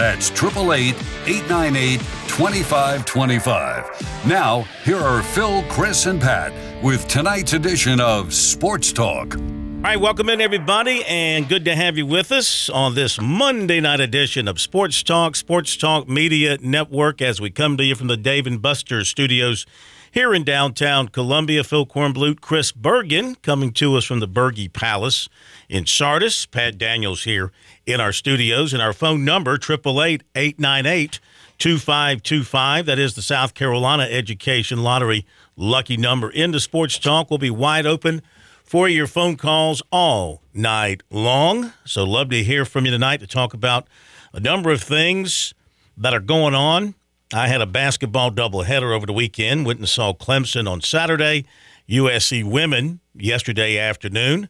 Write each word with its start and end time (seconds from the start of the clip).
That's 0.00 0.30
888 0.30 0.94
898 1.26 2.00
2525. 2.28 4.26
Now, 4.26 4.62
here 4.82 4.96
are 4.96 5.22
Phil, 5.22 5.62
Chris, 5.64 6.06
and 6.06 6.18
Pat 6.18 6.54
with 6.82 7.06
tonight's 7.06 7.52
edition 7.52 8.00
of 8.00 8.32
Sports 8.32 8.94
Talk. 8.94 9.36
All 9.36 9.42
right, 9.82 10.00
welcome 10.00 10.30
in 10.30 10.40
everybody, 10.40 11.04
and 11.06 11.46
good 11.46 11.66
to 11.66 11.76
have 11.76 11.98
you 11.98 12.06
with 12.06 12.32
us 12.32 12.70
on 12.70 12.94
this 12.94 13.20
Monday 13.20 13.78
night 13.78 14.00
edition 14.00 14.48
of 14.48 14.58
Sports 14.58 15.02
Talk, 15.02 15.36
Sports 15.36 15.76
Talk 15.76 16.08
Media 16.08 16.56
Network, 16.62 17.20
as 17.20 17.38
we 17.38 17.50
come 17.50 17.76
to 17.76 17.84
you 17.84 17.94
from 17.94 18.06
the 18.06 18.16
Dave 18.16 18.46
and 18.46 18.62
Buster 18.62 19.04
studios 19.04 19.66
here 20.10 20.34
in 20.34 20.44
downtown 20.44 21.08
Columbia. 21.08 21.62
Phil 21.62 21.86
Kornblut, 21.86 22.40
Chris 22.40 22.72
Bergen, 22.72 23.34
coming 23.36 23.70
to 23.74 23.96
us 23.96 24.04
from 24.04 24.20
the 24.20 24.26
Berge 24.26 24.72
Palace 24.72 25.28
in 25.68 25.86
Sardis. 25.86 26.46
Pat 26.46 26.78
Daniels 26.78 27.24
here 27.24 27.52
in 27.92 28.00
our 28.00 28.12
studios, 28.12 28.72
and 28.72 28.82
our 28.82 28.92
phone 28.92 29.24
number 29.24 29.58
triple 29.58 30.02
eight 30.02 30.22
eight 30.34 30.58
nine 30.58 30.86
eight 30.86 31.20
two 31.58 31.78
five 31.78 32.22
two 32.22 32.44
five. 32.44 32.86
That 32.86 32.98
is 32.98 33.14
the 33.14 33.22
South 33.22 33.54
Carolina 33.54 34.04
Education 34.04 34.82
Lottery 34.82 35.26
lucky 35.56 35.96
number. 35.96 36.30
Into 36.30 36.60
Sports 36.60 36.98
Talk 36.98 37.30
will 37.30 37.38
be 37.38 37.50
wide 37.50 37.86
open 37.86 38.22
for 38.64 38.88
your 38.88 39.06
phone 39.06 39.36
calls 39.36 39.82
all 39.90 40.42
night 40.54 41.02
long. 41.10 41.72
So, 41.84 42.04
love 42.04 42.30
to 42.30 42.42
hear 42.42 42.64
from 42.64 42.84
you 42.84 42.90
tonight 42.90 43.18
to 43.18 43.26
talk 43.26 43.54
about 43.54 43.88
a 44.32 44.40
number 44.40 44.70
of 44.70 44.82
things 44.82 45.54
that 45.96 46.14
are 46.14 46.20
going 46.20 46.54
on. 46.54 46.94
I 47.32 47.48
had 47.48 47.60
a 47.60 47.66
basketball 47.66 48.30
doubleheader 48.30 48.94
over 48.94 49.06
the 49.06 49.12
weekend. 49.12 49.66
Went 49.66 49.78
and 49.78 49.88
saw 49.88 50.12
Clemson 50.12 50.68
on 50.68 50.80
Saturday, 50.80 51.44
USC 51.88 52.42
women 52.42 53.00
yesterday 53.14 53.78
afternoon. 53.78 54.48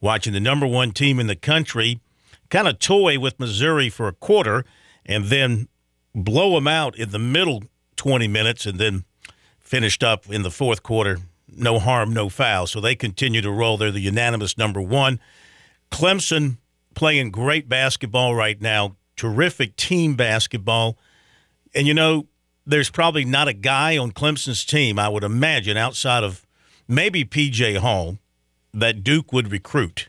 Watching 0.00 0.32
the 0.32 0.40
number 0.40 0.66
one 0.66 0.92
team 0.92 1.20
in 1.20 1.26
the 1.26 1.36
country 1.36 2.00
kind 2.48 2.66
of 2.66 2.78
toy 2.78 3.18
with 3.18 3.38
Missouri 3.38 3.90
for 3.90 4.08
a 4.08 4.12
quarter 4.12 4.64
and 5.04 5.26
then 5.26 5.68
blow 6.14 6.54
them 6.54 6.66
out 6.66 6.96
in 6.96 7.10
the 7.10 7.18
middle 7.18 7.64
20 7.96 8.26
minutes 8.26 8.64
and 8.64 8.78
then 8.78 9.04
finished 9.60 10.02
up 10.02 10.30
in 10.30 10.40
the 10.42 10.50
fourth 10.50 10.82
quarter. 10.82 11.18
No 11.46 11.78
harm, 11.78 12.14
no 12.14 12.30
foul. 12.30 12.66
So 12.66 12.80
they 12.80 12.94
continue 12.94 13.42
to 13.42 13.50
roll. 13.50 13.76
They're 13.76 13.90
the 13.90 14.00
unanimous 14.00 14.56
number 14.56 14.80
one. 14.80 15.20
Clemson 15.90 16.56
playing 16.94 17.32
great 17.32 17.68
basketball 17.68 18.34
right 18.34 18.62
now, 18.62 18.96
terrific 19.16 19.76
team 19.76 20.14
basketball. 20.14 20.96
And 21.74 21.86
you 21.86 21.94
know, 21.94 22.26
there's 22.66 22.90
probably 22.90 23.24
not 23.24 23.48
a 23.48 23.52
guy 23.52 23.96
on 23.96 24.12
Clemson's 24.12 24.64
team, 24.64 24.98
I 24.98 25.08
would 25.08 25.24
imagine, 25.24 25.76
outside 25.76 26.24
of 26.24 26.46
maybe 26.88 27.24
PJ 27.24 27.78
Hall, 27.78 28.18
that 28.74 29.02
Duke 29.02 29.32
would 29.32 29.50
recruit. 29.50 30.08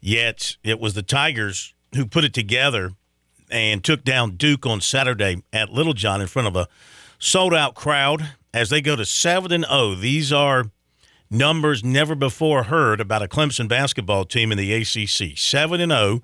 Yet 0.00 0.56
it 0.62 0.78
was 0.78 0.94
the 0.94 1.02
Tigers 1.02 1.74
who 1.94 2.06
put 2.06 2.24
it 2.24 2.34
together 2.34 2.92
and 3.50 3.82
took 3.82 4.04
down 4.04 4.36
Duke 4.36 4.66
on 4.66 4.80
Saturday 4.80 5.42
at 5.52 5.72
Littlejohn 5.72 6.20
in 6.20 6.26
front 6.26 6.48
of 6.48 6.56
a 6.56 6.68
sold 7.18 7.54
out 7.54 7.74
crowd 7.74 8.30
as 8.52 8.70
they 8.70 8.80
go 8.80 8.96
to 8.96 9.04
7 9.04 9.52
and 9.52 9.64
0. 9.64 9.94
These 9.94 10.32
are 10.32 10.70
numbers 11.30 11.82
never 11.82 12.14
before 12.14 12.64
heard 12.64 13.00
about 13.00 13.22
a 13.22 13.28
Clemson 13.28 13.68
basketball 13.68 14.24
team 14.24 14.52
in 14.52 14.58
the 14.58 14.72
ACC. 14.72 15.36
7 15.36 15.80
and 15.80 15.92
0, 15.92 16.22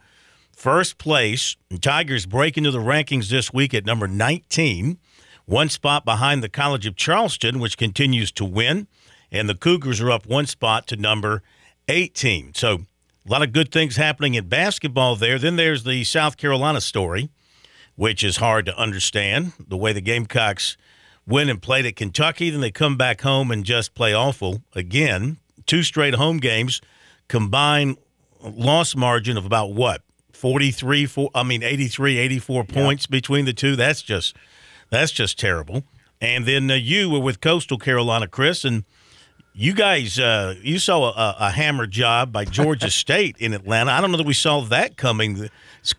first 0.62 0.96
place. 0.96 1.56
Tigers 1.80 2.24
break 2.24 2.56
into 2.56 2.70
the 2.70 2.78
rankings 2.78 3.28
this 3.28 3.52
week 3.52 3.74
at 3.74 3.84
number 3.84 4.06
19, 4.06 4.96
one 5.44 5.68
spot 5.68 6.04
behind 6.04 6.40
the 6.40 6.48
College 6.48 6.86
of 6.86 6.94
Charleston, 6.94 7.58
which 7.58 7.76
continues 7.76 8.30
to 8.30 8.44
win, 8.44 8.86
and 9.32 9.48
the 9.48 9.56
Cougars 9.56 10.00
are 10.00 10.12
up 10.12 10.24
one 10.24 10.46
spot 10.46 10.86
to 10.86 10.96
number 10.96 11.42
18. 11.88 12.54
So 12.54 12.82
a 13.26 13.28
lot 13.28 13.42
of 13.42 13.50
good 13.52 13.72
things 13.72 13.96
happening 13.96 14.34
in 14.34 14.48
basketball 14.48 15.16
there. 15.16 15.36
Then 15.36 15.56
there's 15.56 15.82
the 15.82 16.04
South 16.04 16.36
Carolina 16.36 16.80
story, 16.80 17.28
which 17.96 18.22
is 18.22 18.36
hard 18.36 18.64
to 18.66 18.78
understand. 18.78 19.54
The 19.58 19.76
way 19.76 19.92
the 19.92 20.00
Gamecocks 20.00 20.76
win 21.26 21.48
and 21.48 21.60
played 21.60 21.86
at 21.86 21.96
Kentucky, 21.96 22.50
then 22.50 22.60
they 22.60 22.70
come 22.70 22.96
back 22.96 23.22
home 23.22 23.50
and 23.50 23.64
just 23.64 23.96
play 23.96 24.14
awful 24.14 24.62
again. 24.76 25.38
Two 25.66 25.82
straight 25.82 26.14
home 26.14 26.38
games, 26.38 26.80
combined 27.26 27.96
loss 28.40 28.94
margin 28.94 29.36
of 29.36 29.44
about 29.44 29.72
what? 29.72 30.02
43 30.42 31.06
four, 31.06 31.30
I 31.36 31.44
mean 31.44 31.62
83 31.62 32.18
84 32.18 32.64
points 32.64 33.06
between 33.06 33.44
the 33.44 33.52
two. 33.52 33.76
That's 33.76 34.02
just 34.02 34.36
that's 34.90 35.12
just 35.12 35.38
terrible. 35.38 35.84
And 36.20 36.46
then 36.46 36.68
uh, 36.68 36.74
you 36.74 37.08
were 37.08 37.20
with 37.20 37.40
Coastal 37.40 37.78
Carolina, 37.78 38.26
Chris, 38.26 38.64
and 38.64 38.82
you 39.54 39.72
guys, 39.72 40.18
uh, 40.18 40.56
you 40.60 40.80
saw 40.80 41.12
a, 41.12 41.36
a, 41.38 41.50
hammer 41.50 41.86
job 41.86 42.32
by 42.32 42.44
Georgia 42.44 42.90
State 43.04 43.36
in 43.38 43.52
Atlanta. 43.52 43.92
I 43.92 44.00
don't 44.00 44.10
know 44.10 44.16
that 44.16 44.26
we 44.26 44.34
saw 44.34 44.62
that 44.62 44.96
coming, 44.96 45.48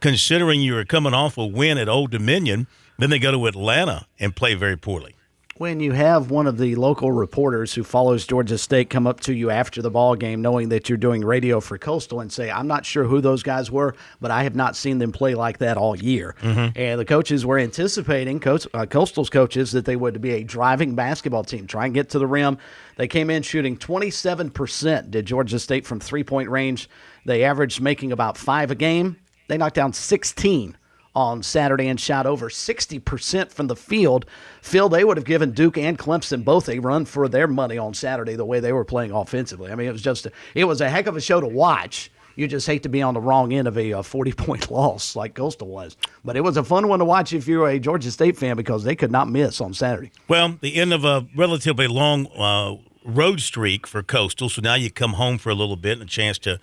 considering 0.02 0.60
you 0.60 0.74
were 0.74 0.84
coming 0.84 1.14
off 1.14 1.38
a 1.38 1.46
win 1.46 1.78
at 1.78 1.88
Old 1.88 2.12
Dominion. 2.12 2.68
Then 2.98 3.12
they 3.12 3.20
go 3.20 3.32
to 3.32 3.48
Atlanta 3.48 4.08
and 4.20 4.36
play 4.36 4.56
very 4.56 4.78
poorly 4.78 5.16
when 5.58 5.80
you 5.80 5.92
have 5.92 6.32
one 6.32 6.48
of 6.48 6.58
the 6.58 6.76
local 6.76 7.12
reporters 7.12 7.74
who 7.74 7.84
follows 7.84 8.26
Georgia 8.26 8.58
State 8.58 8.90
come 8.90 9.06
up 9.06 9.20
to 9.20 9.34
you 9.34 9.52
after 9.52 9.82
the 9.82 9.92
ball 9.92 10.16
game, 10.16 10.42
knowing 10.42 10.70
that 10.70 10.90
you're 10.90 10.98
doing 10.98 11.24
radio 11.24 11.60
for 11.60 11.78
Coastal, 11.78 12.22
and 12.22 12.32
say, 12.32 12.50
"I'm 12.50 12.68
not 12.68 12.86
sure 12.86 13.04
who 13.04 13.22
those 13.22 13.44
guys 13.44 13.70
were, 13.70 13.96
but 14.20 14.32
I 14.32 14.44
have 14.44 14.56
not 14.56 14.76
seen 14.76 14.98
them 14.98 15.12
play 15.12 15.36
like 15.36 15.60
that 15.60 15.78
all 15.78 15.96
year." 15.96 16.36
Mm-hmm. 16.42 16.78
And 16.78 17.00
the 17.00 17.06
coaches 17.06 17.46
were 17.46 17.60
anticipating 17.60 18.40
Coast, 18.40 18.68
uh, 18.74 18.86
Coastal's 18.86 19.30
coaches 19.30 19.72
that 19.74 19.86
they 19.86 19.96
would 19.96 20.22
be 20.22 20.32
a 20.32 20.44
driving 20.44 20.96
basketball 20.96 21.44
team, 21.44 21.68
try 21.68 21.86
and 21.86 21.94
get 21.94 22.10
to 22.10 22.20
the 22.20 22.28
rim. 22.28 22.58
They 22.98 23.08
came 23.08 23.30
in 23.30 23.44
shooting 23.44 23.78
27%. 23.78 25.12
Did 25.12 25.26
Georgia 25.26 25.60
State 25.60 25.86
from 25.86 26.00
three 26.00 26.24
point 26.24 26.50
range? 26.50 26.90
They 27.26 27.44
averaged 27.44 27.80
making 27.80 28.12
about 28.12 28.38
five 28.38 28.72
a 28.72 28.76
game. 28.76 29.18
They 29.48 29.58
knocked 29.58 29.76
down 29.76 29.94
16 29.94 30.78
on 31.16 31.44
Saturday 31.44 31.88
and 31.88 32.00
shot 32.00 32.26
over 32.26 32.50
60% 32.50 33.52
from 33.52 33.68
the 33.68 33.76
field. 33.76 34.26
Phil, 34.62 34.90
they 34.90 35.04
would 35.04 35.18
have 35.18 35.26
given 35.26 35.52
Duke 35.52 35.78
and 35.78 35.98
Clemson 35.98 36.44
both 36.44 36.70
a 36.70 36.80
run 36.80 37.06
for 37.06 37.28
their 37.28 37.48
money 37.48 37.78
on 37.78 37.94
Saturday 37.94 38.36
the 38.36 38.46
way 38.46 38.60
they 38.60 38.74
were 38.74 38.86
playing 38.86 39.12
offensively. 39.12 39.72
I 39.72 39.76
mean, 39.76 39.88
it 39.88 39.92
was 39.92 40.02
just 40.02 40.26
a, 40.26 40.32
it 40.56 40.66
was 40.66 40.82
a 40.82 40.90
heck 40.90 41.08
of 41.08 41.16
a 41.16 41.22
show 41.22 41.40
to 41.40 41.48
watch. 41.48 42.12
You 42.36 42.48
just 42.48 42.66
hate 42.66 42.82
to 42.84 42.90
be 42.90 43.04
on 43.04 43.14
the 43.14 43.22
wrong 43.22 43.54
end 43.54 43.68
of 43.68 43.78
a, 43.78 44.02
40 44.02 44.34
point 44.34 44.72
loss 44.72 45.16
like 45.16 45.36
Coastal 45.36 45.68
was. 45.68 45.98
But 46.26 46.36
it 46.36 46.42
was 46.42 46.58
a 46.58 46.64
fun 46.64 46.88
one 46.88 47.00
to 47.00 47.06
watch 47.06 47.32
if 47.32 47.48
you're 47.48 47.68
a 47.68 47.78
Georgia 47.78 48.10
State 48.10 48.38
fan 48.38 48.56
because 48.56 48.84
they 48.84 48.96
could 48.96 49.12
not 49.12 49.30
miss 49.30 49.62
on 49.62 49.74
Saturday. 49.74 50.12
Well, 50.28 50.58
the 50.62 50.76
end 50.76 50.94
of 50.94 51.06
a 51.06 51.28
relatively 51.36 51.88
long 51.88 52.26
uh, 52.36 52.78
road 53.06 53.40
streak 53.40 53.86
for 53.86 54.02
Coastal. 54.02 54.50
So 54.50 54.62
now 54.62 54.76
you 54.76 54.90
come 54.90 55.14
home 55.14 55.38
for 55.38 55.52
a 55.52 55.56
little 55.56 55.76
bit 55.76 55.94
and 55.94 56.04
a 56.04 56.12
chance 56.12 56.40
to, 56.40 56.60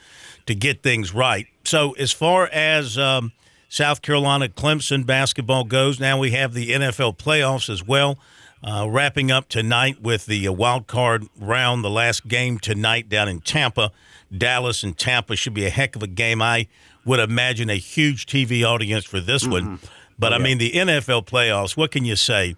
to 0.47 0.55
get 0.57 0.83
things 0.83 1.15
right. 1.15 1.47
So 1.65 1.93
as 1.93 2.11
far 2.11 2.49
as 2.49 2.99
um, 2.99 3.33
South 3.71 4.03
Carolina 4.03 4.49
Clemson 4.49 5.07
basketball 5.07 5.63
goes. 5.63 6.01
Now 6.01 6.19
we 6.19 6.33
have 6.33 6.55
the 6.55 6.71
NFL 6.71 7.17
playoffs 7.17 7.71
as 7.71 7.87
well. 7.87 8.19
Uh, 8.65 8.89
wrapping 8.91 9.31
up 9.31 9.49
tonight 9.49 10.03
with 10.03 10.27
the 10.27 10.49
uh, 10.49 10.53
wild 10.53 10.89
card 10.89 11.29
round, 11.39 11.85
the 11.85 11.89
last 11.89 12.27
game 12.27 12.59
tonight 12.59 13.09
down 13.09 13.29
in 13.29 13.41
Tampa. 13.41 13.93
Dallas 14.37 14.83
and 14.83 14.99
Tampa 14.99 15.37
should 15.37 15.55
be 15.55 15.67
a 15.67 15.71
heck 15.71 15.95
of 15.95 16.03
a 16.03 16.09
game. 16.09 16.43
I 16.43 16.67
would 17.05 17.21
imagine 17.21 17.71
a 17.71 17.77
huge 17.77 18.27
TV 18.27 18.65
audience 18.65 19.05
for 19.05 19.21
this 19.21 19.45
mm-hmm. 19.45 19.53
one. 19.53 19.79
But 20.19 20.33
oh, 20.33 20.37
yeah. 20.37 20.43
I 20.43 20.45
mean, 20.45 20.59
the 20.59 20.73
NFL 20.73 21.27
playoffs, 21.27 21.77
what 21.77 21.93
can 21.93 22.05
you 22.05 22.17
say? 22.17 22.57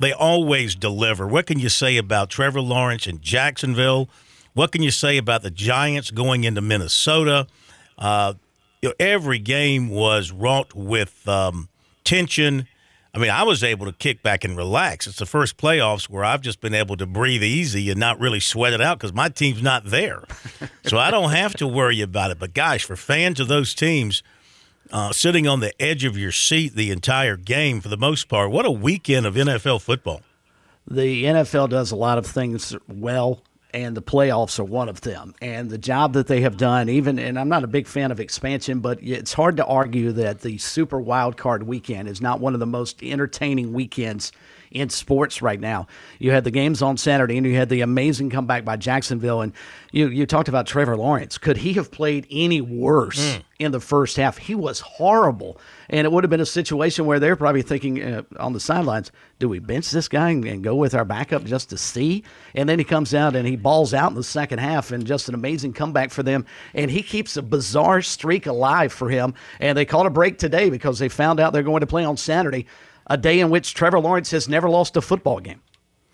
They 0.00 0.12
always 0.12 0.74
deliver. 0.74 1.28
What 1.28 1.46
can 1.46 1.60
you 1.60 1.68
say 1.68 1.96
about 1.96 2.30
Trevor 2.30 2.60
Lawrence 2.60 3.06
in 3.06 3.20
Jacksonville? 3.20 4.10
What 4.54 4.72
can 4.72 4.82
you 4.82 4.90
say 4.90 5.18
about 5.18 5.42
the 5.42 5.52
Giants 5.52 6.10
going 6.10 6.42
into 6.42 6.60
Minnesota? 6.60 7.46
Uh, 7.96 8.34
you 8.82 8.90
know, 8.90 8.94
every 8.98 9.38
game 9.38 9.88
was 9.88 10.30
wrought 10.30 10.74
with 10.74 11.26
um, 11.28 11.68
tension. 12.04 12.66
I 13.14 13.18
mean, 13.18 13.30
I 13.30 13.42
was 13.42 13.64
able 13.64 13.86
to 13.86 13.92
kick 13.92 14.22
back 14.22 14.44
and 14.44 14.56
relax. 14.56 15.06
It's 15.06 15.18
the 15.18 15.26
first 15.26 15.56
playoffs 15.56 16.08
where 16.08 16.24
I've 16.24 16.42
just 16.42 16.60
been 16.60 16.74
able 16.74 16.96
to 16.98 17.06
breathe 17.06 17.42
easy 17.42 17.90
and 17.90 17.98
not 17.98 18.20
really 18.20 18.40
sweat 18.40 18.72
it 18.72 18.80
out 18.80 18.98
because 18.98 19.12
my 19.12 19.28
team's 19.28 19.62
not 19.62 19.86
there. 19.86 20.24
so 20.86 20.98
I 20.98 21.10
don't 21.10 21.30
have 21.30 21.54
to 21.54 21.66
worry 21.66 22.00
about 22.00 22.30
it. 22.30 22.38
But 22.38 22.54
gosh, 22.54 22.84
for 22.84 22.96
fans 22.96 23.40
of 23.40 23.48
those 23.48 23.74
teams, 23.74 24.22
uh, 24.92 25.12
sitting 25.12 25.46
on 25.46 25.60
the 25.60 25.80
edge 25.82 26.04
of 26.04 26.16
your 26.16 26.32
seat 26.32 26.74
the 26.74 26.90
entire 26.90 27.36
game 27.36 27.80
for 27.80 27.88
the 27.88 27.96
most 27.96 28.28
part, 28.28 28.50
what 28.50 28.66
a 28.66 28.70
weekend 28.70 29.26
of 29.26 29.34
NFL 29.34 29.82
football. 29.82 30.22
The 30.86 31.24
NFL 31.24 31.68
does 31.68 31.90
a 31.90 31.96
lot 31.96 32.18
of 32.18 32.26
things 32.26 32.74
well 32.88 33.42
and 33.78 33.96
the 33.96 34.02
playoffs 34.02 34.58
are 34.58 34.64
one 34.64 34.88
of 34.88 35.02
them. 35.02 35.36
And 35.40 35.70
the 35.70 35.78
job 35.78 36.14
that 36.14 36.26
they 36.26 36.40
have 36.40 36.56
done, 36.56 36.88
even, 36.88 37.16
and 37.16 37.38
I'm 37.38 37.48
not 37.48 37.62
a 37.62 37.68
big 37.68 37.86
fan 37.86 38.10
of 38.10 38.18
expansion, 38.18 38.80
but 38.80 38.98
it's 39.00 39.32
hard 39.32 39.56
to 39.58 39.64
argue 39.64 40.10
that 40.12 40.40
the 40.40 40.58
Super 40.58 41.00
Wild 41.00 41.36
Card 41.36 41.62
weekend 41.62 42.08
is 42.08 42.20
not 42.20 42.40
one 42.40 42.54
of 42.54 42.60
the 42.60 42.66
most 42.66 43.00
entertaining 43.04 43.72
weekends 43.72 44.32
in 44.70 44.88
sports 44.88 45.42
right 45.42 45.60
now. 45.60 45.86
You 46.18 46.32
had 46.32 46.44
the 46.44 46.50
games 46.50 46.82
on 46.82 46.96
Saturday, 46.96 47.36
and 47.36 47.46
you 47.46 47.56
had 47.56 47.68
the 47.68 47.80
amazing 47.80 48.30
comeback 48.30 48.64
by 48.64 48.76
Jacksonville. 48.76 49.40
And 49.40 49.52
you 49.92 50.08
you 50.08 50.26
talked 50.26 50.48
about 50.48 50.66
Trevor 50.66 50.96
Lawrence. 50.96 51.38
Could 51.38 51.58
he 51.58 51.72
have 51.74 51.90
played 51.90 52.26
any 52.30 52.60
worse 52.60 53.36
mm. 53.36 53.42
in 53.58 53.72
the 53.72 53.80
first 53.80 54.16
half? 54.16 54.38
He 54.38 54.54
was 54.54 54.80
horrible, 54.80 55.58
and 55.88 56.04
it 56.04 56.12
would 56.12 56.24
have 56.24 56.30
been 56.30 56.40
a 56.40 56.46
situation 56.46 57.06
where 57.06 57.18
they're 57.18 57.36
probably 57.36 57.62
thinking 57.62 58.02
uh, 58.02 58.22
on 58.38 58.52
the 58.52 58.60
sidelines, 58.60 59.10
"Do 59.38 59.48
we 59.48 59.58
bench 59.58 59.90
this 59.90 60.08
guy 60.08 60.30
and, 60.30 60.44
and, 60.44 60.62
go 60.62 60.74
with 60.74 60.94
our 60.94 61.04
backup 61.04 61.44
just 61.44 61.70
to 61.70 61.78
see?" 61.78 62.24
And 62.54 62.68
then 62.68 62.78
he 62.78 62.84
comes 62.84 63.14
out 63.14 63.36
and 63.36 63.46
he 63.46 63.56
balls 63.56 63.94
out 63.94 64.10
in 64.10 64.16
the 64.16 64.22
second 64.22 64.58
half, 64.58 64.92
and 64.92 65.06
just 65.06 65.28
an 65.28 65.34
amazing 65.34 65.72
comeback 65.72 66.10
for 66.10 66.22
them. 66.22 66.44
And 66.74 66.90
he 66.90 67.02
keeps 67.02 67.36
a 67.36 67.42
bizarre 67.42 68.02
streak 68.02 68.46
alive 68.46 68.92
for 68.92 69.08
him. 69.08 69.34
And 69.60 69.76
they 69.76 69.84
called 69.84 70.06
a 70.06 70.10
break 70.10 70.38
today 70.38 70.70
because 70.70 70.98
they 70.98 71.08
found 71.08 71.40
out 71.40 71.52
they're 71.52 71.62
going 71.62 71.80
to 71.80 71.86
play 71.86 72.04
on 72.04 72.16
Saturday 72.16 72.66
a 73.08 73.16
day 73.16 73.40
in 73.40 73.50
which 73.50 73.74
Trevor 73.74 74.00
Lawrence 74.00 74.30
has 74.30 74.48
never 74.48 74.68
lost 74.68 74.96
a 74.96 75.00
football 75.00 75.40
game. 75.40 75.60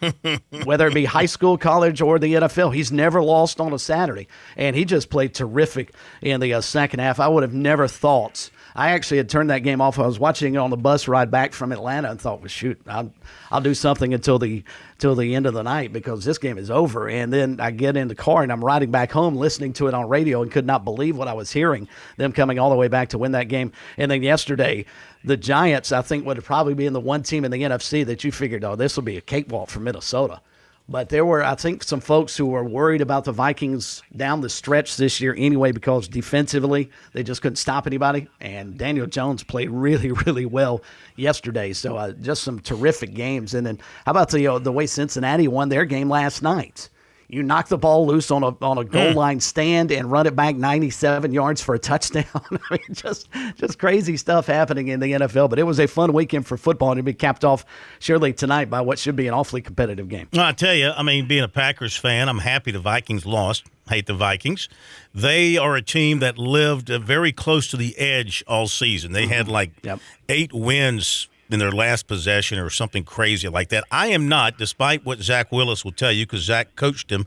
Whether 0.65 0.89
it 0.89 0.95
be 0.95 1.05
high 1.07 1.27
school, 1.27 1.57
college, 1.57 2.03
or 2.03 2.19
the 2.19 2.35
NFL, 2.35 2.75
he's 2.75 2.93
never 2.93 3.23
lost 3.23 3.61
on 3.61 3.73
a 3.73 3.79
Saturday, 3.79 4.29
and 4.57 4.77
he 4.77 4.85
just 4.85 5.09
played 5.09 5.35
terrific 5.35 5.95
in 6.21 6.41
the 6.41 6.55
uh, 6.55 6.61
second 6.61 7.01
half. 7.01 7.21
I 7.21 7.29
would 7.29 7.43
have 7.43 7.55
never 7.55 7.89
thought 7.89 8.51
I 8.77 8.91
actually 8.91 9.19
had 9.19 9.29
turned 9.29 9.51
that 9.51 9.61
game 9.61 9.81
off. 9.81 9.99
I 9.99 10.07
was 10.07 10.19
watching 10.19 10.55
it 10.55 10.59
on 10.59 10.71
the 10.71 10.77
bus 10.77 11.07
ride 11.07 11.31
back 11.31 11.53
from 11.53 11.71
Atlanta 11.71 12.11
and 12.11 12.21
thought, 12.21 12.41
well, 12.41 12.49
shoot, 12.49 12.81
I'll, 12.89 13.13
I'll 13.51 13.61
do 13.61 13.75
something 13.75 14.13
until 14.13 14.39
the 14.39 14.65
till 15.05 15.15
the 15.15 15.35
end 15.35 15.45
of 15.45 15.53
the 15.53 15.63
night 15.63 15.93
because 15.93 16.25
this 16.25 16.39
game 16.39 16.57
is 16.57 16.71
over. 16.71 17.11
And 17.11 17.31
then 17.31 17.61
I 17.61 17.73
get 17.73 17.95
in 17.95 18.09
the 18.09 18.15
car 18.15 18.43
and 18.43 18.51
I'm 18.51 18.65
riding 18.65 18.91
back 18.91 19.13
home 19.13 19.37
listening 19.37 19.75
to 19.75 19.87
it 19.87 19.93
on 19.93 20.09
radio 20.09 20.41
and 20.41 20.51
could 20.51 20.65
not 20.65 20.83
believe 20.83 21.15
what 21.15 21.29
I 21.29 21.35
was 21.35 21.53
hearing. 21.53 21.89
Them 22.17 22.33
coming 22.33 22.59
all 22.59 22.71
the 22.71 22.77
way 22.77 22.89
back 22.89 23.11
to 23.11 23.19
win 23.19 23.33
that 23.33 23.49
game. 23.49 23.71
And 23.99 24.11
then 24.11 24.23
yesterday, 24.23 24.87
the 25.23 25.37
Giants, 25.37 25.93
I 25.93 26.01
think, 26.01 26.25
would 26.25 26.43
probably 26.43 26.73
be 26.73 26.87
in 26.87 26.95
the 26.95 27.01
one 27.01 27.23
team 27.23 27.45
in 27.45 27.51
the 27.51 27.61
NFC 27.61 28.07
that 28.07 28.25
you 28.25 28.33
figured, 28.33 28.65
oh, 28.65 28.77
this 28.77 28.97
will 28.97 29.03
be 29.03 29.19
a 29.19 29.21
cakewalk 29.21 29.69
for 29.69 29.81
Minnesota. 29.81 30.41
But 30.87 31.09
there 31.09 31.25
were, 31.25 31.43
I 31.43 31.55
think, 31.55 31.83
some 31.83 32.01
folks 32.01 32.37
who 32.37 32.45
were 32.45 32.63
worried 32.63 33.01
about 33.01 33.25
the 33.25 33.33
Vikings 33.33 34.03
down 34.15 34.43
the 34.43 34.51
stretch 34.51 34.99
this 34.99 35.19
year 35.19 35.35
anyway 35.39 35.73
because 35.73 36.09
defensively 36.09 36.91
they 37.15 37.23
just 37.23 37.41
couldn't 37.41 37.57
stop 37.57 37.87
anybody. 37.87 38.29
And 38.41 38.77
Daniel 38.77 39.07
Jones 39.07 39.43
played 39.43 39.71
really, 39.71 40.13
really 40.13 40.45
well 40.45 40.83
yesterday. 41.17 41.73
So 41.73 41.97
uh, 41.97 42.13
just 42.13 42.43
some 42.43 42.61
terrific 42.61 43.15
games. 43.15 43.55
And 43.55 43.67
then 43.67 43.79
how 44.05 44.11
about 44.11 44.31
the 44.31 44.47
uh, 44.47 44.59
the 44.59 44.73
way 44.73 44.87
Cincinnati 44.87 45.49
won 45.49 45.71
their 45.71 45.87
game 45.87 46.11
last 46.11 46.43
night? 46.43 46.91
You 47.29 47.43
knock 47.43 47.69
the 47.69 47.79
ball 47.79 48.07
loose 48.07 48.31
on 48.31 48.43
a 48.43 48.55
on 48.65 48.79
a 48.79 48.85
goal 48.85 49.13
mm. 49.13 49.15
line 49.15 49.41
stand 49.41 49.91
and 49.91 50.11
run 50.11 50.27
it 50.27 50.37
back 50.37 50.57
97 50.57 51.33
yards 51.33 51.63
for 51.63 51.75
a 51.75 51.79
touchdown. 51.79 52.25
I 52.35 52.51
mean, 52.71 52.81
just 52.93 53.29
just 53.57 53.79
crazy 53.79 54.17
stuff 54.17 54.47
happening 54.47 54.89
in 54.89 55.01
the 55.01 55.13
NFL. 55.13 55.51
But 55.51 55.59
it 55.59 55.65
was 55.65 55.79
a 55.81 55.87
fun 55.87 56.13
weekend 56.13 56.47
for 56.47 56.57
football, 56.57 56.93
and 56.93 56.99
it'll 56.99 57.07
be 57.07 57.15
capped 57.15 57.45
off 57.45 57.65
surely 57.99 58.33
tonight 58.33 58.71
by 58.71 58.81
what 58.81 58.99
should 58.99 59.17
be 59.17 59.27
an 59.27 59.35
awfully 59.35 59.63
competitive 59.63 60.09
game. 60.09 60.29
I 60.35 60.53
tell 60.53 60.75
you, 60.75 60.91
I 60.91 61.03
mean, 61.03 61.27
being 61.27 61.45
a 61.45 61.49
Packers 61.49 61.97
fan, 61.97 62.29
I'm 62.29 62.39
happy 62.39 62.71
the 62.71 62.79
Vikings 62.79 63.27
lost. 63.27 63.65
Hate 63.89 64.07
the 64.07 64.15
Vikings. 64.15 64.69
They 65.15 65.59
are 65.59 65.77
a 65.77 65.83
team 65.83 66.21
that 66.21 66.39
lived 66.39 66.89
very 66.89 67.33
close 67.33 67.69
to 67.69 67.77
the 67.77 67.97
edge 67.99 68.43
all 68.47 68.67
season. 68.67 69.13
They 69.13 69.25
mm-hmm. 69.25 69.33
had 69.33 69.49
like 69.49 69.73
yep. 69.83 70.01
eight 70.29 70.53
wins 70.55 71.29
in 71.51 71.59
their 71.59 71.73
last 71.73 72.07
possession 72.07 72.59
or 72.59 72.71
something 72.71 73.05
crazy 73.05 73.49
like 73.49 73.69
that. 73.69 73.85
I 73.91 74.09
am 74.09 74.29
not, 74.29 74.59
despite 74.59 75.05
what 75.05 75.21
Zach 75.21 75.53
Willis 75.53 75.85
will 75.85 75.93
tell 75.93 76.13
you, 76.13 76.27
because 76.27 76.43
Zach 76.43 76.77
coached 76.77 77.11
him 77.11 77.27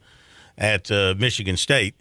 at 0.57 0.91
uh, 0.91 1.15
Michigan 1.17 1.57
State. 1.57 1.95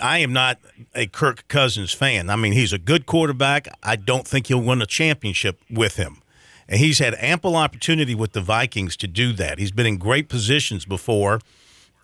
I 0.00 0.18
am 0.18 0.32
not 0.32 0.58
a 0.94 1.06
Kirk 1.06 1.46
Cousins 1.48 1.92
fan. 1.92 2.30
I 2.30 2.36
mean, 2.36 2.52
he's 2.52 2.72
a 2.72 2.78
good 2.78 3.06
quarterback. 3.06 3.68
I 3.82 3.96
don't 3.96 4.26
think 4.26 4.46
he'll 4.46 4.62
win 4.62 4.80
a 4.80 4.86
championship 4.86 5.60
with 5.70 5.96
him. 5.96 6.22
And 6.68 6.78
he's 6.78 7.00
had 7.00 7.14
ample 7.18 7.56
opportunity 7.56 8.14
with 8.14 8.32
the 8.32 8.40
Vikings 8.40 8.96
to 8.98 9.06
do 9.06 9.32
that. 9.34 9.58
He's 9.58 9.72
been 9.72 9.86
in 9.86 9.98
great 9.98 10.28
positions 10.28 10.84
before, 10.84 11.40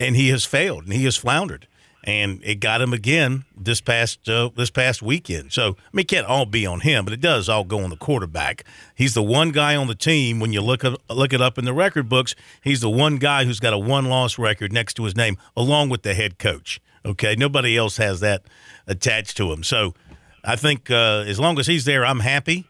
and 0.00 0.16
he 0.16 0.28
has 0.28 0.44
failed 0.44 0.84
and 0.84 0.92
he 0.92 1.04
has 1.04 1.16
floundered 1.16 1.66
and 2.06 2.40
it 2.44 2.60
got 2.60 2.80
him 2.80 2.92
again 2.92 3.44
this 3.56 3.80
past 3.80 4.28
uh, 4.28 4.48
this 4.56 4.70
past 4.70 5.02
weekend. 5.02 5.52
So 5.52 5.70
I 5.70 5.88
mean, 5.92 6.02
it 6.02 6.08
can't 6.08 6.26
all 6.26 6.46
be 6.46 6.64
on 6.64 6.80
him, 6.80 7.04
but 7.04 7.12
it 7.12 7.20
does 7.20 7.48
all 7.48 7.64
go 7.64 7.80
on 7.80 7.90
the 7.90 7.96
quarterback. 7.96 8.64
He's 8.94 9.14
the 9.14 9.22
one 9.22 9.50
guy 9.50 9.74
on 9.74 9.88
the 9.88 9.94
team 9.94 10.38
when 10.38 10.52
you 10.52 10.60
look 10.60 10.84
at, 10.84 10.96
look 11.10 11.32
it 11.32 11.42
up 11.42 11.58
in 11.58 11.64
the 11.64 11.74
record 11.74 12.08
books. 12.08 12.34
He's 12.62 12.80
the 12.80 12.90
one 12.90 13.16
guy 13.16 13.44
who's 13.44 13.58
got 13.58 13.72
a 13.72 13.78
one 13.78 14.06
loss 14.06 14.38
record 14.38 14.72
next 14.72 14.94
to 14.94 15.04
his 15.04 15.16
name, 15.16 15.36
along 15.56 15.88
with 15.88 16.02
the 16.02 16.14
head 16.14 16.38
coach. 16.38 16.80
Okay, 17.04 17.34
nobody 17.36 17.76
else 17.76 17.96
has 17.96 18.20
that 18.20 18.42
attached 18.86 19.36
to 19.38 19.52
him. 19.52 19.64
So 19.64 19.94
I 20.44 20.56
think 20.56 20.90
uh, 20.90 21.24
as 21.26 21.40
long 21.40 21.58
as 21.58 21.66
he's 21.66 21.84
there, 21.84 22.06
I'm 22.06 22.20
happy. 22.20 22.66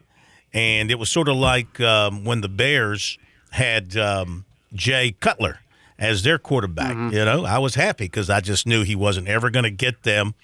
And 0.53 0.89
it 0.89 0.97
was 0.97 1.09
sort 1.09 1.27
of 1.27 1.35
like 1.35 1.79
um, 1.79 2.23
when 2.23 2.41
the 2.41 2.49
Bears 2.49 3.19
had 3.51 3.95
um, 3.97 4.45
Jay 4.73 5.11
Cutler 5.19 5.59
as 5.99 6.23
their 6.23 6.37
quarterback. 6.37 6.95
Mm-hmm. 6.95 7.15
You 7.15 7.25
know, 7.25 7.45
I 7.45 7.57
was 7.57 7.75
happy 7.75 8.05
because 8.05 8.29
I 8.29 8.39
just 8.39 8.67
knew 8.67 8.83
he 8.83 8.95
wasn't 8.95 9.27
ever 9.27 9.49
going 9.49 9.63
to 9.63 9.71
get 9.71 10.03
them 10.03 10.35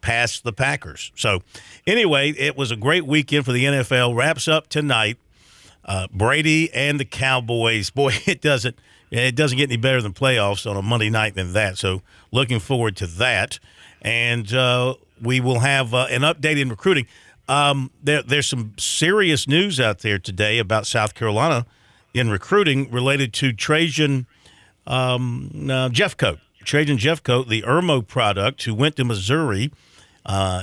past 0.00 0.44
the 0.44 0.52
Packers. 0.52 1.12
So, 1.16 1.42
anyway, 1.86 2.30
it 2.30 2.56
was 2.56 2.70
a 2.70 2.76
great 2.76 3.06
weekend 3.06 3.44
for 3.44 3.52
the 3.52 3.64
NFL. 3.64 4.16
Wraps 4.16 4.48
up 4.48 4.68
tonight. 4.68 5.18
Uh, 5.84 6.06
Brady 6.12 6.72
and 6.74 7.00
the 7.00 7.04
Cowboys. 7.04 7.90
Boy, 7.90 8.12
it 8.26 8.40
doesn't 8.40 8.76
it 9.10 9.34
doesn't 9.34 9.56
get 9.56 9.70
any 9.70 9.78
better 9.78 10.02
than 10.02 10.12
playoffs 10.12 10.70
on 10.70 10.76
a 10.76 10.82
Monday 10.82 11.08
night 11.08 11.34
than 11.34 11.54
that. 11.54 11.78
So, 11.78 12.02
looking 12.30 12.60
forward 12.60 12.96
to 12.96 13.06
that. 13.06 13.58
And 14.02 14.52
uh, 14.52 14.94
we 15.20 15.40
will 15.40 15.60
have 15.60 15.92
uh, 15.92 16.06
an 16.10 16.22
update 16.22 16.60
in 16.60 16.68
recruiting. 16.68 17.06
Um, 17.48 17.90
there, 18.02 18.22
there's 18.22 18.46
some 18.46 18.74
serious 18.78 19.48
news 19.48 19.80
out 19.80 20.00
there 20.00 20.18
today 20.18 20.58
about 20.58 20.86
South 20.86 21.14
Carolina 21.14 21.66
in 22.14 22.30
recruiting 22.30 22.90
related 22.90 23.32
to 23.34 23.52
Trajan 23.52 24.26
um, 24.88 25.50
uh, 25.54 25.88
Jeffcoat, 25.90 26.40
Trajan 26.64 26.96
Jeffcoat, 26.98 27.48
the 27.48 27.62
Irmo 27.62 28.04
product, 28.04 28.64
who 28.64 28.74
went 28.74 28.96
to 28.96 29.04
Missouri. 29.04 29.70
Uh, 30.26 30.62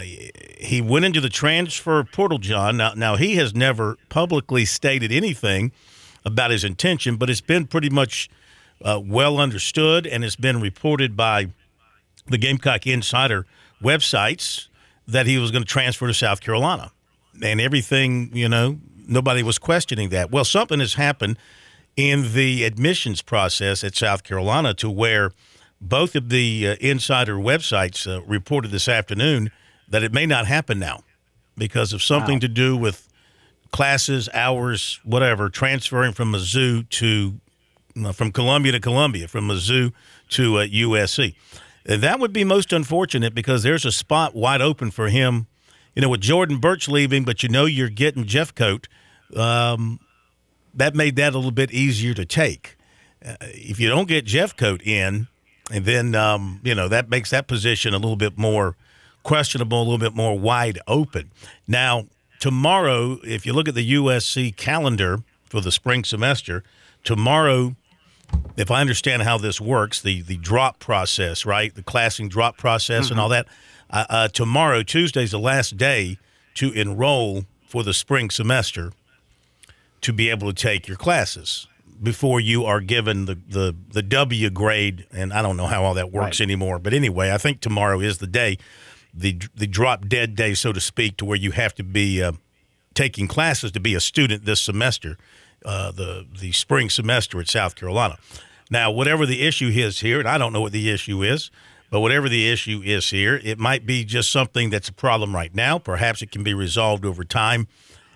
he 0.58 0.82
went 0.82 1.06
into 1.06 1.22
the 1.22 1.30
transfer 1.30 2.04
portal, 2.04 2.40
John. 2.40 2.78
Now, 2.78 2.94
now 2.96 3.16
he 3.16 3.36
has 3.36 3.56
never 3.56 3.98
publicly 4.10 4.66
stated 4.66 5.12
anything 5.12 5.72
about 6.26 6.52
his 6.52 6.64
intention, 6.64 7.18
but 7.18 7.30
it's 7.30 7.42
been 7.42 7.68
pretty 7.68 7.90
much 7.90 8.30
uh, 8.84 9.00
well 9.04 9.40
understood, 9.40 10.06
and 10.06 10.26
it's 10.26 10.36
been 10.36 10.60
reported 10.60 11.16
by 11.16 11.48
the 12.28 12.38
Gamecock 12.38 12.86
Insider 12.88 13.46
websites 13.82 14.68
that 15.08 15.28
he 15.28 15.38
was 15.38 15.52
going 15.52 15.64
to 15.64 15.70
transfer 15.70 16.08
to 16.08 16.14
South 16.14 16.42
Carolina, 16.42 16.92
and 17.44 17.62
everything. 17.62 18.32
You 18.34 18.50
know, 18.50 18.80
nobody 19.08 19.44
was 19.44 19.60
questioning 19.60 20.10
that. 20.10 20.32
Well, 20.32 20.46
something 20.46 20.80
has 20.80 20.96
happened 20.96 21.38
in 21.96 22.34
the 22.34 22.64
admissions 22.64 23.22
process 23.22 23.84
at 23.84 23.96
South 23.96 24.24
Carolina 24.24 24.74
to 24.76 24.90
where 24.90 25.32
both 25.80 26.16
of 26.16 26.30
the 26.30 26.70
uh, 26.70 26.76
insider 26.80 27.36
websites 27.36 28.08
uh, 28.08 28.22
reported 28.24 28.72
this 28.72 28.88
afternoon 28.88 29.52
that 29.88 30.04
it 30.04 30.14
may 30.14 30.26
not 30.26 30.48
happen 30.48 30.80
now 30.80 31.04
because 31.58 31.94
of 31.94 32.02
something 32.02 32.36
wow. 32.36 32.40
to 32.40 32.48
do 32.48 32.76
with 32.76 33.08
classes, 33.72 34.30
hours, 34.34 35.00
whatever, 35.04 35.50
transferring 35.50 36.14
from 36.14 36.32
Mizzou 36.32 36.88
to 36.90 37.40
uh, 38.04 38.12
from 38.12 38.32
Columbia 38.32 38.74
to 38.74 38.80
Columbia, 38.80 39.28
from 39.28 39.48
Mizzou 39.48 39.94
to 40.30 40.54
USC. 40.54 41.36
Uh, 41.88 41.98
that 41.98 42.20
would 42.20 42.34
be 42.34 42.44
most 42.44 42.74
unfortunate 42.74 43.34
because 43.34 43.64
there's 43.64 43.86
a 43.86 43.92
spot 43.92 44.36
wide 44.36 44.62
open 44.62 44.92
for 44.92 45.08
him. 45.10 45.48
You 45.96 46.02
know, 46.02 46.10
with 46.10 46.22
Jordan 46.22 46.58
Burch 46.58 46.90
leaving, 46.90 47.24
but 47.24 47.42
you 47.42 47.48
know 47.48 47.64
you're 47.66 47.90
getting 47.90 48.26
Jeffcoat. 48.26 48.88
Um, 49.36 50.00
that 50.76 50.96
made 50.96 51.16
that 51.16 51.34
a 51.34 51.38
little 51.38 51.52
bit 51.52 51.72
easier 51.72 52.14
to 52.14 52.26
take. 52.26 52.78
Uh, 53.26 53.36
if 53.42 53.80
you 53.80 53.90
don't 53.90 54.08
get 54.08 54.26
Jeffcoat 54.26 54.86
in, 54.86 55.28
and 55.72 55.86
then 55.86 56.14
um, 56.16 56.60
you 56.64 56.76
know 56.76 56.88
that 56.88 57.10
makes 57.10 57.32
that 57.32 57.48
position 57.48 57.94
a 57.94 57.98
little 57.98 58.16
bit 58.16 58.38
more 58.38 58.76
questionable, 59.24 59.80
a 59.80 59.84
little 59.84 59.98
bit 59.98 60.14
more 60.14 60.38
wide 60.38 60.80
open. 60.88 61.32
Now 61.68 62.08
tomorrow, 62.40 63.20
if 63.24 63.46
you 63.46 63.54
look 63.54 63.68
at 63.68 63.76
the 63.76 63.94
USC 63.94 64.56
calendar 64.56 65.24
for 65.46 65.62
the 65.62 65.72
spring 65.72 66.04
semester, 66.04 66.64
tomorrow, 67.04 67.76
if 68.58 68.70
I 68.70 68.82
understand 68.82 69.24
how 69.24 69.38
this 69.38 69.60
works, 69.60 70.02
the 70.02 70.22
the 70.22 70.38
drop 70.38 70.80
process, 70.80 71.46
right, 71.46 71.74
the 71.74 71.84
classing 71.84 72.30
drop 72.30 72.58
process, 72.58 73.06
mm-hmm. 73.06 73.14
and 73.14 73.20
all 73.20 73.30
that. 73.30 73.48
Uh, 73.90 74.06
uh, 74.10 74.28
tomorrow, 74.28 74.82
Tuesday's 74.82 75.32
the 75.32 75.40
last 75.40 75.78
day 75.78 76.18
to 76.56 76.72
enroll 76.72 77.46
for 77.68 77.84
the 77.84 77.94
spring 77.94 78.30
semester 78.30 78.92
to 80.06 80.14
be 80.14 80.30
able 80.30 80.48
to 80.48 80.54
take 80.54 80.88
your 80.88 80.98
classes 80.98 81.68
before 82.02 82.40
you 82.40 82.64
are 82.64 82.80
given 82.80 83.26
the, 83.26 83.34
the, 83.48 83.76
the 83.92 84.04
W 84.04 84.52
grade. 84.52 85.08
And 85.12 85.34
I 85.34 85.42
don't 85.42 85.58
know 85.58 85.66
how 85.66 85.84
all 85.84 85.96
that 85.96 86.12
works 86.12 86.40
right. 86.40 86.46
anymore. 86.46 86.78
But 86.78 86.94
anyway, 86.94 87.32
I 87.32 87.40
think 87.40 87.60
tomorrow 87.60 88.00
is 88.00 88.20
the 88.20 88.28
day, 88.28 88.60
the, 89.12 89.42
the 89.56 89.66
drop 89.66 90.08
dead 90.08 90.36
day, 90.36 90.54
so 90.54 90.72
to 90.72 90.80
speak, 90.80 91.18
to 91.18 91.26
where 91.26 91.38
you 91.38 91.52
have 91.52 91.74
to 91.76 91.84
be 91.84 92.22
uh, 92.22 92.34
taking 92.94 93.28
classes 93.28 93.72
to 93.72 93.80
be 93.80 93.96
a 93.96 94.00
student 94.00 94.46
this 94.46 94.62
semester, 94.62 95.18
uh, 95.66 95.92
the, 95.92 96.28
the 96.40 96.52
spring 96.52 96.92
semester 96.92 97.40
at 97.40 97.48
South 97.48 97.76
Carolina. 97.76 98.20
Now, 98.70 98.92
whatever 98.92 99.26
the 99.26 99.42
issue 99.42 99.70
is 99.70 100.02
here, 100.02 100.20
and 100.20 100.28
I 100.28 100.38
don't 100.38 100.54
know 100.54 100.62
what 100.62 100.72
the 100.72 100.92
issue 100.92 101.24
is, 101.24 101.50
but 101.90 102.02
whatever 102.02 102.30
the 102.30 102.48
issue 102.48 102.82
is 102.86 103.10
here, 103.10 103.42
it 103.44 103.58
might 103.58 103.88
be 103.88 104.06
just 104.06 104.32
something 104.32 104.70
that's 104.70 104.90
a 104.90 104.94
problem 104.94 105.34
right 105.34 105.56
now. 105.56 105.80
Perhaps 105.80 106.22
it 106.22 106.30
can 106.30 106.44
be 106.44 106.54
resolved 106.54 107.06
over 107.06 107.24
time, 107.24 107.68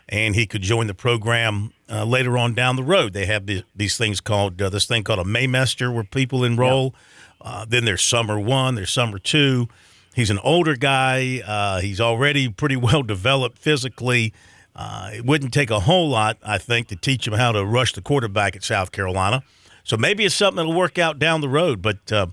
and 0.09 0.35
he 0.35 0.47
could 0.47 0.63
join 0.63 0.87
the 0.87 0.93
program 0.93 1.71
uh, 1.89 2.03
later 2.03 2.37
on 2.37 2.53
down 2.55 2.75
the 2.75 2.83
road. 2.83 3.13
They 3.13 3.27
have 3.27 3.45
the, 3.45 3.63
these 3.75 3.97
things 3.97 4.19
called 4.19 4.61
uh, 4.61 4.69
this 4.69 4.85
thing 4.85 5.03
called 5.03 5.19
a 5.19 5.23
Maymester 5.23 5.93
where 5.93 6.03
people 6.03 6.43
enroll. 6.43 6.95
Uh, 7.39 7.63
then 7.65 7.85
there's 7.85 8.01
summer 8.01 8.39
one, 8.39 8.75
there's 8.75 8.89
summer 8.89 9.19
two. 9.19 9.69
He's 10.15 10.31
an 10.31 10.39
older 10.39 10.75
guy. 10.75 11.41
Uh, 11.45 11.79
he's 11.79 12.01
already 12.01 12.49
pretty 12.49 12.75
well 12.75 13.03
developed 13.03 13.59
physically. 13.59 14.33
Uh, 14.75 15.11
it 15.13 15.25
wouldn't 15.25 15.53
take 15.53 15.69
a 15.69 15.81
whole 15.81 16.09
lot, 16.09 16.37
I 16.43 16.57
think, 16.57 16.87
to 16.87 16.95
teach 16.95 17.27
him 17.27 17.33
how 17.33 17.51
to 17.51 17.63
rush 17.65 17.93
the 17.93 18.01
quarterback 18.01 18.55
at 18.55 18.63
South 18.63 18.91
Carolina. 18.91 19.43
So 19.83 19.95
maybe 19.95 20.25
it's 20.25 20.35
something 20.35 20.57
that'll 20.57 20.73
work 20.73 20.97
out 20.97 21.19
down 21.19 21.41
the 21.41 21.49
road. 21.49 21.81
But 21.81 22.11
uh, 22.11 22.27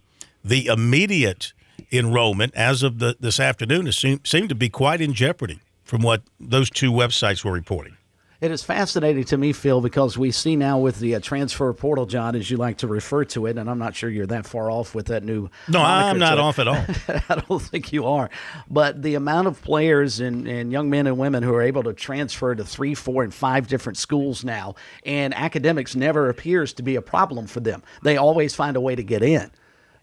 the 0.45 0.67
immediate 0.67 1.53
enrollment 1.93 2.55
as 2.55 2.83
of 2.83 2.99
the, 3.01 3.17
this 3.21 3.39
afternoon 3.39 3.91
seemed, 3.93 4.27
seemed 4.27 4.49
to 4.49 4.55
be 4.55 4.69
quite 4.69 5.01
in 5.01 5.13
jeopardy 5.13 5.61
from 5.87 6.03
what 6.03 6.23
those 6.39 6.69
two 6.69 6.93
websites 6.93 7.45
were 7.45 7.53
reporting. 7.53 7.97
It 8.39 8.51
is 8.51 8.63
fascinating 8.63 9.25
to 9.25 9.39
me, 9.39 9.55
Phil, 9.55 9.81
because 9.81 10.19
we 10.19 10.31
see 10.31 10.57
now 10.57 10.79
with 10.79 11.01
the 11.01 11.15
uh, 11.15 11.21
transfer 11.21 11.73
portal, 11.73 12.05
John, 12.05 12.37
as 12.37 12.51
you 12.51 12.59
like 12.59 12.77
to 12.79 12.87
refer 12.87 13.25
to 13.27 13.47
it, 13.47 13.57
and 13.57 13.71
I'm 13.71 13.79
not 13.79 13.97
sure 13.97 14.11
you're 14.11 14.27
that 14.27 14.45
far 14.45 14.71
off 14.71 14.95
with 14.95 15.07
that 15.07 15.25
new. 15.25 15.49
No, 15.69 15.81
I'm 15.81 16.19
not 16.19 16.39
off 16.39 16.59
at 16.59 16.69
all. 16.69 16.85
I 17.31 17.43
don't 17.49 17.63
think 17.63 17.95
you 17.95 18.05
are. 18.05 18.29
But 18.69 19.01
the 19.01 19.15
amount 19.15 19.49
of 19.49 19.63
players 19.63 20.21
and, 20.21 20.47
and 20.47 20.71
young 20.71 20.91
men 20.91 21.07
and 21.07 21.17
women 21.17 21.43
who 21.43 21.55
are 21.55 21.63
able 21.63 21.83
to 21.85 21.95
transfer 21.95 22.55
to 22.55 22.63
three, 22.63 22.95
four, 22.95 23.25
and 23.25 23.33
five 23.33 23.69
different 23.69 23.97
schools 23.97 24.45
now, 24.45 24.75
and 25.07 25.33
academics 25.33 25.97
never 25.97 26.29
appears 26.29 26.75
to 26.75 26.83
be 26.83 26.97
a 26.97 27.03
problem 27.03 27.47
for 27.47 27.61
them. 27.61 27.83
They 28.03 28.19
always 28.19 28.55
find 28.55 28.77
a 28.77 28.83
way 28.83 28.97
to 28.97 29.03
get 29.03 29.23
in 29.23 29.51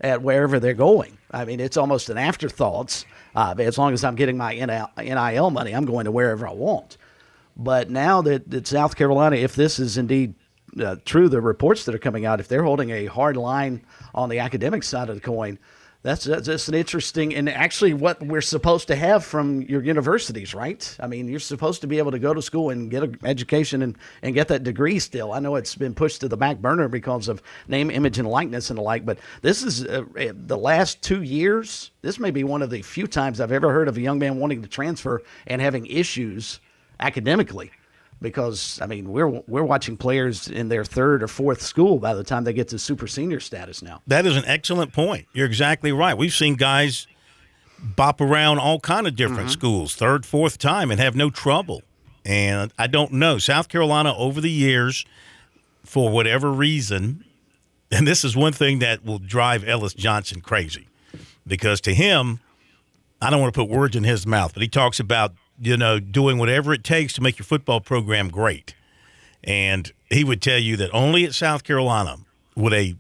at 0.02 0.24
wherever 0.24 0.60
they're 0.60 0.74
going. 0.74 1.20
I 1.30 1.46
mean, 1.46 1.60
it's 1.60 1.78
almost 1.78 2.10
an 2.10 2.18
afterthought. 2.18 3.06
Uh, 3.36 3.56
as 3.58 3.78
long 3.78 3.94
as 3.94 4.04
I'm 4.04 4.16
getting 4.16 4.38
my 4.38 4.54
NIL 4.54 5.50
money, 5.50 5.72
I'm 5.72 5.86
going 5.86 6.06
to 6.06 6.12
wherever 6.12 6.48
I 6.48 6.54
want. 6.54 6.98
But 7.56 7.90
now 7.90 8.22
that, 8.22 8.50
that 8.50 8.68
South 8.68 8.96
Carolina, 8.96 9.36
if 9.36 9.56
this 9.56 9.80
is 9.80 9.98
indeed 9.98 10.36
uh, 10.80 10.98
true, 11.06 11.30
the 11.30 11.42
reports 11.42 11.86
that 11.86 11.96
are 11.96 12.00
coming 12.00 12.26
out, 12.26 12.40
if 12.40 12.48
they're 12.48 12.64
holding 12.64 12.90
a 12.90 13.06
hard 13.06 13.38
line 13.38 13.84
on 14.14 14.30
the 14.30 14.40
academic 14.40 14.84
side 14.84 15.10
of 15.10 15.16
the 15.16 15.22
coin, 15.22 15.60
that's 16.04 16.26
that's 16.26 16.68
an 16.68 16.74
interesting 16.74 17.34
and 17.34 17.48
actually 17.48 17.94
what 17.94 18.22
we're 18.22 18.42
supposed 18.42 18.90
to 18.90 18.96
have 18.96 19.24
from 19.24 19.62
your 19.62 19.82
universities, 19.82 20.54
right? 20.54 20.98
I 21.00 21.08
mean, 21.08 21.30
you're 21.30 21.40
supposed 21.40 21.80
to 21.82 21.88
be 21.88 21.98
able 21.98 22.12
to 22.12 22.20
go 22.20 22.34
to 22.34 22.42
school 22.42 22.72
and 22.72 22.92
get 22.92 23.04
an 23.04 23.18
education 23.24 23.82
and, 23.82 23.98
and 24.22 24.36
get 24.36 24.50
that 24.50 24.64
degree 24.64 25.00
still. 25.00 25.32
I 25.32 25.40
know 25.40 25.56
it's 25.56 25.76
been 25.76 25.96
pushed 25.96 26.20
to 26.20 26.28
the 26.28 26.36
back 26.36 26.58
burner 26.58 26.90
because 26.90 27.30
of 27.30 27.42
name, 27.70 27.90
image, 27.90 28.20
and 28.20 28.28
likeness 28.28 28.70
and 28.70 28.78
the 28.78 28.84
like, 28.84 29.06
but 29.06 29.18
this 29.42 29.64
is 29.64 29.86
uh, 29.86 30.04
uh 30.20 30.34
the 30.36 30.58
last 30.58 31.02
two 31.02 31.22
years. 31.22 31.92
This 32.02 32.20
may 32.20 32.32
be 32.32 32.44
one 32.44 32.62
of 32.62 32.70
the 32.70 32.82
few 32.82 33.08
times 33.08 33.40
I've 33.40 33.54
ever 33.54 33.72
heard 33.72 33.88
of 33.88 33.96
a 33.96 34.02
young 34.02 34.20
man 34.20 34.40
wanting 34.40 34.62
to 34.62 34.68
transfer 34.68 35.24
and 35.48 35.62
having 35.62 35.86
issues 35.86 36.60
academically 37.00 37.72
because 38.24 38.80
I 38.82 38.88
mean 38.88 39.12
we're 39.12 39.28
we're 39.28 39.64
watching 39.64 39.98
players 39.98 40.48
in 40.48 40.70
their 40.70 40.84
third 40.84 41.22
or 41.22 41.28
fourth 41.28 41.62
school 41.62 42.00
by 42.00 42.16
the 42.16 42.24
time 42.24 42.46
they 42.46 42.54
get 42.54 42.70
to 42.70 42.80
super 42.80 43.06
senior 43.06 43.40
status 43.40 43.84
now. 43.84 44.02
That 44.08 44.26
is 44.26 44.36
an 44.36 44.46
excellent 44.48 44.94
point. 44.94 45.28
You're 45.34 45.46
exactly 45.46 45.92
right. 45.92 46.18
We've 46.18 46.34
seen 46.34 46.56
guys 46.56 47.06
bop 47.78 48.22
around 48.22 48.60
all 48.60 48.80
kind 48.80 49.06
of 49.06 49.16
different 49.16 49.42
mm-hmm. 49.42 49.50
schools, 49.50 49.96
third, 49.96 50.26
fourth 50.26 50.58
time, 50.58 50.90
and 50.90 51.00
have 51.00 51.16
no 51.16 51.30
trouble. 51.30 51.84
And 52.26 52.72
I 52.80 52.88
don't 52.88 53.12
know 53.12 53.38
South 53.38 53.68
Carolina 53.68 54.16
over 54.18 54.40
the 54.40 54.50
years, 54.50 55.06
for 55.84 56.10
whatever 56.10 56.52
reason, 56.52 57.26
and 57.92 58.08
this 58.08 58.24
is 58.24 58.36
one 58.36 58.54
thing 58.54 58.80
that 58.80 59.04
will 59.06 59.20
drive 59.20 59.68
Ellis 59.68 59.94
Johnson 59.94 60.40
crazy, 60.40 60.88
because 61.46 61.82
to 61.82 61.94
him, 61.94 62.40
I 63.22 63.30
don't 63.30 63.42
want 63.42 63.54
to 63.54 63.60
put 63.60 63.70
words 63.70 63.98
in 63.98 64.06
his 64.06 64.26
mouth, 64.26 64.54
but 64.54 64.62
he 64.62 64.70
talks 64.70 65.00
about 65.02 65.34
you 65.64 65.78
know, 65.78 66.00
doing 66.00 66.38
whatever 66.38 66.74
it 66.74 66.84
takes 66.84 67.14
to 67.14 67.22
make 67.22 67.40
your 67.40 67.46
football 67.46 67.80
program 67.80 68.30
great. 68.30 68.76
And 69.44 69.92
he 70.10 70.24
would 70.24 70.42
tell 70.42 70.60
you 70.60 70.78
that 70.78 70.92
only 70.94 71.26
at 71.26 71.34
South 71.34 71.64
Carolina 71.64 72.18
would 72.56 72.74
a 72.74 72.96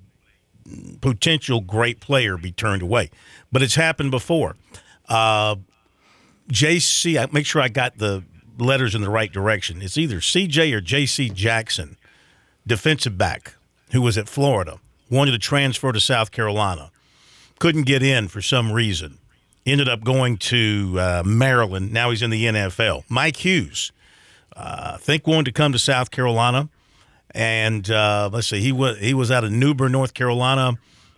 potential 1.01 1.61
great 1.61 1.99
player 1.99 2.37
be 2.37 2.51
turned 2.51 2.81
away. 2.81 3.09
But 3.51 3.61
it's 3.61 3.75
happened 3.75 4.11
before. 4.11 4.55
Uh, 5.07 5.57
JC, 6.49 7.21
I 7.21 7.27
make 7.31 7.45
sure 7.45 7.61
I 7.61 7.69
got 7.69 7.97
the 7.97 8.23
letters 8.57 8.95
in 8.95 9.01
the 9.01 9.09
right 9.09 9.31
direction. 9.31 9.81
It's 9.81 9.97
either 9.97 10.17
CJ 10.17 10.73
or 10.73 10.81
JC 10.81 11.33
Jackson, 11.33 11.97
defensive 12.65 13.17
back, 13.17 13.55
who 13.91 14.01
was 14.01 14.17
at 14.17 14.29
Florida, 14.29 14.79
wanted 15.09 15.31
to 15.31 15.39
transfer 15.39 15.91
to 15.91 15.99
South 15.99 16.31
Carolina, 16.31 16.91
couldn't 17.59 17.83
get 17.83 18.03
in 18.03 18.27
for 18.27 18.41
some 18.41 18.71
reason 18.71 19.19
ended 19.65 19.87
up 19.87 20.03
going 20.03 20.37
to 20.37 20.95
uh, 20.99 21.23
Maryland. 21.25 21.91
Now 21.91 22.09
he's 22.09 22.21
in 22.21 22.29
the 22.29 22.45
NFL. 22.45 23.03
Mike 23.09 23.37
Hughes, 23.37 23.91
uh, 24.55 24.93
I 24.95 24.97
think 24.97 25.27
wanted 25.27 25.45
to 25.45 25.51
come 25.51 25.71
to 25.71 25.79
South 25.79 26.11
Carolina, 26.11 26.69
and 27.31 27.89
uh, 27.89 28.29
let's 28.31 28.47
see, 28.47 28.59
he 28.61 28.71
was 28.71 28.99
he 28.99 29.13
was 29.13 29.31
out 29.31 29.43
of 29.43 29.51
New 29.51 29.73
Bern, 29.73 29.91
North 29.91 30.13
Carolina, 30.13 30.77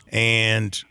and 0.10 0.84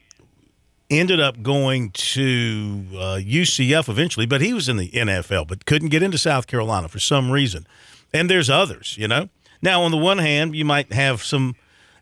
ended 0.91 1.21
up 1.21 1.43
going 1.43 1.91
to 1.91 2.85
UCF 2.93 3.89
uh, 3.89 3.93
eventually. 3.93 4.27
But 4.27 4.41
he 4.41 4.53
was 4.53 4.69
in 4.69 4.77
the 4.77 4.91
NFL, 4.91 5.49
but 5.49 5.67
couldn't 5.67 5.89
get 5.89 6.03
into 6.03 6.19
South 6.19 6.47
Carolina 6.47 6.89
for 6.89 6.99
some 6.99 7.31
reason. 7.31 7.67
And 8.13 8.31
there's 8.31 8.51
others, 8.51 8.97
you 8.99 9.09
know. 9.09 9.29
Now, 9.61 9.83
on 9.83 9.91
the 9.91 9.97
one 9.97 10.19
hand, 10.19 10.55
you 10.55 10.65
might 10.65 10.93
have 10.93 11.23
some 11.23 11.57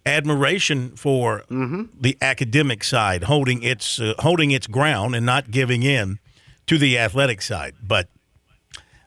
admiration 0.04 0.96
for 0.96 1.44
mm-hmm. 1.50 1.84
the 1.98 2.16
academic 2.20 2.82
side 2.82 3.24
holding 3.24 3.62
its 3.62 4.00
uh, 4.00 4.14
holding 4.18 4.50
its 4.50 4.66
ground 4.66 5.14
and 5.14 5.24
not 5.24 5.50
giving 5.50 5.82
in 5.82 6.18
to 6.66 6.78
the 6.78 6.98
athletic 6.98 7.42
side. 7.42 7.74
But 7.82 8.08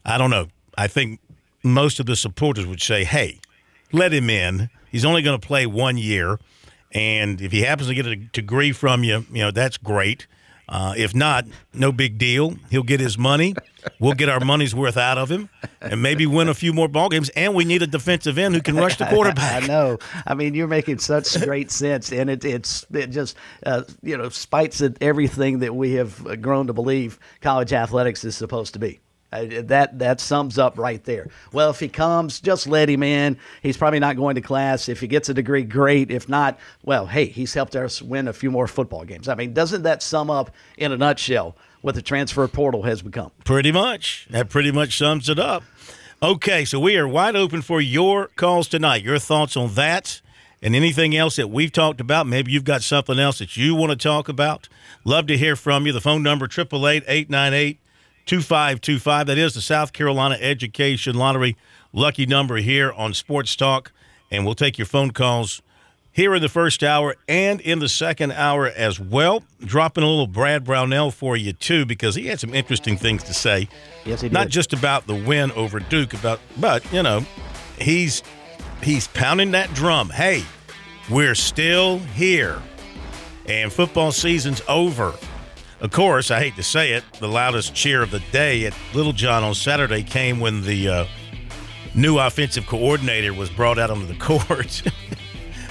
I 0.05 0.17
don't 0.17 0.29
know. 0.29 0.47
I 0.77 0.87
think 0.87 1.19
most 1.63 1.99
of 1.99 2.05
the 2.05 2.15
supporters 2.15 2.65
would 2.65 2.81
say, 2.81 3.03
"Hey, 3.03 3.39
let 3.91 4.13
him 4.13 4.29
in. 4.29 4.69
He's 4.91 5.05
only 5.05 5.21
going 5.21 5.39
to 5.39 5.45
play 5.45 5.65
one 5.65 5.97
year, 5.97 6.39
and 6.93 7.41
if 7.41 7.51
he 7.51 7.61
happens 7.61 7.89
to 7.89 7.95
get 7.95 8.05
a 8.05 8.15
degree 8.15 8.71
from 8.71 9.03
you, 9.03 9.25
you 9.31 9.41
know 9.41 9.51
that's 9.51 9.77
great. 9.77 10.27
Uh, 10.67 10.93
if 10.97 11.13
not, 11.13 11.45
no 11.73 11.91
big 11.91 12.17
deal. 12.17 12.55
He'll 12.69 12.83
get 12.83 12.99
his 12.99 13.17
money. 13.17 13.55
We'll 13.99 14.13
get 14.13 14.29
our 14.29 14.39
money's 14.39 14.73
worth 14.73 14.97
out 14.97 15.17
of 15.19 15.29
him, 15.29 15.49
and 15.79 16.01
maybe 16.01 16.25
win 16.25 16.49
a 16.49 16.55
few 16.55 16.73
more 16.73 16.87
ball 16.87 17.09
games. 17.09 17.29
And 17.29 17.53
we 17.53 17.65
need 17.65 17.83
a 17.83 17.87
defensive 17.87 18.37
end 18.39 18.55
who 18.55 18.61
can 18.61 18.75
rush 18.75 18.97
the 18.97 19.05
quarterback. 19.09 19.63
I 19.63 19.67
know. 19.67 19.99
I 20.25 20.33
mean, 20.33 20.55
you're 20.55 20.67
making 20.67 20.97
such 20.97 21.39
great 21.43 21.69
sense, 21.69 22.11
and 22.11 22.29
it 22.29 22.43
it's 22.43 22.85
it 22.91 23.11
just 23.11 23.35
uh, 23.65 23.83
you 24.01 24.17
know 24.17 24.29
spites 24.29 24.81
at 24.81 24.97
everything 25.01 25.59
that 25.59 25.75
we 25.75 25.93
have 25.93 26.41
grown 26.41 26.67
to 26.67 26.73
believe 26.73 27.19
college 27.41 27.73
athletics 27.73 28.23
is 28.23 28.35
supposed 28.35 28.73
to 28.73 28.79
be. 28.79 28.99
Uh, 29.35 29.61
that 29.63 29.99
that 29.99 30.19
sums 30.19 30.57
up 30.57 30.77
right 30.77 31.03
there. 31.03 31.27
Well, 31.51 31.69
if 31.69 31.79
he 31.79 31.87
comes, 31.87 32.39
just 32.39 32.67
let 32.67 32.89
him 32.89 33.03
in. 33.03 33.37
He's 33.61 33.77
probably 33.77 33.99
not 33.99 34.15
going 34.15 34.35
to 34.35 34.41
class. 34.41 34.89
If 34.89 34.99
he 34.99 35.07
gets 35.07 35.29
a 35.29 35.33
degree, 35.33 35.63
great. 35.63 36.11
If 36.11 36.29
not, 36.29 36.59
well, 36.83 37.05
hey, 37.05 37.25
he's 37.25 37.53
helped 37.53 37.75
us 37.75 38.01
win 38.01 38.27
a 38.27 38.33
few 38.33 38.51
more 38.51 38.67
football 38.67 39.03
games. 39.03 39.27
I 39.27 39.35
mean, 39.35 39.53
doesn't 39.53 39.83
that 39.83 40.01
sum 40.01 40.29
up 40.29 40.51
in 40.77 40.91
a 40.91 40.97
nutshell 40.97 41.55
what 41.81 41.95
the 41.95 42.01
transfer 42.01 42.47
portal 42.47 42.83
has 42.83 43.01
become? 43.01 43.31
Pretty 43.43 43.71
much. 43.71 44.27
That 44.29 44.49
pretty 44.49 44.71
much 44.71 44.97
sums 44.97 45.29
it 45.29 45.39
up. 45.39 45.63
Okay, 46.23 46.65
so 46.65 46.79
we 46.79 46.97
are 46.97 47.07
wide 47.07 47.35
open 47.35 47.61
for 47.61 47.81
your 47.81 48.27
calls 48.35 48.67
tonight. 48.67 49.03
Your 49.03 49.19
thoughts 49.19 49.57
on 49.57 49.73
that 49.75 50.21
and 50.61 50.75
anything 50.75 51.15
else 51.15 51.35
that 51.35 51.49
we've 51.49 51.71
talked 51.71 52.01
about. 52.01 52.25
Maybe 52.25 52.51
you've 52.51 52.63
got 52.63 52.81
something 52.81 53.19
else 53.19 53.39
that 53.39 53.55
you 53.55 53.75
want 53.75 53.91
to 53.91 53.97
talk 53.97 54.27
about. 54.27 54.67
Love 55.03 55.27
to 55.27 55.37
hear 55.37 55.55
from 55.55 55.85
you. 55.85 55.91
The 55.91 56.01
phone 56.01 56.23
number, 56.23 56.45
888 56.45 57.03
898 57.07 57.79
2525. 58.25 59.27
That 59.27 59.37
is 59.37 59.53
the 59.53 59.61
South 59.61 59.93
Carolina 59.93 60.37
Education 60.39 61.15
Lottery 61.15 61.55
lucky 61.93 62.25
number 62.25 62.57
here 62.57 62.91
on 62.91 63.13
Sports 63.13 63.55
Talk. 63.55 63.91
And 64.31 64.45
we'll 64.45 64.55
take 64.55 64.77
your 64.77 64.87
phone 64.87 65.11
calls 65.11 65.61
here 66.11 66.33
in 66.33 66.41
the 66.41 66.49
first 66.49 66.81
hour 66.83 67.15
and 67.27 67.59
in 67.61 67.79
the 67.79 67.89
second 67.89 68.31
hour 68.31 68.67
as 68.67 68.99
well. 68.99 69.43
Dropping 69.59 70.03
a 70.03 70.07
little 70.07 70.27
Brad 70.27 70.63
Brownell 70.63 71.11
for 71.11 71.35
you, 71.35 71.53
too, 71.53 71.85
because 71.85 72.15
he 72.15 72.27
had 72.27 72.39
some 72.39 72.53
interesting 72.53 72.97
things 72.97 73.23
to 73.23 73.33
say. 73.33 73.67
Yes, 74.05 74.21
he 74.21 74.29
did. 74.29 74.33
Not 74.33 74.49
just 74.49 74.73
about 74.73 75.07
the 75.07 75.15
win 75.15 75.51
over 75.51 75.79
Duke, 75.79 76.13
about 76.13 76.39
but, 76.57 76.91
you 76.91 77.03
know, 77.03 77.25
he's 77.77 78.23
he's 78.81 79.07
pounding 79.09 79.51
that 79.51 79.73
drum. 79.73 80.09
Hey, 80.09 80.43
we're 81.09 81.35
still 81.35 81.99
here. 81.99 82.61
And 83.47 83.71
football 83.71 84.11
season's 84.11 84.61
over. 84.67 85.13
Of 85.81 85.91
course, 85.91 86.31
I 86.31 86.39
hate 86.39 86.55
to 86.55 86.63
say 86.63 86.93
it, 86.93 87.03
the 87.19 87.27
loudest 87.27 87.75
cheer 87.75 88.01
of 88.01 88.11
the 88.11 88.21
day 88.31 88.65
at 88.65 88.73
Littlejohn 88.93 89.43
on 89.43 89.53
Saturday 89.53 90.03
came 90.03 90.39
when 90.39 90.61
the 90.61 90.87
uh, 90.87 91.05
new 91.93 92.17
offensive 92.17 92.65
coordinator 92.65 93.33
was 93.33 93.49
brought 93.49 93.77
out 93.77 93.89
onto 93.91 94.05
the 94.05 94.15
court. 94.19 94.81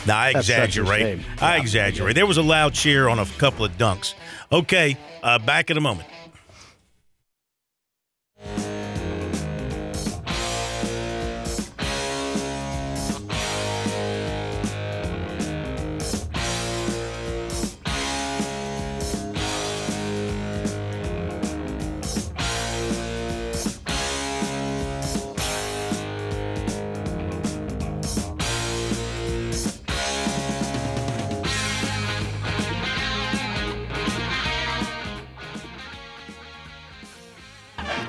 now, 0.06 0.18
I 0.18 0.30
exaggerate. 0.30 1.20
I 1.40 1.56
exaggerate. 1.56 2.14
There 2.14 2.26
was 2.26 2.36
a 2.36 2.42
loud 2.42 2.74
cheer 2.74 3.08
on 3.08 3.18
a 3.18 3.24
couple 3.38 3.64
of 3.64 3.72
dunks. 3.78 4.14
Okay, 4.52 4.96
uh, 5.22 5.38
back 5.38 5.70
in 5.70 5.76
a 5.78 5.80
moment. 5.80 6.08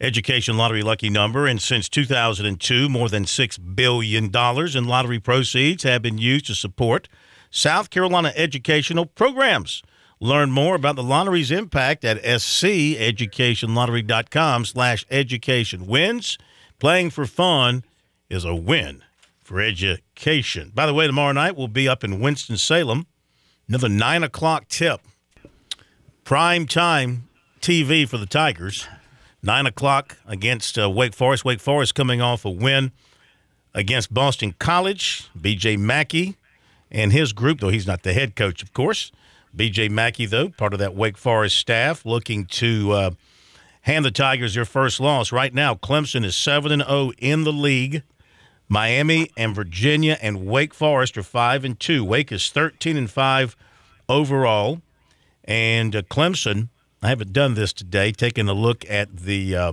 Education 0.00 0.56
Lottery 0.56 0.82
lucky 0.82 1.10
number. 1.10 1.46
And 1.46 1.62
since 1.62 1.88
2002, 1.88 2.88
more 2.88 3.08
than 3.08 3.22
$6 3.22 3.76
billion 3.76 4.34
in 4.34 4.88
lottery 4.88 5.20
proceeds 5.20 5.84
have 5.84 6.02
been 6.02 6.18
used 6.18 6.46
to 6.46 6.56
support– 6.56 7.08
South 7.50 7.90
Carolina 7.90 8.32
educational 8.36 9.06
programs. 9.06 9.82
Learn 10.20 10.50
more 10.50 10.74
about 10.74 10.96
the 10.96 11.02
lottery's 11.02 11.52
impact 11.52 12.04
at 12.04 12.22
sceducationlottery.com 12.22 14.64
slash 14.64 15.06
education. 15.10 15.86
Wins, 15.86 16.38
playing 16.78 17.10
for 17.10 17.24
fun 17.24 17.84
is 18.28 18.44
a 18.44 18.54
win 18.54 19.02
for 19.44 19.60
education. 19.60 20.72
By 20.74 20.86
the 20.86 20.94
way, 20.94 21.06
tomorrow 21.06 21.32
night 21.32 21.56
we'll 21.56 21.68
be 21.68 21.88
up 21.88 22.02
in 22.02 22.18
Winston-Salem. 22.20 23.06
Another 23.68 23.88
9 23.88 24.24
o'clock 24.24 24.66
tip. 24.68 25.00
Prime 26.24 26.66
time 26.66 27.28
TV 27.60 28.08
for 28.08 28.18
the 28.18 28.26
Tigers. 28.26 28.88
9 29.42 29.66
o'clock 29.66 30.16
against 30.26 30.78
uh, 30.78 30.90
Wake 30.90 31.14
Forest. 31.14 31.44
Wake 31.44 31.60
Forest 31.60 31.94
coming 31.94 32.20
off 32.20 32.44
a 32.44 32.50
win 32.50 32.90
against 33.72 34.12
Boston 34.12 34.54
College. 34.58 35.28
B.J. 35.40 35.76
McKie 35.76 36.34
and 36.90 37.12
his 37.12 37.32
group, 37.32 37.60
though 37.60 37.68
he's 37.68 37.86
not 37.86 38.02
the 38.02 38.12
head 38.12 38.34
coach, 38.34 38.62
of 38.62 38.72
course. 38.72 39.12
B.J. 39.54 39.88
McKie, 39.88 40.28
though, 40.28 40.50
part 40.50 40.72
of 40.72 40.78
that 40.78 40.94
Wake 40.94 41.16
Forest 41.16 41.56
staff, 41.56 42.04
looking 42.04 42.44
to 42.46 42.92
uh, 42.92 43.10
hand 43.82 44.04
the 44.04 44.10
Tigers 44.10 44.54
their 44.54 44.64
first 44.64 45.00
loss. 45.00 45.32
Right 45.32 45.52
now, 45.52 45.74
Clemson 45.74 46.24
is 46.24 46.36
7 46.36 46.70
and 46.70 46.82
0 46.82 47.12
in 47.18 47.44
the 47.44 47.52
league. 47.52 48.02
Miami 48.68 49.30
and 49.36 49.54
Virginia 49.54 50.18
and 50.20 50.46
Wake 50.46 50.74
Forest 50.74 51.16
are 51.16 51.22
5 51.22 51.64
and 51.64 51.80
2. 51.80 52.04
Wake 52.04 52.30
is 52.30 52.50
13 52.50 52.96
and 52.96 53.10
5 53.10 53.56
overall. 54.08 54.82
And 55.44 55.96
uh, 55.96 56.02
Clemson, 56.02 56.68
I 57.02 57.08
haven't 57.08 57.32
done 57.32 57.54
this 57.54 57.72
today, 57.72 58.12
taking 58.12 58.48
a 58.48 58.52
look 58.52 58.88
at 58.90 59.16
the 59.16 59.56
uh, 59.56 59.72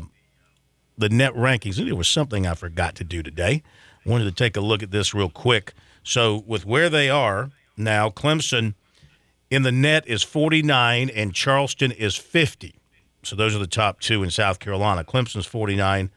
the 0.98 1.10
net 1.10 1.34
rankings. 1.34 1.76
There 1.76 1.94
was 1.94 2.08
something 2.08 2.48
I 2.48 2.54
forgot 2.54 2.96
to 2.96 3.04
do 3.04 3.22
today. 3.22 3.62
I 4.06 4.10
wanted 4.10 4.26
to 4.26 4.32
take 4.32 4.56
a 4.56 4.62
look 4.62 4.82
at 4.82 4.92
this 4.92 5.14
real 5.14 5.30
quick. 5.30 5.74
So 6.04 6.44
with 6.48 6.66
where 6.66 6.90
they 6.90 7.10
are 7.10 7.52
now, 7.76 8.10
Clemson 8.10 8.76
in 9.50 9.62
the 9.64 9.72
net 9.72 10.08
is 10.08 10.24
49 10.24 11.10
and 11.10 11.34
Charleston 11.34 11.92
is 11.92 12.16
50. 12.16 12.76
So 13.24 13.36
those 13.36 13.56
are 13.56 13.60
the 13.60 13.68
top 13.68 14.00
two 14.00 14.24
in 14.24 14.30
South 14.32 14.60
Carolina. 14.60 15.04
Clemson's 15.04 15.46
49 15.46 16.10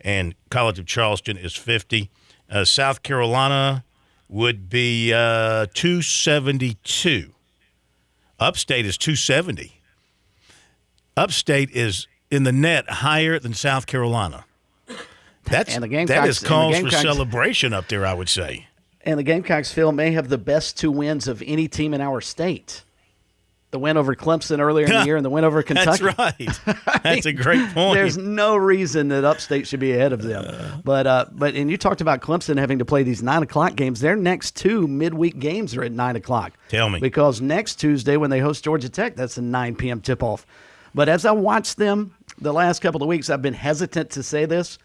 and 0.00 0.34
College 0.50 0.78
of 0.78 0.86
Charleston 0.86 1.36
is 1.36 1.54
50. 1.54 2.10
Uh, 2.50 2.64
South 2.64 3.02
Carolina 3.02 3.84
would 4.28 4.68
be 4.68 5.12
uh, 5.12 5.66
272. 5.74 7.32
Upstate 8.38 8.86
is 8.86 8.96
270. 8.96 9.80
Upstate 11.16 11.70
is 11.70 12.06
in 12.30 12.44
the 12.44 12.52
net 12.52 12.88
higher 12.88 13.38
than 13.38 13.54
South 13.54 13.86
Carolina. 13.86 14.44
That's 15.44 15.74
And 15.74 15.82
the 15.82 15.88
Gamecocks- 15.88 16.20
that 16.20 16.28
is 16.28 16.38
cause 16.40 16.78
for 16.78 16.90
celebration 16.90 17.72
up 17.72 17.88
there, 17.88 18.06
I 18.06 18.14
would 18.14 18.28
say. 18.28 18.67
And 19.08 19.18
the 19.18 19.22
Gamecocks, 19.22 19.72
Phil, 19.72 19.90
may 19.90 20.10
have 20.10 20.28
the 20.28 20.36
best 20.36 20.76
two 20.76 20.90
wins 20.90 21.28
of 21.28 21.42
any 21.46 21.66
team 21.66 21.94
in 21.94 22.02
our 22.02 22.20
state. 22.20 22.84
The 23.70 23.78
win 23.78 23.96
over 23.96 24.14
Clemson 24.14 24.58
earlier 24.60 24.84
in 24.84 24.92
the 24.92 25.04
year 25.06 25.16
and 25.16 25.24
the 25.24 25.30
win 25.30 25.44
over 25.44 25.62
Kentucky. 25.62 26.04
That's 26.04 26.18
right. 26.18 26.76
That's 27.02 27.24
a 27.24 27.32
great 27.32 27.72
point. 27.72 27.94
There's 27.94 28.18
no 28.18 28.54
reason 28.56 29.08
that 29.08 29.24
Upstate 29.24 29.66
should 29.66 29.80
be 29.80 29.94
ahead 29.94 30.12
of 30.12 30.20
them. 30.20 30.82
But 30.84 31.06
uh, 31.06 31.24
but 31.32 31.54
and 31.54 31.70
you 31.70 31.78
talked 31.78 32.02
about 32.02 32.20
Clemson 32.20 32.58
having 32.58 32.80
to 32.80 32.84
play 32.84 33.02
these 33.02 33.22
nine 33.22 33.42
o'clock 33.42 33.76
games. 33.76 34.00
Their 34.00 34.14
next 34.14 34.56
two 34.56 34.86
midweek 34.86 35.38
games 35.38 35.74
are 35.74 35.82
at 35.84 35.92
nine 35.92 36.16
o'clock. 36.16 36.52
Tell 36.68 36.90
me. 36.90 37.00
because 37.00 37.40
next 37.40 37.76
Tuesday 37.76 38.18
when 38.18 38.28
they 38.28 38.40
host 38.40 38.62
Georgia 38.62 38.90
Tech, 38.90 39.16
that's 39.16 39.38
a 39.38 39.42
nine 39.42 39.74
p.m. 39.74 40.02
tip 40.02 40.22
off. 40.22 40.44
But 40.94 41.08
as 41.08 41.24
I 41.24 41.32
watched 41.32 41.78
them 41.78 42.14
the 42.38 42.52
last 42.52 42.80
couple 42.80 43.02
of 43.02 43.08
weeks, 43.08 43.30
I've 43.30 43.40
been 43.40 43.54
hesitant 43.54 44.10
to 44.10 44.22
say 44.22 44.44
this. 44.44 44.78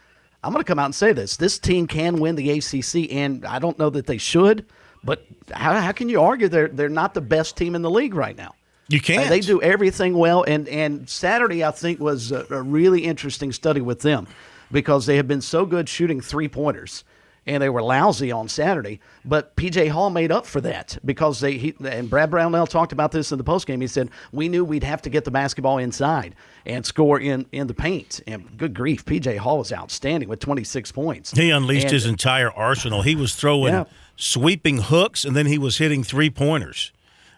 I'm 0.43 0.51
going 0.51 0.63
to 0.63 0.67
come 0.67 0.79
out 0.79 0.85
and 0.85 0.95
say 0.95 1.13
this: 1.13 1.37
this 1.37 1.57
team 1.57 1.87
can 1.87 2.17
win 2.17 2.35
the 2.35 2.51
ACC, 2.51 3.11
and 3.11 3.45
I 3.45 3.59
don't 3.59 3.79
know 3.79 3.89
that 3.91 4.05
they 4.05 4.17
should. 4.17 4.65
But 5.03 5.25
how, 5.51 5.79
how 5.79 5.91
can 5.91 6.09
you 6.09 6.21
argue 6.21 6.47
they're 6.47 6.67
they're 6.67 6.89
not 6.89 7.13
the 7.13 7.21
best 7.21 7.57
team 7.57 7.75
in 7.75 7.81
the 7.81 7.91
league 7.91 8.13
right 8.13 8.35
now? 8.35 8.53
you 8.87 8.99
Uh, 8.99 9.03
can't. 9.03 9.29
They 9.29 9.39
do 9.39 9.61
everything 9.61 10.17
well, 10.17 10.43
and 10.43 10.67
and 10.67 11.09
Saturday 11.09 11.63
I 11.63 11.71
think 11.71 11.99
was 11.99 12.31
a, 12.31 12.45
a 12.49 12.61
really 12.61 13.05
interesting 13.05 13.51
study 13.51 13.81
with 13.81 14.01
them 14.01 14.27
because 14.71 15.05
they 15.05 15.17
have 15.17 15.27
been 15.27 15.41
so 15.41 15.65
good 15.65 15.87
shooting 15.87 16.19
three 16.19 16.47
pointers, 16.47 17.03
and 17.45 17.61
they 17.61 17.69
were 17.69 17.81
lousy 17.81 18.31
on 18.31 18.47
Saturday. 18.47 18.99
But 19.25 19.55
PJ 19.55 19.89
Hall 19.89 20.09
made 20.09 20.31
up 20.31 20.45
for 20.45 20.61
that 20.61 20.97
because 21.03 21.39
they 21.39 21.57
he, 21.57 21.73
and 21.83 22.09
Brad 22.09 22.29
Brownell 22.31 22.67
talked 22.67 22.91
about 22.93 23.11
this 23.11 23.31
in 23.31 23.37
the 23.37 23.43
postgame. 23.43 23.81
He 23.81 23.87
said 23.87 24.09
we 24.31 24.47
knew 24.49 24.63
we'd 24.63 24.83
have 24.83 25.01
to 25.03 25.09
get 25.09 25.25
the 25.25 25.31
basketball 25.31 25.77
inside 25.77 26.35
and 26.65 26.85
score 26.85 27.19
in 27.19 27.45
in 27.51 27.67
the 27.67 27.73
paint. 27.73 28.21
And 28.27 28.57
good 28.57 28.73
grief, 28.73 29.03
PJ 29.05 29.37
Hall 29.37 29.57
was 29.59 29.73
outstanding 29.73 30.29
with 30.29 30.39
26 30.39 30.91
points. 30.91 31.31
He 31.31 31.49
unleashed 31.49 31.85
And- 31.85 31.93
his 31.93 32.05
entire 32.05 32.51
arsenal. 32.51 33.01
He 33.01 33.15
was 33.15 33.35
throwing 33.35 33.73
Yeah. 33.73 33.83
sweeping 34.15 34.77
hooks, 34.77 35.25
and 35.25 35.35
then 35.35 35.47
he 35.47 35.57
was 35.57 35.77
hitting 35.79 36.03
three 36.03 36.29
pointers. 36.29 36.91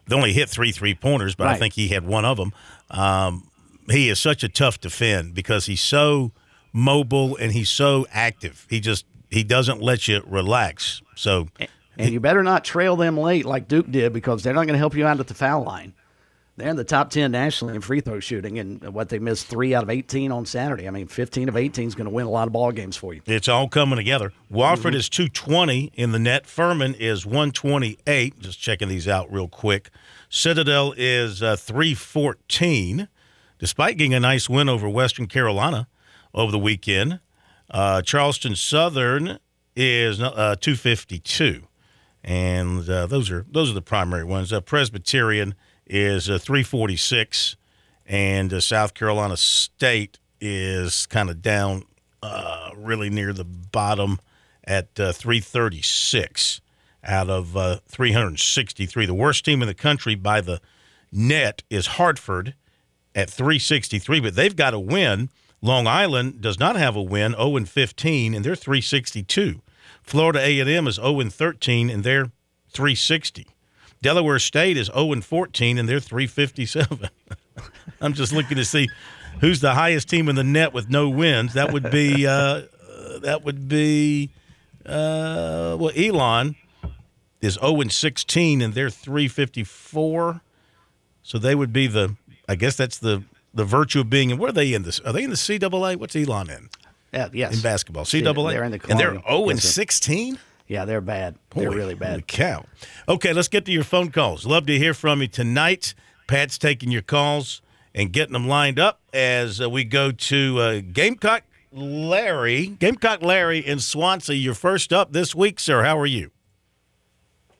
They 0.08 0.15
only 0.15 0.34
hit 0.34 0.50
three 0.50 0.72
three 0.72 0.94
pointers, 0.94 1.34
but 1.34 1.48
I 1.48 1.56
think 1.56 1.74
he 1.74 1.88
had 1.88 2.06
one 2.06 2.26
of 2.26 2.38
them. 2.38 2.54
Um, 2.91 3.50
he 3.89 4.10
is 4.10 4.20
such 4.20 4.44
a 4.44 4.50
tough 4.50 4.80
defend 4.80 5.34
because 5.34 5.65
he's 5.65 5.82
so 5.82 6.32
mobile 6.72 7.36
and 7.38 7.54
he's 7.54 7.70
so 7.70 8.06
active. 8.12 8.68
He 8.70 8.80
just 8.80 9.06
he 9.36 9.43
doesn't 9.43 9.82
let 9.82 10.08
you 10.08 10.24
relax. 10.26 11.02
So, 11.15 11.50
and 11.98 12.13
you 12.13 12.21
better 12.21 12.41
not 12.41 12.63
trail 12.63 12.95
them 12.95 13.17
late 13.17 13.43
like 13.43 13.67
Duke 13.67 13.91
did 13.91 14.13
because 14.13 14.43
they're 14.43 14.54
not 14.54 14.62
going 14.62 14.76
to 14.76 14.80
help 14.80 14.95
you 14.95 15.06
out 15.06 15.19
at 15.19 15.28
the 15.28 15.34
foul 15.34 15.63
line. 15.63 15.93
They're 16.56 16.69
in 16.69 16.78
the 16.78 16.86
top 16.86 17.10
10 17.10 17.34
nationally 17.34 17.76
in 17.76 17.82
free 17.82 18.00
throw 18.00 18.21
shooting, 18.21 18.58
and 18.60 18.82
what 18.93 19.10
they 19.10 19.19
missed 19.19 19.48
three 19.48 19.76
out 19.76 19.84
of 19.84 19.89
18 19.89 20.32
on 20.32 20.45
Saturday. 20.45 20.88
I 20.88 20.91
mean, 20.91 21.08
15 21.08 21.50
of 21.50 21.58
18 21.58 21.86
is 21.89 21.95
going 21.95 22.06
to 22.06 22.13
win 22.13 22.26
a 22.26 22.30
lot 22.30 22.48
of 22.48 22.54
ball 22.54 22.71
games 22.71 22.95
for 22.95 23.13
you. 23.13 23.21
It's 23.26 23.50
all 23.50 23.67
coming 23.67 23.98
together. 23.98 24.32
Wofford 24.50 24.78
mm-hmm. 24.78 24.95
is 24.95 25.10
220 25.10 25.91
in 25.95 26.13
the 26.13 26.19
net. 26.19 26.45
Furman 26.45 26.95
is 26.95 27.26
128. 27.26 28.39
Just 28.39 28.58
checking 28.58 28.88
these 28.88 29.06
out 29.06 29.30
real 29.30 29.50
quick. 29.50 29.89
Citadel 30.30 30.93
is 30.95 31.43
uh, 31.43 31.58
314, 31.58 33.10
despite 33.60 33.98
getting 33.98 34.13
a 34.13 34.21
nice 34.21 34.48
win 34.48 34.69
over 34.69 34.88
Western 34.88 35.28
Carolina 35.28 35.89
over 36.34 36.54
the 36.54 36.60
weekend. 36.60 37.19
Uh, 37.69 38.01
Charleston 38.01 38.56
Southern 38.56 39.39
is 39.75 40.21
uh, 40.21 40.56
252, 40.60 41.63
and 42.23 42.89
uh, 42.89 43.08
those 43.08 43.32
are 43.32 43.45
those 43.49 43.71
are 43.71 43.73
the 43.73 43.82
primary 43.82 44.23
ones. 44.23 44.54
Uh, 44.54 44.62
Presbyterian 44.62 45.56
is 45.86 46.30
uh, 46.30 46.38
346, 46.38 47.56
and 48.06 48.54
uh, 48.54 48.60
South 48.60 48.93
Carolina 48.93 49.38
State 49.38 50.19
is 50.39 51.06
kind 51.08 51.30
of 51.30 51.41
down, 51.41 51.84
really 52.75 53.10
near 53.10 53.34
the 53.34 53.45
bottom 53.45 54.19
at 54.63 54.93
336 54.95 56.62
out 57.04 57.30
of 57.30 57.82
363. 57.88 59.06
The 59.06 59.13
worst 59.13 59.45
team 59.45 59.62
in 59.62 59.67
the 59.67 59.73
country 59.73 60.15
by 60.15 60.41
the 60.41 60.60
net 61.12 61.63
is 61.69 61.88
Hartford 61.88 62.54
at 63.15 63.30
363, 63.30 64.19
but 64.19 64.36
they've 64.36 64.56
got 64.56 64.71
to 64.71 64.80
win 64.80 65.30
Long 65.62 65.88
Island 65.88 66.41
does 66.41 66.60
not 66.60 66.76
have 66.76 66.96
a 66.96 67.02
win, 67.02 67.32
0 67.34 67.58
and 67.58 67.70
15, 67.70 68.34
and 68.34 68.46
they're 68.46 68.56
362. 68.56 69.62
Florida 70.04 70.39
A&M 70.39 70.88
is 70.88 70.96
0 70.96 71.20
and 71.20 71.34
13, 71.34 71.89
and 71.89 72.04
they're 72.04 72.32
360. 72.70 73.48
Delaware 74.02 74.39
State 74.39 74.78
is 74.78 74.88
0 74.88 75.13
and 75.13 75.26
14, 75.26 75.78
and 75.78 75.89
they're 75.89 76.00
357. 76.00 77.10
I'm 78.02 78.13
just 78.13 78.34
looking 78.34 78.58
to 78.58 78.65
see 78.65 78.89
who's 79.41 79.62
the 79.62 79.74
highest 79.74 80.10
team 80.10 80.30
in 80.30 80.36
the 80.36 80.44
net 80.44 80.74
with 80.74 80.89
no 80.89 81.10
wins. 81.10 81.54
That 81.54 81.74
would 81.74 81.89
be 81.89 82.28
uh, 82.28 82.63
that 83.22 83.44
would 83.44 83.68
be 83.68 84.30
uh, 84.86 85.76
well, 85.80 85.91
Elon 85.96 86.56
is 87.41 87.56
0 87.56 87.82
and 87.82 87.91
16, 87.91 88.62
and 88.62 88.74
they're 88.74 88.89
354. 88.89 90.41
So 91.24 91.38
they 91.39 91.56
would 91.56 91.74
be 91.74 91.88
the. 91.88 92.15
I 92.48 92.56
guess 92.56 92.76
that's 92.76 93.00
the 93.00 93.24
the 93.56 93.65
virtue 93.65 94.02
of 94.02 94.10
being 94.10 94.30
in. 94.30 94.38
What 94.38 94.50
are 94.50 94.54
they 94.54 94.74
in 94.74 94.84
this? 94.84 95.00
Are 95.00 95.13
they 95.13 95.24
in 95.24 95.32
the 95.32 95.36
CAA? 95.36 95.96
What's 95.96 96.15
Elon 96.15 96.50
in? 96.50 96.70
Yeah, 97.12 97.30
yes. 97.34 97.56
In 97.56 97.62
basketball, 97.62 98.04
CAA. 98.04 98.52
They're 98.52 98.63
in 98.63 98.72
the 98.72 98.82
and 98.89 99.00
they're 99.00 99.12
zero 99.12 99.24
oh 99.28 99.50
and 99.50 99.62
sixteen. 99.62 100.38
Yeah, 100.68 100.86
they're 100.86 101.02
bad. 101.02 101.36
They're 101.56 101.72
really 101.72 101.94
bad. 101.94 102.28
Cow. 102.28 102.65
Okay, 103.08 103.34
let's 103.34 103.48
get 103.48 103.65
to 103.65 103.72
your 103.72 103.84
phone 103.84 104.12
calls. 104.12 104.46
Love 104.46 104.65
to 104.65 104.78
hear 104.78 104.94
from 104.94 105.22
you 105.22 105.28
tonight. 105.28 105.94
Pat's 106.28 106.58
taking 106.58 106.91
your 106.91 107.04
calls 107.04 107.62
and 107.94 108.12
getting 108.12 108.34
them 108.34 108.48
lined 108.48 108.80
up 108.80 109.00
as 109.13 109.62
uh, 109.62 109.70
we 109.70 109.84
go 109.84 110.12
to 110.12 110.60
uh, 110.60 110.82
Gamecock 110.91 111.44
Larry. 111.72 112.68
Gamecock 112.68 113.22
Larry 113.22 113.60
in 113.60 113.80
Swansea. 113.80 114.36
You're 114.36 114.56
first 114.56 114.91
up 114.91 115.13
this 115.13 115.36
week, 115.36 115.60
sir. 115.60 115.84
How 115.84 116.00
are 116.00 116.06
you? 116.08 116.32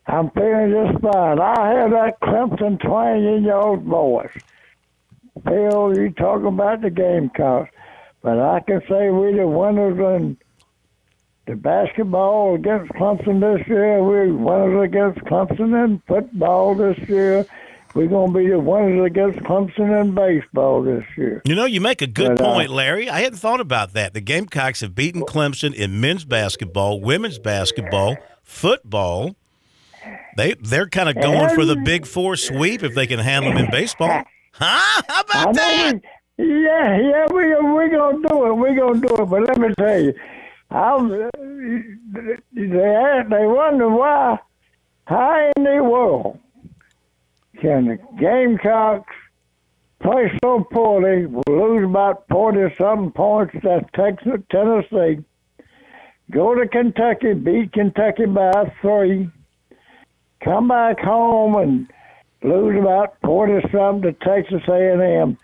I'm 0.08 0.30
feeling 0.32 0.72
just 0.72 1.02
fine. 1.04 1.40
I 1.40 1.74
have 1.80 1.92
that 1.92 2.20
Clemson 2.22 2.80
twang 2.80 3.24
in 3.24 3.44
your 3.44 3.62
old 3.62 3.84
voice. 3.84 4.32
Phil, 5.46 5.98
you 5.98 6.10
talk 6.12 6.44
about 6.44 6.82
the 6.82 6.90
Gamecocks, 6.90 7.72
but 8.22 8.40
I 8.40 8.60
can 8.62 8.82
say 8.90 9.10
we 9.10 9.34
the 9.34 9.48
winners 9.48 10.00
in 10.00 10.38
the 11.46 11.56
basketball 11.56 12.56
against 12.56 12.92
Clemson 12.94 13.40
this 13.40 13.68
year. 13.68 14.04
We're 14.04 14.34
winners 14.34 14.84
against 14.84 15.20
Clemson 15.26 15.86
in 15.86 16.02
football 16.08 16.74
this 16.74 16.98
year. 17.08 17.46
We're 17.94 18.08
going 18.08 18.34
to 18.34 18.40
be 18.40 18.50
the 18.50 18.60
winners 18.60 19.06
against 19.06 19.40
Clemson 19.40 20.02
in 20.02 20.16
baseball 20.16 20.82
this 20.82 21.06
year. 21.16 21.42
You 21.46 21.56
know, 21.56 21.66
you 21.66 21.80
make 21.80 22.02
a 22.02 22.08
good 22.08 22.38
but, 22.38 22.42
uh, 22.42 22.54
point, 22.54 22.70
Larry. 22.72 23.10
I 23.10 23.20
hadn't 23.22 23.38
thought 23.38 23.62
about 23.62 23.94
that. 23.94 24.14
The 24.14 24.22
Gamecocks 24.22 24.82
have 24.82 24.96
beaten 24.96 25.22
Clemson 25.22 25.74
in 25.74 26.02
men's 26.02 26.26
basketball, 26.26 27.00
women's 27.00 27.40
basketball, 27.40 28.18
football. 28.44 29.36
They 30.36 30.56
they're 30.56 30.90
kind 30.90 31.08
of 31.08 31.16
going 31.16 31.56
for 31.56 31.64
the 31.64 31.78
Big 31.78 32.06
Four 32.06 32.36
sweep 32.36 32.84
if 32.84 32.94
they 32.94 33.08
can 33.08 33.20
handle 33.20 33.54
them 33.54 33.64
in 33.64 33.72
baseball. 33.72 34.24
Huh? 34.58 35.02
How 35.08 35.22
about 35.22 35.56
that? 35.56 36.02
We, 36.38 36.64
yeah, 36.64 36.98
yeah, 36.98 37.26
we 37.32 37.44
we 37.48 37.90
gonna 37.90 38.28
do 38.28 38.46
it. 38.48 38.54
We 38.54 38.76
gonna 38.76 39.02
do 39.02 39.16
it. 39.22 39.26
But 39.26 39.48
let 39.48 39.58
me 39.58 39.74
tell 39.78 40.02
you, 40.02 40.14
I'm, 40.72 41.10
they 41.10 42.38
they 42.54 43.46
wonder 43.46 43.90
why, 43.90 44.40
how 45.06 45.52
in 45.58 45.64
the 45.64 45.84
world 45.84 46.40
can 47.60 47.86
the 47.86 47.98
Gamecocks 48.18 49.14
play 50.02 50.32
so 50.42 50.64
poorly, 50.72 51.28
lose 51.48 51.84
about 51.84 52.24
forty 52.30 52.74
some 52.78 53.12
points 53.12 53.56
at 53.70 53.92
Texas, 53.94 54.42
Tennessee, 54.50 55.24
go 56.32 56.56
to 56.56 56.68
Kentucky, 56.68 57.34
beat 57.34 57.74
Kentucky 57.74 58.26
by 58.26 58.72
three, 58.82 59.30
come 60.42 60.70
back 60.70 61.00
home 61.00 61.56
and 61.56 61.92
lose 62.46 62.80
about 62.80 63.18
40 63.24 63.68
something 63.72 64.02
to 64.04 64.14
Texas 64.14 64.62
A&M. 64.68 65.38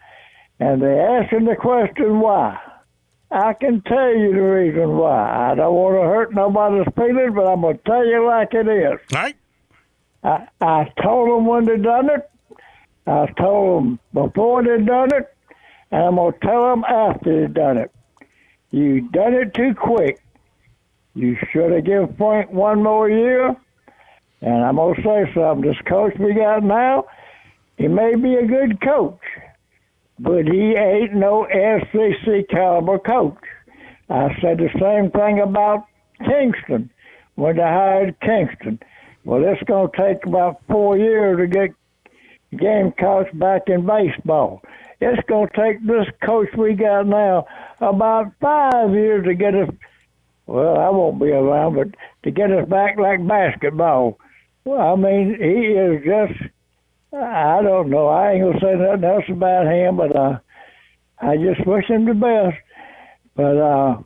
And 0.60 0.82
they 0.82 1.00
asking 1.00 1.46
the 1.46 1.56
question 1.56 2.20
why. 2.20 2.60
I 3.32 3.54
can 3.54 3.82
tell 3.82 4.16
you 4.16 4.34
the 4.34 4.42
reason 4.42 4.98
why. 4.98 5.52
I 5.52 5.56
don't 5.56 5.74
want 5.74 5.96
to 5.96 6.02
hurt 6.02 6.34
nobody's 6.34 6.94
feelings, 6.96 7.34
but 7.34 7.48
I'm 7.48 7.62
going 7.62 7.78
to 7.78 7.84
tell 7.84 8.06
you 8.06 8.28
like 8.28 8.54
it 8.54 8.68
is. 8.68 9.00
All 9.14 9.22
right. 9.22 9.36
I, 10.24 10.48
I 10.60 10.92
told 11.02 11.30
them 11.30 11.46
when 11.46 11.66
they 11.66 11.78
done 11.78 12.10
it. 12.10 12.30
I 13.08 13.28
told 13.38 13.84
them 13.84 14.00
before 14.14 14.64
they 14.64 14.84
done 14.84 15.10
it. 15.14 15.34
And 15.92 16.04
I'm 16.04 16.16
going 16.16 16.34
to 16.34 16.40
tell 16.40 16.70
them 16.70 16.84
after 16.84 17.48
they 17.48 17.54
done 17.54 17.78
it. 17.78 17.92
You 18.70 19.10
done 19.10 19.34
it 19.34 19.54
too 19.54 19.74
quick. 19.76 20.22
You 21.16 21.38
should 21.52 21.72
have 21.72 21.86
given 21.86 22.16
Frank 22.18 22.52
one 22.52 22.84
more 22.84 23.10
year 23.10 23.56
and 24.42 24.64
I'm 24.64 24.76
going 24.76 24.96
to 24.96 25.02
say 25.02 25.34
something. 25.34 25.70
This 25.70 25.80
coach 25.88 26.14
we 26.20 26.34
got 26.34 26.64
now, 26.64 27.06
he 27.78 27.88
may 27.88 28.16
be 28.16 28.36
a 28.36 28.46
good 28.46 28.82
coach, 28.82 29.20
but 30.20 30.46
he 30.46 30.74
ain't 30.76 31.14
no 31.14 31.48
SEC 31.50 32.50
caliber 32.50 33.00
coach. 33.00 33.38
I 34.10 34.30
said 34.42 34.58
the 34.58 34.70
same 34.80 35.12
thing 35.12 35.40
about 35.40 35.86
Kingston 36.20 36.90
when 37.36 37.56
they 37.56 37.62
hired 37.62 38.20
Kingston. 38.20 38.80
Well, 39.24 39.44
it's 39.46 39.62
going 39.64 39.90
to 39.92 39.98
take 39.98 40.26
about 40.26 40.62
four 40.68 40.98
years 40.98 41.38
to 41.38 41.48
get 41.48 41.70
Gamecocks 42.58 43.32
back 43.34 43.64
in 43.68 43.86
baseball. 43.86 44.62
It's 45.00 45.22
going 45.28 45.48
to 45.48 45.56
take 45.56 45.86
this 45.86 46.08
coach 46.24 46.50
we 46.58 46.74
got 46.74 47.08
now 47.08 47.46
about 47.80 48.34
five 48.42 48.92
years 48.92 49.26
to 49.26 49.34
get 49.34 49.56
us. 49.56 49.70
Well, 50.48 50.78
I 50.78 50.90
won't 50.90 51.20
be 51.20 51.30
around, 51.30 51.76
but 51.76 51.88
to 52.24 52.32
get 52.32 52.52
us 52.52 52.68
back 52.68 53.00
like 53.00 53.26
basketball. 53.26 54.20
Well, 54.64 54.94
I 54.94 54.96
mean, 54.96 55.36
he 55.40 55.74
is 55.74 56.04
just. 56.04 56.52
I 57.14 57.62
don't 57.62 57.90
know. 57.90 58.08
I 58.08 58.32
ain't 58.32 58.44
gonna 58.44 58.60
say 58.62 58.76
nothing 58.76 59.04
else 59.04 59.26
about 59.30 59.66
him, 59.66 59.98
but 59.98 60.16
uh, 60.16 60.40
I 61.20 61.36
just 61.36 61.66
wish 61.68 61.88
him 61.88 62.06
the 62.06 62.14
best. 62.14 62.58
But 63.36 63.58
uh, 63.58 64.02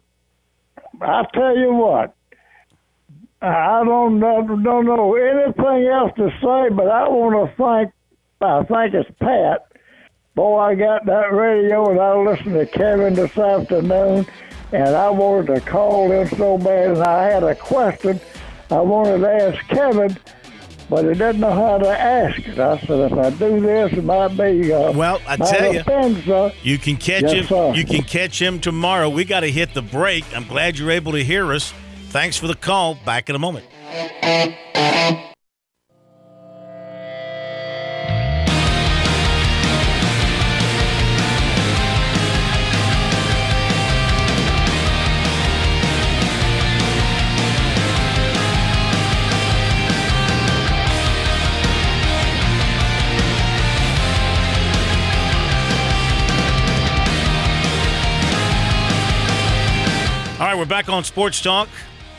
I 1.02 1.24
tell 1.34 1.56
you 1.56 1.74
what, 1.74 2.16
I 3.42 3.84
don't 3.84 4.20
know, 4.20 4.42
don't 4.64 4.86
know 4.86 5.16
anything 5.16 5.88
else 5.88 6.12
to 6.18 6.30
say, 6.42 6.74
but 6.74 6.88
I 6.90 7.08
want 7.10 7.50
to 7.50 7.56
thank. 7.58 7.92
I 8.42 8.64
think 8.64 8.94
it's 8.94 9.20
Pat. 9.20 9.68
Boy, 10.36 10.58
I 10.60 10.76
got 10.76 11.06
that 11.06 11.32
radio 11.32 11.90
and 11.90 12.00
I 12.00 12.16
listened 12.18 12.56
to 12.56 12.66
Kevin 12.66 13.14
this 13.14 13.38
afternoon, 13.38 14.26
and 14.72 14.96
I 14.96 15.10
wanted 15.10 15.56
to 15.56 15.62
call 15.62 16.12
him 16.12 16.28
so 16.38 16.58
bad, 16.58 16.92
and 16.92 17.04
I 17.04 17.24
had 17.24 17.44
a 17.44 17.56
question 17.56 18.20
I 18.70 18.82
wanted 18.82 19.20
to 19.20 19.30
ask 19.32 19.68
Kevin 19.68 20.18
but 20.90 21.06
he 21.06 21.14
doesn't 21.14 21.42
know 21.42 21.52
how 21.52 21.78
to 21.78 21.90
ask 21.90 22.40
it. 22.40 22.60
I 22.60 22.80
said, 22.80 23.12
if 23.12 23.14
I 23.14 23.30
do 23.32 23.60
this, 23.60 23.94
it 23.94 24.04
might 24.04 24.30
be. 24.30 24.72
Uh, 24.72 24.92
well, 24.92 25.22
I 25.28 25.38
tell 25.38 25.74
you, 25.74 26.52
you 26.64 26.78
can 26.78 26.98
catch 26.98 27.24
yes, 27.24 27.32
him. 27.32 27.46
Sir. 27.48 27.74
You 27.76 27.86
can 27.86 28.04
catch 28.04 28.42
him 28.42 28.60
tomorrow. 28.60 29.10
We 29.10 29.26
got 29.26 29.42
to 29.42 29.52
hit 29.52 29.74
the 29.74 29.82
break. 29.82 30.26
I'm 30.36 30.48
glad 30.48 30.78
you're 30.78 30.92
able 30.92 31.14
to 31.14 31.24
hear 31.24 31.52
us. 31.54 31.74
Thanks 32.10 32.38
for 32.38 32.48
the 32.48 32.56
call. 32.56 32.96
Back 32.96 33.30
in 33.30 33.36
a 33.36 33.40
moment. 33.40 33.66
We're 60.66 60.70
back 60.70 60.90
on 60.90 61.04
Sports 61.04 61.42
Talk. 61.42 61.70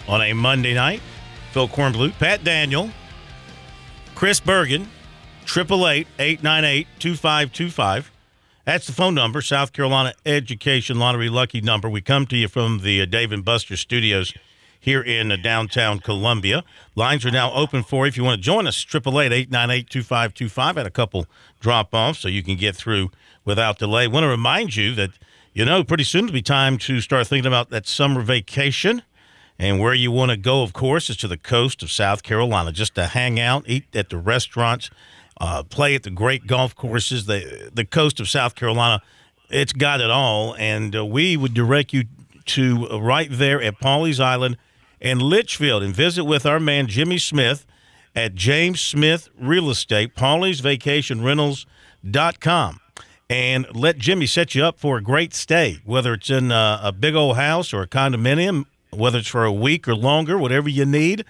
on 0.07 0.23
a 0.23 0.33
Monday 0.33 0.73
night. 0.73 1.03
Phil 1.51 1.67
Kornblut, 1.67 2.17
Pat 2.21 2.45
Daniel, 2.45 2.91
Chris 4.15 4.39
Bergen, 4.39 4.89
888 5.43 6.07
898 6.17 6.87
2525. 7.01 8.13
That's 8.65 8.87
the 8.87 8.93
phone 8.93 9.17
number, 9.17 9.41
South 9.41 9.73
Carolina 9.73 10.15
Education 10.25 11.01
Lottery 11.01 11.29
Lucky 11.29 11.61
number. 11.61 11.89
We 11.89 12.01
come 12.01 12.25
to 12.27 12.37
you 12.37 12.47
from 12.47 12.83
the 12.83 13.03
uh, 13.03 13.07
Dave 13.07 13.33
and 13.33 13.45
Buster 13.45 13.77
studios 13.77 14.33
here 14.79 15.03
in 15.03 15.33
uh, 15.33 15.37
downtown 15.43 15.99
Columbia. 15.99 16.63
Lines 16.95 17.27
are 17.27 17.33
now 17.33 17.53
open 17.53 17.83
for 17.83 18.07
if 18.07 18.17
you 18.17 18.23
want 18.23 18.39
to 18.39 18.43
join 18.43 18.69
us. 18.69 18.87
888 18.89 19.33
898 19.33 19.91
2525. 19.91 20.77
Had 20.77 20.87
a 20.87 20.91
couple 20.91 21.27
drop 21.59 21.89
offs 21.93 22.21
so 22.21 22.29
you 22.29 22.45
can 22.45 22.55
get 22.55 22.77
through 22.77 23.11
without 23.45 23.81
delay. 23.81 24.07
want 24.07 24.23
to 24.23 24.29
remind 24.29 24.77
you 24.77 24.95
that, 24.95 25.11
you 25.57 25.65
know, 25.65 25.83
pretty 25.83 26.05
soon 26.05 26.25
it'll 26.25 26.35
be 26.35 26.43
time 26.43 26.77
to 26.77 27.01
start 27.01 27.29
thinking 27.29 27.47
about 27.47 27.71
that 27.71 27.87
summer 27.87 28.21
vacation. 28.21 29.01
And 29.59 29.81
where 29.81 29.95
you 29.95 30.11
want 30.11 30.31
to 30.31 30.37
go, 30.37 30.63
of 30.63 30.75
course, 30.75 31.09
is 31.09 31.17
to 31.17 31.29
the 31.29 31.39
coast 31.39 31.83
of 31.83 31.91
South 31.91 32.23
Carolina 32.23 32.73
just 32.73 32.95
to 32.97 33.07
hang 33.07 33.41
out, 33.41 33.65
eat 33.67 33.87
at 33.97 34.11
the 34.11 34.19
restaurants, 34.19 34.91
uh, 35.41 35.63
play 35.63 35.95
at 35.95 36.03
the 36.03 36.11
great 36.11 36.47
golf 36.47 36.75
courses. 36.75 37.25
The, 37.25 37.71
the 37.73 37.87
coast 37.87 38.21
of 38.21 38.29
South 38.29 38.55
Carolina, 38.55 39.01
it's 39.49 39.73
got 39.73 40.03
it 40.03 40.11
all. 40.11 40.55
And 40.57 40.95
uh, 40.95 41.07
we 41.07 41.39
would 41.39 41.55
direct 41.55 41.95
you 41.95 42.05
to 42.45 42.87
uh, 42.91 43.01
right 43.01 43.29
there 43.31 43.63
at 43.63 43.81
Pawleys 43.81 44.21
Island 44.21 44.59
and 45.01 45.23
Litchfield 45.23 45.83
and 45.83 45.97
visit 45.97 46.25
with 46.25 46.45
our 46.45 46.61
man 46.61 46.87
Jimmy 46.87 47.17
Smith 47.17 47.65
at 48.15 48.35
James 48.35 48.83
Smith 48.83 49.31
Real 49.41 49.71
Estate, 49.71 50.15
PawleysVacationRentals.com. 50.17 52.81
And 53.29 53.67
let 53.75 53.99
Jimmy 53.99 54.27
set 54.27 54.55
you 54.55 54.65
up 54.65 54.79
for 54.79 54.99
a 54.99 55.03
great 55.03 55.35
stay, 55.35 55.81
whether 55.85 56.15
it's 56.15 56.31
in 56.31 56.53
a, 56.53 56.81
a 56.83 56.93
big 56.93 57.17
old 57.17 57.37
house 57.37 57.73
or 57.73 57.83
a 57.83 57.89
condominium 57.89 58.67
whether 58.97 59.19
it's 59.19 59.29
for 59.29 59.45
a 59.45 59.53
week 59.53 59.87
or 59.87 59.95
longer, 59.95 60.39
whatever 60.39 60.69
you 60.69 60.85
need, 60.85 61.25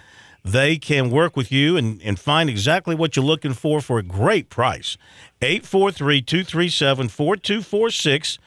they 0.44 0.76
can 0.76 1.10
work 1.10 1.36
with 1.36 1.50
you 1.50 1.76
and, 1.76 2.00
and 2.02 2.18
find 2.18 2.48
exactly 2.48 2.94
what 2.94 3.16
you're 3.16 3.24
looking 3.24 3.52
for 3.52 3.80
for 3.80 3.98
a 3.98 4.02
great 4.02 4.48
price. 4.48 4.96
843 5.42 6.22
237 6.22 7.08
4246. 7.08 8.38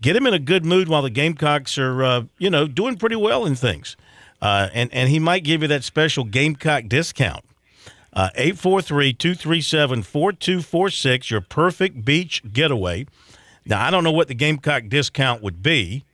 Get 0.00 0.16
him 0.16 0.26
in 0.26 0.32
a 0.32 0.38
good 0.38 0.64
mood 0.64 0.88
while 0.88 1.02
the 1.02 1.10
Gamecocks 1.10 1.76
are, 1.76 2.02
uh, 2.02 2.22
you 2.38 2.48
know, 2.48 2.66
doing 2.66 2.96
pretty 2.96 3.16
well 3.16 3.44
in 3.44 3.54
things. 3.54 3.96
Uh, 4.40 4.68
and, 4.72 4.88
and 4.94 5.10
he 5.10 5.18
might 5.18 5.44
give 5.44 5.60
you 5.60 5.68
that 5.68 5.84
special 5.84 6.24
Gamecock 6.24 6.84
discount. 6.88 7.44
Uh, 8.12 8.30
843 8.34 9.12
237 9.12 10.02
4246, 10.02 11.30
your 11.30 11.40
perfect 11.40 12.04
beach 12.04 12.42
getaway. 12.52 13.06
Now, 13.64 13.84
I 13.86 13.90
don't 13.90 14.02
know 14.02 14.10
what 14.10 14.28
the 14.28 14.34
Gamecock 14.34 14.88
discount 14.88 15.42
would 15.42 15.62
be. 15.62 16.04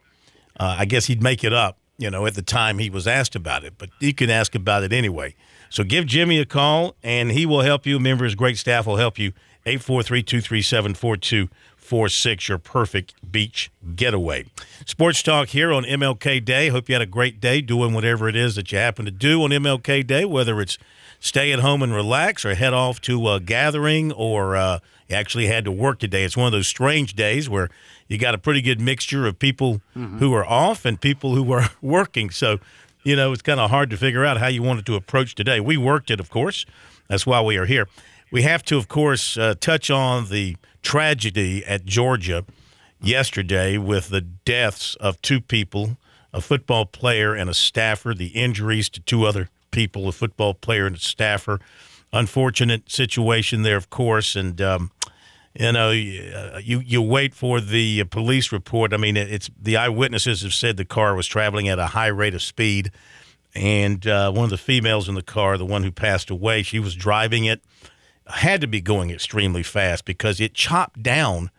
Uh, 0.58 0.76
I 0.78 0.84
guess 0.84 1.06
he'd 1.06 1.22
make 1.22 1.42
it 1.42 1.52
up 1.52 1.78
you 1.98 2.10
know, 2.10 2.26
at 2.26 2.34
the 2.34 2.42
time 2.42 2.78
he 2.78 2.90
was 2.90 3.06
asked 3.06 3.34
about 3.34 3.64
it, 3.64 3.74
but 3.78 3.90
you 4.00 4.12
can 4.12 4.30
ask 4.30 4.54
about 4.54 4.82
it 4.82 4.92
anyway. 4.92 5.34
So 5.70 5.82
give 5.82 6.06
Jimmy 6.06 6.38
a 6.38 6.46
call, 6.46 6.94
and 7.02 7.32
he 7.32 7.46
will 7.46 7.62
help 7.62 7.86
you. 7.86 7.96
A 7.96 8.00
member 8.00 8.24
of 8.24 8.28
his 8.28 8.34
great 8.34 8.58
staff 8.58 8.86
will 8.86 8.96
help 8.96 9.18
you. 9.18 9.32
843 9.64 10.22
237 10.22 10.94
4246, 10.94 12.48
your 12.48 12.58
perfect 12.58 13.32
beach 13.32 13.70
getaway. 13.96 14.44
Sports 14.84 15.22
Talk 15.22 15.48
here 15.48 15.72
on 15.72 15.84
MLK 15.84 16.44
Day. 16.44 16.68
Hope 16.68 16.88
you 16.88 16.94
had 16.94 17.02
a 17.02 17.06
great 17.06 17.40
day 17.40 17.60
doing 17.60 17.92
whatever 17.92 18.28
it 18.28 18.36
is 18.36 18.54
that 18.54 18.70
you 18.70 18.78
happen 18.78 19.04
to 19.06 19.10
do 19.10 19.42
on 19.42 19.50
MLK 19.50 20.06
Day, 20.06 20.24
whether 20.24 20.60
it's 20.60 20.78
stay 21.20 21.52
at 21.52 21.60
home 21.60 21.82
and 21.82 21.94
relax 21.94 22.44
or 22.44 22.54
head 22.54 22.72
off 22.72 23.00
to 23.02 23.28
a 23.28 23.40
gathering 23.40 24.12
or 24.12 24.56
uh, 24.56 24.78
actually 25.10 25.46
had 25.46 25.64
to 25.64 25.72
work 25.72 25.98
today. 25.98 26.24
It's 26.24 26.36
one 26.36 26.46
of 26.46 26.52
those 26.52 26.66
strange 26.66 27.14
days 27.14 27.48
where 27.48 27.68
you 28.08 28.18
got 28.18 28.34
a 28.34 28.38
pretty 28.38 28.62
good 28.62 28.80
mixture 28.80 29.26
of 29.26 29.38
people 29.38 29.80
mm-hmm. 29.96 30.18
who 30.18 30.32
are 30.34 30.44
off 30.44 30.84
and 30.84 31.00
people 31.00 31.34
who 31.34 31.50
are 31.52 31.70
working. 31.82 32.30
So, 32.30 32.58
you 33.02 33.16
know, 33.16 33.32
it's 33.32 33.42
kind 33.42 33.60
of 33.60 33.70
hard 33.70 33.90
to 33.90 33.96
figure 33.96 34.24
out 34.24 34.38
how 34.38 34.48
you 34.48 34.62
wanted 34.62 34.86
to 34.86 34.94
approach 34.94 35.34
today. 35.34 35.60
We 35.60 35.76
worked 35.76 36.10
it, 36.10 36.20
of 36.20 36.30
course. 36.30 36.66
That's 37.08 37.26
why 37.26 37.40
we 37.40 37.56
are 37.56 37.66
here. 37.66 37.88
We 38.32 38.42
have 38.42 38.64
to, 38.64 38.76
of 38.76 38.88
course, 38.88 39.38
uh, 39.38 39.54
touch 39.60 39.90
on 39.90 40.28
the 40.28 40.56
tragedy 40.82 41.64
at 41.64 41.84
Georgia 41.84 42.44
yesterday 43.00 43.78
with 43.78 44.08
the 44.08 44.20
deaths 44.20 44.96
of 44.96 45.20
two 45.22 45.40
people 45.40 45.96
a 46.32 46.40
football 46.42 46.84
player 46.84 47.34
and 47.34 47.48
a 47.48 47.54
staffer, 47.54 48.12
the 48.12 48.26
injuries 48.26 48.90
to 48.90 49.00
two 49.00 49.24
other 49.24 49.48
people, 49.76 50.08
a 50.08 50.12
football 50.12 50.54
player 50.54 50.86
and 50.86 50.96
a 50.96 50.98
staffer. 50.98 51.60
Unfortunate 52.10 52.90
situation 52.90 53.62
there, 53.62 53.76
of 53.76 53.90
course. 53.90 54.34
And, 54.34 54.58
um, 54.62 54.90
you 55.52 55.70
know, 55.70 55.90
uh, 55.90 56.58
you 56.62 56.80
you 56.80 57.02
wait 57.02 57.34
for 57.34 57.60
the 57.60 58.04
police 58.04 58.52
report. 58.52 58.94
I 58.94 58.96
mean, 58.96 59.18
it's 59.18 59.50
the 59.60 59.76
eyewitnesses 59.76 60.42
have 60.42 60.54
said 60.54 60.78
the 60.78 60.86
car 60.86 61.14
was 61.14 61.26
traveling 61.26 61.68
at 61.68 61.78
a 61.78 61.88
high 61.88 62.06
rate 62.06 62.34
of 62.34 62.42
speed, 62.42 62.90
and 63.54 64.06
uh, 64.06 64.32
one 64.32 64.44
of 64.44 64.50
the 64.50 64.58
females 64.58 65.08
in 65.10 65.14
the 65.14 65.22
car, 65.22 65.58
the 65.58 65.66
one 65.66 65.82
who 65.82 65.92
passed 65.92 66.30
away, 66.30 66.62
she 66.62 66.78
was 66.78 66.94
driving 66.94 67.44
it, 67.44 67.62
had 68.26 68.62
to 68.62 68.66
be 68.66 68.80
going 68.80 69.10
extremely 69.10 69.62
fast 69.62 70.06
because 70.06 70.40
it 70.40 70.54
chopped 70.54 71.02
down 71.02 71.50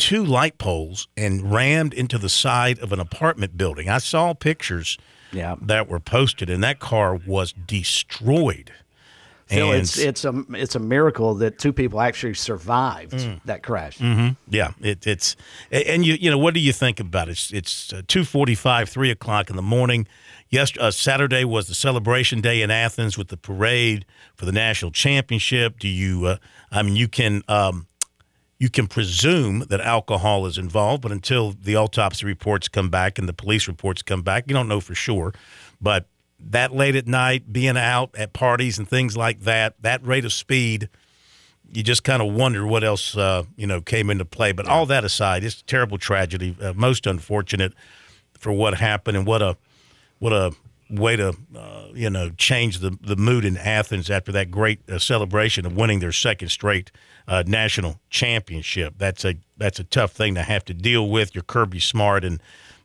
two 0.00 0.24
light 0.24 0.58
poles 0.58 1.08
and 1.16 1.52
rammed 1.52 1.94
into 1.94 2.18
the 2.18 2.28
side 2.28 2.78
of 2.80 2.92
an 2.92 3.00
apartment 3.00 3.56
building. 3.56 3.88
I 3.88 3.98
saw 3.98 4.32
pictures 4.34 4.98
yeah. 5.32 5.56
that 5.60 5.88
were 5.88 6.00
posted, 6.00 6.50
and 6.50 6.64
that 6.64 6.80
car 6.80 7.14
was 7.26 7.52
destroyed. 7.52 8.72
Phil, 9.46 9.72
and, 9.72 9.80
it's 9.80 9.98
it's 9.98 10.24
a 10.24 10.44
it's 10.50 10.76
a 10.76 10.78
miracle 10.78 11.34
that 11.34 11.58
two 11.58 11.72
people 11.72 12.00
actually 12.00 12.34
survived 12.34 13.14
mm, 13.14 13.40
that 13.46 13.64
crash. 13.64 13.98
Mm-hmm. 13.98 14.34
Yeah, 14.48 14.72
it, 14.80 15.04
it's 15.08 15.34
and 15.72 16.06
you 16.06 16.14
you 16.14 16.30
know 16.30 16.38
what 16.38 16.54
do 16.54 16.60
you 16.60 16.72
think 16.72 17.00
about 17.00 17.28
it? 17.28 17.32
It's 17.32 17.52
it's 17.52 17.92
uh, 17.92 18.02
two 18.06 18.24
forty 18.24 18.54
five, 18.54 18.88
three 18.88 19.10
o'clock 19.10 19.50
in 19.50 19.56
the 19.56 19.62
morning. 19.62 20.06
Yes, 20.50 20.72
uh, 20.78 20.92
Saturday 20.92 21.44
was 21.44 21.66
the 21.66 21.74
celebration 21.74 22.40
day 22.40 22.62
in 22.62 22.70
Athens 22.70 23.18
with 23.18 23.28
the 23.28 23.36
parade 23.36 24.04
for 24.36 24.44
the 24.44 24.52
national 24.52 24.92
championship. 24.92 25.80
Do 25.80 25.88
you? 25.88 26.26
Uh, 26.26 26.36
I 26.70 26.82
mean, 26.82 26.94
you 26.94 27.08
can 27.08 27.42
um, 27.48 27.88
you 28.60 28.68
can 28.68 28.86
presume 28.86 29.60
that 29.70 29.80
alcohol 29.80 30.44
is 30.44 30.58
involved, 30.58 31.00
but 31.02 31.10
until 31.10 31.52
the 31.52 31.74
autopsy 31.74 32.26
reports 32.26 32.68
come 32.68 32.90
back 32.90 33.18
and 33.18 33.26
the 33.26 33.32
police 33.32 33.66
reports 33.66 34.02
come 34.02 34.20
back, 34.20 34.44
you 34.46 34.54
don't 34.54 34.68
know 34.68 34.80
for 34.80 34.94
sure. 34.94 35.32
But 35.80 36.06
that 36.38 36.74
late 36.74 36.94
at 36.94 37.06
night, 37.06 37.54
being 37.54 37.78
out 37.78 38.14
at 38.18 38.34
parties 38.34 38.78
and 38.78 38.86
things 38.86 39.16
like 39.16 39.40
that, 39.40 39.74
that 39.80 40.06
rate 40.06 40.26
of 40.26 40.32
speed, 40.34 40.90
you 41.72 41.82
just 41.82 42.04
kind 42.04 42.20
of 42.20 42.34
wonder 42.34 42.66
what 42.66 42.84
else 42.84 43.16
uh, 43.16 43.44
you 43.56 43.66
know 43.66 43.80
came 43.80 44.10
into 44.10 44.26
play. 44.26 44.52
But 44.52 44.68
all 44.68 44.84
that 44.86 45.04
aside, 45.04 45.42
it's 45.42 45.62
a 45.62 45.64
terrible 45.64 45.96
tragedy, 45.96 46.54
uh, 46.60 46.74
most 46.74 47.06
unfortunate 47.06 47.72
for 48.34 48.52
what 48.52 48.74
happened, 48.74 49.16
and 49.16 49.26
what 49.26 49.40
a 49.40 49.56
what 50.18 50.34
a 50.34 50.52
way 50.90 51.16
to 51.16 51.36
uh, 51.56 51.84
you 51.94 52.10
know 52.10 52.30
change 52.30 52.78
the 52.78 52.96
the 53.00 53.16
mood 53.16 53.44
in 53.44 53.56
Athens 53.56 54.10
after 54.10 54.32
that 54.32 54.50
great 54.50 54.80
uh, 54.88 54.98
celebration 54.98 55.66
of 55.66 55.76
winning 55.76 56.00
their 56.00 56.12
second 56.12 56.48
straight 56.48 56.90
uh, 57.28 57.42
national 57.46 58.00
championship. 58.10 58.94
That's 58.98 59.24
a 59.24 59.36
that's 59.56 59.78
a 59.78 59.84
tough 59.84 60.12
thing 60.12 60.34
to 60.34 60.42
have 60.42 60.64
to 60.66 60.74
deal 60.74 61.08
with. 61.08 61.34
You're 61.34 61.44
Kirby 61.44 61.80
Smart 61.80 62.24
and 62.24 62.40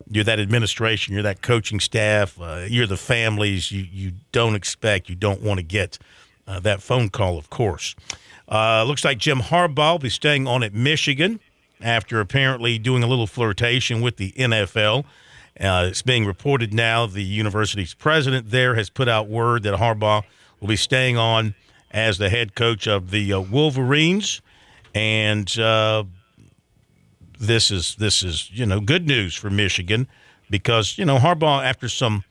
you're 0.10 0.24
that 0.24 0.40
administration, 0.40 1.14
you're 1.14 1.24
that 1.24 1.42
coaching 1.42 1.80
staff, 1.80 2.40
uh, 2.40 2.66
you're 2.68 2.88
the 2.88 2.98
families 2.98 3.72
you, 3.72 3.88
you 3.92 4.14
don't 4.32 4.56
expect, 4.56 5.10
you 5.10 5.16
don't 5.16 5.42
want 5.42 5.58
to 5.58 5.64
get 5.64 5.98
uh, 6.48 6.60
that 6.60 6.82
phone 6.82 7.10
call, 7.10 7.38
of 7.38 7.50
course. 7.50 7.96
Uh, 8.48 8.84
looks 8.84 9.04
like 9.04 9.18
Jim 9.18 9.40
Harbaugh 9.40 9.94
will 9.94 10.00
be 10.00 10.10
staying 10.10 10.48
on 10.48 10.62
at 10.62 10.74
Michigan 10.74 11.40
after 11.82 12.20
apparently 12.20 12.78
doing 12.78 13.04
a 13.04 13.08
little 13.08 13.28
flirtation 13.28 14.02
with 14.02 14.18
the 14.18 14.32
NFL. 14.34 15.06
Uh, 15.60 15.88
it's 15.90 16.02
being 16.02 16.26
reported 16.26 16.74
now 16.74 17.06
the 17.06 17.24
university's 17.24 17.94
president 17.94 18.52
there 18.52 18.76
has 18.76 18.90
put 18.90 19.08
out 19.08 19.30
word 19.30 19.64
that 19.64 19.80
Harbaugh 19.80 20.24
will 20.60 20.68
be 20.68 20.76
staying 20.76 21.18
on 21.18 21.56
as 21.92 22.18
the 22.18 22.30
head 22.30 22.56
coach 22.56 22.88
of 22.88 23.10
the 23.10 23.32
uh, 23.32 23.40
Wolverines. 23.40 24.42
And 24.94 25.58
uh, 25.58 26.04
this 27.40 27.72
is 27.72 27.96
this 27.96 28.22
is 28.22 28.50
you 28.52 28.66
know 28.66 28.82
good 28.82 29.08
news 29.08 29.36
for 29.36 29.50
Michigan 29.50 30.08
because 30.50 30.98
you 30.98 31.06
know 31.06 31.18
Harbaugh 31.18 31.64
after 31.64 31.88
some 31.88 32.26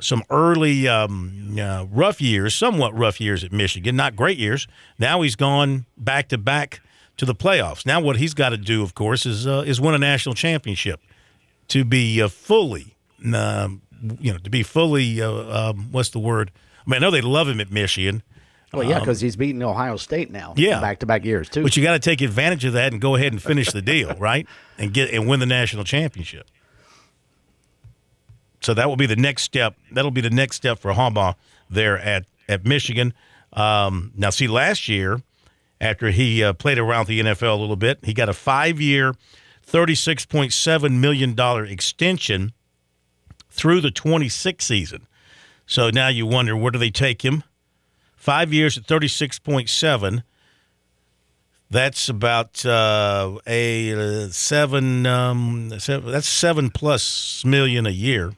some 0.00 0.24
early 0.28 0.88
um, 0.88 1.56
uh, 1.58 1.86
rough 1.90 2.20
years, 2.20 2.54
somewhat 2.54 2.96
rough 2.96 3.20
years 3.20 3.44
at 3.44 3.52
Michigan, 3.52 3.96
not 3.96 4.14
great 4.16 4.38
years. 4.38 4.66
Now 4.98 5.22
he's 5.22 5.36
gone 5.36 5.86
back 5.96 6.28
to 6.28 6.38
back 6.38 6.80
to 7.16 7.24
the 7.24 7.34
playoffs. 7.34 7.86
Now 7.86 8.00
what 8.00 8.16
he's 8.16 8.34
got 8.34 8.50
to 8.50 8.56
do, 8.56 8.82
of 8.82 8.94
course, 8.94 9.24
is 9.24 9.46
uh, 9.46 9.62
is 9.66 9.80
win 9.80 9.94
a 9.94 9.98
national 9.98 10.34
championship 10.34 11.00
to 11.68 11.84
be 11.84 12.20
uh, 12.22 12.28
fully, 12.28 12.96
uh, 13.34 13.68
you 14.20 14.32
know, 14.32 14.38
to 14.38 14.50
be 14.50 14.62
fully, 14.62 15.20
uh, 15.20 15.70
um, 15.70 15.88
what's 15.90 16.10
the 16.10 16.18
word? 16.18 16.50
I 16.86 16.90
mean, 16.90 16.96
I 16.96 17.00
know 17.00 17.10
they 17.10 17.20
love 17.20 17.48
him 17.48 17.60
at 17.60 17.70
Michigan. 17.70 18.22
Well, 18.72 18.84
yeah, 18.84 18.98
because 18.98 19.22
um, 19.22 19.26
he's 19.26 19.36
beating 19.36 19.62
Ohio 19.62 19.96
State 19.96 20.30
now. 20.30 20.52
Yeah, 20.56 20.80
back 20.80 20.98
to 20.98 21.06
back 21.06 21.24
years 21.24 21.48
too. 21.48 21.62
But 21.62 21.76
you 21.76 21.82
got 21.82 21.92
to 21.92 21.98
take 21.98 22.20
advantage 22.20 22.64
of 22.64 22.74
that 22.74 22.92
and 22.92 23.00
go 23.00 23.14
ahead 23.14 23.32
and 23.32 23.40
finish 23.40 23.70
the 23.70 23.80
deal, 23.80 24.14
right? 24.18 24.46
And 24.76 24.92
get 24.92 25.10
and 25.10 25.28
win 25.28 25.40
the 25.40 25.46
national 25.46 25.84
championship. 25.84 26.46
So 28.60 28.74
that 28.74 28.88
will 28.88 28.96
be 28.96 29.06
the 29.06 29.16
next 29.16 29.42
step. 29.42 29.76
That'll 29.92 30.10
be 30.10 30.20
the 30.20 30.30
next 30.30 30.56
step 30.56 30.78
for 30.78 30.92
Harbaugh 30.92 31.36
there 31.70 31.98
at 31.98 32.26
at 32.48 32.66
Michigan. 32.66 33.14
Um, 33.52 34.12
now, 34.16 34.30
see, 34.30 34.48
last 34.48 34.88
year 34.88 35.22
after 35.80 36.10
he 36.10 36.42
uh, 36.42 36.52
played 36.52 36.78
around 36.78 37.06
the 37.06 37.20
NFL 37.20 37.56
a 37.56 37.60
little 37.60 37.76
bit, 37.76 37.98
he 38.02 38.12
got 38.12 38.28
a 38.28 38.32
five 38.32 38.80
year, 38.80 39.14
$36.7 39.70 40.92
million 40.92 41.38
extension 41.70 42.52
through 43.50 43.80
the 43.80 43.90
26 43.90 44.64
season. 44.64 45.06
So 45.66 45.90
now 45.90 46.08
you 46.08 46.26
wonder 46.26 46.56
where 46.56 46.70
do 46.70 46.78
they 46.78 46.90
take 46.90 47.24
him? 47.24 47.42
Five 48.14 48.52
years 48.52 48.78
at 48.78 48.84
36.7. 48.84 50.22
That's 51.68 52.08
about 52.08 52.64
uh, 52.64 53.38
a 53.46 53.92
uh, 53.92 54.28
seven, 54.28 55.04
um, 55.04 55.72
seven. 55.80 56.12
That's 56.12 56.28
seven 56.28 56.70
plus 56.70 57.44
million 57.44 57.86
a 57.86 57.90
year. 57.90 58.34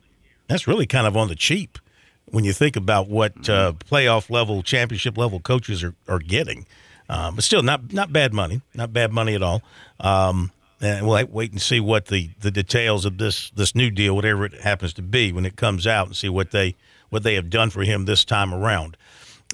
That's 0.46 0.66
really 0.66 0.86
kind 0.86 1.06
of 1.06 1.14
on 1.14 1.28
the 1.28 1.34
cheap 1.34 1.78
when 2.24 2.44
you 2.44 2.54
think 2.54 2.74
about 2.74 3.08
what 3.08 3.32
uh, 3.48 3.72
mm-hmm. 3.72 3.94
playoff 3.94 4.30
level, 4.30 4.62
championship 4.62 5.18
level 5.18 5.40
coaches 5.40 5.84
are, 5.84 5.94
are 6.08 6.18
getting. 6.18 6.66
Um, 7.10 7.34
but 7.34 7.44
still, 7.44 7.62
not 7.62 7.92
not 7.92 8.12
bad 8.12 8.32
money, 8.32 8.62
not 8.74 8.92
bad 8.94 9.12
money 9.12 9.34
at 9.34 9.42
all. 9.42 9.62
Um, 10.00 10.50
and 10.80 11.06
we'll 11.06 11.26
wait 11.26 11.52
and 11.52 11.60
see 11.60 11.80
what 11.80 12.06
the, 12.06 12.30
the 12.40 12.50
details 12.50 13.04
of 13.04 13.18
this 13.18 13.50
this 13.50 13.74
new 13.74 13.90
deal, 13.90 14.14
whatever 14.14 14.44
it 14.44 14.60
happens 14.60 14.92
to 14.94 15.02
be, 15.02 15.32
when 15.32 15.44
it 15.44 15.56
comes 15.56 15.86
out, 15.86 16.06
and 16.06 16.16
see 16.16 16.28
what 16.28 16.50
they 16.50 16.76
what 17.10 17.22
they 17.22 17.34
have 17.34 17.50
done 17.50 17.70
for 17.70 17.82
him 17.82 18.04
this 18.04 18.24
time 18.24 18.54
around. 18.54 18.96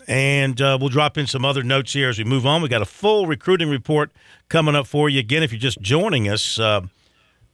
And 0.06 0.60
uh, 0.60 0.76
we'll 0.78 0.90
drop 0.90 1.16
in 1.16 1.26
some 1.26 1.44
other 1.44 1.62
notes 1.62 1.92
here 1.92 2.10
as 2.10 2.18
we 2.18 2.24
move 2.24 2.44
on. 2.44 2.60
We 2.60 2.68
got 2.68 2.82
a 2.82 2.87
full 2.87 3.26
recruiting 3.26 3.70
report 3.70 4.10
coming 4.48 4.74
up 4.74 4.87
for 4.87 5.08
you. 5.08 5.18
Again, 5.20 5.42
if 5.42 5.50
you're 5.52 5.58
just 5.58 5.80
joining 5.80 6.28
us, 6.28 6.58
uh, 6.58 6.82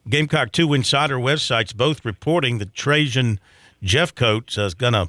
Gamecock 0.09 0.50
2 0.50 0.74
Insider 0.74 1.16
websites 1.18 1.74
both 1.74 2.04
reporting 2.04 2.59
that 2.59 2.74
Trajan 2.74 3.38
Jeffcoat 3.85 4.59
is 4.59 4.74
going 4.74 4.94
to 4.94 5.09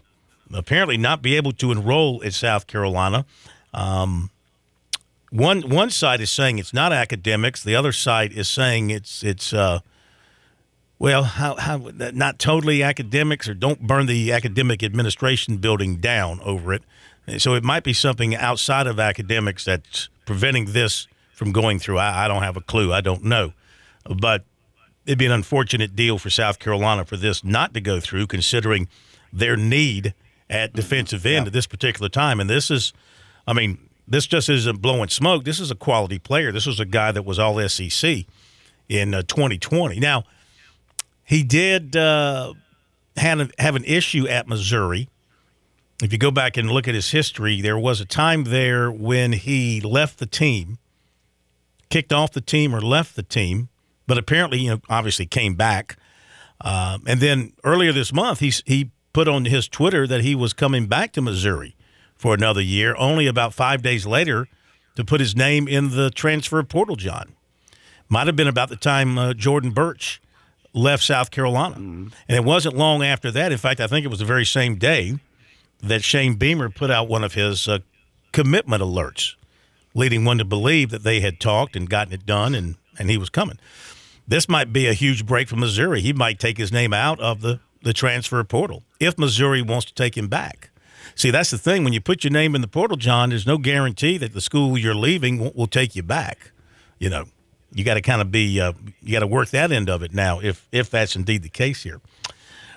apparently 0.54 0.97
not 0.97 1.21
be 1.21 1.36
able 1.36 1.54
to 1.54 1.71
enroll 1.71 2.21
at 2.24 2.34
South 2.34 2.67
Carolina. 2.67 3.26
Um, 3.74 4.30
one 5.32 5.62
one 5.70 5.89
side 5.89 6.22
is 6.22 6.30
saying 6.30 6.60
it's 6.60 6.74
not 6.74 6.94
academics. 6.94 7.63
The 7.63 7.76
other 7.76 7.91
side 7.91 8.32
is 8.34 8.48
saying 8.48 8.91
it's 8.91 9.24
it's 9.24 9.54
uh, 9.54 9.80
well, 11.02 11.24
how, 11.24 11.56
how 11.56 11.89
not 11.96 12.38
totally 12.38 12.84
academics, 12.84 13.50
or 13.50 13.56
don't 13.56 13.88
burn 13.88 14.06
the 14.06 14.32
academic 14.32 14.84
administration 14.84 15.58
building 15.58 15.96
down 15.98 16.39
over 16.41 16.74
it. 16.74 16.84
So 17.39 17.56
it 17.56 17.63
might 17.63 17.84
be 17.84 17.94
something 17.94 18.36
outside 18.36 18.86
of 18.86 19.00
academics 19.00 19.65
that's 19.65 20.10
preventing 20.28 20.74
this 20.74 21.08
from 21.34 21.54
going 21.54 21.80
through. 21.80 21.98
I, 21.98 22.26
I 22.26 22.28
don't 22.28 22.44
have 22.44 22.56
a 22.56 22.62
clue. 22.62 22.94
I 22.94 23.02
don't 23.02 23.24
know. 23.24 23.54
But 24.15 24.46
it'd 25.08 25.17
be 25.17 25.26
an 25.26 25.32
unfortunate 25.32 25.96
deal 25.96 26.20
for 26.20 26.30
South 26.30 26.60
Carolina 26.60 27.04
for 27.04 27.17
this 27.17 27.44
not 27.44 27.74
to 27.74 27.82
go 27.82 28.00
through, 28.00 28.28
considering 28.28 28.88
their 29.34 29.58
need 29.58 30.13
at 30.52 30.74
defensive 30.74 31.26
end 31.26 31.46
yeah. 31.46 31.48
at 31.48 31.54
this 31.54 31.65
particular 31.65 32.10
time. 32.10 32.39
And 32.39 32.48
this 32.48 32.70
is, 32.70 32.94
I 33.48 33.54
mean, 33.54 33.80
this 34.12 34.28
just 34.28 34.50
isn't 34.50 34.82
blowing 34.82 35.10
smoke. 35.10 35.43
This 35.43 35.60
is 35.60 35.71
a 35.71 35.76
quality 35.76 36.19
player. 36.19 36.52
This 36.52 36.65
was 36.65 36.80
a 36.80 36.86
guy 36.86 37.12
that 37.12 37.24
was 37.24 37.39
all 37.39 37.67
SEC 37.67 38.26
in 38.89 39.13
uh, 39.13 39.21
2020. 39.24 40.00
Now, 40.00 40.24
he 41.24 41.43
did 41.43 41.95
uh, 41.95 42.54
have, 43.17 43.52
have 43.58 43.76
an 43.76 43.86
issue 43.86 44.28
at 44.28 44.47
Missouri 44.47 45.08
if 46.02 46.12
you 46.12 46.17
go 46.17 46.32
back 46.32 46.58
and 46.58 46.69
look 46.69 46.88
at 46.88 46.95
his 46.95 47.12
history, 47.12 47.62
there 47.62 47.78
was 47.78 48.02
a 48.02 48.06
time 48.06 48.45
there 48.45 48.91
when 48.91 49.34
he 49.34 49.80
left 49.82 50.17
the 50.17 50.26
team, 50.26 50.80
kicked 51.89 52.12
off 52.12 52.32
the 52.32 52.41
team 52.41 52.74
or 52.74 52.82
left 52.82 53.15
the 53.15 53.24
team, 53.24 53.69
but 54.08 54.17
apparently, 54.17 54.60
you 54.62 54.71
know, 54.71 54.82
obviously 54.89 55.28
came 55.28 55.56
back. 55.56 55.97
Um, 56.62 57.04
and 57.08 57.19
then 57.19 57.54
earlier 57.63 57.91
this 57.91 58.12
month, 58.12 58.39
he 58.39 58.52
he 58.65 58.91
put 59.13 59.28
on 59.28 59.45
his 59.45 59.67
Twitter 59.67 60.08
that 60.08 60.21
he 60.21 60.36
was 60.36 60.54
coming 60.54 60.88
back 60.88 61.12
to 61.13 61.21
Missouri 61.21 61.76
for 62.22 62.36
another 62.36 62.62
year. 62.62 62.96
Only 63.00 63.26
about 63.26 63.52
five 63.52 63.82
days 63.82 64.06
later, 64.06 64.48
to 64.96 65.04
put 65.04 65.20
his 65.20 65.36
name 65.36 65.68
in 65.68 65.90
the 65.90 66.12
transfer 66.12 66.62
portal. 66.62 66.96
John 66.96 67.34
might 68.10 68.28
have 68.28 68.36
been 68.36 68.48
about 68.48 68.70
the 68.70 68.76
time 68.76 69.18
uh, 69.18 69.34
Jordan 69.34 69.72
Burch 69.72 70.22
left 70.74 71.04
South 71.04 71.32
Carolina, 71.32 71.76
mm-hmm. 71.76 72.08
and 72.28 72.38
it 72.38 72.44
wasn't 72.44 72.76
long 72.78 73.04
after 73.04 73.32
that. 73.32 73.52
In 73.52 73.58
fact, 73.58 73.80
I 73.80 73.88
think 73.88 74.06
it 74.06 74.10
was 74.10 74.20
the 74.20 74.26
very 74.26 74.46
same 74.46 74.76
day 74.76 75.18
that 75.82 76.04
Shane 76.04 76.36
Beamer 76.36 76.70
put 76.70 76.92
out 76.92 77.08
one 77.08 77.24
of 77.24 77.34
his 77.34 77.68
uh, 77.68 77.80
commitment 78.32 78.84
alerts, 78.84 79.34
leading 79.96 80.24
one 80.24 80.38
to 80.38 80.46
believe 80.46 80.92
that 80.92 81.04
they 81.04 81.22
had 81.22 81.40
talked 81.40 81.76
and 81.76 81.90
gotten 81.90 82.14
it 82.14 82.26
done 82.28 82.54
and, 82.54 82.76
and 83.00 83.10
he 83.10 83.18
was 83.18 83.30
coming. 83.32 83.58
This 84.28 84.48
might 84.48 84.72
be 84.72 84.88
a 84.88 84.94
huge 84.94 85.26
break 85.26 85.50
for 85.50 85.56
Missouri. 85.56 86.02
He 86.02 86.14
might 86.14 86.38
take 86.38 86.60
his 86.60 86.72
name 86.72 86.94
out 86.94 87.20
of 87.20 87.42
the, 87.42 87.60
the 87.82 87.94
transfer 87.94 88.44
portal 88.44 88.84
if 89.00 89.18
Missouri 89.18 89.64
wants 89.64 89.88
to 89.88 89.94
take 89.96 90.16
him 90.16 90.28
back. 90.28 90.70
See, 91.22 91.30
that's 91.30 91.52
the 91.52 91.60
thing. 91.60 91.84
When 91.84 91.94
you 91.94 92.02
put 92.02 92.24
your 92.24 92.32
name 92.32 92.56
in 92.56 92.62
the 92.62 92.68
portal, 92.68 92.98
John, 92.98 93.30
there's 93.30 93.46
no 93.46 93.60
guarantee 93.60 94.18
that 94.18 94.34
the 94.34 94.42
school 94.42 94.76
you're 94.76 94.96
leaving 94.96 95.38
will, 95.38 95.52
will 95.54 95.68
take 95.68 95.96
you 95.96 96.02
back. 96.02 96.52
You 96.98 97.12
know, 97.12 97.26
you 97.72 97.84
got 97.84 97.94
to 97.94 98.02
kind 98.02 98.24
of 98.24 98.32
be, 98.32 98.60
uh, 98.60 98.74
you 99.04 99.12
got 99.12 99.20
to 99.20 99.28
work 99.28 99.50
that 99.50 99.72
end 99.72 99.88
of 99.88 100.02
it 100.02 100.16
now 100.16 100.40
if 100.40 100.68
if 100.72 100.90
that's 100.90 101.16
indeed 101.16 101.44
the 101.44 101.50
case 101.50 101.84
here. 101.84 102.02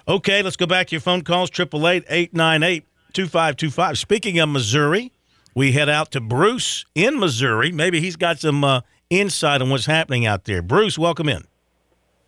Okay, 0.07 0.42
let's 0.42 0.57
go 0.57 0.66
back 0.66 0.88
to 0.88 0.94
your 0.94 1.00
phone 1.00 1.22
calls. 1.22 1.48
Triple 1.48 1.88
eight 1.88 2.04
eight 2.11 2.35
nine 2.35 2.62
eight 2.62 2.85
2525. 3.14 3.96
Speaking 3.96 4.38
of 4.38 4.50
Missouri, 4.50 5.11
we 5.54 5.72
head 5.72 5.88
out 5.88 6.11
to 6.11 6.20
Bruce 6.20 6.85
in 6.94 7.18
Missouri. 7.18 7.72
Maybe 7.72 8.02
he's 8.02 8.16
got 8.16 8.40
some 8.40 8.62
uh, 8.62 8.83
insight 9.09 9.62
on 9.62 9.70
what's 9.70 9.87
happening 9.87 10.26
out 10.26 10.44
there. 10.44 10.61
Bruce, 10.61 10.98
welcome 10.98 11.30
in. 11.30 11.44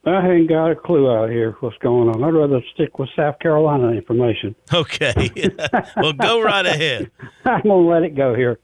I 0.06 0.30
ain't 0.30 0.48
got 0.48 0.70
a 0.70 0.76
clue 0.76 1.10
out 1.10 1.30
here 1.30 1.56
what's 1.60 1.76
going 1.78 2.08
on. 2.08 2.22
I'd 2.22 2.34
rather 2.34 2.60
stick 2.72 2.98
with 2.98 3.08
South 3.16 3.38
Carolina 3.40 3.90
information. 3.90 4.54
Okay. 4.72 5.30
well, 5.96 6.12
go 6.12 6.40
right 6.40 6.64
ahead. 6.64 7.10
I'm 7.44 7.62
going 7.62 7.84
to 7.84 7.90
let 7.90 8.02
it 8.04 8.14
go 8.14 8.34
here. 8.34 8.58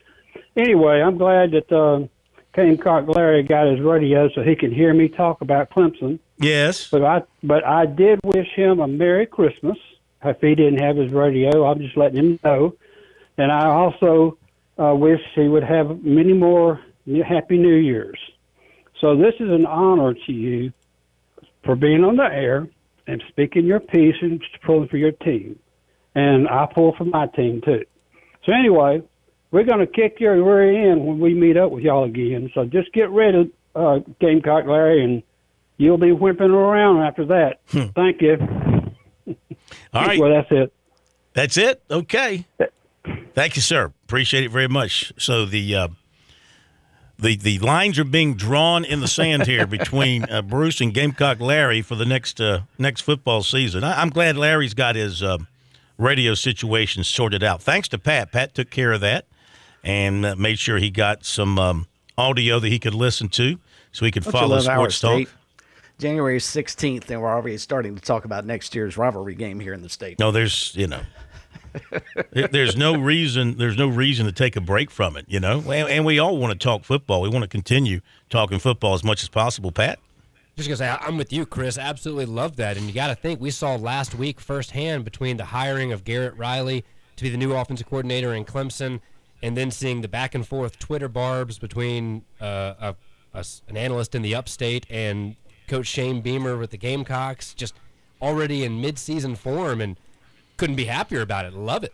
Anyway, 0.57 1.01
I'm 1.01 1.19
glad 1.19 1.51
that 1.53 1.73
uh, 1.73 2.07
Gamecock 2.55 3.09
Larry 3.09 3.43
got 3.43 3.67
his 3.67 3.81
radio 3.81 4.29
so 4.35 4.43
he 4.43 4.55
can 4.55 4.73
hear 4.73 4.95
me 4.95 5.09
talk 5.09 5.41
about 5.41 5.71
Clemson. 5.71 6.19
Yes. 6.39 6.89
But 6.89 7.05
I 7.05 7.23
but 7.43 7.65
I 7.65 7.87
did 7.87 8.21
wish 8.25 8.49
him 8.55 8.81
a 8.81 8.87
Merry 8.87 9.27
Christmas 9.27 9.79
if 10.25 10.41
he 10.41 10.55
didn't 10.55 10.79
have 10.79 10.97
his 10.97 11.13
radio, 11.13 11.67
I'm 11.67 11.81
just 11.81 11.97
letting 11.97 12.19
him 12.19 12.39
know. 12.45 12.75
And 13.39 13.51
I 13.51 13.67
also 13.67 14.39
uh, 14.79 14.95
wish 14.95 15.21
he 15.35 15.49
would 15.49 15.65
have 15.65 16.03
many 16.03 16.33
more 16.33 16.81
Happy 17.27 17.59
New 17.59 17.75
Years. 17.75 18.19
So 19.01 19.17
this 19.17 19.35
is 19.41 19.51
an 19.51 19.67
honor 19.67 20.15
to 20.15 20.33
you 20.33 20.73
for 21.65 21.77
being 21.77 22.05
on 22.05 22.17
the 22.17 22.25
air 22.25 22.69
and 23.07 23.23
speaking 23.29 23.67
your 23.67 23.81
piece 23.81 24.17
and 24.21 24.43
pulling 24.65 24.89
for 24.89 24.97
your 24.97 25.13
team. 25.13 25.59
And 26.15 26.49
I 26.49 26.67
pull 26.73 26.95
for 26.97 27.05
my 27.05 27.27
team 27.29 27.63
too. 27.65 27.85
So 28.45 28.53
anyway, 28.53 29.03
we're 29.51 29.65
going 29.65 29.81
to 29.81 29.87
kick 29.87 30.19
your 30.21 30.43
rear 30.43 30.91
end 30.91 31.07
when 31.07 31.21
we 31.21 31.35
meet 31.35 31.57
up 31.57 31.71
with 31.71 31.85
y'all 31.85 32.05
again. 32.05 32.51
So 32.55 32.65
just 32.65 32.93
get 32.93 33.11
ready, 33.11 33.53
uh, 33.75 34.01
Gamecock 34.21 34.67
Larry, 34.67 35.05
and 35.05 35.23
you'll 35.77 35.99
be 35.99 36.13
whipping 36.13 36.51
around 36.51 37.03
after 37.03 37.27
that. 37.27 37.61
Hmm. 37.69 37.87
Thank 37.95 38.21
you. 38.21 38.37
All 39.95 40.05
right. 40.05 40.19
Well, 40.19 40.31
that's 40.31 40.51
it. 40.51 40.73
That's 41.35 41.57
it. 41.57 41.83
Okay. 41.91 42.47
Thank 43.35 43.57
you, 43.57 43.63
sir. 43.63 43.93
Appreciate 44.05 44.45
it 44.45 44.51
very 44.51 44.69
much. 44.69 45.13
So 45.19 45.47
the 45.47 45.75
uh, 45.75 45.89
the 47.23 47.37
the 47.37 47.59
lines 47.61 47.99
are 47.99 48.05
being 48.05 48.35
drawn 48.35 48.85
in 48.85 49.01
the 49.01 49.09
sand 49.09 49.47
here 49.47 49.67
between 49.67 50.25
uh, 50.31 50.43
Bruce 50.43 50.81
and 50.81 50.93
Gamecock 50.93 51.41
Larry 51.41 51.81
for 51.81 51.95
the 51.95 52.05
next 52.05 52.41
uh, 52.41 52.63
next 52.79 53.03
football 53.03 53.43
season. 53.43 53.85
I, 53.85 54.03
am 54.03 54.11
glad 54.11 54.37
Larry's 54.37 54.75
got 54.75 54.97
his 54.97 55.23
uh, 55.23 55.39
radio 55.97 56.35
situation 56.35 57.05
sorted 57.05 57.43
out. 57.43 57.63
Thanks 57.63 57.89
to 57.89 57.99
Pat. 57.99 58.33
Pat 58.33 58.55
took 58.55 58.71
care 58.71 58.93
of 58.93 59.01
that 59.01 59.27
and 59.83 60.27
uh, 60.27 60.37
made 60.37 60.59
sure 60.59 60.79
he 60.79 60.91
got 60.91 61.25
some 61.25 61.59
um, 61.59 61.87
audio 62.19 62.59
that 62.59 62.69
he 62.69 62.79
could 62.79 62.95
listen 62.95 63.29
to, 63.31 63.59
so 63.93 64.05
he 64.05 64.11
could 64.11 64.25
Don't 64.25 64.33
follow 64.33 64.61
sports 64.61 65.01
talk. 65.01 65.29
January 65.99 66.39
16th, 66.39 67.09
and 67.11 67.23
we're 67.23 67.29
already 67.29 67.57
starting 67.59 67.95
to 67.95 68.03
talk 68.03 68.25
about 68.25 68.45
next 68.45 68.75
year's 68.75 68.97
rivalry 68.97 69.37
game 69.37 69.61
here 69.61 69.73
in 69.73 69.83
the 69.83 69.89
state. 69.89 70.19
No, 70.19 70.33
there's, 70.33 70.75
you 70.75 70.89
know, 70.89 71.03
there's 72.33 72.77
no 72.77 72.97
reason 72.97 73.57
there's 73.57 73.77
no 73.77 73.89
reason 73.89 74.27
to 74.27 74.33
take 74.33 74.57
a 74.57 74.61
break 74.61 74.91
from 74.91 75.17
it, 75.17 75.25
you 75.29 75.41
know. 75.41 75.59
And, 75.61 75.89
and 75.89 76.05
we 76.05 76.19
all 76.19 76.37
want 76.37 76.53
to 76.53 76.59
talk 76.59 76.85
football. 76.85 77.21
We 77.21 77.29
want 77.29 77.43
to 77.43 77.49
continue 77.49 78.01
talking 78.31 78.59
football 78.59 78.95
as 78.95 79.05
much 79.05 79.23
as 79.23 79.29
possible, 79.29 79.73
Pat. 79.73 79.99
Just 80.57 80.69
gonna 80.69 80.77
say, 80.77 80.89
I'm 81.01 81.17
with 81.17 81.33
you, 81.33 81.47
Chris. 81.47 81.79
Absolutely 81.79 82.27
love 82.27 82.57
that. 82.57 82.77
And 82.77 82.87
you 82.87 82.93
got 82.93 83.09
to 83.09 83.15
think 83.15 83.41
we 83.41 83.51
saw 83.51 83.75
last 83.77 84.15
week 84.15 84.39
firsthand 84.39 85.05
between 85.05 85.39
the 85.39 85.47
hiring 85.47 85.93
of 85.93 86.05
Garrett 86.05 86.37
Riley 86.37 86.85
to 87.17 87.23
be 87.23 87.31
the 87.31 87.39
new 87.39 87.53
offensive 87.55 87.87
coordinator 87.89 88.35
in 88.35 88.45
Clemson, 88.45 89.01
and 89.43 89.57
then 89.57 89.71
seeing 89.71 90.03
the 90.03 90.09
back 90.09 90.35
and 90.35 90.47
forth 90.47 90.79
Twitter 90.79 91.09
barbs 91.09 91.59
between 91.59 92.25
uh, 92.41 92.75
a, 92.81 92.97
a, 93.33 93.45
an 93.69 93.77
analyst 93.77 94.15
in 94.15 94.23
the 94.23 94.35
Upstate 94.35 94.87
and 94.91 95.37
Coach 95.69 95.87
Shane 95.87 96.21
Beamer 96.21 96.59
with 96.59 96.71
the 96.71 96.77
Gamecocks, 96.77 97.55
just 97.55 97.75
already 98.21 98.63
in 98.63 98.81
midseason 98.81 99.37
form, 99.37 99.81
and 99.81 99.97
couldn't 100.57 100.77
be 100.77 100.85
happier 100.85 101.21
about 101.21 101.45
it. 101.45 101.55
Love 101.55 101.85
it. 101.85 101.93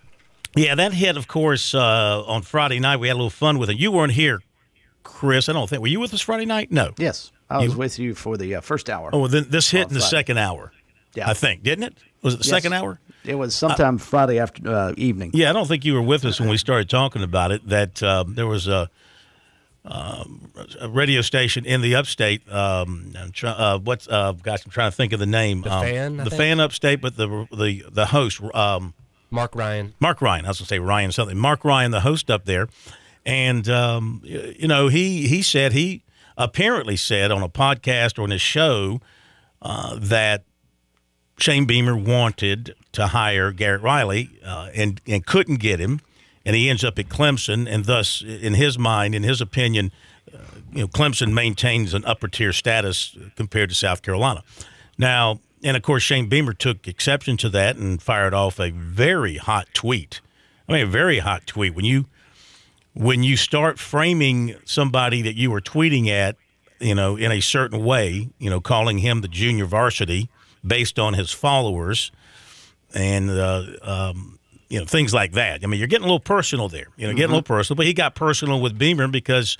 Yeah, 0.57 0.75
that 0.75 0.93
hit, 0.93 1.17
of 1.17 1.29
course, 1.29 1.75
uh, 1.75 2.25
on 2.27 2.43
Friday 2.43 2.81
night. 2.81 2.97
We 2.97 3.09
had 3.09 3.15
a 3.15 3.19
little 3.19 3.31
fun 3.31 3.59
with 3.59 3.71
it. 3.71 3.77
You 3.77 3.93
weren't 3.93 4.13
here, 4.13 4.41
Chris. 5.03 5.49
I 5.49 5.53
don't 5.53 5.69
think. 5.69 5.83
Were 5.83 5.89
you 5.89 6.01
with 6.01 6.15
us 6.15 6.21
Friday 6.21 6.47
night? 6.47 6.73
No. 6.73 6.95
Yes, 6.99 7.33
I 7.51 7.59
was 7.59 7.73
you, 7.73 7.79
with 7.79 7.99
you 7.99 8.15
for 8.15 8.37
the 8.37 8.57
uh, 8.57 8.61
first 8.61 8.89
hour. 8.91 9.11
Oh, 9.13 9.21
well, 9.21 9.29
then 9.29 9.47
this 9.51 9.71
hit 9.71 9.89
in 9.89 9.95
the 9.95 10.01
second 10.01 10.39
hour. 10.39 10.73
Yeah, 11.15 11.29
I 11.29 11.35
think 11.35 11.63
didn't 11.63 11.85
it? 11.85 11.99
Was 12.23 12.35
it 12.35 12.39
the 12.39 12.45
yes. 12.45 12.51
second 12.51 12.73
hour? 12.73 12.99
It 13.25 13.35
was 13.35 13.55
sometime 13.55 13.97
uh, 13.97 13.99
Friday 13.99 14.39
after 14.39 14.69
uh, 14.69 14.95
evening. 14.97 15.31
Yeah, 15.35 15.51
I 15.51 15.53
don't 15.53 15.67
think 15.67 15.85
you 15.85 15.95
were 15.95 16.03
with 16.03 16.25
us 16.25 16.41
when 16.41 16.49
we 16.49 16.57
started 16.57 16.89
talking 16.89 17.23
about 17.23 17.53
it. 17.53 17.67
That 17.69 18.03
uh, 18.03 18.25
there 18.27 18.47
was 18.47 18.69
a 18.69 18.91
um, 19.89 20.53
a 20.81 20.89
radio 20.89 21.21
station 21.23 21.65
in 21.65 21.81
the 21.81 21.95
upstate. 21.95 22.51
Um, 22.53 23.13
try, 23.33 23.51
uh, 23.51 23.79
what's 23.79 24.07
uh, 24.09 24.33
gosh, 24.33 24.65
I'm 24.65 24.71
trying 24.71 24.91
to 24.91 24.97
think 24.97 25.13
of 25.13 25.21
the 25.21 25.27
name. 25.27 25.63
The 25.63 25.73
um, 25.73 25.83
fan. 25.83 26.17
the 26.19 26.31
fan 26.31 26.61
upstate, 26.61 27.01
but 27.01 27.17
the 27.17 27.49
the 27.51 27.85
the 27.91 28.07
host. 28.07 28.41
Um, 28.55 28.95
Mark 29.31 29.55
Ryan. 29.55 29.95
Mark 30.01 30.23
Ryan. 30.23 30.45
I 30.45 30.49
was 30.49 30.59
going 30.59 30.67
to 30.67 30.69
say 30.69 30.79
Ryan 30.79 31.13
something. 31.13 31.37
Mark 31.37 31.65
Ryan, 31.65 31.91
the 31.91 32.01
host 32.01 32.31
up 32.31 32.45
there, 32.45 32.69
and 33.25 33.69
um, 33.69 34.21
you 34.25 34.69
know 34.69 34.89
he 34.89 35.27
he 35.27 35.43
said 35.43 35.73
he 35.73 36.03
apparently 36.37 36.97
said 36.97 37.31
on 37.31 37.43
a 37.43 37.49
podcast 37.49 38.19
or 38.19 38.23
on 38.23 38.31
his 38.31 38.43
show 38.43 39.01
uh, 39.63 39.99
that 40.01 40.45
Shane 41.39 41.67
Beamer 41.67 41.97
wanted 41.97 42.75
to 42.93 43.09
hire 43.09 43.53
Garrett 43.53 43.83
Riley 43.83 44.31
uh, 44.45 44.71
and 44.75 45.01
and 45.07 45.25
couldn't 45.25 45.57
get 45.57 45.81
him, 45.81 46.01
and 46.49 46.57
he 46.57 46.71
ends 46.71 46.83
up 46.83 46.99
at 46.99 47.11
Clemson, 47.11 47.71
and 47.71 47.85
thus, 47.85 48.23
in 48.23 48.55
his 48.55 48.79
mind, 48.79 49.15
in 49.15 49.23
his 49.23 49.43
opinion, 49.43 49.93
uh, 50.33 50.39
you 50.73 50.81
know, 50.81 50.89
Clemson 50.89 51.35
maintains 51.35 51.93
an 51.93 52.07
upper 52.07 52.27
tier 52.27 52.55
status 52.55 53.15
compared 53.37 53.69
to 53.69 53.75
South 53.75 54.01
Carolina. 54.01 54.43
Now, 54.97 55.41
and 55.63 55.77
of 55.77 55.83
course, 55.83 56.03
Shane 56.03 56.27
Beamer 56.27 56.55
took 56.55 56.89
exception 56.89 57.37
to 57.37 57.51
that 57.51 57.77
and 57.77 58.01
fired 58.01 58.33
off 58.33 58.59
a 58.59 58.71
very 58.71 59.37
hot 59.37 59.69
tweet. 59.75 60.23
I 60.67 60.73
mean, 60.73 60.85
a 60.85 60.91
very 60.91 61.19
hot 61.19 61.47
tweet. 61.47 61.75
When 61.75 61.85
you 61.85 62.07
when 62.95 63.23
you 63.23 63.37
start 63.37 63.79
framing 63.79 64.57
somebody 64.65 65.21
that 65.21 65.35
you 65.35 65.51
were 65.51 65.61
tweeting 65.61 66.09
at, 66.09 66.37
you 66.81 66.95
know, 66.95 67.17
in 67.17 67.31
a 67.31 67.41
certain 67.41 67.85
way, 67.85 68.31
you 68.39 68.49
know, 68.49 68.63
calling 68.63 68.99
him 68.99 69.21
the 69.21 69.29
junior 69.29 69.67
varsity 69.67 70.31
based 70.67 70.99
on 70.99 71.13
his 71.13 71.31
followers, 71.31 72.11
and 72.95 73.29
uh, 73.29 73.65
um, 73.83 74.38
you 74.69 74.79
know 74.79 74.85
things 74.85 75.15
like 75.15 75.33
that. 75.33 75.63
I 75.63 75.67
mean, 75.67 75.79
you're 75.79 75.89
getting 75.89 76.05
a 76.05 76.09
little 76.09 76.21
personal 76.21 76.69
there. 76.69 76.89
You 76.97 77.07
know, 77.07 77.13
getting 77.13 77.25
a 77.25 77.37
little 77.37 77.43
mm-hmm. 77.43 77.53
personal. 77.53 77.77
But 77.77 77.87
he 77.87 77.95
got 77.95 78.15
personal 78.15 78.61
with 78.61 78.79
Beamer 78.79 79.09
because 79.09 79.57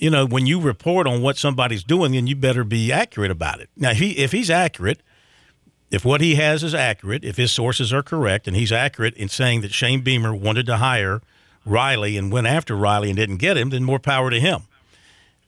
you 0.00 0.10
know, 0.10 0.26
when 0.26 0.46
you 0.46 0.60
report 0.60 1.06
on 1.06 1.20
what 1.20 1.36
somebody's 1.36 1.84
doing, 1.84 2.12
then 2.12 2.26
you 2.26 2.34
better 2.34 2.64
be 2.64 2.90
accurate 2.90 3.30
about 3.30 3.60
it. 3.60 3.68
Now, 3.76 3.90
if, 3.90 3.98
he, 3.98 4.12
if 4.18 4.32
he's 4.32 4.50
accurate, 4.50 5.02
if 5.90 6.04
what 6.04 6.20
he 6.20 6.36
has 6.36 6.62
is 6.62 6.74
accurate, 6.74 7.24
if 7.24 7.36
his 7.36 7.52
sources 7.52 7.92
are 7.92 8.02
correct, 8.02 8.48
and 8.48 8.56
he's 8.56 8.72
accurate 8.72 9.14
in 9.14 9.28
saying 9.28 9.60
that 9.60 9.72
Shane 9.72 10.00
Beamer 10.00 10.34
wanted 10.34 10.66
to 10.66 10.78
hire 10.78 11.20
Riley 11.66 12.16
and 12.16 12.32
went 12.32 12.46
after 12.46 12.76
Riley 12.76 13.10
and 13.10 13.16
didn't 13.16 13.36
get 13.36 13.56
him, 13.56 13.70
then 13.70 13.84
more 13.84 13.98
power 13.98 14.30
to 14.30 14.40
him. 14.40 14.62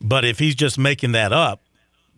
But 0.01 0.25
if 0.25 0.39
he's 0.39 0.55
just 0.55 0.79
making 0.79 1.13
that 1.13 1.33
up 1.33 1.63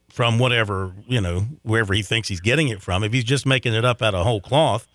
from 0.09 0.39
whatever, 0.39 0.93
you 1.07 1.21
know, 1.21 1.47
wherever 1.63 1.95
he 1.95 2.03
thinks 2.03 2.29
he's 2.29 2.41
getting 2.41 2.69
it 2.69 2.83
from, 2.83 3.05
if 3.05 3.13
he's 3.13 3.25
just 3.25 3.47
making 3.47 3.75
it 3.75 3.85
up 3.85 4.03
out 4.03 4.15
of 4.15 4.25
whole 4.25 4.41
cloth, 4.41 4.89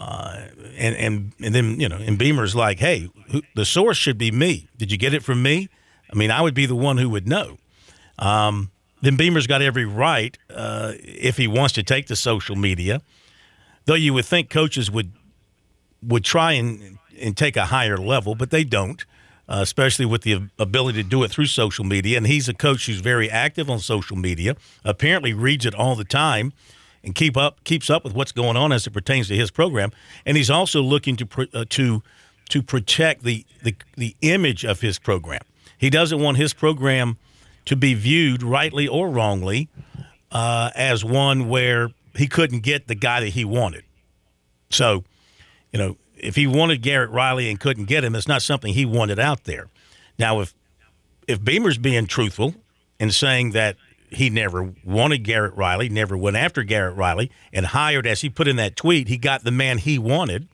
uh, 0.00 0.46
and, 0.78 0.96
and 0.96 1.32
and 1.40 1.54
then 1.54 1.78
you 1.78 1.88
know, 1.88 1.98
and 1.98 2.18
Beamer's 2.18 2.56
like, 2.56 2.78
hey, 2.78 3.10
who, 3.30 3.42
the 3.54 3.66
source 3.66 3.98
should 3.98 4.16
be 4.16 4.30
me. 4.30 4.68
Did 4.78 4.90
you 4.90 4.96
get 4.96 5.12
it 5.12 5.22
from 5.22 5.42
me? 5.42 5.68
I 6.10 6.16
mean, 6.16 6.30
I 6.30 6.40
would 6.40 6.54
be 6.54 6.66
the 6.66 6.74
one 6.74 6.96
who 6.96 7.10
would 7.10 7.28
know. 7.28 7.58
Um, 8.18 8.70
then 9.02 9.16
Beamer's 9.16 9.46
got 9.46 9.62
every 9.62 9.84
right, 9.84 10.36
uh, 10.54 10.94
if 10.96 11.36
he 11.36 11.46
wants 11.46 11.74
to 11.74 11.82
take 11.82 12.06
to 12.06 12.16
social 12.16 12.56
media, 12.56 13.02
though 13.84 13.94
you 13.94 14.14
would 14.14 14.24
think 14.24 14.50
coaches 14.50 14.90
would 14.90 15.12
would 16.02 16.24
try 16.24 16.52
and, 16.52 16.98
and 17.20 17.36
take 17.36 17.56
a 17.58 17.66
higher 17.66 17.98
level, 17.98 18.34
but 18.34 18.50
they 18.50 18.64
don't, 18.64 19.04
uh, 19.50 19.58
especially 19.60 20.06
with 20.06 20.22
the 20.22 20.48
ability 20.58 21.02
to 21.02 21.08
do 21.08 21.22
it 21.22 21.30
through 21.30 21.44
social 21.44 21.84
media. 21.84 22.16
And 22.16 22.26
he's 22.26 22.48
a 22.48 22.54
coach 22.54 22.86
who's 22.86 23.00
very 23.00 23.30
active 23.30 23.68
on 23.68 23.80
social 23.80 24.16
media, 24.16 24.56
apparently 24.82 25.34
reads 25.34 25.66
it 25.66 25.74
all 25.74 25.94
the 25.94 26.04
time 26.04 26.54
and 27.02 27.14
keep 27.14 27.36
up 27.36 27.62
keeps 27.64 27.90
up 27.90 28.04
with 28.04 28.14
what's 28.14 28.32
going 28.32 28.56
on 28.56 28.72
as 28.72 28.86
it 28.86 28.90
pertains 28.90 29.28
to 29.28 29.36
his 29.36 29.50
program. 29.50 29.90
And 30.26 30.36
he's 30.36 30.50
also 30.50 30.82
looking 30.82 31.16
to 31.16 31.26
pr- 31.26 31.42
uh, 31.52 31.64
to 31.70 32.02
to 32.50 32.62
protect 32.62 33.22
the, 33.22 33.44
the 33.62 33.74
the 33.96 34.16
image 34.20 34.64
of 34.64 34.80
his 34.80 34.98
program. 34.98 35.40
He 35.78 35.90
doesn't 35.90 36.20
want 36.20 36.36
his 36.36 36.52
program 36.52 37.16
to 37.64 37.76
be 37.76 37.94
viewed, 37.94 38.42
rightly 38.42 38.86
or 38.86 39.08
wrongly, 39.08 39.68
uh, 40.30 40.70
as 40.74 41.04
one 41.04 41.48
where 41.48 41.90
he 42.16 42.26
couldn't 42.26 42.60
get 42.60 42.86
the 42.86 42.94
guy 42.94 43.20
that 43.20 43.30
he 43.30 43.44
wanted. 43.44 43.84
So, 44.70 45.04
you 45.72 45.78
know, 45.78 45.96
if 46.16 46.36
he 46.36 46.46
wanted 46.46 46.82
Garrett 46.82 47.10
Riley 47.10 47.48
and 47.48 47.58
couldn't 47.58 47.84
get 47.84 48.04
him, 48.04 48.14
it's 48.14 48.28
not 48.28 48.42
something 48.42 48.74
he 48.74 48.84
wanted 48.84 49.18
out 49.18 49.44
there. 49.44 49.68
Now, 50.18 50.40
if 50.40 50.54
if 51.26 51.42
Beamer's 51.42 51.78
being 51.78 52.06
truthful 52.06 52.54
and 52.98 53.14
saying 53.14 53.52
that 53.52 53.76
he 54.10 54.30
never 54.30 54.74
wanted 54.84 55.18
Garrett 55.24 55.54
Riley, 55.54 55.88
never 55.88 56.16
went 56.16 56.36
after 56.36 56.62
Garrett 56.62 56.96
Riley, 56.96 57.30
and 57.52 57.66
hired, 57.66 58.06
as 58.06 58.20
he 58.20 58.30
put 58.30 58.48
in 58.48 58.56
that 58.56 58.76
tweet, 58.76 59.08
he 59.08 59.16
got 59.16 59.44
the 59.44 59.50
man 59.50 59.78
he 59.78 59.98
wanted, 59.98 60.48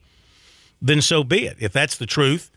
then 0.81 1.01
so 1.01 1.25
be 1.25 1.47
it. 1.47 1.57
If 1.61 1.73
that's 1.73 1.97
the 1.97 2.07
truth 2.07 2.51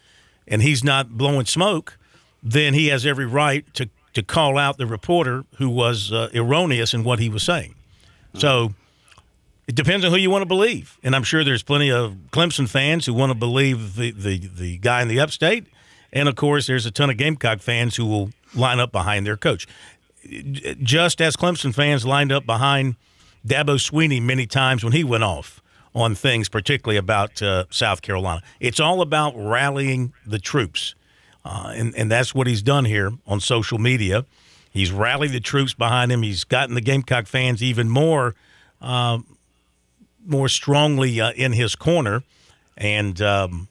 and 0.48 0.62
he's 0.62 0.84
not 0.84 1.12
blowing 1.12 1.46
smoke, 1.46 1.98
then 2.44 2.74
he 2.74 2.88
has 2.88 3.06
every 3.06 3.26
right 3.26 3.72
to, 3.74 3.90
to 4.14 4.24
call 4.24 4.58
out 4.58 4.78
the 4.78 4.86
reporter 4.86 5.46
who 5.58 5.70
was 5.70 6.12
uh, 6.12 6.30
erroneous 6.34 6.94
in 6.94 7.04
what 7.04 7.20
he 7.20 7.30
was 7.30 7.44
saying. 7.44 7.76
So 8.36 8.74
it 9.68 9.76
depends 9.76 10.06
on 10.06 10.12
who 10.12 10.18
you 10.18 10.30
want 10.30 10.42
to 10.42 10.48
believe. 10.48 10.98
And 11.04 11.16
I'm 11.16 11.24
sure 11.24 11.44
there's 11.44 11.64
plenty 11.64 11.92
of 11.92 12.16
Clemson 12.32 12.68
fans 12.68 13.06
who 13.06 13.14
want 13.14 13.32
to 13.32 13.38
believe 13.38 13.96
the, 13.96 14.12
the, 14.12 14.38
the 14.38 14.78
guy 14.78 15.02
in 15.02 15.08
the 15.08 15.20
upstate. 15.20 15.68
And 16.12 16.28
of 16.28 16.36
course, 16.36 16.68
there's 16.68 16.86
a 16.86 16.92
ton 16.92 17.10
of 17.10 17.18
Gamecock 17.18 17.60
fans 17.60 17.96
who 17.96 18.06
will 18.06 18.32
line 18.56 18.80
up 18.80 18.92
behind 18.92 19.26
their 19.26 19.38
coach. 19.38 19.68
Just 20.84 21.22
as 21.22 21.36
Clemson 21.36 21.74
fans 21.74 22.06
lined 22.06 22.32
up 22.32 22.46
behind 22.46 22.96
Dabo 23.48 23.76
Swinney 23.76 24.22
many 24.22 24.46
times 24.46 24.84
when 24.84 24.94
he 24.94 25.04
went 25.04 25.24
off 25.24 25.62
on 25.96 26.16
things, 26.16 26.50
particularly 26.50 26.98
about 26.98 27.42
uh, 27.42 27.66
South 27.70 28.02
Carolina. 28.02 28.42
It's 28.60 28.80
all 28.80 29.02
about 29.02 29.34
rallying 29.36 30.14
the 30.26 30.40
troops. 30.40 30.96
Uh, 31.44 31.74
and, 31.76 31.96
and 31.96 32.12
that's 32.12 32.36
what 32.36 32.48
he's 32.48 32.62
done 32.62 32.86
here 32.86 33.12
on 33.26 33.40
social 33.40 33.78
media. 33.78 34.26
He's 34.72 34.92
rallied 34.92 35.32
the 35.32 35.40
troops 35.40 35.74
behind 35.74 36.12
him. 36.12 36.22
He's 36.22 36.44
gotten 36.44 36.76
the 36.76 36.82
Gamecock 36.82 37.26
fans 37.26 37.64
even 37.64 37.90
more, 37.90 38.36
uh, 38.82 39.20
more 40.26 40.48
strongly 40.48 41.20
uh, 41.20 41.32
in 41.32 41.54
his 41.54 41.76
corner, 41.76 42.24
and 42.78 43.20
um, 43.22 43.68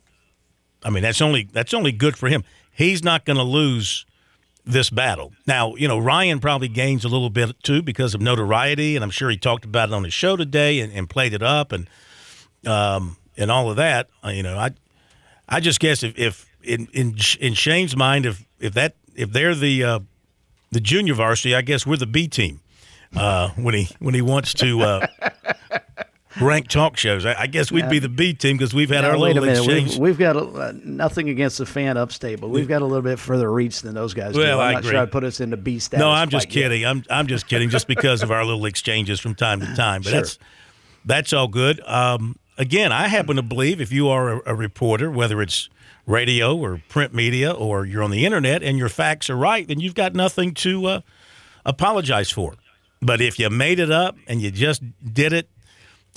I 0.83 0.91
mean 0.91 1.03
that's 1.03 1.23
only 1.23 1.49
that's 1.53 1.73
only 1.73 1.93
good 1.93 2.17
for 2.17 2.29
him. 2.29 2.43
He's 2.73 3.05
not 3.05 3.25
going 3.25 3.37
to 3.37 3.45
lose 3.45 4.07
this 4.69 4.91
battle. 4.91 5.33
Now, 5.47 5.75
you 5.75 5.89
know 5.89 5.99
Ryan 5.99 6.41
probably 6.41 6.69
gains 6.69 7.05
a 7.05 7.09
little 7.09 7.31
bit 7.31 7.61
too 7.63 7.83
because 7.83 8.15
of 8.15 8.21
notoriety, 8.21 8.95
and 8.95 9.03
I'm 9.03 9.11
sure 9.11 9.31
he 9.31 9.37
talked 9.37 9.65
about 9.65 9.89
it 9.89 9.95
on 9.95 10.05
his 10.05 10.15
show 10.15 10.37
today 10.37 10.81
and, 10.81 10.93
and 10.93 11.09
played 11.09 11.33
it 11.33 11.43
up 11.43 11.73
and 11.73 11.89
um, 12.67 13.17
and 13.37 13.51
all 13.51 13.71
of 13.71 13.77
that. 13.77 14.09
Uh, 14.25 14.29
you 14.29 14.43
know, 14.43 14.59
I 14.59 14.71
I 15.49 15.61
just 15.61 15.81
guess 15.81 16.03
if, 16.03 16.19
if 16.19 16.47
in 16.63 16.87
in 16.93 17.17
in 17.41 17.55
Shane's 17.55 17.97
mind, 17.97 18.27
if 18.27 18.45
if 18.61 18.75
that 18.75 18.95
if 19.15 19.33
they're 19.33 19.55
the 19.55 19.85
uh, 19.85 20.01
the 20.71 20.81
junior 20.81 21.15
varsity, 21.15 21.55
I 21.55 21.63
guess 21.63 21.87
we're 21.87 21.97
the 21.97 22.07
B 22.07 22.29
team. 22.29 22.61
Uh, 23.17 23.49
when 23.57 23.75
he 23.75 23.89
when 24.01 24.13
he 24.13 24.21
wants 24.21 24.53
to 24.53 24.83
uh, 24.83 25.07
rank 26.41 26.69
talk 26.69 26.97
shows, 26.97 27.25
I, 27.27 27.35
I 27.43 27.47
guess 27.47 27.73
we'd 27.73 27.89
be 27.89 27.99
the 27.99 28.09
B 28.09 28.35
team 28.35 28.57
because 28.57 28.75
we've 28.75 28.89
had 28.91 29.03
Now, 29.03 29.11
our 29.13 29.19
wait 29.19 29.37
a 29.37 29.41
little 29.41 29.47
minute. 29.47 29.59
exchange. 29.65 29.91
We've, 29.93 30.01
we've 30.01 30.19
got 30.19 30.37
a, 30.37 30.41
uh, 30.45 30.73
nothing 30.85 31.29
against 31.29 31.59
the 31.59 31.67
fan 31.67 31.97
upstate, 31.97 32.41
but 32.41 32.49
we've 32.49 32.69
got 32.69 32.83
a 32.83 32.85
little 32.85 33.03
bit 33.03 33.19
further 33.19 33.51
reach 33.51 33.83
than 33.83 33.95
those 33.95 34.15
guys 34.15 34.35
do. 34.35 34.41
Well, 34.41 34.61
I'm 34.61 34.69
I 34.69 34.73
not 34.73 34.79
agree. 34.81 34.91
sure 34.93 35.01
I'd 35.01 35.13
put 35.13 35.25
us 35.25 35.41
into 35.41 35.57
B 35.57 35.79
status. 35.79 36.01
no, 36.01 36.11
I'm 36.11 36.29
just 36.29 36.47
yet. 36.47 36.53
kidding. 36.63 36.85
I'm 36.87 37.05
I'm 37.11 37.27
just 37.27 37.47
kidding. 37.49 37.71
Just 37.71 37.87
because 37.89 38.23
of 38.23 38.31
our 38.31 38.45
little 38.45 38.65
exchanges 38.67 39.21
from 39.21 39.35
time 39.35 39.61
to 39.61 39.75
time, 39.75 40.03
but 40.03 40.11
Sure. 40.11 40.21
that's 40.21 40.39
that's 41.05 41.33
all 41.33 41.49
good. 41.49 41.81
Um, 41.87 42.37
again, 42.59 42.93
I 42.93 43.09
happen 43.09 43.37
to 43.37 43.43
believe 43.43 43.81
if 43.81 43.91
you 43.93 44.09
are 44.09 44.35
a, 44.35 44.53
a 44.53 44.55
reporter, 44.55 45.11
whether 45.11 45.41
it's 45.41 45.69
radio 46.07 46.57
or 46.57 46.81
print 46.89 47.15
media 47.15 47.51
or 47.53 47.85
you're 47.85 48.03
on 48.03 48.11
the 48.11 48.25
internet 48.27 48.63
and 48.63 48.79
your 48.79 48.89
facts 48.89 49.29
are 49.31 49.37
right, 49.37 49.67
then 49.69 49.79
you've 49.81 49.95
got 49.95 50.15
nothing 50.15 50.55
to 50.55 50.87
uh, 50.87 51.01
apologize 51.65 52.31
for. 52.31 52.55
But 53.01 53.21
if 53.21 53.39
you 53.39 53.49
made 53.51 53.79
it 53.79 53.91
up 53.91 54.17
and 54.27 54.41
you 54.43 54.51
just 54.51 54.83
did 55.13 55.33
it 55.33 55.49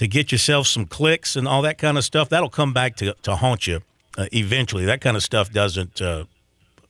to 0.02 0.08
get 0.08 0.32
yourself 0.32 0.66
some 0.66 0.88
clicks 0.88 1.36
and 1.36 1.48
all 1.48 1.62
that 1.62 1.78
kind 1.78 1.96
of 1.96 2.04
stuff, 2.04 2.28
that'll 2.28 2.50
come 2.50 2.74
back 2.74 2.96
to, 2.96 3.14
to 3.22 3.36
haunt 3.36 3.68
you 3.68 3.82
uh, 4.18 4.26
eventually. 4.34 4.84
That 4.84 5.00
kind 5.00 5.16
of 5.16 5.22
stuff 5.22 5.52
doesn't 5.52 6.02
uh, 6.02 6.26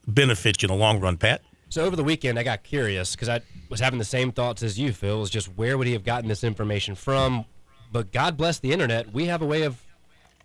benefit 0.07 0.61
you 0.61 0.67
in 0.67 0.71
the 0.71 0.79
long 0.79 1.01
run, 1.01 1.17
Pat. 1.17 1.41
So 1.67 1.83
over 1.83 1.97
the 1.97 2.05
weekend, 2.05 2.39
I 2.39 2.43
got 2.43 2.63
curious 2.63 3.13
because 3.13 3.27
I 3.27 3.41
was 3.67 3.81
having 3.81 3.99
the 3.99 4.05
same 4.05 4.31
thoughts 4.31 4.63
as 4.63 4.79
you, 4.79 4.93
Phil. 4.93 5.21
Is 5.23 5.29
just 5.29 5.47
where 5.57 5.77
would 5.77 5.87
he 5.87 5.93
have 5.93 6.05
gotten 6.05 6.29
this 6.29 6.41
information 6.41 6.95
from? 6.95 7.43
But 7.91 8.13
God 8.13 8.37
bless 8.37 8.59
the 8.59 8.71
internet, 8.71 9.11
we 9.11 9.25
have 9.25 9.41
a 9.41 9.45
way 9.45 9.63
of 9.63 9.83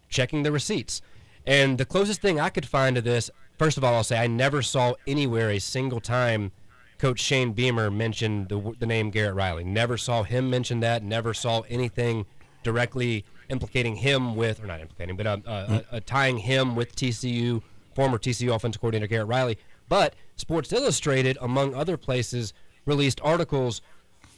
checking 0.09 0.43
the 0.43 0.51
receipts. 0.51 1.03
And 1.47 1.79
the 1.79 1.87
closest 1.87 2.21
thing 2.21 2.41
I 2.41 2.49
could 2.49 2.67
find 2.67 2.97
to 2.97 3.03
this, 3.03 3.31
first 3.61 3.79
of 3.79 3.85
all, 3.85 3.95
I'll 3.95 4.03
say 4.03 4.19
I 4.19 4.27
never 4.27 4.61
saw 4.61 4.95
anywhere 5.07 5.51
a 5.51 5.61
single 5.61 6.01
time 6.01 6.51
Coach 6.99 7.21
Shane 7.21 7.53
Beamer 7.53 7.93
mention 7.93 8.49
the, 8.49 8.75
the 8.77 8.87
name 8.87 9.11
Garrett 9.11 9.37
Riley. 9.37 9.63
Never 9.63 9.97
saw 9.97 10.25
him 10.25 10.51
mention 10.51 10.81
that. 10.81 11.05
Never 11.05 11.33
saw 11.33 11.61
anything 11.69 12.27
directly 12.67 13.25
implicating 13.49 13.95
him 13.95 14.35
with, 14.35 14.63
or 14.63 14.67
not 14.67 14.81
implicating, 14.81 15.17
but 15.17 15.25
uh, 15.25 15.37
uh, 15.47 15.51
uh, 15.51 15.81
uh, 15.93 16.01
tying 16.05 16.37
him 16.37 16.75
with 16.75 16.97
TCU, 16.97 17.63
former 17.95 18.19
TCU 18.19 18.53
offensive 18.53 18.81
coordinator 18.81 19.07
Garrett 19.07 19.29
Riley. 19.29 19.57
But 19.89 20.15
Sports 20.35 20.73
Illustrated, 20.73 21.39
among 21.41 21.77
other 21.77 21.97
places, 21.97 22.53
released 22.85 23.21
articles 23.23 23.83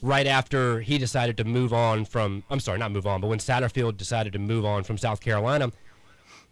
right 0.03 0.27
after 0.27 0.83
he 0.83 0.99
decided 0.99 1.39
to 1.39 1.45
move 1.45 1.73
on 1.73 2.05
from, 2.05 2.43
I'm 2.51 2.61
sorry, 2.61 2.79
not 2.79 2.93
move 2.93 3.07
on, 3.07 3.23
but 3.23 3.29
when 3.29 3.39
Satterfield 3.39 3.97
decided 3.97 4.35
to 4.35 4.39
move 4.39 4.67
on 4.67 4.85
from 4.85 4.99
South 4.99 5.23
Carolina. 5.23 5.73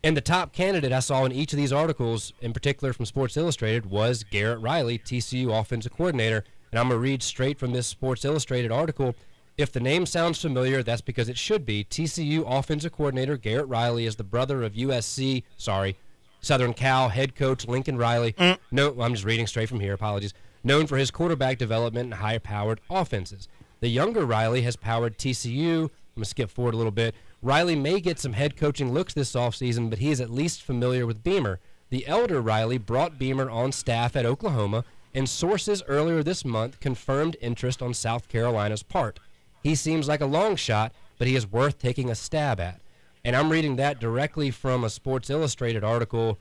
And 0.03 0.17
the 0.17 0.23
top 0.23 0.55
candidate 0.55 0.93
I 0.93 1.01
saw 1.01 1.27
in 1.27 1.33
each 1.33 1.53
of 1.53 1.59
these 1.59 1.75
articles, 1.75 2.33
in 2.41 2.55
particular 2.55 2.95
from 2.95 3.05
Sports 3.05 3.37
Illustrated, 3.37 3.85
was 3.85 4.25
Garrett 4.25 4.61
Riley, 4.61 4.99
TCU 4.99 5.59
offensive 5.59 5.93
coordinator. 5.93 6.43
And 6.73 6.81
I'm 6.81 6.89
going 6.89 6.99
to 6.99 7.03
read 7.03 7.23
straight 7.23 7.59
from 7.59 7.73
this 7.73 7.87
Sports 7.87 8.25
Illustrated 8.25 8.73
article. 8.73 9.15
If 9.57 9.73
the 9.73 9.81
name 9.81 10.05
sounds 10.05 10.41
familiar, 10.41 10.83
that's 10.83 11.01
because 11.01 11.31
it 11.31 11.39
should 11.39 11.65
be. 11.65 11.83
TCU 11.85 12.45
offensive 12.47 12.93
coordinator 12.93 13.39
Garrett 13.39 13.69
Riley 13.69 14.05
is 14.05 14.17
the 14.17 14.25
brother 14.25 14.63
of 14.63 14.75
USC, 14.75 15.45
sorry, 15.57 15.97
Southern 16.41 16.75
Cal 16.75 17.09
head 17.09 17.35
coach 17.35 17.67
Lincoln 17.67 17.97
Riley. 17.97 18.35
Mm. 18.35 18.59
No, 18.71 18.95
I'm 19.01 19.15
just 19.15 19.25
reading 19.25 19.47
straight 19.47 19.71
from 19.71 19.81
here. 19.81 19.95
Apologies. 19.95 20.35
Known 20.63 20.87
for 20.87 20.99
his 20.99 21.11
quarterback 21.11 21.57
development 21.57 22.13
and 22.13 22.15
high-powered 22.15 22.83
offenses. 22.91 23.49
The 23.81 23.89
younger 23.89 24.27
Riley 24.27 24.63
has 24.63 24.77
powered 24.77 25.17
TCU. 25.17 25.85
I'm 25.85 25.89
going 26.17 26.25
to 26.25 26.25
skip 26.27 26.51
forward 26.51 26.75
a 26.75 26.77
little 26.77 26.93
bit. 26.93 27.15
Riley 27.41 27.77
may 27.77 28.01
get 28.01 28.19
some 28.19 28.35
head 28.35 28.57
coaching 28.57 28.93
looks 28.93 29.15
this 29.15 29.33
offseason, 29.33 29.89
but 29.89 30.01
he 30.01 30.11
is 30.11 30.21
at 30.21 30.31
least 30.31 30.63
familiar 30.63 31.07
with 31.07 31.23
Beamer. 31.23 31.61
The 31.89 32.07
elder 32.07 32.43
Riley 32.43 32.79
brought 32.79 33.19
Beamer 33.19 33.49
on 33.49 33.73
staff 33.73 34.17
at 34.17 34.27
Oklahoma, 34.27 34.85
and 35.15 35.29
sources 35.29 35.83
earlier 35.89 36.23
this 36.23 36.45
month 36.45 36.79
confirmed 36.81 37.37
interest 37.41 37.81
on 37.81 37.95
South 37.95 38.29
Carolina's 38.29 38.83
part. 38.83 39.19
He 39.63 39.75
seems 39.75 40.09
like 40.09 40.21
a 40.21 40.27
long 40.27 40.57
shot, 40.57 40.93
but 41.19 41.27
he 41.27 41.37
is 41.37 41.47
worth 41.47 41.79
taking 41.79 42.11
a 42.11 42.15
stab 42.15 42.61
at. 42.61 42.81
And 43.25 43.35
I'm 43.35 43.51
reading 43.51 43.77
that 43.77 43.99
directly 43.99 44.51
from 44.51 44.85
a 44.85 44.91
Sports 44.91 45.31
Illustrated 45.31 45.83
article 45.83 46.39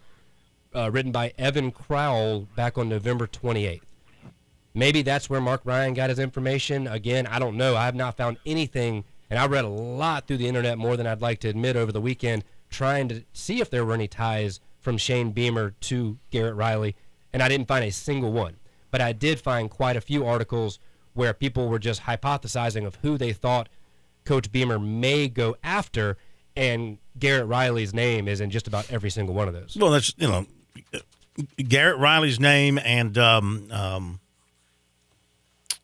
uh, 0.76 0.92
written 0.92 1.12
by 1.12 1.34
Evan 1.38 1.72
Crowell 1.72 2.48
back 2.56 2.78
on 2.78 2.90
November 2.90 3.26
28th. 3.26 3.82
Maybe 4.74 5.02
that's 5.02 5.30
where 5.30 5.40
Mark 5.40 5.62
Ryan 5.64 5.94
got 5.94 6.10
his 6.10 6.20
information. 6.20 6.86
Again, 6.86 7.26
I 7.26 7.40
don't 7.40 7.56
know. 7.56 7.78
I 7.78 7.86
have 7.86 7.96
not 7.96 8.18
found 8.18 8.38
anything, 8.46 9.06
and 9.30 9.40
I 9.40 9.48
read 9.48 9.64
a 9.64 9.70
lot 9.70 10.28
through 10.28 10.38
the 10.38 10.48
internet 10.50 10.78
more 10.78 10.98
than 10.98 11.08
I'd 11.08 11.22
like 11.22 11.40
to 11.40 11.48
admit 11.48 11.78
over 11.78 11.94
the 11.94 12.02
weekend, 12.02 12.44
trying 12.70 13.08
to 13.08 13.24
see 13.32 13.62
if 13.62 13.70
there 13.70 13.86
were 13.86 13.94
any 13.94 14.10
ties 14.10 14.60
from 14.82 14.98
Shane 14.98 15.32
Beamer 15.32 15.72
to 15.82 16.18
Garrett 16.30 16.56
Riley, 16.56 16.96
and 17.32 17.42
I 17.42 17.48
didn't 17.48 17.70
find 17.70 17.86
a 17.86 17.92
single 17.92 18.34
one. 18.34 18.58
But 18.92 19.00
I 19.02 19.14
did 19.14 19.40
find 19.40 19.70
quite 19.70 19.96
a 19.96 20.02
few 20.02 20.26
articles 20.26 20.78
where 21.16 21.34
people 21.34 21.68
were 21.68 21.80
just 21.80 22.04
hypothesizing 22.04 22.86
of 22.86 22.96
who 23.02 23.18
they 23.18 23.34
thought 23.34 23.68
Coach 24.26 24.52
Beamer 24.52 24.78
may 24.78 25.28
go 25.28 25.56
after, 25.64 26.18
and 26.56 26.98
Garrett 27.18 27.48
Riley's 27.48 27.94
name 27.94 28.28
is 28.28 28.42
in 28.42 28.50
just 28.52 28.68
about 28.68 28.92
every 28.92 29.10
single 29.10 29.34
one 29.34 29.48
of 29.48 29.54
those. 29.54 29.76
Well, 29.80 29.92
that's 29.92 30.14
you 30.18 30.28
know, 30.28 30.46
Garrett 31.58 31.98
Riley's 31.98 32.40
name 32.40 32.78
and 32.84 33.18
um, 33.18 33.68
um, 33.72 34.20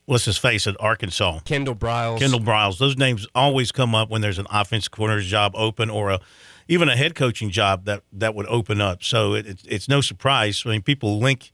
what's 0.05 0.25
his 0.25 0.38
face 0.38 0.67
at 0.67 0.75
Arkansas, 0.79 1.39
Kendall 1.45 1.75
Briles. 1.75 2.19
Kendall 2.19 2.39
Briles. 2.39 2.77
Those 2.77 2.97
names 2.97 3.27
always 3.34 3.71
come 3.71 3.95
up 3.95 4.09
when 4.09 4.21
there's 4.21 4.39
an 4.39 4.47
offensive 4.51 4.91
coordinator's 4.91 5.27
job 5.27 5.53
open 5.55 5.89
or 5.89 6.09
a 6.11 6.19
even 6.67 6.89
a 6.89 6.95
head 6.95 7.15
coaching 7.15 7.49
job 7.49 7.86
that 7.86 8.03
that 8.11 8.36
would 8.36 8.47
open 8.47 8.82
up. 8.82 9.03
So 9.03 9.34
it, 9.34 9.45
it's 9.45 9.63
it's 9.67 9.89
no 9.89 10.01
surprise. 10.01 10.63
I 10.65 10.69
mean, 10.69 10.82
people 10.82 11.19
link 11.19 11.51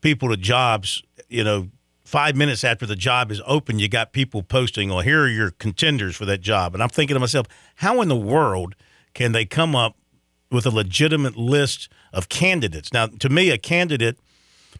people 0.00 0.28
to 0.30 0.36
jobs. 0.36 1.02
You 1.28 1.44
know, 1.44 1.68
five 2.10 2.34
minutes 2.34 2.64
after 2.64 2.86
the 2.86 2.96
job 2.96 3.30
is 3.30 3.40
open, 3.46 3.78
you 3.78 3.88
got 3.88 4.12
people 4.12 4.42
posting, 4.42 4.88
"Well, 4.88 5.00
here 5.00 5.22
are 5.22 5.28
your 5.28 5.52
contenders 5.52 6.16
for 6.16 6.24
that 6.26 6.40
job." 6.40 6.74
And 6.74 6.82
I'm 6.82 6.88
thinking 6.88 7.14
to 7.14 7.20
myself, 7.20 7.46
how 7.76 8.00
in 8.02 8.08
the 8.08 8.16
world 8.16 8.74
can 9.14 9.30
they 9.32 9.44
come 9.44 9.76
up 9.76 9.96
with 10.50 10.66
a 10.66 10.70
legitimate 10.70 11.36
list 11.36 11.88
of 12.12 12.28
candidates? 12.28 12.92
Now, 12.92 13.06
to 13.06 13.28
me, 13.28 13.50
a 13.50 13.58
candidate. 13.58 14.18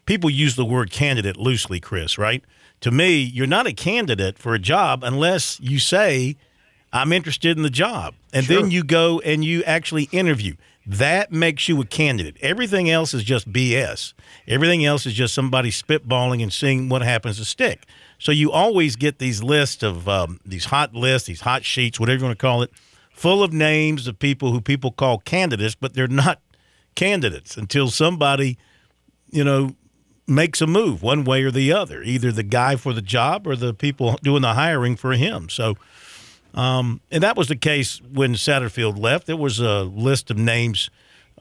People 0.05 0.29
use 0.29 0.55
the 0.55 0.65
word 0.65 0.91
candidate 0.91 1.37
loosely, 1.37 1.79
Chris, 1.79 2.17
right? 2.17 2.43
To 2.81 2.91
me, 2.91 3.19
you're 3.21 3.47
not 3.47 3.67
a 3.67 3.73
candidate 3.73 4.37
for 4.37 4.53
a 4.53 4.59
job 4.59 5.03
unless 5.03 5.59
you 5.61 5.79
say, 5.79 6.35
I'm 6.91 7.13
interested 7.13 7.55
in 7.55 7.63
the 7.63 7.69
job. 7.69 8.15
And 8.33 8.45
Sure. 8.45 8.61
then 8.61 8.71
you 8.71 8.83
go 8.83 9.19
and 9.21 9.45
you 9.45 9.63
actually 9.63 10.09
interview. 10.11 10.55
That 10.85 11.31
makes 11.31 11.69
you 11.69 11.79
a 11.79 11.85
candidate. 11.85 12.37
Everything 12.41 12.89
else 12.89 13.13
is 13.13 13.23
just 13.23 13.51
BS. 13.51 14.13
Everything 14.47 14.83
else 14.83 15.05
is 15.05 15.13
just 15.13 15.33
somebody 15.33 15.69
spitballing 15.69 16.41
and 16.41 16.51
seeing 16.51 16.89
what 16.89 17.03
happens 17.03 17.37
to 17.37 17.45
stick. 17.45 17.85
So 18.17 18.31
you 18.31 18.51
always 18.51 18.95
get 18.95 19.19
these 19.19 19.43
lists 19.43 19.83
of 19.83 20.09
um, 20.09 20.39
these 20.45 20.65
hot 20.65 20.95
lists, 20.95 21.27
these 21.27 21.41
hot 21.41 21.63
sheets, 21.63 21.99
whatever 21.99 22.19
you 22.19 22.25
want 22.25 22.39
to 22.39 22.41
call 22.41 22.63
it, 22.63 22.71
full 23.11 23.43
of 23.43 23.53
names 23.53 24.07
of 24.07 24.17
people 24.17 24.51
who 24.51 24.61
people 24.61 24.91
call 24.91 25.19
candidates, 25.19 25.75
but 25.75 25.93
they're 25.93 26.07
not 26.07 26.41
candidates 26.95 27.57
until 27.57 27.89
somebody, 27.89 28.57
you 29.29 29.43
know, 29.43 29.75
makes 30.27 30.61
a 30.61 30.67
move 30.67 31.03
one 31.03 31.23
way 31.23 31.43
or 31.43 31.51
the 31.51 31.71
other, 31.71 32.01
either 32.01 32.31
the 32.31 32.43
guy 32.43 32.75
for 32.75 32.93
the 32.93 33.01
job 33.01 33.45
or 33.45 33.55
the 33.55 33.73
people 33.73 34.17
doing 34.23 34.41
the 34.41 34.53
hiring 34.53 34.95
for 34.95 35.13
him. 35.13 35.49
So, 35.49 35.75
um, 36.53 37.01
and 37.11 37.23
that 37.23 37.37
was 37.37 37.47
the 37.47 37.55
case 37.55 38.01
when 38.11 38.33
Satterfield 38.33 38.99
left. 38.99 39.27
There 39.27 39.37
was 39.37 39.59
a 39.59 39.83
list 39.83 40.29
of 40.31 40.37
names 40.37 40.89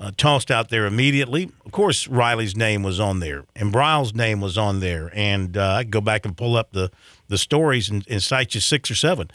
uh, 0.01 0.11
tossed 0.17 0.51
out 0.51 0.71
there 0.71 0.87
immediately. 0.87 1.51
Of 1.67 1.73
course, 1.73 2.09
Riley's 2.09 2.57
name 2.57 2.83
was 2.83 3.01
on 3.01 3.21
there, 3.21 3.45
and 3.55 3.73
Briles' 3.73 4.15
name 4.15 4.41
was 4.41 4.57
on 4.57 4.81
there. 4.81 5.11
And 5.13 5.57
uh, 5.57 5.73
I 5.73 5.85
go 5.85 6.01
back 6.01 6.25
and 6.25 6.37
pull 6.37 6.57
up 6.57 6.73
the 6.73 6.91
the 7.29 7.39
stories 7.39 7.89
and, 7.91 8.05
and 8.09 8.23
cite 8.23 8.55
you 8.55 8.61
six 8.61 8.91
or 8.91 8.95
seven. 8.95 9.31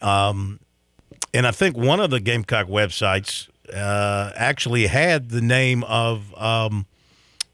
Um, 0.00 0.60
and 1.32 1.46
I 1.46 1.50
think 1.50 1.76
one 1.76 2.00
of 2.00 2.10
the 2.10 2.20
Gamecock 2.20 2.66
websites 2.66 3.48
uh, 3.72 4.32
actually 4.34 4.86
had 4.86 5.30
the 5.30 5.40
name 5.40 5.84
of 5.84 6.34
um, 6.36 6.86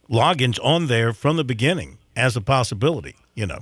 Loggins 0.09 0.59
on 0.63 0.87
there 0.87 1.13
from 1.13 1.37
the 1.37 1.45
beginning 1.45 1.99
as 2.17 2.37
a 2.37 2.41
possibility. 2.41 3.17
You 3.35 3.47
know. 3.47 3.61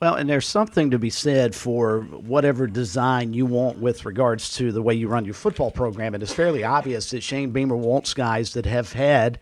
Well, 0.00 0.14
and 0.14 0.30
there's 0.30 0.46
something 0.46 0.92
to 0.92 0.98
be 0.98 1.10
said 1.10 1.56
for 1.56 2.02
whatever 2.02 2.68
design 2.68 3.32
you 3.32 3.46
want 3.46 3.78
with 3.78 4.04
regards 4.04 4.54
to 4.56 4.70
the 4.70 4.80
way 4.80 4.94
you 4.94 5.08
run 5.08 5.24
your 5.24 5.34
football 5.34 5.72
program. 5.72 6.14
And 6.14 6.22
it's 6.22 6.32
fairly 6.32 6.62
obvious 6.62 7.10
that 7.10 7.24
Shane 7.24 7.50
Beamer 7.50 7.76
wants 7.76 8.14
guys 8.14 8.52
that 8.52 8.64
have 8.64 8.92
had 8.92 9.40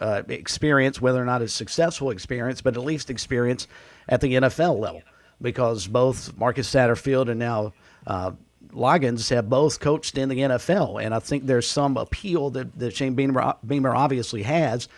uh, 0.00 0.22
experience, 0.28 1.02
whether 1.02 1.20
or 1.20 1.26
not 1.26 1.42
it's 1.42 1.52
successful 1.52 2.10
experience, 2.10 2.62
but 2.62 2.78
at 2.78 2.82
least 2.82 3.10
experience 3.10 3.68
at 4.08 4.22
the 4.22 4.34
NFL 4.34 4.78
level. 4.78 5.02
Because 5.42 5.86
both 5.86 6.34
Marcus 6.38 6.72
Satterfield 6.72 7.28
and 7.28 7.38
now 7.38 7.74
uh, 8.06 8.32
Loggins 8.72 9.28
have 9.28 9.50
both 9.50 9.80
coached 9.80 10.16
in 10.16 10.30
the 10.30 10.38
NFL. 10.38 11.04
And 11.04 11.14
I 11.14 11.18
think 11.18 11.44
there's 11.44 11.68
some 11.68 11.98
appeal 11.98 12.48
that, 12.50 12.78
that 12.78 12.96
Shane 12.96 13.14
Beamer, 13.14 13.54
Beamer 13.66 13.94
obviously 13.94 14.44
has. 14.44 14.88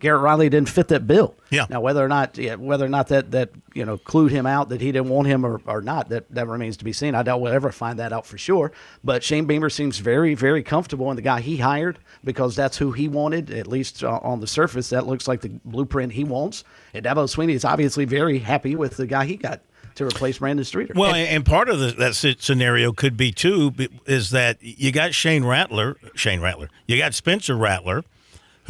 Garrett 0.00 0.22
Riley 0.22 0.48
didn't 0.48 0.68
fit 0.68 0.88
that 0.88 1.06
bill. 1.06 1.34
Yeah. 1.50 1.66
Now 1.70 1.80
whether 1.80 2.04
or 2.04 2.08
not 2.08 2.36
yeah, 2.36 2.56
whether 2.56 2.84
or 2.84 2.88
not 2.88 3.08
that 3.08 3.30
that 3.30 3.50
you 3.74 3.84
know 3.84 3.98
clued 3.98 4.30
him 4.30 4.46
out 4.46 4.70
that 4.70 4.80
he 4.80 4.90
didn't 4.90 5.10
want 5.10 5.28
him 5.28 5.46
or, 5.46 5.60
or 5.66 5.82
not 5.82 6.08
that 6.08 6.28
that 6.34 6.48
remains 6.48 6.76
to 6.78 6.84
be 6.84 6.92
seen. 6.92 7.14
I 7.14 7.22
doubt 7.22 7.40
we'll 7.40 7.52
ever 7.52 7.70
find 7.70 7.98
that 7.98 8.12
out 8.12 8.26
for 8.26 8.38
sure. 8.38 8.72
But 9.04 9.22
Shane 9.22 9.44
Beamer 9.44 9.70
seems 9.70 9.98
very 9.98 10.34
very 10.34 10.62
comfortable 10.62 11.10
in 11.10 11.16
the 11.16 11.22
guy 11.22 11.40
he 11.40 11.58
hired 11.58 11.98
because 12.24 12.56
that's 12.56 12.78
who 12.78 12.92
he 12.92 13.08
wanted. 13.08 13.50
At 13.50 13.66
least 13.66 14.02
uh, 14.02 14.18
on 14.22 14.40
the 14.40 14.46
surface, 14.46 14.90
that 14.90 15.06
looks 15.06 15.28
like 15.28 15.42
the 15.42 15.50
blueprint 15.64 16.12
he 16.12 16.24
wants. 16.24 16.64
And 16.94 17.04
Dabo 17.04 17.24
Swinney 17.32 17.52
is 17.52 17.64
obviously 17.64 18.06
very 18.06 18.38
happy 18.38 18.74
with 18.74 18.96
the 18.96 19.06
guy 19.06 19.26
he 19.26 19.36
got 19.36 19.60
to 19.96 20.06
replace 20.06 20.38
Brandon 20.38 20.64
Streeter. 20.64 20.94
Well, 20.96 21.14
and, 21.14 21.28
and 21.28 21.46
part 21.46 21.68
of 21.68 21.78
the, 21.78 21.92
that 21.92 22.14
scenario 22.14 22.92
could 22.92 23.16
be 23.16 23.32
too 23.32 23.72
is 24.06 24.30
that 24.30 24.58
you 24.60 24.92
got 24.92 25.14
Shane 25.14 25.44
Rattler, 25.44 25.96
Shane 26.14 26.40
Rattler, 26.40 26.68
you 26.86 26.96
got 26.96 27.14
Spencer 27.14 27.56
Rattler, 27.56 28.04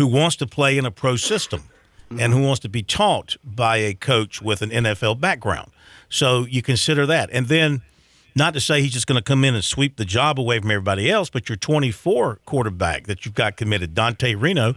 who 0.01 0.07
wants 0.07 0.37
to 0.37 0.47
play 0.47 0.79
in 0.79 0.85
a 0.85 0.91
pro 0.91 1.17
system 1.17 1.65
and 2.19 2.33
who 2.33 2.43
wants 2.43 2.61
to 2.61 2.69
be 2.69 2.83
taught 2.83 3.37
by 3.45 3.77
a 3.77 3.95
coach 3.95 4.43
with 4.43 4.63
an 4.63 4.71
NFL 4.71 5.21
background. 5.21 5.71
So 6.09 6.45
you 6.47 6.63
consider 6.63 7.07
that, 7.07 7.31
and 7.33 7.47
then. 7.47 7.83
Not 8.37 8.55
to 8.55 8.61
say 8.61 8.81
he's 8.81 8.93
just 8.93 9.09
going 9.09 9.19
to 9.19 9.25
come 9.25 9.45
in 9.45 9.57
and 9.57 9.65
sweep 9.65 9.97
the 9.97 10.05
job 10.05 10.39
away 10.39 10.61
from 10.61 10.71
everybody 10.71 11.11
else, 11.11 11.29
but 11.29 11.49
your 11.49 11.57
24 11.57 12.39
quarterback 12.47 13.09
that 13.09 13.25
you've 13.25 13.35
got 13.35 13.57
committed, 13.57 13.93
Dante 13.93 14.37
Reno, 14.37 14.77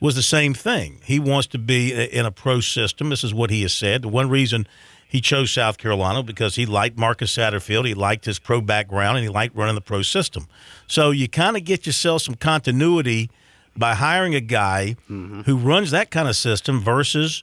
was 0.00 0.14
the 0.14 0.22
same 0.22 0.54
thing. 0.54 1.00
He 1.04 1.18
wants 1.18 1.46
to 1.48 1.58
be 1.58 1.92
in 1.92 2.24
a 2.24 2.30
pro 2.30 2.60
system. 2.60 3.10
This 3.10 3.22
is 3.22 3.34
what 3.34 3.50
he 3.50 3.60
has 3.60 3.74
said. 3.74 4.02
The 4.02 4.08
one 4.08 4.30
reason 4.30 4.66
he 5.06 5.20
chose 5.20 5.50
South 5.50 5.78
Carolina 5.78 6.22
because 6.22 6.56
he 6.56 6.66
liked 6.66 6.98
Marcus 6.98 7.36
Satterfield, 7.36 7.86
he 7.86 7.94
liked 7.94 8.24
his 8.24 8.38
pro 8.38 8.60
background, 8.60 9.18
and 9.18 9.24
he 9.24 9.28
liked 9.28 9.54
running 9.54 9.74
the 9.74 9.80
pro 9.80 10.02
system. 10.02 10.48
So 10.86 11.10
you 11.10 11.28
kind 11.28 11.56
of 11.56 11.64
get 11.64 11.86
yourself 11.86 12.22
some 12.22 12.34
continuity 12.34 13.30
by 13.76 13.94
hiring 13.94 14.34
a 14.34 14.40
guy 14.40 14.96
who 15.44 15.56
runs 15.56 15.90
that 15.90 16.10
kind 16.10 16.28
of 16.28 16.36
system 16.36 16.80
versus, 16.80 17.42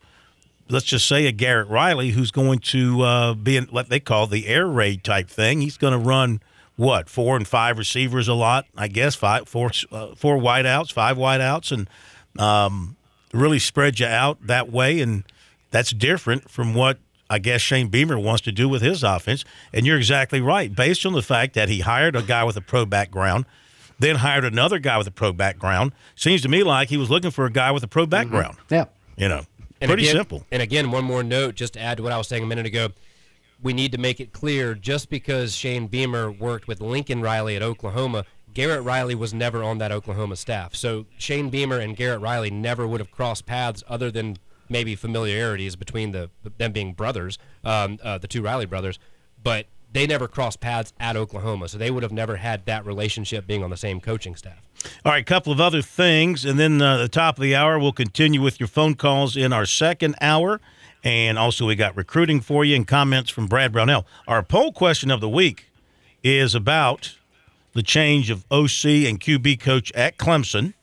let's 0.69 0.85
just 0.85 1.07
say, 1.07 1.25
a 1.25 1.31
Garrett 1.31 1.67
Riley 1.67 2.11
who's 2.11 2.31
going 2.31 2.59
to 2.59 3.01
uh, 3.01 3.33
be 3.33 3.57
in 3.57 3.65
what 3.65 3.89
they 3.89 3.99
call 3.99 4.27
the 4.27 4.47
air 4.47 4.67
raid 4.67 5.03
type 5.03 5.29
thing. 5.29 5.61
He's 5.61 5.77
going 5.77 5.93
to 5.93 5.99
run 5.99 6.41
what 6.77 7.09
four 7.09 7.35
and 7.35 7.47
five 7.47 7.77
receivers 7.77 8.27
a 8.27 8.33
lot, 8.33 8.65
I 8.75 8.87
guess 8.87 9.15
five, 9.15 9.47
four, 9.47 9.71
uh, 9.91 10.15
four 10.15 10.37
wideouts, 10.37 10.91
five 10.91 11.17
wideouts, 11.17 11.71
and 11.71 11.89
um, 12.41 12.95
really 13.33 13.59
spread 13.59 13.99
you 13.99 14.07
out 14.07 14.45
that 14.47 14.71
way. 14.71 14.99
And 15.01 15.23
that's 15.69 15.91
different 15.91 16.49
from 16.49 16.73
what 16.73 16.97
I 17.29 17.39
guess 17.39 17.61
Shane 17.61 17.87
Beamer 17.87 18.19
wants 18.19 18.41
to 18.41 18.51
do 18.51 18.67
with 18.67 18.81
his 18.81 19.03
offense. 19.03 19.45
And 19.71 19.85
you're 19.85 19.97
exactly 19.97 20.41
right. 20.41 20.73
Based 20.73 21.05
on 21.05 21.13
the 21.13 21.21
fact 21.21 21.53
that 21.53 21.69
he 21.69 21.79
hired 21.79 22.15
a 22.15 22.21
guy 22.21 22.43
with 22.43 22.57
a 22.57 22.61
pro 22.61 22.85
background, 22.85 23.45
then 24.01 24.17
hired 24.17 24.45
another 24.45 24.79
guy 24.79 24.97
with 24.97 25.07
a 25.07 25.11
pro 25.11 25.31
background, 25.33 25.93
seems 26.15 26.41
to 26.41 26.49
me 26.49 26.63
like 26.63 26.89
he 26.89 26.97
was 26.97 27.09
looking 27.09 27.31
for 27.31 27.45
a 27.45 27.51
guy 27.51 27.71
with 27.71 27.83
a 27.83 27.87
pro 27.87 28.05
background. 28.05 28.57
yeah. 28.69 28.85
You 29.17 29.29
know, 29.29 29.43
And 29.79 29.89
pretty 29.89 30.03
again- 30.03 30.15
simple. 30.15 30.45
And 30.51 30.61
again, 30.61 30.91
one 30.91 31.03
more 31.03 31.23
note, 31.23 31.55
just 31.55 31.73
to 31.73 31.79
add 31.79 31.97
to 31.97 32.03
what 32.03 32.11
I 32.11 32.17
was 32.17 32.27
saying 32.27 32.43
a 32.43 32.47
minute 32.47 32.65
ago. 32.65 32.89
We 33.63 33.73
need 33.73 33.91
to 33.91 33.99
make 33.99 34.19
it 34.19 34.33
clear 34.33 34.73
just 34.73 35.09
because 35.11 35.53
Shane 35.55 35.85
Beamer 35.87 36.31
worked 36.31 36.67
with 36.67 36.81
Lincoln 36.81 37.21
Riley 37.21 37.55
at 37.55 37.61
Oklahoma, 37.61 38.25
Garrett 38.55 38.83
Riley 38.83 39.13
was 39.15 39.33
never 39.33 39.63
on 39.63 39.77
that 39.77 39.91
Oklahoma 39.91 40.35
staff. 40.35 40.73
So 40.75 41.05
Shane 41.17 41.49
Beamer 41.51 41.77
and 41.77 41.95
Garrett 41.95 42.21
Riley 42.21 42.49
never 42.49 42.87
would 42.87 42.99
have 42.99 43.11
crossed 43.11 43.45
paths 43.45 43.83
other 43.87 44.09
than 44.09 44.37
maybe 44.67 44.95
familiarities 44.95 45.75
between 45.75 46.11
the 46.11 46.29
them 46.57 46.71
being 46.71 46.93
brothers, 46.93 47.37
um, 47.63 47.99
uh, 48.03 48.17
the 48.17 48.27
two 48.27 48.41
Riley 48.41 48.65
brothers. 48.65 48.97
But 49.43 49.67
they 49.93 50.07
never 50.07 50.27
crossed 50.27 50.59
paths 50.59 50.93
at 50.99 51.15
Oklahoma, 51.15 51.67
so 51.67 51.77
they 51.77 51.91
would 51.91 52.03
have 52.03 52.11
never 52.11 52.37
had 52.37 52.65
that 52.65 52.85
relationship 52.85 53.45
being 53.47 53.63
on 53.63 53.69
the 53.69 53.77
same 53.77 53.99
coaching 53.99 54.35
staff. 54.35 54.61
All 55.05 55.11
right, 55.11 55.21
a 55.21 55.25
couple 55.25 55.51
of 55.51 55.59
other 55.59 55.81
things, 55.81 56.45
and 56.45 56.59
then 56.59 56.81
uh, 56.81 56.97
the 56.97 57.09
top 57.09 57.37
of 57.37 57.41
the 57.41 57.55
hour, 57.55 57.77
we'll 57.77 57.91
continue 57.91 58.41
with 58.41 58.59
your 58.59 58.67
phone 58.67 58.95
calls 58.95 59.35
in 59.35 59.53
our 59.53 59.65
second 59.65 60.15
hour. 60.21 60.59
And 61.03 61.37
also, 61.37 61.65
we 61.65 61.75
got 61.75 61.95
recruiting 61.97 62.41
for 62.41 62.63
you 62.63 62.75
and 62.75 62.87
comments 62.87 63.31
from 63.31 63.47
Brad 63.47 63.71
Brownell. 63.71 64.05
Our 64.27 64.43
poll 64.43 64.71
question 64.71 65.09
of 65.09 65.19
the 65.19 65.29
week 65.29 65.71
is 66.23 66.53
about 66.53 67.15
the 67.73 67.81
change 67.83 68.29
of 68.29 68.45
OC 68.51 68.85
and 69.07 69.19
QB 69.19 69.59
coach 69.59 69.91
at 69.93 70.17
Clemson. 70.17 70.73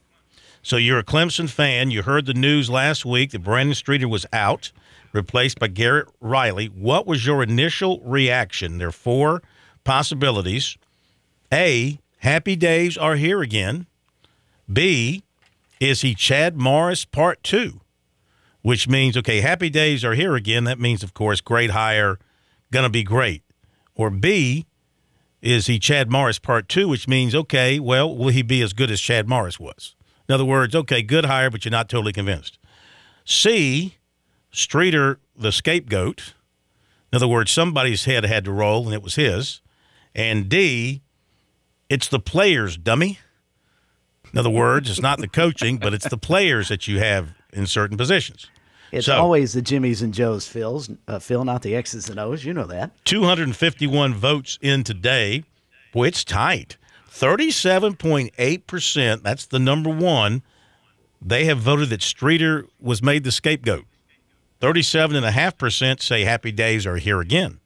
So 0.61 0.75
you're 0.75 0.99
a 0.99 1.03
Clemson 1.03 1.49
fan. 1.49 1.91
You 1.91 2.01
heard 2.01 2.25
the 2.25 2.33
news 2.33 2.69
last 2.69 3.05
week 3.05 3.31
that 3.31 3.43
Brandon 3.43 3.75
Streeter 3.75 4.07
was 4.07 4.25
out, 4.33 4.71
replaced 5.13 5.59
by 5.59 5.67
Garrett 5.67 6.07
Riley. 6.19 6.67
What 6.67 7.07
was 7.07 7.25
your 7.25 7.43
initial 7.43 7.99
reaction? 8.01 8.77
There 8.77 8.89
are 8.89 8.91
four 8.91 9.41
possibilities. 9.83 10.77
A, 11.51 11.99
happy 12.19 12.55
days 12.55 12.97
are 12.97 13.15
here 13.15 13.41
again. 13.41 13.87
B, 14.71 15.23
is 15.79 16.01
he 16.01 16.13
Chad 16.13 16.55
Morris 16.55 17.05
part 17.05 17.41
two? 17.43 17.81
Which 18.61 18.87
means, 18.87 19.15
okay, 19.17 19.41
happy 19.41 19.69
days 19.69 20.03
are 20.03 20.13
here 20.13 20.35
again. 20.35 20.65
That 20.65 20.79
means, 20.79 21.01
of 21.01 21.13
course, 21.13 21.41
great 21.41 21.71
hire, 21.71 22.19
gonna 22.71 22.89
be 22.89 23.03
great. 23.03 23.43
Or 23.95 24.09
B, 24.09 24.65
is 25.41 25.67
he 25.67 25.79
Chad 25.79 26.11
Morris 26.11 26.39
part 26.39 26.67
two, 26.67 26.87
which 26.89 27.07
means, 27.07 27.33
okay, 27.33 27.79
well, 27.79 28.15
will 28.15 28.29
he 28.29 28.41
be 28.41 28.61
as 28.61 28.73
good 28.73 28.91
as 28.91 28.99
Chad 28.99 29.27
Morris 29.27 29.59
was? 29.59 29.95
In 30.27 30.35
other 30.35 30.45
words, 30.45 30.75
okay, 30.75 31.01
good 31.01 31.25
hire, 31.25 31.49
but 31.49 31.65
you're 31.65 31.71
not 31.71 31.89
totally 31.89 32.13
convinced. 32.13 32.59
C, 33.25 33.95
Streeter, 34.51 35.19
the 35.37 35.51
scapegoat. 35.51 36.33
In 37.11 37.17
other 37.17 37.27
words, 37.27 37.51
somebody's 37.51 38.05
head 38.05 38.23
had 38.25 38.45
to 38.45 38.51
roll, 38.51 38.85
and 38.85 38.93
it 38.93 39.03
was 39.03 39.15
his. 39.15 39.61
And 40.15 40.49
D, 40.49 41.01
it's 41.89 42.07
the 42.07 42.19
players, 42.19 42.77
dummy. 42.77 43.19
In 44.31 44.37
other 44.39 44.49
words, 44.49 44.89
it's 44.89 45.01
not 45.01 45.19
the 45.19 45.27
coaching, 45.41 45.77
but 45.77 45.93
it's 45.93 46.07
the 46.09 46.17
players 46.17 46.69
that 46.69 46.87
you 46.87 46.99
have 46.99 47.29
in 47.51 47.65
certain 47.65 47.97
positions. 47.97 48.47
It's 48.91 49.05
So- 49.05 49.17
always 49.19 49.53
the 49.53 49.61
Jimmys 49.61 50.01
and 50.01 50.13
Joes, 50.13 50.47
Phil's, 50.47 50.89
uh, 51.07 51.19
Phil, 51.19 51.45
not 51.45 51.61
the 51.61 51.75
X's 51.75 52.09
and 52.09 52.19
O's. 52.19 52.43
You 52.43 52.53
know 52.53 52.65
that. 52.65 52.91
251 53.05 54.13
votes 54.15 54.57
in 54.61 54.83
today. 54.83 55.43
Boy, 55.93 56.07
it's 56.07 56.23
tight. 56.23 56.77
37.8%, 57.11 59.23
that's 59.23 59.45
the 59.45 59.59
number 59.59 59.89
one. 59.89 60.41
They 61.21 61.45
have 61.45 61.59
voted 61.59 61.89
that 61.89 62.01
Streeter 62.01 62.65
was 62.79 63.03
made 63.03 63.23
the 63.23 63.31
scapegoat. 63.31 63.85
37.5% 64.61 66.01
say 66.01 66.23
happy 66.23 66.51
days 66.51 66.85
are 66.85 66.97
here 66.97 67.21
again. 67.21 67.59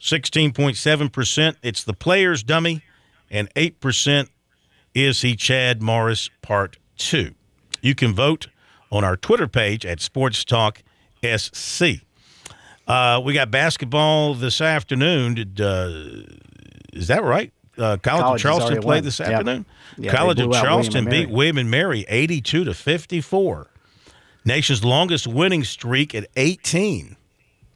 16.7%, 0.00 1.56
it's 1.62 1.84
the 1.84 1.92
player's 1.92 2.42
dummy. 2.42 2.82
And 3.30 3.52
8% 3.54 4.28
is 4.94 5.20
he 5.20 5.36
Chad 5.36 5.82
Morris 5.82 6.30
Part 6.40 6.78
2. 6.96 7.34
You 7.82 7.94
can 7.94 8.14
vote 8.14 8.48
on 8.90 9.04
our 9.04 9.16
Twitter 9.16 9.46
page 9.46 9.84
at 9.84 10.00
Sports 10.00 10.44
Talk 10.44 10.82
SC. 11.22 12.02
Uh, 12.86 13.20
we 13.22 13.34
got 13.34 13.50
basketball 13.50 14.34
this 14.34 14.60
afternoon. 14.60 15.34
Did 15.34 15.60
uh, 15.60 16.22
is 16.92 17.08
that 17.08 17.22
right? 17.22 17.52
Uh, 17.76 17.96
College, 17.98 18.02
College 18.02 18.40
of 18.40 18.42
Charleston 18.42 18.80
played 18.80 18.96
won. 18.98 19.04
this 19.04 19.20
afternoon. 19.20 19.66
Yeah, 19.98 20.10
College 20.12 20.40
of 20.40 20.46
out 20.46 20.48
William 20.50 20.64
Charleston 20.64 21.04
beat. 21.04 21.30
William 21.30 21.58
and 21.58 21.70
Mary 21.70 22.06
eighty-two 22.08 22.64
to 22.64 22.72
fifty-four. 22.72 23.66
Nation's 24.44 24.84
longest 24.84 25.26
winning 25.26 25.64
streak 25.64 26.14
at 26.14 26.26
eighteen. 26.36 27.16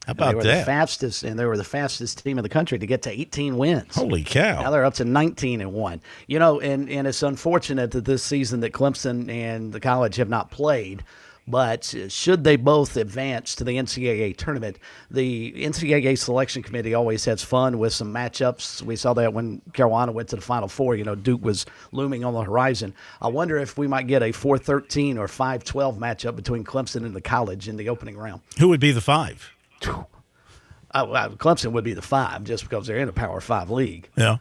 How 0.06 0.14
they 0.14 0.18
about 0.18 0.34
were 0.36 0.42
the 0.42 0.48
that? 0.48 0.66
fastest, 0.66 1.22
and 1.22 1.38
they 1.38 1.44
were 1.44 1.56
the 1.56 1.62
fastest 1.62 2.24
team 2.24 2.36
in 2.36 2.42
the 2.42 2.48
country 2.48 2.76
to 2.76 2.86
get 2.86 3.02
to 3.02 3.10
18 3.10 3.56
wins. 3.56 3.94
Holy 3.94 4.24
cow! 4.24 4.60
Now 4.62 4.70
they're 4.72 4.84
up 4.84 4.94
to 4.94 5.04
19 5.04 5.60
and 5.60 5.72
one. 5.72 6.00
You 6.26 6.40
know, 6.40 6.58
and 6.60 6.90
and 6.90 7.06
it's 7.06 7.22
unfortunate 7.22 7.92
that 7.92 8.04
this 8.04 8.24
season 8.24 8.60
that 8.60 8.72
Clemson 8.72 9.30
and 9.30 9.72
the 9.72 9.78
college 9.80 10.16
have 10.16 10.28
not 10.28 10.50
played. 10.50 11.04
But 11.49 11.93
should 12.09 12.45
they 12.45 12.55
both 12.55 12.97
advance 12.97 13.57
to 13.57 13.64
the 13.64 13.72
NCAA 13.72 14.36
tournament, 14.36 14.78
the 15.11 15.53
NCAA 15.53 16.16
selection 16.16 16.62
committee 16.62 16.95
always 16.95 17.24
has 17.24 17.43
fun 17.43 17.78
with 17.78 17.93
some 17.93 18.14
matchups. 18.14 18.80
We 18.82 18.95
saw 18.95 19.12
that 19.14 19.34
when 19.34 19.61
Carolina 19.72 20.12
went 20.12 20.28
to 20.28 20.36
the 20.36 20.43
Final 20.43 20.68
Four. 20.68 20.95
You 20.95 21.03
know, 21.03 21.16
Duke 21.16 21.43
was 21.45 21.66
looming 21.90 22.24
on 22.24 22.32
the 22.34 22.43
horizon. 22.43 22.95
I 23.20 23.26
wonder 23.26 23.59
if 23.59 23.76
we 23.76 23.88
might 23.88 24.07
get 24.07 24.22
a 24.22 24.26
4-13 24.26 25.18
or 25.18 25.26
5-12 25.26 25.99
matchup 25.99 26.36
between 26.36 26.62
Clemson 26.62 27.05
and 27.05 27.14
the 27.14 27.20
college 27.20 27.68
in 27.68 27.76
the 27.76 27.88
opening 27.88 28.16
round. 28.16 28.40
Who 28.61 28.68
would 28.68 28.80
be 28.80 28.93
the 28.93 29.01
five? 29.01 29.51
Uh, 29.84 31.28
Clemson 31.30 31.72
would 31.72 31.84
be 31.84 31.95
the 31.95 32.03
five 32.03 32.45
just 32.45 32.62
because 32.64 32.86
they're 32.86 32.99
in 32.99 33.09
a 33.09 33.12
Power 33.12 33.40
Five 33.40 33.70
league. 33.70 34.09
Yeah. 34.16 34.36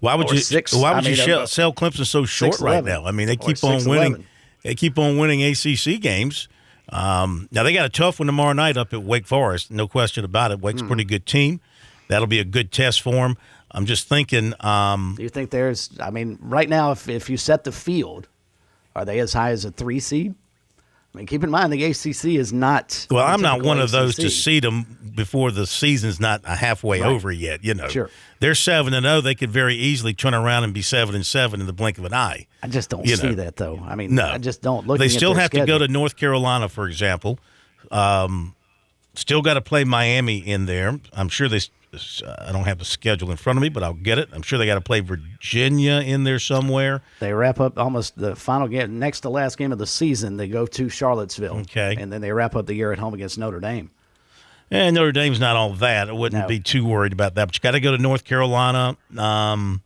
Why 0.00 0.14
would 0.14 0.30
Or 0.30 0.34
you? 0.34 0.40
six, 0.40 0.72
why 0.74 0.92
I 0.92 0.94
would 0.96 1.06
you 1.06 1.16
sell, 1.16 1.40
uh, 1.40 1.46
sell 1.46 1.72
Clemson 1.72 2.04
so 2.06 2.24
short 2.24 2.60
right 2.60 2.84
6'11", 2.84 2.86
now? 2.86 3.04
I 3.06 3.10
mean, 3.12 3.26
they 3.26 3.36
keep 3.36 3.62
on 3.64 3.80
6'11". 3.80 3.88
winning. 3.88 4.26
They 4.64 4.74
keep 4.74 4.98
on 4.98 5.18
winning 5.18 5.42
ACC 5.42 6.00
games. 6.00 6.48
Um, 6.88 7.48
now 7.52 7.62
they 7.62 7.72
got 7.72 7.86
a 7.86 7.90
tough 7.90 8.18
one 8.18 8.26
tomorrow 8.26 8.52
night 8.52 8.76
up 8.76 8.92
at 8.92 9.02
Wake 9.02 9.26
Forest. 9.26 9.70
No 9.70 9.86
question 9.86 10.24
about 10.24 10.50
it. 10.50 10.60
Wake's 10.60 10.80
a 10.80 10.84
Hmm. 10.84 10.88
pretty 10.88 11.04
good 11.04 11.26
team. 11.26 11.60
That'll 12.08 12.26
be 12.26 12.40
a 12.40 12.44
good 12.44 12.72
test 12.72 13.00
for 13.00 13.12
them. 13.14 13.36
I'm 13.70 13.86
just 13.86 14.08
thinking. 14.08 14.52
Um, 14.60 15.14
Do 15.16 15.22
you 15.22 15.28
think 15.28 15.50
there's? 15.50 15.90
I 16.00 16.10
mean, 16.10 16.38
right 16.40 16.68
now, 16.68 16.92
if 16.92 17.08
if 17.08 17.28
you 17.30 17.36
set 17.36 17.64
the 17.64 17.72
field, 17.72 18.28
are 18.94 19.04
they 19.04 19.18
as 19.20 19.32
high 19.32 19.50
as 19.50 19.64
a 19.64 19.70
three 19.70 20.00
seed? 20.00 20.34
I 21.14 21.18
mean, 21.18 21.26
keep 21.26 21.44
in 21.44 21.50
mind 21.50 21.72
the 21.72 21.84
ACC 21.84 22.24
is 22.36 22.52
not. 22.52 23.06
well, 23.10 23.24
I'm 23.24 23.40
not 23.40 23.62
one 23.62 23.78
of 23.78 23.92
those 23.92 24.16
to 24.16 24.28
see 24.28 24.58
them 24.58 25.12
before 25.14 25.52
the 25.52 25.64
season's 25.64 26.18
not 26.18 26.44
halfway 26.44 27.00
Right. 27.00 27.08
over 27.08 27.30
yet. 27.30 27.62
You 27.64 27.74
know, 27.74 27.86
Sure. 27.88 28.10
they're 28.40 28.56
seven 28.56 28.92
and 28.94 29.04
zero. 29.06 29.20
They 29.20 29.36
could 29.36 29.50
very 29.52 29.76
easily 29.76 30.12
turn 30.12 30.34
around 30.34 30.64
and 30.64 30.74
be 30.74 30.82
seven 30.82 31.14
and 31.14 31.24
seven 31.24 31.60
in 31.60 31.68
the 31.68 31.72
blink 31.72 31.98
of 31.98 32.04
an 32.04 32.12
eye. 32.14 32.48
I 32.64 32.66
just 32.66 32.90
don't 32.90 33.06
you 33.06 33.14
see 33.14 33.28
know. 33.28 33.34
that 33.36 33.56
though. 33.56 33.80
I 33.86 33.94
mean, 33.94 34.14
No, 34.16 34.26
I 34.28 34.38
just 34.38 34.60
don't. 34.60 34.88
Looking 34.88 34.98
They 34.98 35.08
still 35.08 35.34
have 35.34 35.50
to 35.50 35.64
go 35.64 35.78
to 35.78 35.86
North 35.86 36.16
Carolina, 36.16 36.68
for 36.68 36.88
example. 36.88 37.38
Um, 37.92 38.56
still 39.14 39.40
got 39.42 39.54
to 39.54 39.60
play 39.60 39.84
Miami 39.84 40.38
in 40.38 40.66
there. 40.66 40.98
I'm 41.12 41.28
sure 41.28 41.48
they. 41.48 41.60
I 42.38 42.52
don't 42.52 42.64
have 42.64 42.78
the 42.78 42.84
schedule 42.84 43.30
in 43.30 43.36
front 43.36 43.58
of 43.58 43.62
me, 43.62 43.68
but 43.68 43.82
I'll 43.82 43.92
get 43.94 44.18
it. 44.18 44.28
I'm 44.32 44.42
sure 44.42 44.58
they 44.58 44.66
got 44.66 44.74
to 44.74 44.80
play 44.80 45.00
Virginia 45.00 45.94
in 46.00 46.24
there 46.24 46.38
somewhere. 46.38 47.02
They 47.20 47.32
wrap 47.32 47.60
up 47.60 47.78
almost 47.78 48.16
the 48.16 48.34
final 48.36 48.68
game, 48.68 48.98
next 48.98 49.20
to 49.20 49.30
last 49.30 49.56
game 49.58 49.72
of 49.72 49.78
the 49.78 49.86
season. 49.86 50.36
They 50.36 50.48
go 50.48 50.66
to 50.66 50.88
Charlottesville. 50.88 51.58
Okay. 51.60 51.96
and 51.98 52.12
then 52.12 52.20
they 52.20 52.32
wrap 52.32 52.54
up 52.56 52.66
the 52.66 52.74
year 52.74 52.92
at 52.92 52.98
home 52.98 53.14
against 53.14 53.38
Notre 53.38 53.60
Dame. 53.60 53.90
And 54.70 54.94
Notre 54.94 55.12
Dame's 55.12 55.38
not 55.40 55.56
all 55.56 55.74
that. 55.74 56.08
I 56.08 56.12
wouldn't 56.12 56.42
No. 56.42 56.48
be 56.48 56.58
too 56.60 56.84
worried 56.84 57.12
about 57.12 57.34
that. 57.34 57.46
But 57.46 57.56
you 57.56 57.60
got 57.60 57.72
to 57.72 57.80
go 57.80 57.92
to 57.96 58.02
North 58.02 58.24
Carolina. 58.24 58.96
Um, 59.16 59.82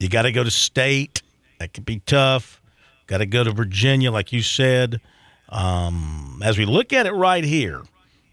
you 0.00 0.08
got 0.08 0.22
to 0.22 0.32
go 0.32 0.42
to 0.44 0.50
State. 0.50 1.22
That 1.58 1.72
could 1.72 1.84
be 1.84 2.00
tough. 2.00 2.60
Got 3.06 3.18
to 3.18 3.26
go 3.26 3.44
to 3.44 3.52
Virginia, 3.52 4.10
like 4.10 4.32
you 4.32 4.42
said. 4.42 5.00
Um, 5.48 6.42
as 6.44 6.58
we 6.58 6.66
look 6.66 6.92
at 6.92 7.06
it 7.06 7.12
right 7.12 7.42
here, 7.44 7.82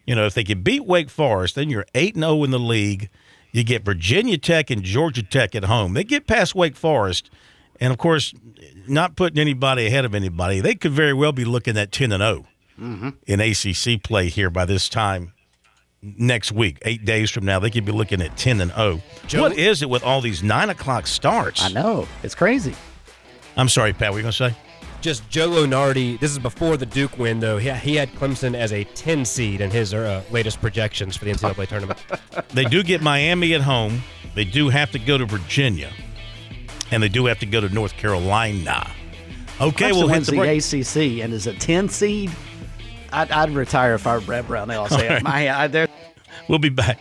you 0.06 0.16
know, 0.16 0.26
if 0.26 0.34
they 0.34 0.44
can 0.44 0.62
beat 0.62 0.86
Wake 0.86 1.10
Forest, 1.10 1.56
then 1.56 1.70
you're 1.70 1.86
eight 1.96 2.16
and 2.16 2.24
zero 2.24 2.44
in 2.44 2.52
the 2.52 2.60
league. 2.60 3.10
You 3.52 3.64
get 3.64 3.86
Virginia 3.86 4.38
Tech 4.38 4.70
and 4.70 4.84
Georgia 4.84 5.24
Tech 5.24 5.56
at 5.56 5.64
home. 5.66 5.94
They 5.94 6.04
get 6.04 6.28
past 6.28 6.56
Wake 6.56 6.76
Forest, 6.76 7.30
and 7.80 7.92
of 7.92 7.98
course, 7.98 8.34
not 8.88 9.16
putting 9.16 9.40
anybody 9.40 9.88
ahead 9.88 10.06
of 10.06 10.14
anybody. 10.14 10.60
They 10.60 10.76
could 10.76 10.92
very 10.92 11.14
well 11.14 11.32
be 11.32 11.46
looking 11.46 11.78
at 11.78 11.92
ten 11.92 12.12
and 12.12 12.22
zero 12.22 12.46
in 13.26 13.40
ACC 13.40 14.04
play 14.04 14.28
here 14.30 14.50
by 14.50 14.66
this 14.66 14.90
time 14.90 15.32
next 16.18 16.52
week, 16.52 16.78
eight 16.84 17.06
days 17.06 17.32
from 17.32 17.46
now, 17.46 17.60
they 17.60 17.70
could 17.70 17.86
be 17.86 17.92
looking 17.92 18.22
at 18.22 18.38
10 18.38 18.62
and 18.62 18.72
0. 18.72 19.02
What 19.36 19.58
is 19.58 19.82
it 19.82 19.90
with 19.90 20.04
all 20.04 20.22
these 20.22 20.44
nine 20.44 20.70
o'clock 20.70 21.08
starts? 21.08 21.64
I 21.64 21.70
know 21.70 22.08
it's 22.24 22.36
crazy. 22.36 22.76
I'm 23.58 23.70
sorry, 23.70 23.94
Pat, 23.94 24.10
what 24.10 24.16
were 24.16 24.20
you 24.20 24.24
going 24.24 24.32
to 24.34 24.38
say? 24.50 24.56
Just 25.06 25.30
Joe 25.30 25.52
Lunardi. 25.52 26.20
This 26.20 26.32
is 26.32 26.40
before 26.40 26.78
the 26.78 26.86
Duke 26.88 27.20
win, 27.20 27.40
though. 27.40 27.60
He, 27.60 27.70
he 27.72 27.96
had 27.96 28.10
Clemson 28.14 28.56
as 28.56 28.74
a 28.74 28.86
10 28.86 29.24
seed 29.24 29.62
in 29.62 29.70
his 29.70 29.94
uh, 29.94 30.24
latest 30.32 30.60
projections 30.60 31.16
for 31.16 31.26
the 31.26 31.32
NCAA 31.32 31.68
tournament. 31.68 32.04
They 32.56 32.64
do 32.66 32.82
get 32.82 33.04
Miami 33.04 33.54
at 33.54 33.62
home. 33.62 34.02
They 34.34 34.46
do 34.46 34.70
have 34.70 34.90
to 34.94 34.98
go 34.98 35.20
to 35.20 35.26
Virginia. 35.26 35.92
And 36.90 37.04
they 37.04 37.08
do 37.08 37.28
have 37.28 37.38
to 37.42 37.46
go 37.46 37.62
to 37.62 37.70
North 37.70 37.96
Carolina. 37.98 38.90
Okay, 39.62 39.92
Clemson 39.92 39.94
we'll 39.94 40.08
hit 40.08 40.28
wins 40.34 40.72
the 40.72 40.82
the. 40.82 41.18
ACC 41.18 41.24
and 41.24 41.34
is 41.34 41.46
a 41.46 41.54
ten 41.54 41.88
seed. 41.88 42.32
I'd, 43.14 43.30
I'd 43.30 43.52
retire 43.52 43.94
if 43.94 44.08
I 44.08 44.16
were 44.16 44.22
Brett 44.22 44.48
Brownell. 44.48 44.86
I'll 44.86 44.90
say 45.00 45.08
All 45.08 45.18
it. 45.18 45.24
My, 45.24 45.56
I, 45.56 45.68
there, 45.68 45.88
We'll 46.50 46.58
be 46.58 46.70
back. 46.70 47.00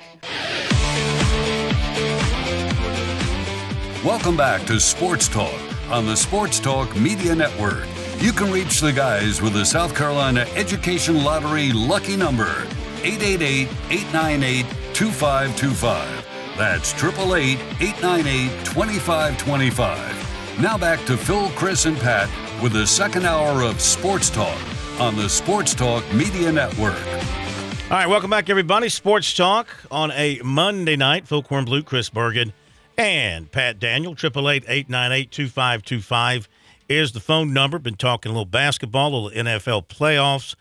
Welcome 4.05 4.37
back 4.37 4.67
to 4.67 4.79
Sports 4.79 5.27
Talk 5.27 5.59
on 5.91 6.05
the 6.05 6.17
Sports 6.17 6.61
Talk 6.61 6.95
Media 6.97 7.35
Network 7.35 7.87
you 8.25 8.33
can 8.33 8.51
reach 8.51 8.81
the 8.81 8.91
guys 8.91 9.43
with 9.43 9.53
the 9.53 9.67
South 9.67 9.95
Carolina 9.95 10.47
Education 10.55 11.23
Lottery 11.23 11.75
lucky 11.75 12.17
number 12.17 12.67
888 13.03 13.69
898 13.91 14.65
2525. 14.95 16.57
That's 16.57 16.95
888 16.95 17.59
898 17.83 18.65
2525. 18.65 20.59
Now 20.59 20.79
back 20.79 21.05
to 21.05 21.19
Phil, 21.19 21.51
Chris, 21.51 21.85
and 21.85 21.99
Pat 21.99 22.31
with 22.63 22.73
the 22.73 22.87
second 22.87 23.27
hour 23.27 23.61
of 23.61 23.79
Sports 23.79 24.31
Talk 24.31 24.59
on 24.99 25.17
the 25.17 25.29
Sports 25.29 25.75
Talk 25.75 26.03
Media 26.15 26.51
Network. 26.51 26.97
All 26.97 27.91
right, 27.91 28.09
welcome 28.09 28.31
back, 28.31 28.49
everybody. 28.49 28.89
Sports 28.89 29.35
Talk 29.35 29.69
on 29.91 30.11
a 30.13 30.41
Monday 30.43 30.97
night. 30.97 31.29
Phil 31.29 31.43
Kornblut, 31.43 31.85
Chris 31.85 32.09
Bergen, 32.09 32.55
and 32.97 33.53
Pat 33.53 33.79
Daniel, 33.79 34.13
888 34.13 34.65
898 34.67 35.31
2525 35.31 36.49
is 36.89 37.13
the 37.13 37.21
phone 37.21 37.53
number. 37.53 37.79
Been 37.79 37.95
talking 37.95 38.31
a 38.31 38.33
little 38.33 38.45
basketball, 38.45 39.15
a 39.15 39.17
little 39.17 39.45
NFL 39.45 39.87
playoffs. 39.89 40.55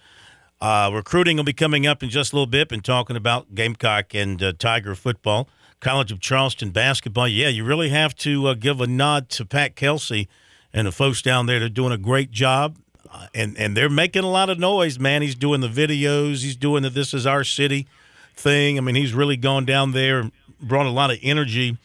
Uh, 0.61 0.89
recruiting 0.93 1.37
will 1.37 1.43
be 1.43 1.53
coming 1.53 1.85
up 1.85 2.01
in 2.03 2.09
just 2.09 2.31
a 2.31 2.35
little 2.35 2.47
bit. 2.47 2.69
Been 2.69 2.81
talking 2.81 3.15
about 3.15 3.53
Gamecock 3.53 4.13
and 4.13 4.41
uh, 4.41 4.53
Tiger 4.57 4.95
football. 4.95 5.49
College 5.79 6.11
of 6.11 6.21
Charleston 6.21 6.71
basketball. 6.71 7.27
Yeah, 7.27 7.49
you 7.49 7.65
really 7.65 7.89
have 7.89 8.15
to 8.17 8.47
uh, 8.47 8.53
give 8.53 8.79
a 8.79 8.87
nod 8.87 9.29
to 9.31 9.45
Pat 9.45 9.75
Kelsey 9.75 10.29
and 10.73 10.87
the 10.87 10.91
folks 10.91 11.21
down 11.21 11.45
there. 11.45 11.59
They're 11.59 11.69
doing 11.69 11.91
a 11.91 11.97
great 11.97 12.31
job 12.31 12.77
and 13.33 13.57
and 13.57 13.75
they're 13.75 13.89
making 13.89 14.23
a 14.23 14.29
lot 14.29 14.49
of 14.49 14.59
noise, 14.59 14.99
man. 14.99 15.21
He's 15.21 15.35
doing 15.35 15.61
the 15.61 15.67
videos, 15.67 16.43
he's 16.43 16.55
doing 16.55 16.83
the 16.83 16.89
"This 16.89 17.13
Is 17.13 17.25
Our 17.25 17.43
City" 17.43 17.87
thing. 18.35 18.77
I 18.77 18.81
mean, 18.81 18.95
he's 18.95 19.13
really 19.13 19.37
gone 19.37 19.65
down 19.65 19.91
there 19.91 20.19
and 20.19 20.31
brought 20.61 20.85
a 20.85 20.91
lot 20.91 21.11
of 21.11 21.19
energy 21.21 21.77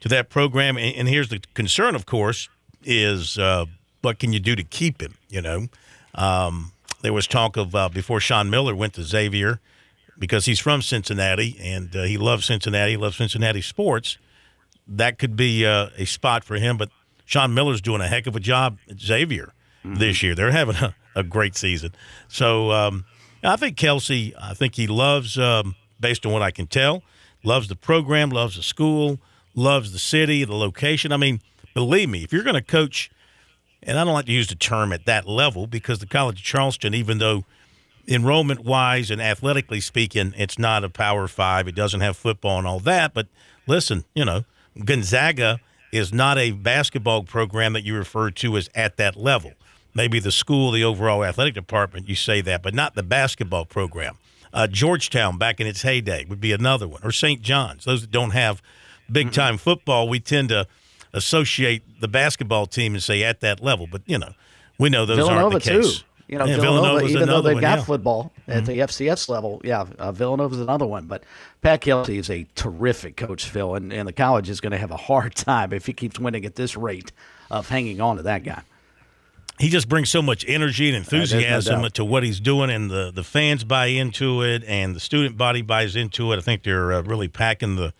to 0.00 0.08
that 0.08 0.28
program. 0.30 0.76
And, 0.76 0.94
and 0.94 1.08
here's 1.08 1.28
the 1.28 1.40
concern, 1.54 1.94
of 1.94 2.06
course, 2.06 2.48
is 2.84 3.38
uh, 3.38 3.66
what 4.02 4.18
can 4.18 4.32
you 4.32 4.40
do 4.40 4.56
to 4.56 4.64
keep 4.64 5.00
him? 5.00 5.14
You 5.28 5.42
know, 5.42 5.68
um, 6.14 6.72
there 7.02 7.12
was 7.12 7.26
talk 7.26 7.56
of 7.56 7.74
uh, 7.74 7.88
before 7.88 8.20
Sean 8.20 8.50
Miller 8.50 8.74
went 8.74 8.94
to 8.94 9.02
Xavier 9.02 9.60
because 10.18 10.46
he's 10.46 10.60
from 10.60 10.82
Cincinnati 10.82 11.56
and 11.60 11.94
uh, 11.94 12.04
he 12.04 12.16
loves 12.16 12.46
Cincinnati, 12.46 12.92
he 12.92 12.96
loves 12.96 13.16
Cincinnati 13.16 13.60
sports. 13.60 14.18
That 14.88 15.18
could 15.18 15.36
be 15.36 15.66
uh, 15.66 15.88
a 15.96 16.04
spot 16.04 16.44
for 16.44 16.56
him, 16.56 16.76
but 16.76 16.90
Sean 17.24 17.52
Miller's 17.54 17.80
doing 17.80 18.00
a 18.00 18.06
heck 18.06 18.26
of 18.26 18.36
a 18.36 18.40
job 18.40 18.78
at 18.88 19.00
Xavier 19.00 19.52
mm-hmm. 19.84 19.96
this 19.96 20.22
year. 20.22 20.34
They're 20.34 20.52
having 20.52 20.76
a, 20.76 20.94
a 21.14 21.22
great 21.22 21.56
season. 21.56 21.92
So 22.28 22.70
um, 22.70 23.04
I 23.42 23.56
think 23.56 23.76
Kelsey, 23.76 24.34
I 24.40 24.54
think 24.54 24.76
he 24.76 24.86
loves, 24.86 25.38
um, 25.38 25.74
based 25.98 26.24
on 26.24 26.32
what 26.32 26.42
I 26.42 26.50
can 26.50 26.66
tell, 26.66 27.02
loves 27.42 27.68
the 27.68 27.76
program, 27.76 28.30
loves 28.30 28.56
the 28.56 28.62
school, 28.62 29.18
loves 29.54 29.92
the 29.92 29.98
city, 29.98 30.44
the 30.44 30.54
location. 30.54 31.12
I 31.12 31.16
mean, 31.16 31.40
believe 31.74 32.08
me, 32.08 32.22
if 32.22 32.32
you're 32.32 32.44
going 32.44 32.54
to 32.54 32.62
coach, 32.62 33.10
and 33.86 33.98
I 33.98 34.04
don't 34.04 34.12
like 34.12 34.26
to 34.26 34.32
use 34.32 34.48
the 34.48 34.54
term 34.54 34.92
at 34.92 35.06
that 35.06 35.26
level 35.26 35.66
because 35.66 36.00
the 36.00 36.06
College 36.06 36.40
of 36.40 36.44
Charleston, 36.44 36.92
even 36.92 37.18
though 37.18 37.44
enrollment 38.06 38.60
wise 38.60 39.10
and 39.10 39.22
athletically 39.22 39.80
speaking, 39.80 40.34
it's 40.36 40.58
not 40.58 40.84
a 40.84 40.90
power 40.90 41.26
five, 41.26 41.66
it 41.66 41.74
doesn't 41.74 42.02
have 42.02 42.16
football 42.16 42.58
and 42.58 42.66
all 42.66 42.80
that. 42.80 43.14
But 43.14 43.28
listen, 43.66 44.04
you 44.14 44.24
know, 44.24 44.44
Gonzaga 44.84 45.60
is 45.92 46.12
not 46.12 46.36
a 46.36 46.50
basketball 46.50 47.22
program 47.22 47.72
that 47.72 47.84
you 47.84 47.96
refer 47.96 48.30
to 48.30 48.56
as 48.58 48.68
at 48.74 48.98
that 48.98 49.16
level 49.16 49.52
maybe 49.96 50.20
the 50.20 50.30
school, 50.30 50.70
the 50.70 50.84
overall 50.84 51.24
athletic 51.24 51.54
department, 51.54 52.08
you 52.08 52.14
say 52.14 52.42
that, 52.42 52.62
but 52.62 52.74
not 52.74 52.94
the 52.94 53.02
basketball 53.02 53.64
program. 53.64 54.16
Uh, 54.52 54.66
Georgetown, 54.66 55.38
back 55.38 55.58
in 55.58 55.66
its 55.66 55.82
heyday, 55.82 56.24
would 56.26 56.40
be 56.40 56.52
another 56.52 56.86
one, 56.86 57.00
or 57.02 57.10
St. 57.10 57.40
John's. 57.42 57.84
Those 57.86 58.02
that 58.02 58.10
don't 58.10 58.30
have 58.30 58.62
big 59.10 59.32
time 59.32 59.56
football, 59.56 60.08
we 60.08 60.20
tend 60.20 60.50
to 60.50 60.66
associate 61.16 61.82
the 62.00 62.08
basketball 62.08 62.66
team 62.66 62.94
and 62.94 63.02
say 63.02 63.22
at 63.24 63.40
that 63.40 63.60
level. 63.60 63.86
But 63.90 64.02
you 64.06 64.18
know, 64.18 64.32
we 64.78 64.90
know 64.90 65.06
those 65.06 65.18
Villanova 65.18 65.42
aren't 65.42 65.54
the 65.54 65.60
case. 65.60 65.98
Too. 65.98 66.04
You 66.28 66.38
know, 66.38 66.44
yeah, 66.44 66.56
Villanova, 66.56 67.06
even 67.06 67.28
though 67.28 67.40
they've 67.40 67.60
got 67.60 67.78
yeah. 67.78 67.84
football 67.84 68.32
at 68.48 68.64
mm-hmm. 68.64 68.66
the 68.66 68.78
FCS 68.80 69.28
level, 69.28 69.60
yeah, 69.62 69.84
uh, 69.96 70.10
Villanova's 70.10 70.60
another 70.60 70.84
one. 70.84 71.06
But 71.06 71.22
Pat 71.62 71.82
Kelsey 71.82 72.18
is 72.18 72.28
a 72.30 72.44
terrific 72.56 73.16
coach, 73.16 73.48
Phil, 73.48 73.76
and, 73.76 73.92
and 73.92 74.08
the 74.08 74.12
college 74.12 74.50
is 74.50 74.60
going 74.60 74.72
to 74.72 74.78
have 74.78 74.90
a 74.90 74.96
hard 74.96 75.34
time 75.36 75.72
if 75.72 75.86
he 75.86 75.92
keeps 75.92 76.18
winning 76.18 76.44
at 76.44 76.56
this 76.56 76.76
rate 76.76 77.12
of 77.48 77.68
hanging 77.68 78.00
on 78.00 78.16
to 78.16 78.22
that 78.22 78.42
guy 78.42 78.62
he 79.58 79.68
just 79.68 79.88
brings 79.88 80.10
so 80.10 80.20
much 80.20 80.44
energy 80.46 80.88
and 80.88 80.96
enthusiasm 80.96 81.82
no 81.82 81.88
to 81.88 82.04
what 82.04 82.22
he's 82.22 82.40
doing, 82.40 82.70
and 82.70 82.90
the, 82.90 83.10
the 83.14 83.24
fans 83.24 83.64
buy 83.64 83.86
into 83.86 84.42
it, 84.42 84.62
and 84.64 84.94
the 84.94 85.00
student 85.00 85.36
body 85.36 85.62
buys 85.62 85.96
into 85.96 86.32
it. 86.32 86.36
I 86.36 86.40
think 86.40 86.62
they're 86.62 86.92
uh, 86.92 87.02
really 87.02 87.28
packing 87.28 87.76
the 87.76 87.94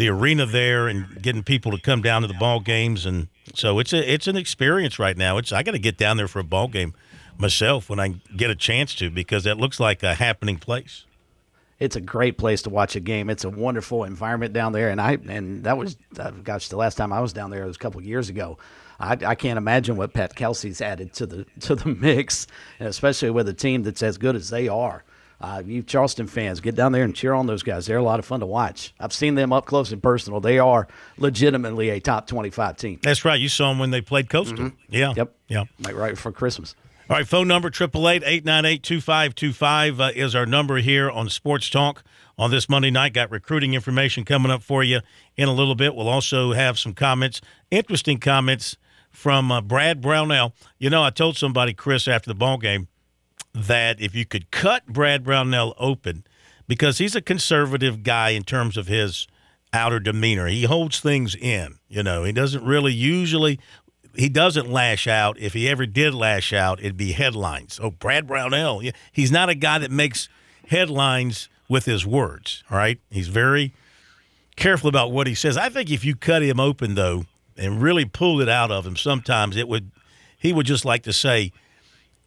the 0.00 0.08
arena 0.08 0.46
there 0.46 0.88
and 0.88 1.20
getting 1.20 1.42
people 1.42 1.70
to 1.72 1.78
come 1.78 2.00
down 2.00 2.22
to 2.22 2.28
the 2.28 2.34
ball 2.34 2.58
games, 2.58 3.04
and 3.04 3.28
so 3.54 3.78
it's 3.78 3.92
a 3.92 4.12
it's 4.12 4.26
an 4.26 4.34
experience 4.34 4.98
right 4.98 5.16
now. 5.16 5.36
It's 5.36 5.52
I 5.52 5.62
got 5.62 5.72
to 5.72 5.78
get 5.78 5.98
down 5.98 6.16
there 6.16 6.26
for 6.26 6.38
a 6.38 6.44
ball 6.44 6.68
game 6.68 6.94
myself 7.36 7.90
when 7.90 8.00
I 8.00 8.14
get 8.34 8.48
a 8.48 8.56
chance 8.56 8.94
to 8.96 9.10
because 9.10 9.44
that 9.44 9.58
looks 9.58 9.78
like 9.78 10.02
a 10.02 10.14
happening 10.14 10.56
place. 10.56 11.04
It's 11.78 11.96
a 11.96 12.00
great 12.00 12.38
place 12.38 12.62
to 12.62 12.70
watch 12.70 12.96
a 12.96 13.00
game. 13.00 13.28
It's 13.28 13.44
a 13.44 13.50
wonderful 13.50 14.04
environment 14.04 14.54
down 14.54 14.72
there, 14.72 14.88
and 14.88 15.00
I 15.02 15.18
and 15.28 15.64
that 15.64 15.76
was 15.76 15.98
uh, 16.18 16.30
gosh 16.30 16.68
the 16.68 16.76
last 16.76 16.96
time 16.96 17.12
I 17.12 17.20
was 17.20 17.34
down 17.34 17.50
there 17.50 17.66
was 17.66 17.76
a 17.76 17.78
couple 17.78 18.00
years 18.02 18.30
ago 18.30 18.56
I, 19.00 19.16
I 19.24 19.34
can't 19.34 19.56
imagine 19.56 19.96
what 19.96 20.12
Pat 20.12 20.34
Kelsey's 20.34 20.80
added 20.80 21.14
to 21.14 21.26
the 21.26 21.46
to 21.60 21.74
the 21.74 21.88
mix, 22.00 22.46
especially 22.78 23.30
with 23.30 23.48
a 23.48 23.54
team 23.54 23.82
that's 23.82 24.02
as 24.02 24.18
good 24.18 24.36
as 24.36 24.50
they 24.50 24.68
are. 24.68 25.02
Uh, 25.40 25.62
you 25.64 25.82
Charleston 25.82 26.26
fans, 26.26 26.60
get 26.60 26.74
down 26.74 26.92
there 26.92 27.04
and 27.04 27.16
cheer 27.16 27.32
on 27.32 27.46
those 27.46 27.62
guys. 27.62 27.86
They're 27.86 27.96
a 27.96 28.02
lot 28.02 28.18
of 28.18 28.26
fun 28.26 28.40
to 28.40 28.46
watch. 28.46 28.92
I've 29.00 29.14
seen 29.14 29.36
them 29.36 29.54
up 29.54 29.64
close 29.64 29.90
and 29.90 30.02
personal. 30.02 30.38
They 30.40 30.58
are 30.58 30.86
legitimately 31.16 31.88
a 31.90 31.98
top 32.00 32.26
25 32.26 32.76
team. 32.76 32.98
That's 33.02 33.24
right. 33.24 33.40
You 33.40 33.48
saw 33.48 33.70
them 33.70 33.78
when 33.78 33.90
they 33.90 34.02
played 34.02 34.28
Coastal. 34.28 34.58
Mm-hmm. 34.58 34.76
Yeah. 34.90 35.14
Yep. 35.16 35.34
Yeah. 35.48 35.64
Like 35.80 35.96
right 35.96 36.18
for 36.18 36.30
Christmas. 36.30 36.74
All 37.08 37.16
right, 37.16 37.26
phone 37.26 37.48
number 37.48 37.70
888-898-2525 37.70 40.00
uh, 40.00 40.12
is 40.14 40.34
our 40.36 40.46
number 40.46 40.76
here 40.76 41.10
on 41.10 41.28
Sports 41.28 41.68
Talk 41.68 42.04
on 42.38 42.52
this 42.52 42.68
Monday 42.68 42.92
night. 42.92 43.14
Got 43.14 43.32
recruiting 43.32 43.74
information 43.74 44.24
coming 44.24 44.52
up 44.52 44.62
for 44.62 44.84
you 44.84 45.00
in 45.36 45.48
a 45.48 45.52
little 45.52 45.74
bit. 45.74 45.96
We'll 45.96 46.08
also 46.08 46.52
have 46.52 46.78
some 46.78 46.94
comments, 46.94 47.40
interesting 47.70 48.18
comments 48.18 48.76
from 49.10 49.50
uh, 49.50 49.60
Brad 49.60 50.00
Brownell. 50.00 50.54
You 50.78 50.88
know, 50.88 51.02
I 51.02 51.10
told 51.10 51.36
somebody, 51.36 51.74
Chris, 51.74 52.06
after 52.06 52.30
the 52.30 52.34
ball 52.36 52.58
game, 52.58 52.86
that 53.54 54.00
if 54.00 54.14
you 54.14 54.24
could 54.24 54.50
cut 54.50 54.86
Brad 54.86 55.24
Brownell 55.24 55.74
open, 55.78 56.24
because 56.68 56.98
he's 56.98 57.16
a 57.16 57.20
conservative 57.20 58.02
guy 58.02 58.30
in 58.30 58.44
terms 58.44 58.76
of 58.76 58.86
his 58.86 59.26
outer 59.72 60.00
demeanor, 60.00 60.46
he 60.46 60.64
holds 60.64 61.00
things 61.00 61.34
in. 61.34 61.78
You 61.88 62.02
know, 62.02 62.24
he 62.24 62.32
doesn't 62.32 62.64
really 62.64 62.92
usually. 62.92 63.58
He 64.16 64.28
doesn't 64.28 64.68
lash 64.68 65.06
out. 65.06 65.38
If 65.38 65.52
he 65.52 65.68
ever 65.68 65.86
did 65.86 66.14
lash 66.14 66.52
out, 66.52 66.80
it'd 66.80 66.96
be 66.96 67.12
headlines. 67.12 67.78
Oh, 67.80 67.92
Brad 67.92 68.26
Brownell. 68.26 68.82
He's 69.12 69.30
not 69.30 69.48
a 69.48 69.54
guy 69.54 69.78
that 69.78 69.92
makes 69.92 70.28
headlines 70.66 71.48
with 71.68 71.84
his 71.84 72.04
words. 72.04 72.64
All 72.70 72.76
right. 72.76 72.98
He's 73.10 73.28
very 73.28 73.72
careful 74.56 74.88
about 74.88 75.12
what 75.12 75.28
he 75.28 75.34
says. 75.34 75.56
I 75.56 75.68
think 75.68 75.90
if 75.90 76.04
you 76.04 76.16
cut 76.16 76.42
him 76.42 76.58
open, 76.58 76.96
though, 76.96 77.24
and 77.56 77.80
really 77.80 78.04
pulled 78.04 78.42
it 78.42 78.48
out 78.48 78.72
of 78.72 78.84
him. 78.84 78.96
Sometimes 78.96 79.56
it 79.56 79.68
would, 79.68 79.92
he 80.36 80.52
would 80.52 80.66
just 80.66 80.84
like 80.84 81.04
to 81.04 81.12
say, 81.12 81.52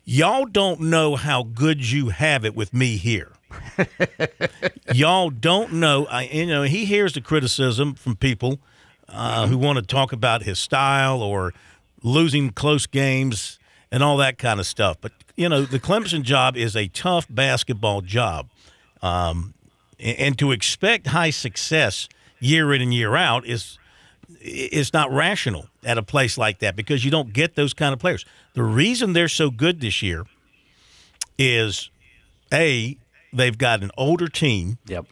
"Y'all 0.04 0.45
don't 0.45 0.82
know 0.82 1.16
how 1.16 1.43
good 1.43 1.89
you 1.91 2.10
have 2.10 2.45
it 2.45 2.56
with 2.56 2.74
me 2.74 2.97
here." 2.97 3.32
Y'all 4.93 5.30
don't 5.30 5.74
know. 5.74 6.06
I, 6.08 6.24
you 6.24 6.45
know, 6.45 6.64
he 6.64 6.86
hears 6.86 7.14
the 7.14 7.22
criticism 7.22 7.95
from 7.95 8.16
people 8.16 8.60
uh, 9.10 9.47
who 9.47 9.58
want 9.58 9.78
to 9.78 9.84
talk 9.84 10.12
about 10.12 10.43
his 10.43 10.60
style 10.60 11.22
or 11.22 11.54
losing 12.01 12.49
close 12.51 12.86
games 12.86 13.60
and 13.91 14.04
all 14.04 14.18
that 14.18 14.38
kind 14.38 14.60
of 14.60 14.66
stuff. 14.66 14.97
But 14.99 15.12
you 15.36 15.49
know, 15.49 15.64
the 15.64 15.80
Clemson 15.80 16.24
job 16.24 16.58
is 16.58 16.76
a 16.76 16.88
tough 16.88 17.28
basketball 17.30 18.01
job, 18.01 18.49
um, 19.01 19.54
and, 19.99 20.18
and 20.20 20.39
to 20.39 20.51
expect 20.51 21.08
high 21.08 21.32
success 21.32 22.08
year 22.39 22.74
in 22.74 22.82
and 22.82 22.93
year 22.93 23.16
out 23.16 23.45
is 23.45 23.78
it's 24.41 24.93
not 24.93 25.11
rational 25.11 25.67
at 25.84 25.97
a 25.97 26.03
place 26.03 26.38
like 26.38 26.59
that 26.59 26.75
because 26.75 27.03
you 27.03 27.11
don't 27.11 27.34
get 27.34 27.55
those 27.55 27.73
kind 27.73 27.93
of 27.93 27.99
players. 27.99 28.25
The 28.53 28.63
reason 28.63 29.13
they're 29.13 29.27
so 29.27 29.49
good 29.49 29.81
this 29.81 30.01
year 30.01 30.25
is 31.38 31.89
a 32.53 32.97
they've 33.31 33.57
got 33.57 33.84
an 33.84 33.91
older 33.97 34.27
team. 34.27 34.77
Yep. 34.86 35.05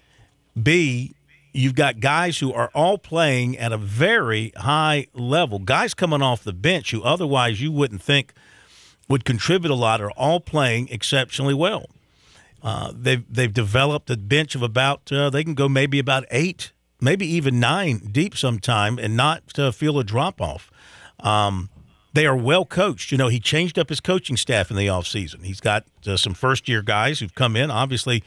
B 0.61 1.13
you've 1.53 1.76
got 1.76 1.99
guys 1.99 2.39
who 2.39 2.53
are 2.53 2.69
all 2.74 2.97
playing 2.97 3.57
at 3.57 3.72
a 3.72 3.78
very 3.78 4.53
high 4.57 5.07
level. 5.13 5.59
Guys 5.59 5.93
coming 5.93 6.22
off 6.22 6.43
the 6.43 6.53
bench 6.53 6.91
who 6.91 7.01
otherwise 7.03 7.61
you 7.61 7.72
wouldn't 7.72 8.01
think 8.01 8.34
would 9.07 9.26
contribute 9.26 9.72
a 9.72 9.76
lot 9.76 10.01
are 10.01 10.11
all 10.11 10.39
playing 10.39 10.88
exceptionally 10.89 11.53
well. 11.53 11.86
Uh, 12.63 12.91
they've 12.95 13.24
they've 13.34 13.53
developed 13.53 14.09
a 14.09 14.17
bench 14.17 14.53
of 14.55 14.61
about 14.61 15.11
uh, 15.11 15.30
they 15.30 15.43
can 15.43 15.55
go 15.55 15.67
maybe 15.67 15.97
about 15.97 16.24
eight 16.30 16.72
maybe 17.02 17.26
even 17.26 17.60
nine 17.60 17.97
deep 18.12 18.38
sometime 18.38 18.97
and 18.99 19.18
not 19.18 19.41
uh, 19.60 19.72
feel 19.72 19.99
a 19.99 20.04
drop 20.04 20.39
off. 20.39 20.72
Um, 21.20 21.70
they 22.14 22.26
are 22.26 22.36
well 22.36 22.66
coached. 22.66 23.12
You 23.12 23.18
know, 23.18 23.28
he 23.28 23.39
changed 23.39 23.80
up 23.80 23.89
his 23.89 23.99
coaching 23.99 24.38
staff 24.38 24.70
in 24.70 24.78
the 24.78 24.88
offseason. 24.88 25.43
He's 25.43 25.60
got 25.60 25.86
uh, 26.06 26.18
some 26.18 26.34
first 26.34 26.70
year 26.70 26.82
guys 26.82 27.20
who've 27.20 27.34
come 27.34 27.56
in. 27.56 27.72
Obviously, 27.72 28.24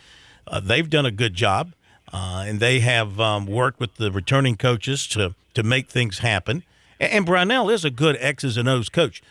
uh, 0.47 0.61
they've 0.61 0.89
done 0.89 1.07
a 1.07 1.11
good 1.11 1.35
job, 1.35 1.73
uh, 2.13 2.45
and 2.47 2.61
they 2.61 2.81
have 2.81 3.21
um, 3.21 3.47
worked 3.47 3.81
with 3.81 3.95
the 3.97 4.11
returning 4.11 4.57
coaches 4.57 5.07
to, 5.09 5.35
to 5.55 5.63
make 5.63 5.89
things 5.89 6.19
happen. 6.19 6.65
And, 6.99 7.13
and 7.13 7.27
Brownell 7.27 7.71
is 7.71 7.85
a 7.85 7.91
good 7.91 8.17
X's 8.21 8.57
and 8.57 8.69
O's 8.69 8.89
coach. 8.89 9.23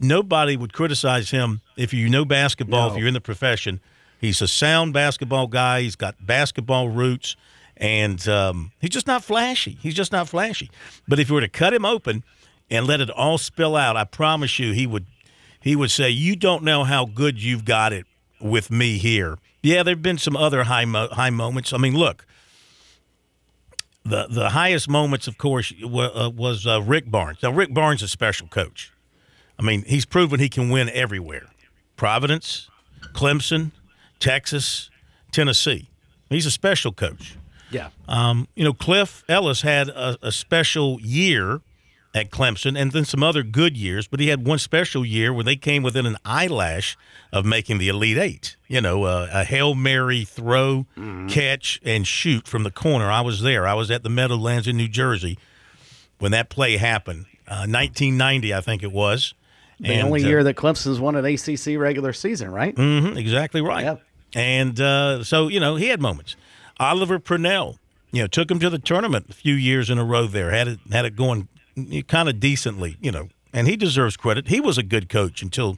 Nobody 0.00 0.56
would 0.56 0.72
criticize 0.72 1.30
him 1.30 1.60
if 1.76 1.92
you 1.92 2.08
know 2.08 2.24
basketball, 2.24 2.88
no. 2.88 2.94
if 2.94 2.98
you're 2.98 3.08
in 3.08 3.14
the 3.14 3.20
profession. 3.20 3.80
He's 4.20 4.40
a 4.40 4.48
sound 4.48 4.92
basketball 4.92 5.46
guy. 5.48 5.82
He's 5.82 5.96
got 5.96 6.14
basketball 6.24 6.88
roots 6.88 7.36
and 7.80 8.28
um, 8.28 8.70
he's 8.80 8.90
just 8.90 9.06
not 9.06 9.24
flashy. 9.24 9.78
He's 9.80 9.94
just 9.94 10.12
not 10.12 10.28
flashy. 10.28 10.70
But 11.08 11.18
if 11.18 11.28
you 11.28 11.34
were 11.34 11.40
to 11.40 11.48
cut 11.48 11.74
him 11.74 11.84
open 11.84 12.22
and 12.70 12.86
let 12.86 13.00
it 13.00 13.10
all 13.10 13.38
spill 13.38 13.74
out, 13.74 13.96
I 13.96 14.04
promise 14.04 14.58
you, 14.60 14.72
he 14.72 14.86
would 14.86 15.06
he 15.60 15.74
would 15.74 15.90
say, 15.90 16.10
"You 16.10 16.36
don't 16.36 16.62
know 16.62 16.84
how 16.84 17.06
good 17.06 17.42
you've 17.42 17.64
got 17.64 17.92
it 17.92 18.06
with 18.40 18.70
me 18.70 18.96
here 18.98 19.36
Yeah, 19.62 19.82
there've 19.82 20.00
been 20.00 20.16
some 20.18 20.36
other 20.36 20.64
high 20.64 20.86
mo- 20.86 21.08
high 21.08 21.28
moments. 21.30 21.72
I 21.72 21.76
mean, 21.78 21.94
look, 21.94 22.26
the 24.04 24.26
the 24.28 24.50
highest 24.50 24.88
moments, 24.88 25.26
of 25.26 25.36
course, 25.38 25.72
uh, 25.82 26.30
was 26.34 26.66
uh, 26.66 26.82
Rick 26.82 27.10
Barnes. 27.10 27.38
Now, 27.42 27.50
Rick 27.52 27.74
Barnes 27.74 28.00
is 28.02 28.06
a 28.06 28.08
special 28.08 28.46
coach. 28.48 28.92
I 29.58 29.62
mean, 29.62 29.84
he's 29.86 30.06
proven 30.06 30.40
he 30.40 30.48
can 30.48 30.70
win 30.70 30.88
everywhere. 30.90 31.48
Providence, 31.96 32.70
Clemson, 33.12 33.72
Texas, 34.18 34.88
Tennessee. 35.32 35.90
He's 36.30 36.46
a 36.46 36.50
special 36.50 36.92
coach. 36.92 37.36
Yeah. 37.70 37.90
Um, 38.08 38.48
you 38.54 38.64
know, 38.64 38.72
Cliff 38.72 39.24
Ellis 39.28 39.62
had 39.62 39.88
a, 39.88 40.18
a, 40.22 40.32
special 40.32 41.00
year 41.00 41.60
at 42.14 42.30
Clemson 42.30 42.78
and 42.78 42.90
then 42.92 43.04
some 43.04 43.22
other 43.22 43.42
good 43.42 43.76
years, 43.76 44.08
but 44.08 44.18
he 44.18 44.28
had 44.28 44.44
one 44.44 44.58
special 44.58 45.04
year 45.04 45.32
where 45.32 45.44
they 45.44 45.56
came 45.56 45.82
within 45.82 46.06
an 46.06 46.16
eyelash 46.24 46.96
of 47.32 47.44
making 47.44 47.78
the 47.78 47.88
Elite 47.88 48.18
Eight. 48.18 48.56
You 48.66 48.80
know, 48.80 49.04
uh, 49.04 49.28
a 49.32 49.44
Hail 49.44 49.74
Mary 49.74 50.24
throw, 50.24 50.86
mm-hmm. 50.96 51.28
catch, 51.28 51.80
and 51.84 52.06
shoot 52.06 52.48
from 52.48 52.64
the 52.64 52.70
corner. 52.70 53.10
I 53.10 53.20
was 53.20 53.42
there. 53.42 53.66
I 53.66 53.74
was 53.74 53.90
at 53.90 54.02
the 54.02 54.10
Meadowlands 54.10 54.66
in 54.66 54.76
New 54.76 54.88
Jersey 54.88 55.38
when 56.18 56.32
that 56.32 56.48
play 56.48 56.76
happened. 56.76 57.26
Uh, 57.46 57.66
1990, 57.66 58.54
I 58.54 58.60
think 58.60 58.82
it 58.82 58.92
was. 58.92 59.34
The 59.80 59.94
and, 59.94 60.06
only 60.06 60.22
year 60.22 60.40
uh, 60.40 60.44
that 60.44 60.56
Clemson's 60.56 61.00
won 61.00 61.16
an 61.16 61.24
ACC 61.24 61.78
regular 61.78 62.12
season, 62.12 62.50
right? 62.52 62.74
Mm-hmm, 62.74 63.16
exactly 63.16 63.60
right. 63.60 63.84
Yep. 63.84 64.02
And 64.34 64.80
uh, 64.80 65.24
so, 65.24 65.48
you 65.48 65.58
know, 65.58 65.76
he 65.76 65.88
had 65.88 66.00
moments. 66.00 66.36
Oliver 66.80 67.18
Purnell, 67.18 67.78
you 68.10 68.22
know, 68.22 68.26
took 68.26 68.50
him 68.50 68.58
to 68.58 68.70
the 68.70 68.78
tournament 68.78 69.26
a 69.28 69.34
few 69.34 69.54
years 69.54 69.90
in 69.90 69.98
a 69.98 70.04
row 70.04 70.26
there, 70.26 70.50
had 70.50 70.66
it, 70.66 70.80
had 70.90 71.04
it 71.04 71.14
going 71.14 71.46
kind 72.08 72.28
of 72.28 72.40
decently, 72.40 72.96
you 73.00 73.12
know, 73.12 73.28
and 73.52 73.68
he 73.68 73.76
deserves 73.76 74.16
credit. 74.16 74.48
He 74.48 74.60
was 74.60 74.78
a 74.78 74.82
good 74.82 75.08
coach 75.10 75.42
until 75.42 75.76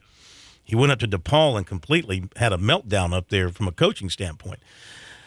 he 0.63 0.77
went 0.77 0.93
up 0.93 1.01
to 1.01 1.09
DePaul 1.09 1.57
and 1.57 1.67
completely 1.67 2.29
had 2.37 2.53
a 2.53 2.57
meltdown 2.57 3.13
up 3.13 3.29
there 3.29 3.49
from 3.51 3.67
a 3.67 3.73
coaching 3.73 4.09
standpoint. 4.09 4.61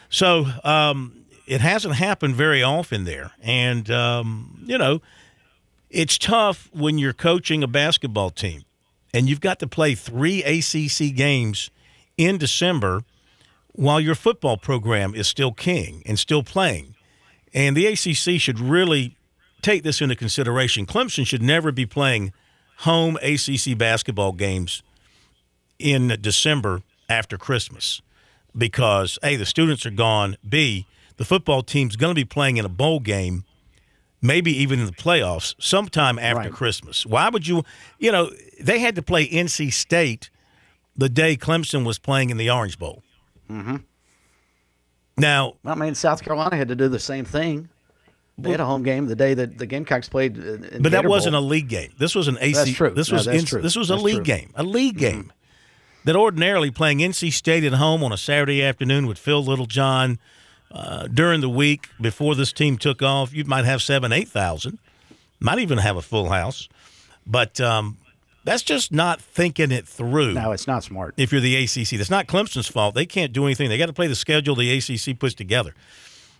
So 0.08 0.46
um, 0.64 1.26
it 1.46 1.60
hasn't 1.60 1.96
happened 1.96 2.36
very 2.36 2.62
often 2.62 3.04
there. 3.04 3.32
And, 3.42 3.90
um, 3.90 4.64
you 4.66 4.78
know, 4.78 5.02
it's 5.90 6.16
tough 6.16 6.70
when 6.72 6.96
you're 6.96 7.12
coaching 7.12 7.62
a 7.62 7.68
basketball 7.68 8.30
team 8.30 8.62
and 9.12 9.28
you've 9.28 9.40
got 9.40 9.58
to 9.58 9.66
play 9.66 9.94
three 9.94 10.42
ACC 10.42 11.14
games 11.14 11.70
in 12.16 12.38
December 12.38 13.02
while 13.76 14.00
your 14.00 14.14
football 14.14 14.56
program 14.56 15.14
is 15.14 15.28
still 15.28 15.52
king 15.52 16.02
and 16.06 16.18
still 16.18 16.42
playing. 16.42 16.94
And 17.54 17.76
the 17.76 17.86
ACC 17.86 18.40
should 18.40 18.58
really 18.58 19.16
take 19.62 19.82
this 19.82 20.00
into 20.00 20.16
consideration. 20.16 20.86
Clemson 20.86 21.26
should 21.26 21.42
never 21.42 21.72
be 21.72 21.86
playing 21.86 22.32
home 22.78 23.16
ACC 23.22 23.76
basketball 23.76 24.32
games 24.32 24.82
in 25.78 26.16
December 26.20 26.82
after 27.08 27.38
Christmas 27.38 28.02
because 28.56 29.18
A, 29.22 29.36
the 29.36 29.46
students 29.46 29.84
are 29.86 29.90
gone, 29.90 30.36
B, 30.46 30.86
the 31.16 31.24
football 31.24 31.62
team's 31.62 31.96
going 31.96 32.10
to 32.10 32.18
be 32.18 32.24
playing 32.24 32.56
in 32.56 32.64
a 32.64 32.70
bowl 32.70 33.00
game 33.00 33.44
maybe 34.22 34.50
even 34.50 34.80
in 34.80 34.86
the 34.86 34.92
playoffs 34.92 35.54
sometime 35.58 36.18
after 36.18 36.48
right. 36.48 36.52
Christmas. 36.52 37.04
Why 37.06 37.28
would 37.28 37.46
you, 37.46 37.64
you 37.98 38.10
know, 38.10 38.30
they 38.60 38.78
had 38.78 38.94
to 38.96 39.02
play 39.02 39.28
NC 39.28 39.72
State 39.72 40.30
the 40.96 41.08
day 41.08 41.36
Clemson 41.36 41.84
was 41.84 41.98
playing 41.98 42.30
in 42.30 42.38
the 42.38 42.50
Orange 42.50 42.78
Bowl. 42.78 43.02
Mm-hmm. 43.50 43.76
Now, 45.18 45.54
I 45.64 45.74
mean, 45.74 45.94
South 45.94 46.22
Carolina 46.22 46.56
had 46.56 46.68
to 46.68 46.76
do 46.76 46.88
the 46.88 46.98
same 46.98 47.24
thing. 47.24 47.68
They 48.38 48.50
had 48.50 48.60
a 48.60 48.66
home 48.66 48.82
game 48.82 49.06
the 49.06 49.16
day 49.16 49.32
that 49.32 49.56
the 49.56 49.64
Gamecocks 49.64 50.10
played. 50.10 50.34
but 50.34 50.60
Gator 50.70 50.90
that 50.90 51.06
wasn't 51.06 51.32
Bowl. 51.32 51.42
a 51.42 51.46
league 51.46 51.68
game. 51.68 51.92
This 51.98 52.14
was 52.14 52.28
an 52.28 52.36
AC. 52.38 52.52
That's 52.52 52.72
true. 52.72 52.90
This 52.90 53.10
was 53.10 53.26
no, 53.26 53.32
in, 53.32 53.44
true. 53.46 53.62
this 53.62 53.76
was 53.76 53.88
that's 53.88 54.00
a 54.00 54.04
league 54.04 54.16
true. 54.16 54.24
game. 54.24 54.52
A 54.56 54.62
league 54.62 54.98
mm-hmm. 54.98 55.20
game 55.20 55.32
that 56.04 56.16
ordinarily 56.16 56.70
playing 56.70 56.98
NC 56.98 57.32
State 57.32 57.64
at 57.64 57.72
home 57.72 58.04
on 58.04 58.12
a 58.12 58.18
Saturday 58.18 58.62
afternoon 58.62 59.06
with 59.06 59.18
Phil 59.18 59.42
Littlejohn 59.42 60.18
uh, 60.70 61.06
during 61.06 61.40
the 61.40 61.48
week 61.48 61.88
before 61.98 62.34
this 62.34 62.52
team 62.52 62.76
took 62.76 63.02
off. 63.02 63.32
You 63.32 63.44
might 63.46 63.64
have 63.64 63.80
seven, 63.80 64.12
eight 64.12 64.28
thousand, 64.28 64.78
might 65.40 65.58
even 65.58 65.78
have 65.78 65.96
a 65.96 66.02
full 66.02 66.28
house, 66.28 66.68
but 67.26 67.58
um, 67.58 67.96
that's 68.46 68.62
just 68.62 68.92
not 68.92 69.20
thinking 69.20 69.70
it 69.70 69.86
through. 69.86 70.32
No, 70.32 70.52
it's 70.52 70.66
not 70.66 70.84
smart. 70.84 71.14
If 71.16 71.32
you're 71.32 71.40
the 71.40 71.56
ACC, 71.56 71.98
that's 71.98 72.10
not 72.10 72.26
Clemson's 72.26 72.68
fault. 72.68 72.94
They 72.94 73.04
can't 73.04 73.32
do 73.32 73.44
anything. 73.44 73.68
They 73.68 73.76
got 73.76 73.86
to 73.86 73.92
play 73.92 74.06
the 74.06 74.14
schedule 74.14 74.54
the 74.54 74.72
ACC 74.72 75.18
puts 75.18 75.34
together. 75.34 75.74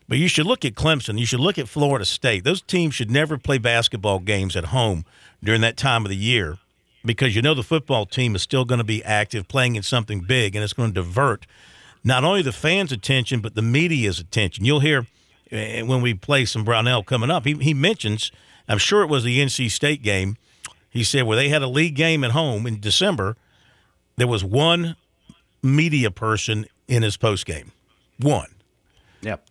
But 0.09 0.19
you 0.19 0.29
should 0.29 0.47
look 0.47 0.65
at 0.65 0.75
Clemson. 0.75 1.19
You 1.19 1.27
should 1.27 1.41
look 1.41 1.59
at 1.59 1.69
Florida 1.69 2.05
State. 2.05 2.45
Those 2.45 2.63
teams 2.63 2.95
should 2.95 3.11
never 3.11 3.37
play 3.37 3.59
basketball 3.59 4.21
games 4.21 4.55
at 4.57 4.67
home 4.67 5.05
during 5.43 5.61
that 5.63 5.77
time 5.77 6.05
of 6.05 6.11
the 6.11 6.17
year 6.17 6.59
because 7.05 7.35
you 7.35 7.43
know 7.43 7.55
the 7.55 7.63
football 7.63 8.07
team 8.07 8.37
is 8.37 8.43
still 8.43 8.65
going 8.65 8.79
to 8.79 8.85
be 8.85 9.03
active 9.05 9.49
playing 9.49 9.77
in 9.77 9.83
something 9.83 10.21
big 10.21 10.55
and 10.55 10.63
it's 10.63 10.73
going 10.73 10.93
to 10.93 11.03
divert 11.03 11.47
not 12.05 12.23
only 12.23 12.41
the 12.41 12.53
fans' 12.53 12.93
attention, 12.93 13.41
but 13.41 13.57
the 13.57 13.63
media's 13.63 14.21
attention. 14.21 14.65
You'll 14.65 14.79
hear 14.79 15.07
eh, 15.51 15.83
when 15.83 16.01
we 16.01 16.15
play 16.15 16.45
some 16.45 16.63
Brownell 16.63 17.03
coming 17.03 17.33
up, 17.33 17.45
he, 17.45 17.55
he 17.55 17.75
mentions, 17.75 18.31
I'm 18.69 18.79
sure 18.79 19.03
it 19.03 19.09
was 19.09 19.25
the 19.25 19.41
NC 19.41 19.73
State 19.73 20.03
game. 20.03 20.37
He 20.97 21.05
said 21.05 21.25
where 21.25 21.37
they 21.37 21.51
had 21.51 21.61
a 21.61 21.69
league 21.69 21.95
game 21.95 22.25
at 22.25 22.31
home 22.31 22.67
in 22.67 22.81
December, 22.81 23.37
there 24.17 24.27
was 24.27 24.43
one 24.43 24.97
media 25.63 26.11
person 26.11 26.65
in 26.89 27.03
his 27.03 27.19
post 27.19 27.45
game. 27.45 27.73
One. 28.19 28.55
Yep. 29.21 29.47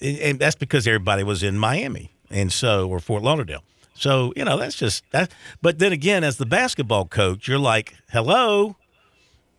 And 0.00 0.38
that's 0.38 0.54
because 0.54 0.86
everybody 0.86 1.24
was 1.24 1.42
in 1.42 1.58
Miami 1.58 2.12
and 2.30 2.52
so 2.52 2.88
or 2.88 3.00
Fort 3.00 3.24
Lauderdale. 3.24 3.64
So, 3.94 4.32
you 4.36 4.44
know, 4.44 4.56
that's 4.56 4.76
just 4.76 5.02
that 5.10 5.32
but 5.60 5.80
then 5.80 5.92
again, 5.92 6.22
as 6.22 6.36
the 6.36 6.46
basketball 6.46 7.06
coach, 7.06 7.48
you're 7.48 7.58
like, 7.58 7.94
Hello, 8.10 8.76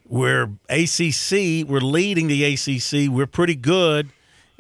we're 0.08 0.52
ACC, 0.70 1.68
we're 1.68 1.82
leading 1.82 2.28
the 2.28 2.46
ACC, 2.46 3.10
we're 3.12 3.28
pretty 3.28 3.56
good, 3.56 4.10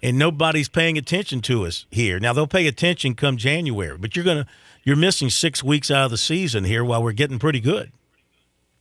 and 0.04 0.18
nobody's 0.18 0.68
paying 0.68 0.98
attention 0.98 1.40
to 1.44 1.66
us 1.66 1.86
here. 1.90 2.20
Now 2.20 2.34
they'll 2.34 2.48
pay 2.48 2.68
attention 2.68 3.16
come 3.16 3.38
January, 3.38 3.98
but 3.98 4.16
you're 4.18 4.26
gonna 4.26 4.48
you're 4.86 4.96
missing 4.96 5.30
six 5.30 5.64
weeks 5.64 5.92
out 5.92 6.06
of 6.06 6.12
the 6.12 6.18
season 6.18 6.64
here 6.64 6.86
while 6.86 7.04
we're 7.04 7.12
getting 7.12 7.40
pretty 7.40 7.60
good. 7.60 7.92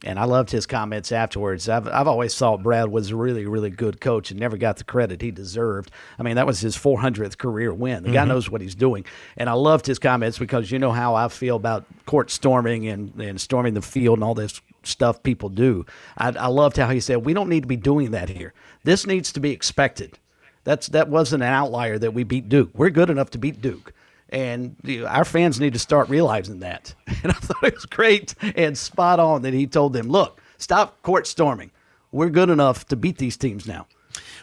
And 0.04 0.18
I 0.18 0.24
loved 0.24 0.50
his 0.50 0.66
comments 0.66 1.12
afterwards. 1.12 1.66
I've, 1.66 1.88
I've 1.88 2.06
always 2.06 2.36
thought 2.36 2.62
Brad 2.62 2.88
was 2.88 3.10
a 3.10 3.16
really, 3.16 3.46
really 3.46 3.70
good 3.70 4.02
coach 4.02 4.30
and 4.30 4.38
never 4.38 4.58
got 4.58 4.76
the 4.76 4.84
credit 4.84 5.22
he 5.22 5.30
deserved. 5.30 5.90
I 6.18 6.22
mean, 6.22 6.36
that 6.36 6.46
was 6.46 6.60
his 6.60 6.76
400th 6.76 7.38
career 7.38 7.72
win. 7.72 8.02
The 8.02 8.08
mm-hmm. 8.08 8.14
guy 8.14 8.24
knows 8.26 8.50
what 8.50 8.60
he's 8.60 8.74
doing. 8.74 9.06
And 9.38 9.48
I 9.48 9.54
loved 9.54 9.86
his 9.86 9.98
comments 9.98 10.38
because 10.38 10.70
you 10.70 10.78
know 10.78 10.92
how 10.92 11.14
I 11.14 11.28
feel 11.28 11.56
about 11.56 11.86
court 12.04 12.30
storming 12.30 12.86
and, 12.86 13.18
and 13.18 13.40
storming 13.40 13.72
the 13.72 13.80
field 13.80 14.18
and 14.18 14.24
all 14.24 14.34
this 14.34 14.60
stuff 14.82 15.22
people 15.22 15.48
do. 15.48 15.86
I, 16.18 16.28
I 16.38 16.48
loved 16.48 16.76
how 16.76 16.90
he 16.90 17.00
said, 17.00 17.24
"We 17.24 17.32
don't 17.32 17.48
need 17.48 17.62
to 17.62 17.68
be 17.68 17.76
doing 17.76 18.10
that 18.10 18.28
here. 18.28 18.52
This 18.82 19.06
needs 19.06 19.32
to 19.32 19.40
be 19.40 19.52
expected." 19.52 20.18
That's 20.64 20.88
that 20.88 21.08
wasn't 21.08 21.42
an 21.42 21.52
outlier 21.52 21.98
that 21.98 22.12
we 22.12 22.24
beat 22.24 22.48
Duke. 22.48 22.70
We're 22.74 22.90
good 22.90 23.10
enough 23.10 23.30
to 23.30 23.38
beat 23.38 23.60
Duke, 23.60 23.92
and 24.34 24.74
you 24.82 25.02
know, 25.02 25.06
our 25.06 25.24
fans 25.24 25.60
need 25.60 25.72
to 25.74 25.78
start 25.78 26.08
realizing 26.08 26.58
that. 26.60 26.94
And 27.22 27.32
I 27.32 27.36
thought 27.36 27.62
it 27.62 27.74
was 27.74 27.86
great 27.86 28.34
and 28.42 28.76
spot 28.76 29.18
on 29.18 29.42
that 29.42 29.54
he 29.54 29.66
told 29.66 29.94
them, 29.94 30.08
"Look, 30.08 30.42
stop 30.58 31.00
court 31.02 31.26
storming. 31.26 31.70
We're 32.12 32.28
good 32.28 32.50
enough 32.50 32.86
to 32.88 32.96
beat 32.96 33.16
these 33.16 33.38
teams 33.38 33.66
now." 33.66 33.86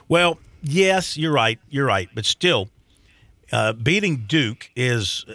Well, 0.08 0.39
yes, 0.64 1.16
you're 1.16 1.34
right. 1.34 1.60
You're 1.70 1.86
right, 1.86 2.10
but 2.16 2.26
still, 2.26 2.70
uh, 3.52 3.74
beating 3.74 4.26
Duke 4.28 4.72
is 4.76 5.26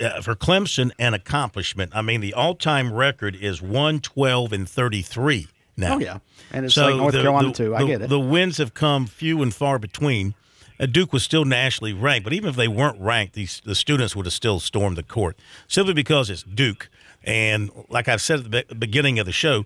uh, 0.00 0.22
for 0.22 0.34
Clemson 0.34 0.92
an 0.98 1.12
accomplishment. 1.12 1.92
I 1.94 2.00
mean, 2.00 2.22
the 2.22 2.32
all-time 2.32 2.92
record 2.92 3.36
is 3.36 3.60
112 3.60 4.52
and 4.52 4.68
33 4.68 5.48
now. 5.76 5.96
Oh 5.96 5.98
yeah, 5.98 6.18
and 6.52 6.64
it's 6.64 6.74
so 6.74 6.86
like 6.86 6.96
North 6.96 7.12
the, 7.12 7.20
Carolina 7.20 7.48
the, 7.48 7.54
too. 7.54 7.76
I 7.76 7.84
get 7.84 8.02
it. 8.02 8.08
The 8.08 8.20
wins 8.20 8.56
have 8.58 8.72
come 8.72 9.06
few 9.06 9.42
and 9.42 9.52
far 9.52 9.78
between. 9.78 10.34
Uh, 10.78 10.86
Duke 10.86 11.12
was 11.12 11.22
still 11.22 11.44
nationally 11.44 11.92
ranked, 11.92 12.24
but 12.24 12.32
even 12.32 12.50
if 12.50 12.56
they 12.56 12.68
weren't 12.68 13.00
ranked, 13.00 13.34
these 13.34 13.62
the 13.64 13.74
students 13.74 14.16
would 14.16 14.26
have 14.26 14.32
still 14.32 14.60
stormed 14.60 14.96
the 14.96 15.02
court 15.02 15.38
simply 15.68 15.94
because 15.94 16.30
it's 16.30 16.42
Duke. 16.42 16.88
And 17.22 17.70
like 17.88 18.08
I've 18.08 18.20
said 18.20 18.40
at 18.40 18.50
the 18.50 18.64
be- 18.64 18.74
beginning 18.74 19.18
of 19.18 19.26
the 19.26 19.32
show, 19.32 19.64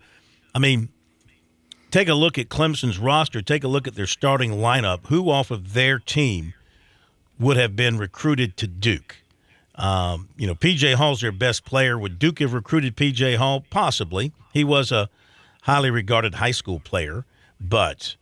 I 0.55 0.59
mean, 0.59 0.91
take 1.91 2.09
a 2.09 2.15
look 2.15 2.39
at 2.39 2.49
Clemson's 2.49 2.99
roster. 2.99 3.43
Take 3.43 3.65
a 3.65 3.69
look 3.69 3.89
at 3.89 3.95
their 3.95 4.07
starting 4.07 4.53
lineup. 4.53 5.07
Who 5.07 5.31
off 5.31 5.51
of 5.51 5.73
their 5.73 5.99
team 5.99 6.55
would 7.39 7.57
have 7.57 7.75
been 7.75 7.99
recruited 7.99 8.57
to 8.59 8.67
Duke? 8.67 9.17
Um, 9.75 10.29
you 10.37 10.47
know, 10.47 10.55
PJ 10.55 10.95
Hall's 10.95 11.21
their 11.21 11.33
best 11.33 11.65
player. 11.65 11.99
Would 11.99 12.19
Duke 12.19 12.41
have 12.41 12.53
recruited 12.53 12.97
PJ 12.97 13.37
Hall? 13.37 13.65
Possibly. 13.71 14.33
He 14.53 14.65
was 14.65 14.91
a 14.91 15.09
highly 15.63 15.91
regarded 15.91 16.35
high 16.35 16.51
school 16.51 16.81
player, 16.81 17.25
but 17.61 18.17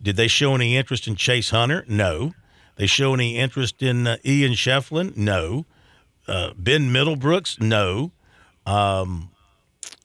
did 0.00 0.16
they 0.16 0.28
show 0.28 0.54
any 0.54 0.76
interest 0.76 1.06
in 1.06 1.16
Chase 1.16 1.50
Hunter? 1.50 1.84
No. 1.88 2.34
They 2.76 2.86
show 2.86 3.14
any 3.14 3.36
interest 3.36 3.82
in 3.82 4.06
uh, 4.06 4.16
Ian 4.24 4.52
Schieffelin? 4.52 5.16
No. 5.16 5.66
Uh, 6.26 6.52
ben 6.56 6.92
Middlebrooks? 6.92 7.60
No. 7.60 8.12
Um, 8.66 9.30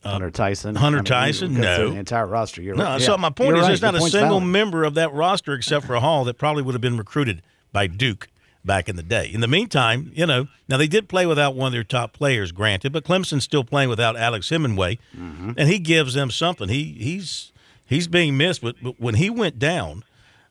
uh, 0.03 0.11
Hunter 0.11 0.31
Tyson. 0.31 0.75
Hunter 0.75 0.99
I 0.99 1.01
mean, 1.01 1.05
Tyson? 1.05 1.53
No. 1.53 1.89
The 1.91 1.99
entire 1.99 2.25
roster. 2.25 2.61
You're 2.61 2.75
no. 2.75 2.83
Right. 2.83 3.01
So 3.01 3.11
yeah. 3.11 3.17
my 3.17 3.29
point 3.29 3.49
You're 3.49 3.57
is, 3.57 3.61
right. 3.61 3.67
there's 3.67 3.81
not 3.81 3.95
a 3.95 4.01
single 4.01 4.39
valid. 4.39 4.51
member 4.51 4.83
of 4.83 4.95
that 4.95 5.13
roster 5.13 5.53
except 5.53 5.85
for 5.85 5.95
Hall 5.97 6.23
that 6.25 6.37
probably 6.37 6.63
would 6.63 6.73
have 6.73 6.81
been 6.81 6.97
recruited 6.97 7.41
by 7.71 7.87
Duke 7.87 8.29
back 8.65 8.87
in 8.89 8.95
the 8.95 9.03
day. 9.03 9.29
In 9.31 9.41
the 9.41 9.47
meantime, 9.47 10.11
you 10.15 10.25
know, 10.25 10.47
now 10.67 10.77
they 10.77 10.87
did 10.87 11.09
play 11.09 11.25
without 11.25 11.55
one 11.55 11.67
of 11.67 11.73
their 11.73 11.83
top 11.83 12.13
players, 12.13 12.51
granted, 12.51 12.93
but 12.93 13.03
Clemson's 13.03 13.43
still 13.43 13.63
playing 13.63 13.89
without 13.89 14.15
Alex 14.15 14.49
Hemenway, 14.49 14.99
mm-hmm. 15.15 15.51
and 15.57 15.69
he 15.69 15.79
gives 15.79 16.13
them 16.13 16.31
something. 16.31 16.69
He 16.69 16.95
he's 16.99 17.51
he's 17.93 18.07
being 18.07 18.37
missed, 18.37 18.61
but, 18.61 18.75
when 18.99 19.15
he 19.15 19.29
went 19.29 19.59
down, 19.59 20.03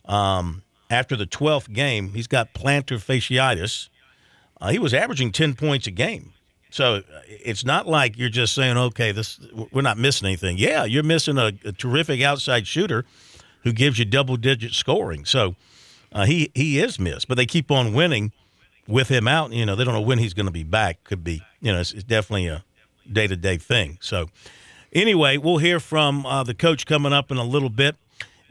um, 0.06 0.62
after 0.90 1.16
the 1.16 1.26
12th 1.26 1.72
game, 1.72 2.12
he's 2.12 2.26
got 2.26 2.52
plantar 2.54 2.98
fasciitis. 2.98 3.88
Uh, 4.60 4.70
he 4.70 4.78
was 4.78 4.94
averaging 4.94 5.32
10 5.32 5.54
points 5.54 5.86
a 5.86 5.90
game. 5.90 6.32
So 6.70 6.96
uh, 6.96 7.02
it's 7.26 7.64
not 7.64 7.86
like 7.86 8.16
you're 8.18 8.28
just 8.28 8.54
saying, 8.54 8.76
okay, 8.76 9.12
this 9.12 9.38
we're 9.72 9.82
not 9.82 9.98
missing 9.98 10.26
anything. 10.26 10.56
Yeah, 10.56 10.84
you're 10.84 11.02
missing 11.02 11.36
a, 11.36 11.52
a 11.64 11.72
terrific 11.72 12.22
outside 12.22 12.66
shooter 12.66 13.04
who 13.62 13.72
gives 13.72 13.98
you 13.98 14.04
double 14.04 14.36
digit 14.36 14.72
scoring. 14.72 15.24
So 15.24 15.54
uh, 16.12 16.24
he 16.24 16.50
he 16.54 16.78
is 16.78 16.98
missed, 16.98 17.28
but 17.28 17.36
they 17.36 17.44
keep 17.44 17.70
on 17.70 17.92
winning 17.92 18.32
with 18.88 19.08
him 19.08 19.28
out. 19.28 19.52
You 19.52 19.66
know, 19.66 19.76
they 19.76 19.84
don't 19.84 19.94
know 19.94 20.00
when 20.00 20.18
he's 20.18 20.32
going 20.32 20.46
to 20.46 20.52
be 20.52 20.64
back. 20.64 21.04
Could 21.04 21.22
be, 21.22 21.42
you 21.60 21.72
know, 21.72 21.80
it's, 21.80 21.92
it's 21.92 22.04
definitely 22.04 22.46
a 22.46 22.64
day 23.10 23.26
to 23.26 23.36
day 23.36 23.58
thing. 23.58 23.98
So 24.00 24.28
anyway, 24.92 25.36
we'll 25.36 25.58
hear 25.58 25.80
from 25.80 26.24
uh, 26.26 26.42
the 26.42 26.54
coach 26.54 26.86
coming 26.86 27.12
up 27.12 27.30
in 27.30 27.36
a 27.36 27.44
little 27.44 27.70
bit, 27.70 27.96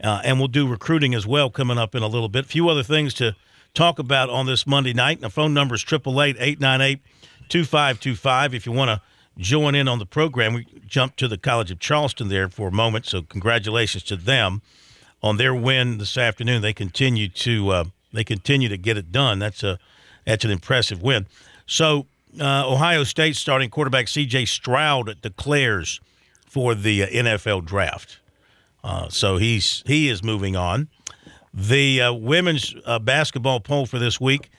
uh, 0.02 0.20
and 0.24 0.38
we'll 0.38 0.48
do 0.48 0.66
recruiting 0.66 1.14
as 1.14 1.26
well 1.26 1.50
coming 1.50 1.78
up 1.78 1.94
in 1.94 2.02
a 2.02 2.08
little 2.08 2.28
bit. 2.28 2.44
A 2.44 2.48
few 2.48 2.68
other 2.68 2.82
things 2.82 3.14
to 3.14 3.34
talk 3.74 3.98
about 3.98 4.30
on 4.30 4.46
this 4.46 4.66
Monday 4.66 4.92
night. 4.92 5.18
And 5.18 5.24
the 5.24 5.30
phone 5.30 5.54
number 5.54 5.74
is 5.74 5.84
888 5.84 6.40
898 6.40 7.00
2525 7.48 8.54
if 8.54 8.66
you 8.66 8.72
want 8.72 8.88
to 8.90 9.00
join 9.38 9.74
in 9.74 9.88
on 9.88 9.98
the 9.98 10.06
program. 10.06 10.54
We 10.54 10.66
jumped 10.86 11.18
to 11.18 11.28
the 11.28 11.38
College 11.38 11.70
of 11.70 11.78
Charleston 11.78 12.28
there 12.28 12.48
for 12.48 12.68
a 12.68 12.72
moment, 12.72 13.06
so 13.06 13.22
congratulations 13.22 14.02
to 14.04 14.16
them 14.16 14.62
on 15.22 15.36
their 15.36 15.54
win 15.54 15.98
this 15.98 16.16
afternoon. 16.18 16.62
They 16.62 16.72
continue 16.72 17.28
to 17.28 17.70
uh, 17.70 17.84
they 18.12 18.24
continue 18.24 18.68
to 18.68 18.76
get 18.76 18.96
it 18.96 19.12
done. 19.12 19.38
That's 19.38 19.62
a 19.62 19.78
that's 20.26 20.44
an 20.44 20.50
impressive 20.50 21.02
win. 21.02 21.26
So 21.66 22.06
uh, 22.40 22.68
Ohio 22.68 23.04
State 23.04 23.36
starting 23.36 23.70
quarterback 23.70 24.08
C.J. 24.08 24.46
Stroud 24.46 25.20
declares 25.20 26.00
for 26.52 26.74
the 26.74 27.02
uh, 27.02 27.06
NFL 27.06 27.64
draft. 27.64 28.18
Uh, 28.84 29.08
so 29.08 29.38
he's 29.38 29.82
he 29.86 30.10
is 30.10 30.22
moving 30.22 30.54
on. 30.54 30.88
The 31.54 32.02
uh, 32.02 32.12
women's 32.12 32.74
uh, 32.84 32.98
basketball 32.98 33.60
poll 33.60 33.86
for 33.86 33.98
this 33.98 34.20
week. 34.20 34.50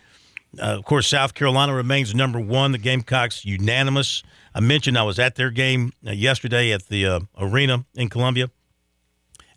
Uh, 0.57 0.77
of 0.77 0.85
course, 0.85 1.07
South 1.07 1.35
Carolina 1.35 1.75
remains 1.75 2.15
number 2.15 2.39
one. 2.39 2.71
The 2.71 2.79
Gamecocks 2.79 3.45
unanimous. 3.45 4.23
I 4.55 4.59
mentioned 4.59 4.97
I 4.97 5.03
was 5.03 5.19
at 5.19 5.35
their 5.35 5.51
game 5.51 5.93
yesterday 6.01 6.71
at 6.71 6.87
the 6.87 7.27
arena 7.37 7.85
in 7.93 8.09
Columbia. 8.09 8.49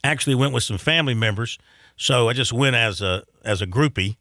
Actually, 0.05 0.35
went 0.35 0.53
with 0.53 0.63
some 0.63 0.79
family 0.79 1.15
members, 1.15 1.59
so 1.97 2.29
I 2.29 2.35
just 2.35 2.53
went 2.53 2.77
as 2.77 3.01
a 3.01 3.25
as 3.47 3.63
a 3.63 3.67
groupie, 3.67 4.17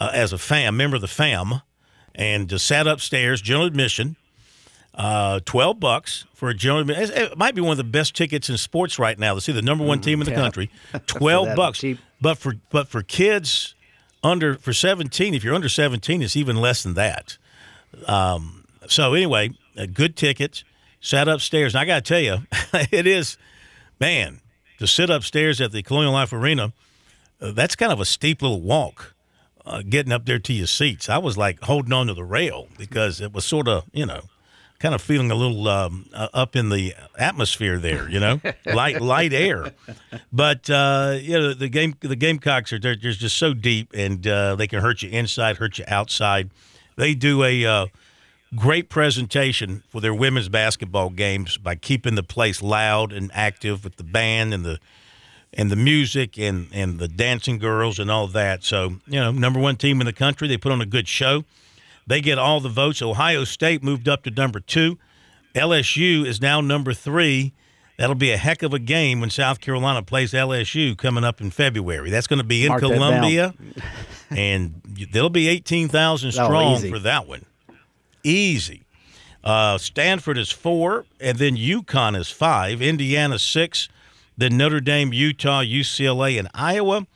as 0.00 0.32
a 0.32 0.38
fam 0.38 0.76
member 0.76 0.96
of 0.96 1.00
the 1.00 1.08
fam 1.08 1.60
and 2.12 2.48
just 2.48 2.66
sat 2.66 2.88
upstairs, 2.88 3.40
general 3.40 3.66
admission. 3.66 4.16
Uh, 4.96 5.40
twelve 5.44 5.78
bucks 5.78 6.24
for 6.32 6.48
a 6.48 6.54
general. 6.54 6.88
It 6.88 7.36
might 7.36 7.54
be 7.54 7.60
one 7.60 7.72
of 7.72 7.76
the 7.76 7.84
best 7.84 8.16
tickets 8.16 8.48
in 8.48 8.56
sports 8.56 8.98
right 8.98 9.18
now 9.18 9.34
to 9.34 9.40
see 9.42 9.52
the 9.52 9.60
number 9.60 9.84
one 9.84 10.00
team 10.00 10.22
in 10.22 10.24
the 10.24 10.30
yeah. 10.30 10.38
country. 10.38 10.70
Twelve 11.06 11.54
bucks, 11.54 11.80
cheap. 11.80 11.98
but 12.20 12.38
for 12.38 12.54
but 12.70 12.88
for 12.88 13.02
kids 13.02 13.74
under 14.22 14.54
for 14.56 14.72
seventeen, 14.72 15.34
if 15.34 15.44
you're 15.44 15.54
under 15.54 15.68
seventeen, 15.68 16.22
it's 16.22 16.34
even 16.34 16.56
less 16.56 16.82
than 16.82 16.94
that. 16.94 17.36
Um, 18.06 18.64
so 18.88 19.12
anyway, 19.12 19.50
a 19.76 19.86
good 19.86 20.16
ticket. 20.16 20.64
Sat 21.00 21.28
upstairs, 21.28 21.74
and 21.74 21.80
I 21.80 21.84
got 21.84 22.04
to 22.04 22.08
tell 22.08 22.20
you, 22.20 22.46
it 22.90 23.06
is, 23.06 23.36
man, 24.00 24.40
to 24.78 24.86
sit 24.86 25.10
upstairs 25.10 25.60
at 25.60 25.72
the 25.72 25.82
Colonial 25.82 26.14
Life 26.14 26.32
Arena. 26.32 26.72
Uh, 27.40 27.52
that's 27.52 27.76
kind 27.76 27.92
of 27.92 28.00
a 28.00 28.04
steep 28.04 28.40
little 28.42 28.62
walk 28.62 29.14
uh, 29.66 29.82
getting 29.86 30.12
up 30.12 30.24
there 30.24 30.38
to 30.38 30.52
your 30.52 30.66
seats. 30.66 31.08
I 31.08 31.18
was 31.18 31.36
like 31.36 31.60
holding 31.62 31.92
on 31.92 32.06
to 32.06 32.14
the 32.14 32.24
rail 32.24 32.68
because 32.78 33.20
it 33.20 33.32
was 33.32 33.44
sort 33.44 33.68
of, 33.68 33.84
you 33.92 34.06
know, 34.06 34.22
kind 34.78 34.94
of 34.94 35.00
feeling 35.00 35.30
a 35.30 35.34
little 35.34 35.68
um, 35.68 36.08
uh, 36.12 36.28
up 36.34 36.56
in 36.56 36.68
the 36.68 36.94
atmosphere 37.18 37.78
there, 37.78 38.08
you 38.08 38.20
know, 38.20 38.40
light 38.66 39.00
light 39.00 39.32
air. 39.32 39.72
But 40.32 40.68
uh, 40.68 41.18
you 41.20 41.38
know, 41.38 41.54
the 41.54 41.68
game 41.68 41.94
the 42.00 42.16
Gamecocks 42.16 42.72
are 42.72 42.78
they're, 42.78 42.96
they're 42.96 43.12
just 43.12 43.36
so 43.36 43.54
deep, 43.54 43.92
and 43.94 44.26
uh, 44.26 44.56
they 44.56 44.66
can 44.66 44.80
hurt 44.80 45.02
you 45.02 45.10
inside, 45.10 45.56
hurt 45.56 45.78
you 45.78 45.84
outside. 45.88 46.50
They 46.96 47.14
do 47.14 47.44
a 47.44 47.64
uh, 47.64 47.86
great 48.54 48.88
presentation 48.88 49.82
for 49.88 50.00
their 50.00 50.14
women's 50.14 50.48
basketball 50.48 51.10
games 51.10 51.58
by 51.58 51.74
keeping 51.74 52.14
the 52.14 52.22
place 52.22 52.62
loud 52.62 53.12
and 53.12 53.30
active 53.34 53.84
with 53.84 53.96
the 53.96 54.04
band 54.04 54.54
and 54.54 54.64
the 54.64 54.78
and 55.52 55.70
the 55.70 55.76
music 55.76 56.38
and, 56.38 56.68
and 56.72 56.98
the 56.98 57.08
dancing 57.08 57.58
girls 57.58 57.98
and 57.98 58.10
all 58.10 58.26
that. 58.28 58.62
So, 58.62 58.96
you 59.06 59.18
know, 59.18 59.32
number 59.32 59.58
one 59.58 59.76
team 59.76 60.00
in 60.00 60.06
the 60.06 60.12
country. 60.12 60.48
They 60.48 60.58
put 60.58 60.70
on 60.70 60.82
a 60.82 60.86
good 60.86 61.08
show. 61.08 61.44
They 62.06 62.20
get 62.20 62.38
all 62.38 62.60
the 62.60 62.68
votes. 62.68 63.02
Ohio 63.02 63.44
State 63.44 63.82
moved 63.82 64.08
up 64.08 64.22
to 64.24 64.30
number 64.30 64.60
two. 64.60 64.98
LSU 65.54 66.24
is 66.26 66.40
now 66.40 66.60
number 66.60 66.92
three. 66.92 67.52
That'll 67.98 68.14
be 68.14 68.30
a 68.30 68.36
heck 68.36 68.62
of 68.62 68.74
a 68.74 68.78
game 68.78 69.20
when 69.20 69.30
South 69.30 69.60
Carolina 69.60 70.02
plays 70.02 70.32
LSU 70.32 70.96
coming 70.98 71.24
up 71.24 71.40
in 71.40 71.50
February. 71.50 72.10
That's 72.10 72.26
going 72.26 72.38
to 72.40 72.44
be 72.44 72.64
in 72.64 72.68
Mark 72.68 72.82
Columbia, 72.82 73.54
and 74.30 74.82
there'll 75.12 75.30
be 75.30 75.48
18,000 75.48 76.28
Oh, 76.28 76.30
strong 76.30 76.74
easy. 76.74 76.90
for 76.90 76.98
that 76.98 77.26
one. 77.26 77.46
Easy. 78.22 78.82
Uh, 79.42 79.78
Stanford 79.78 80.36
is 80.36 80.50
four, 80.50 81.06
and 81.20 81.38
then 81.38 81.56
UConn 81.56 82.16
is 82.18 82.28
five. 82.28 82.82
Indiana 82.82 83.38
six, 83.38 83.88
then 84.36 84.56
Notre 84.58 84.80
Dame, 84.80 85.12
Utah, 85.12 85.62
UCLA, 85.62 86.38
and 86.38 86.48
Iowa. 86.52 87.06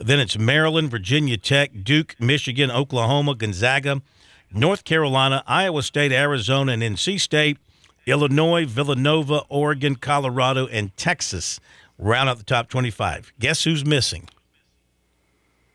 Then 0.00 0.18
it's 0.18 0.36
Maryland, 0.36 0.90
Virginia 0.90 1.36
Tech, 1.36 1.70
Duke, 1.84 2.16
Michigan, 2.18 2.70
Oklahoma, 2.70 3.34
Gonzaga, 3.36 4.02
North 4.54 4.84
Carolina, 4.84 5.42
Iowa 5.46 5.82
State, 5.82 6.12
Arizona, 6.12 6.72
and 6.72 6.82
NC 6.82 7.20
State, 7.20 7.58
Illinois, 8.06 8.64
Villanova, 8.66 9.42
Oregon, 9.48 9.96
Colorado, 9.96 10.66
and 10.68 10.96
Texas 10.96 11.58
round 11.98 12.28
out 12.28 12.38
the 12.38 12.44
top 12.44 12.68
25. 12.68 13.32
Guess 13.38 13.64
who's 13.64 13.84
missing? 13.84 14.28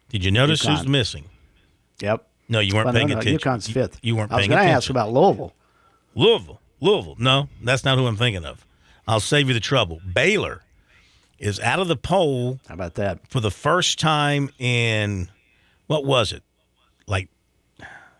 Did 0.10 0.24
you 0.26 0.32
notice 0.32 0.66
who's 0.66 0.88
missing? 0.88 1.26
Yep. 2.02 2.26
No, 2.48 2.60
you 2.60 2.74
weren't 2.74 2.86
Well, 2.86 2.94
paying 2.96 3.10
no, 3.10 3.20
attention. 3.20 3.38
UConn's 3.52 3.68
You- 3.68 3.74
fifth. 3.76 4.00
You, 4.02 4.16
weren't 4.16 4.32
paying 4.32 4.52
attention. 4.52 4.58
I 4.58 4.58
was 4.58 4.58
paying 4.58 4.68
going 4.68 4.68
to 4.68 4.76
ask 4.76 4.90
about 4.90 5.12
Louisville. 5.14 5.54
Louisville. 6.16 6.62
Louisville. 6.80 7.16
No, 7.20 7.50
that's 7.62 7.84
not 7.84 7.98
who 7.98 8.08
I'm 8.08 8.16
thinking 8.16 8.46
of. 8.46 8.66
I'll 9.08 9.20
save 9.20 9.48
you 9.50 9.54
the 9.54 9.60
trouble. 9.60 10.00
Baylor 10.12 10.64
is 11.38 11.60
out 11.60 11.80
of 11.80 11.88
the 11.88 11.96
poll 11.96 12.60
How 12.68 12.74
about 12.76 12.96
that? 12.96 13.20
for 13.28 13.40
the 13.40 13.52
first 13.52 14.00
time 14.00 14.50
in 14.60 15.30
what 15.88 16.06
was 16.06 16.32
it? 16.32 16.44
Like 17.08 17.30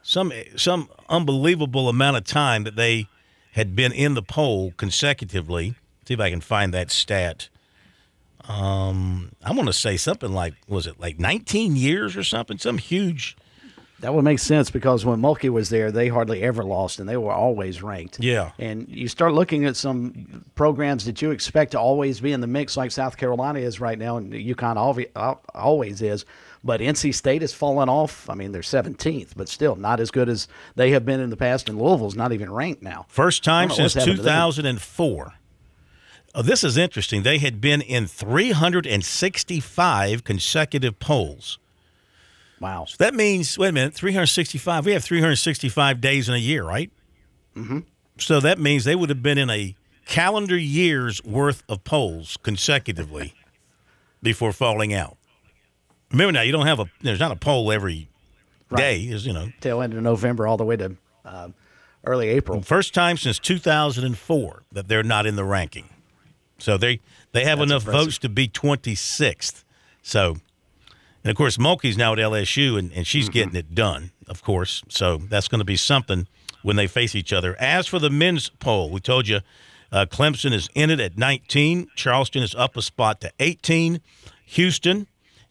some 0.10 0.34
some 0.56 0.90
unbelievable 1.08 1.88
amount 1.88 2.18
of 2.18 2.24
time 2.24 2.64
that 2.64 2.76
they 2.76 3.08
had 3.52 3.76
been 3.76 3.92
in 3.92 4.16
the 4.16 4.24
poll 4.24 4.72
consecutively. 4.76 5.76
See 6.08 6.16
if 6.16 6.20
I 6.20 6.32
can 6.32 6.42
find 6.42 6.74
that 6.74 6.90
stat. 6.90 7.50
Um, 8.48 9.34
I 9.44 9.52
want 9.52 9.68
to 9.68 9.74
say 9.74 9.98
something 9.98 10.32
like 10.32 10.56
was 10.68 10.88
it 10.88 11.00
like 11.00 11.20
19 11.20 11.76
years 11.76 12.18
or 12.18 12.24
something? 12.24 12.58
Some 12.58 12.80
huge. 12.80 13.38
That 14.00 14.16
would 14.16 14.24
make 14.24 14.40
sense 14.40 14.72
because 14.72 15.06
when 15.06 15.22
Mulkey 15.22 15.50
was 15.50 15.70
there, 15.70 15.92
they 15.92 16.08
hardly 16.08 16.42
ever 16.42 16.64
lost, 16.64 17.00
and 17.00 17.08
they 17.08 17.18
were 17.18 17.34
always 17.34 17.84
ranked. 17.84 18.20
Yeah. 18.20 18.54
And 18.58 18.88
you 18.88 19.10
start 19.10 19.34
looking 19.34 19.66
at 19.66 19.76
some 19.76 20.44
programs 20.56 21.06
that 21.06 21.22
you 21.22 21.30
expect 21.32 21.74
to 21.74 21.80
always 21.80 22.20
be 22.22 22.32
in 22.32 22.40
the 22.40 22.48
mix, 22.48 22.78
like 22.78 22.92
South 22.92 23.18
Carolina 23.18 23.60
is 23.60 23.80
right 23.80 24.00
now, 24.00 24.18
and 24.18 24.32
UConn 24.34 24.76
always 25.54 26.02
is. 26.02 26.26
But 26.64 26.82
NC 26.82 27.16
State 27.16 27.42
has 27.42 27.54
fallen 27.54 27.88
off. 27.88 28.30
I 28.30 28.36
mean, 28.36 28.52
they're 28.52 28.62
17th, 28.62 29.30
but 29.36 29.48
still 29.48 29.78
not 29.78 30.02
as 30.02 30.12
good 30.12 30.28
as 30.28 30.50
they 30.76 30.92
have 30.92 31.06
been 31.06 31.22
in 31.22 31.30
the 31.30 31.38
past. 31.38 31.70
And 31.70 31.80
Louisville's 31.80 32.16
not 32.16 32.34
even 32.34 32.52
ranked 32.52 32.84
now. 32.84 33.06
First 33.08 33.46
time 33.46 33.66
I 33.66 33.68
don't 33.68 33.70
know 33.70 33.76
since 33.88 33.96
what's 33.96 34.06
happened 34.06 34.18
to 34.18 34.24
them. 34.24 34.52
2004. 34.52 35.34
Oh, 36.36 36.42
this 36.42 36.64
is 36.64 36.78
interesting. 36.78 37.24
They 37.24 37.40
had 37.40 37.62
been 37.62 37.82
in 37.82 38.08
365 38.08 40.24
consecutive 40.24 41.00
polls. 41.00 41.60
Wow. 42.60 42.86
So 42.86 42.96
that 43.00 43.16
means, 43.16 43.58
wait 43.58 43.70
a 43.70 43.72
minute, 43.72 43.94
365. 43.94 44.86
We 44.86 44.92
have 44.92 45.04
365 45.04 46.02
days 46.02 46.28
in 46.28 46.36
a 46.36 46.40
year, 46.40 46.64
right? 46.64 46.92
Mm-hmm. 47.56 47.80
So 48.18 48.40
that 48.42 48.60
means 48.60 48.84
they 48.84 48.96
would 48.96 49.10
have 49.10 49.24
been 49.24 49.38
in 49.38 49.50
a 49.50 49.76
calendar 50.06 50.58
year's 50.58 51.24
worth 51.24 51.64
of 51.70 51.84
polls 51.84 52.38
consecutively 52.44 53.34
before 54.22 54.52
falling 54.52 54.94
out. 54.94 55.18
Remember 56.12 56.32
now, 56.32 56.42
you 56.42 56.52
don't 56.52 56.66
have 56.68 56.80
a, 56.80 56.86
there's 57.02 57.20
not 57.20 57.32
a 57.32 57.36
poll 57.36 57.72
every 57.72 58.10
day. 58.76 59.02
Is 59.02 59.26
you 59.26 59.34
know, 59.34 59.52
Tail 59.62 59.82
end 59.82 59.94
of 59.94 60.02
November 60.02 60.48
all 60.48 60.58
the 60.58 60.66
way 60.66 60.76
to 60.78 60.96
um, 61.26 61.54
early 62.06 62.30
April. 62.30 62.62
First 62.62 62.94
time 62.94 63.18
since 63.18 63.38
2004 63.40 64.64
that 64.72 64.88
they're 64.88 65.04
not 65.04 65.26
in 65.26 65.36
the 65.36 65.44
ranking. 65.44 65.90
So 66.58 66.78
they 66.78 67.00
they 67.32 67.46
have 67.46 67.60
That's 67.60 67.72
enough 67.72 67.84
impressive. 67.84 68.06
votes 68.06 68.18
to 68.20 68.30
be 68.30 68.48
26th. 68.48 69.64
So, 70.02 70.38
and 71.24 71.32
of 71.32 71.36
course, 71.38 71.58
Mulkey's 71.58 71.98
now 71.98 72.14
at 72.14 72.20
LSU, 72.20 72.78
and, 72.80 72.92
and 72.94 73.06
she's 73.06 73.30
getting 73.30 73.56
it 73.56 73.76
done, 73.76 74.12
of 74.28 74.44
course. 74.44 74.82
So 74.90 75.18
that's 75.18 75.48
going 75.48 75.60
to 75.60 75.66
be 75.66 75.76
something 75.76 76.28
when 76.64 76.76
they 76.76 76.88
face 76.88 77.16
each 77.16 77.32
other. 77.32 77.56
As 77.60 77.86
for 77.88 78.00
the 78.00 78.10
men's 78.10 78.50
poll, 78.50 78.90
we 78.90 79.00
told 79.00 79.28
you 79.28 79.40
uh, 79.92 80.06
Clemson 80.10 80.54
is 80.54 80.70
in 80.74 80.90
it 80.90 81.00
at 81.00 81.18
19. 81.18 81.88
Charleston 81.96 82.44
is 82.44 82.56
up 82.56 82.76
a 82.76 82.82
spot 82.82 83.22
to 83.22 83.32
18. 83.40 84.02
Houston 84.46 85.08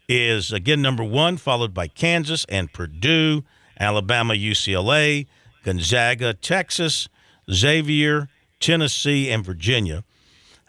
is 0.09 0.53
again 0.53 0.83
number 0.83 1.05
one, 1.05 1.37
followed 1.37 1.75
by 1.75 1.89
Kansas 1.89 2.47
and 2.49 2.73
Purdue, 2.73 3.45
Alabama, 3.79 4.35
UCLA, 4.35 5.27
Gonzaga, 5.65 6.35
Texas, 6.35 7.09
Xavier, 7.51 8.29
Tennessee, 8.61 9.31
and 9.31 9.45
Virginia. 9.45 10.05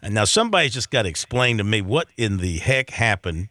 And 0.02 0.14
now 0.14 0.26
somebody's 0.26 0.74
just 0.74 0.92
got 0.92 1.04
to 1.04 1.10
explain 1.10 1.58
to 1.58 1.64
me 1.64 1.82
what 1.82 2.08
in 2.18 2.38
the 2.38 2.58
heck 2.58 2.90
happened 2.92 3.50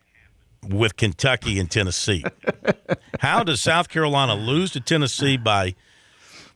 with 0.66 0.96
Kentucky 0.96 1.58
and 1.58 1.70
Tennessee. 1.70 2.24
How 3.20 3.44
does 3.44 3.60
South 3.60 3.88
Carolina 3.88 4.34
lose 4.34 4.70
to 4.72 4.80
Tennessee 4.80 5.36
by 5.36 5.74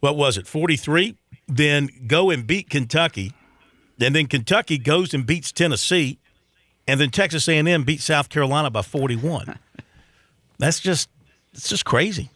what 0.00 0.16
was 0.16 0.36
it, 0.36 0.46
43? 0.46 1.16
Then 1.46 1.88
go 2.06 2.30
and 2.30 2.46
beat 2.46 2.70
Kentucky, 2.70 3.32
and 4.00 4.14
then 4.14 4.26
Kentucky 4.26 4.78
goes 4.78 5.14
and 5.14 5.26
beats 5.26 5.52
Tennessee, 5.52 6.18
and 6.86 7.00
then 7.00 7.10
Texas 7.10 7.48
A&M 7.48 7.84
beat 7.84 8.00
South 8.00 8.28
Carolina 8.28 8.70
by 8.70 8.82
41. 8.82 9.58
That's 10.58 10.80
just 10.80 11.08
it's 11.52 11.68
just 11.68 11.84
crazy. 11.84 12.30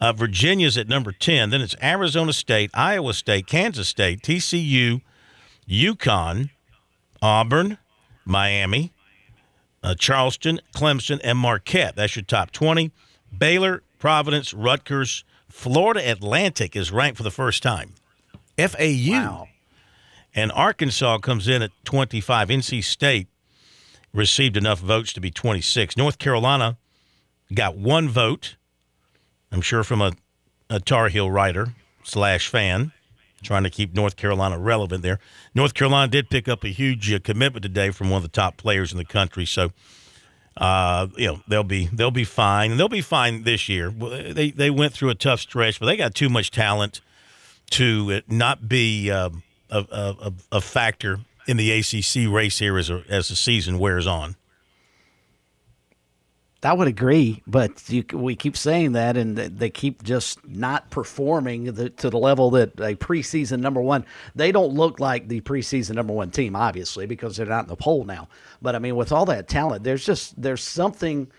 Uh, 0.00 0.12
Virginia's 0.12 0.76
at 0.76 0.88
number 0.88 1.12
10. 1.12 1.50
Then 1.50 1.60
it's 1.60 1.74
Arizona 1.82 2.32
State, 2.32 2.70
Iowa 2.74 3.14
State, 3.14 3.46
Kansas 3.46 3.88
State, 3.88 4.22
TCU, 4.22 5.00
UConn, 5.68 6.50
Auburn, 7.20 7.78
Miami, 8.24 8.92
uh, 9.82 9.94
Charleston, 9.94 10.60
Clemson, 10.74 11.20
and 11.24 11.38
Marquette. 11.38 11.96
That's 11.96 12.14
your 12.14 12.24
top 12.24 12.52
20. 12.52 12.92
Baylor, 13.36 13.82
Providence, 13.98 14.54
Rutgers, 14.54 15.24
Florida 15.48 16.08
Atlantic 16.08 16.76
is 16.76 16.92
ranked 16.92 17.16
for 17.16 17.22
the 17.24 17.30
first 17.30 17.62
time. 17.62 17.94
FAU. 18.56 19.10
Wow. 19.10 19.48
And 20.34 20.52
Arkansas 20.52 21.18
comes 21.18 21.48
in 21.48 21.62
at 21.62 21.70
25. 21.84 22.48
NC 22.48 22.84
State 22.84 23.28
received 24.18 24.56
enough 24.56 24.80
votes 24.80 25.12
to 25.14 25.20
be 25.20 25.30
26. 25.30 25.96
North 25.96 26.18
Carolina 26.18 26.76
got 27.54 27.76
one 27.76 28.08
vote. 28.08 28.56
I'm 29.50 29.62
sure 29.62 29.84
from 29.84 30.02
a, 30.02 30.12
a 30.68 30.80
Tar 30.80 31.08
Heel 31.08 31.30
writer 31.30 31.68
slash 32.02 32.48
fan 32.48 32.92
trying 33.42 33.62
to 33.62 33.70
keep 33.70 33.94
North 33.94 34.16
Carolina 34.16 34.58
relevant 34.58 35.02
there. 35.02 35.20
North 35.54 35.72
Carolina 35.72 36.10
did 36.10 36.28
pick 36.28 36.48
up 36.48 36.64
a 36.64 36.68
huge 36.68 37.12
uh, 37.12 37.20
commitment 37.20 37.62
today 37.62 37.90
from 37.90 38.10
one 38.10 38.18
of 38.18 38.22
the 38.24 38.28
top 38.28 38.56
players 38.56 38.90
in 38.90 38.98
the 38.98 39.04
country, 39.04 39.46
so 39.46 39.70
uh, 40.56 41.06
you 41.16 41.28
know 41.28 41.40
they'll 41.46 41.62
be 41.62 41.86
they'll 41.92 42.10
be 42.10 42.24
fine, 42.24 42.72
and 42.72 42.80
they'll 42.80 42.88
be 42.88 43.00
fine 43.00 43.44
this 43.44 43.68
year. 43.68 43.90
They 43.90 44.50
they 44.50 44.70
went 44.70 44.92
through 44.92 45.10
a 45.10 45.14
tough 45.14 45.40
stretch, 45.40 45.78
but 45.78 45.86
they 45.86 45.96
got 45.96 46.16
too 46.16 46.28
much 46.28 46.50
talent 46.50 47.00
to 47.70 48.22
not 48.26 48.68
be 48.68 49.10
um, 49.10 49.44
a, 49.70 49.86
a, 49.90 50.32
a 50.52 50.60
factor 50.60 51.20
in 51.48 51.56
the 51.56 51.72
ACC 51.72 52.30
race 52.32 52.58
here 52.58 52.78
as 52.78 52.90
a, 52.90 53.02
as 53.08 53.28
the 53.28 53.36
season 53.36 53.78
wears 53.78 54.06
on. 54.06 54.36
I 56.62 56.72
would 56.72 56.88
agree, 56.88 57.42
but 57.46 57.88
you, 57.88 58.04
we 58.12 58.34
keep 58.34 58.56
saying 58.56 58.92
that, 58.92 59.16
and 59.16 59.36
they 59.38 59.70
keep 59.70 60.02
just 60.02 60.44
not 60.46 60.90
performing 60.90 61.72
the, 61.72 61.90
to 61.90 62.10
the 62.10 62.18
level 62.18 62.50
that 62.50 62.80
a 62.80 62.96
preseason 62.96 63.60
number 63.60 63.80
one. 63.80 64.04
They 64.34 64.50
don't 64.50 64.74
look 64.74 64.98
like 64.98 65.28
the 65.28 65.40
preseason 65.40 65.94
number 65.94 66.12
one 66.12 66.32
team, 66.32 66.56
obviously, 66.56 67.06
because 67.06 67.36
they're 67.36 67.46
not 67.46 67.64
in 67.64 67.68
the 67.68 67.76
poll 67.76 68.04
now. 68.04 68.28
But 68.60 68.74
I 68.74 68.80
mean, 68.80 68.96
with 68.96 69.12
all 69.12 69.24
that 69.26 69.46
talent, 69.46 69.84
there's 69.84 70.04
just 70.04 70.40
there's 70.40 70.62
something 70.62 71.30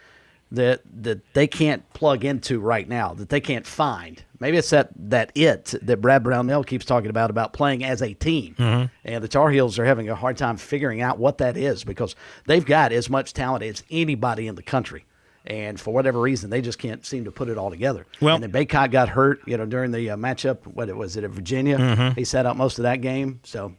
that 0.53 0.81
that 1.03 1.33
they 1.33 1.47
can't 1.47 1.87
plug 1.93 2.23
into 2.23 2.61
right 2.61 2.87
now 2.87 3.13
that 3.13 3.27
they 3.27 3.41
can't 3.41 3.67
find. 3.67 4.23
Maybe 4.39 4.57
it's 4.57 4.69
that 4.69 4.89
that 4.95 5.31
it 5.35 5.73
that 5.81 5.97
Brad 6.01 6.23
Brownell 6.23 6.63
keeps 6.63 6.85
talking 6.85 7.09
about 7.09 7.29
about 7.29 7.51
playing 7.53 7.83
as 7.83 8.01
a 8.01 8.13
team, 8.13 8.55
and 9.03 9.23
the 9.23 9.27
Tar 9.27 9.49
Heels 9.51 9.77
are 9.79 9.85
having 9.85 10.07
a 10.09 10.15
hard 10.15 10.37
time 10.37 10.55
figuring 10.57 11.01
out 11.01 11.17
what 11.19 11.39
that 11.39 11.57
is 11.57 11.83
because 11.83 12.15
they've 12.47 12.65
got 12.65 12.91
as 12.93 13.09
much 13.09 13.33
talent 13.33 13.63
as 13.63 13.83
anybody 13.91 14.47
in 14.47 14.55
the 14.55 14.63
country. 14.63 15.05
And 15.45 15.79
for 15.79 15.93
whatever 15.93 16.19
reason, 16.19 16.49
they 16.49 16.61
just 16.61 16.77
can't 16.79 17.03
seem 17.05 17.23
to 17.25 17.31
put 17.31 17.49
it 17.49 17.57
all 17.57 17.69
together. 17.71 18.05
Well- 18.21 18.35
and 18.35 18.43
then 18.43 18.51
Bacot 18.51 18.91
got 18.91 19.09
hurt, 19.09 19.39
you 19.47 19.57
know, 19.57 19.65
during 19.65 19.91
the 19.91 20.11
uh, 20.11 20.15
matchup. 20.17 20.67
What 20.67 20.93
was 20.95 21.15
it 21.17 21.23
at 21.23 21.31
Virginia? 21.31 22.13
He 22.15 22.23
sat 22.25 22.45
out 22.45 22.55
most 22.57 22.77
of 22.77 22.83
that 22.83 22.97
game. 23.01 23.39
So 23.43 23.73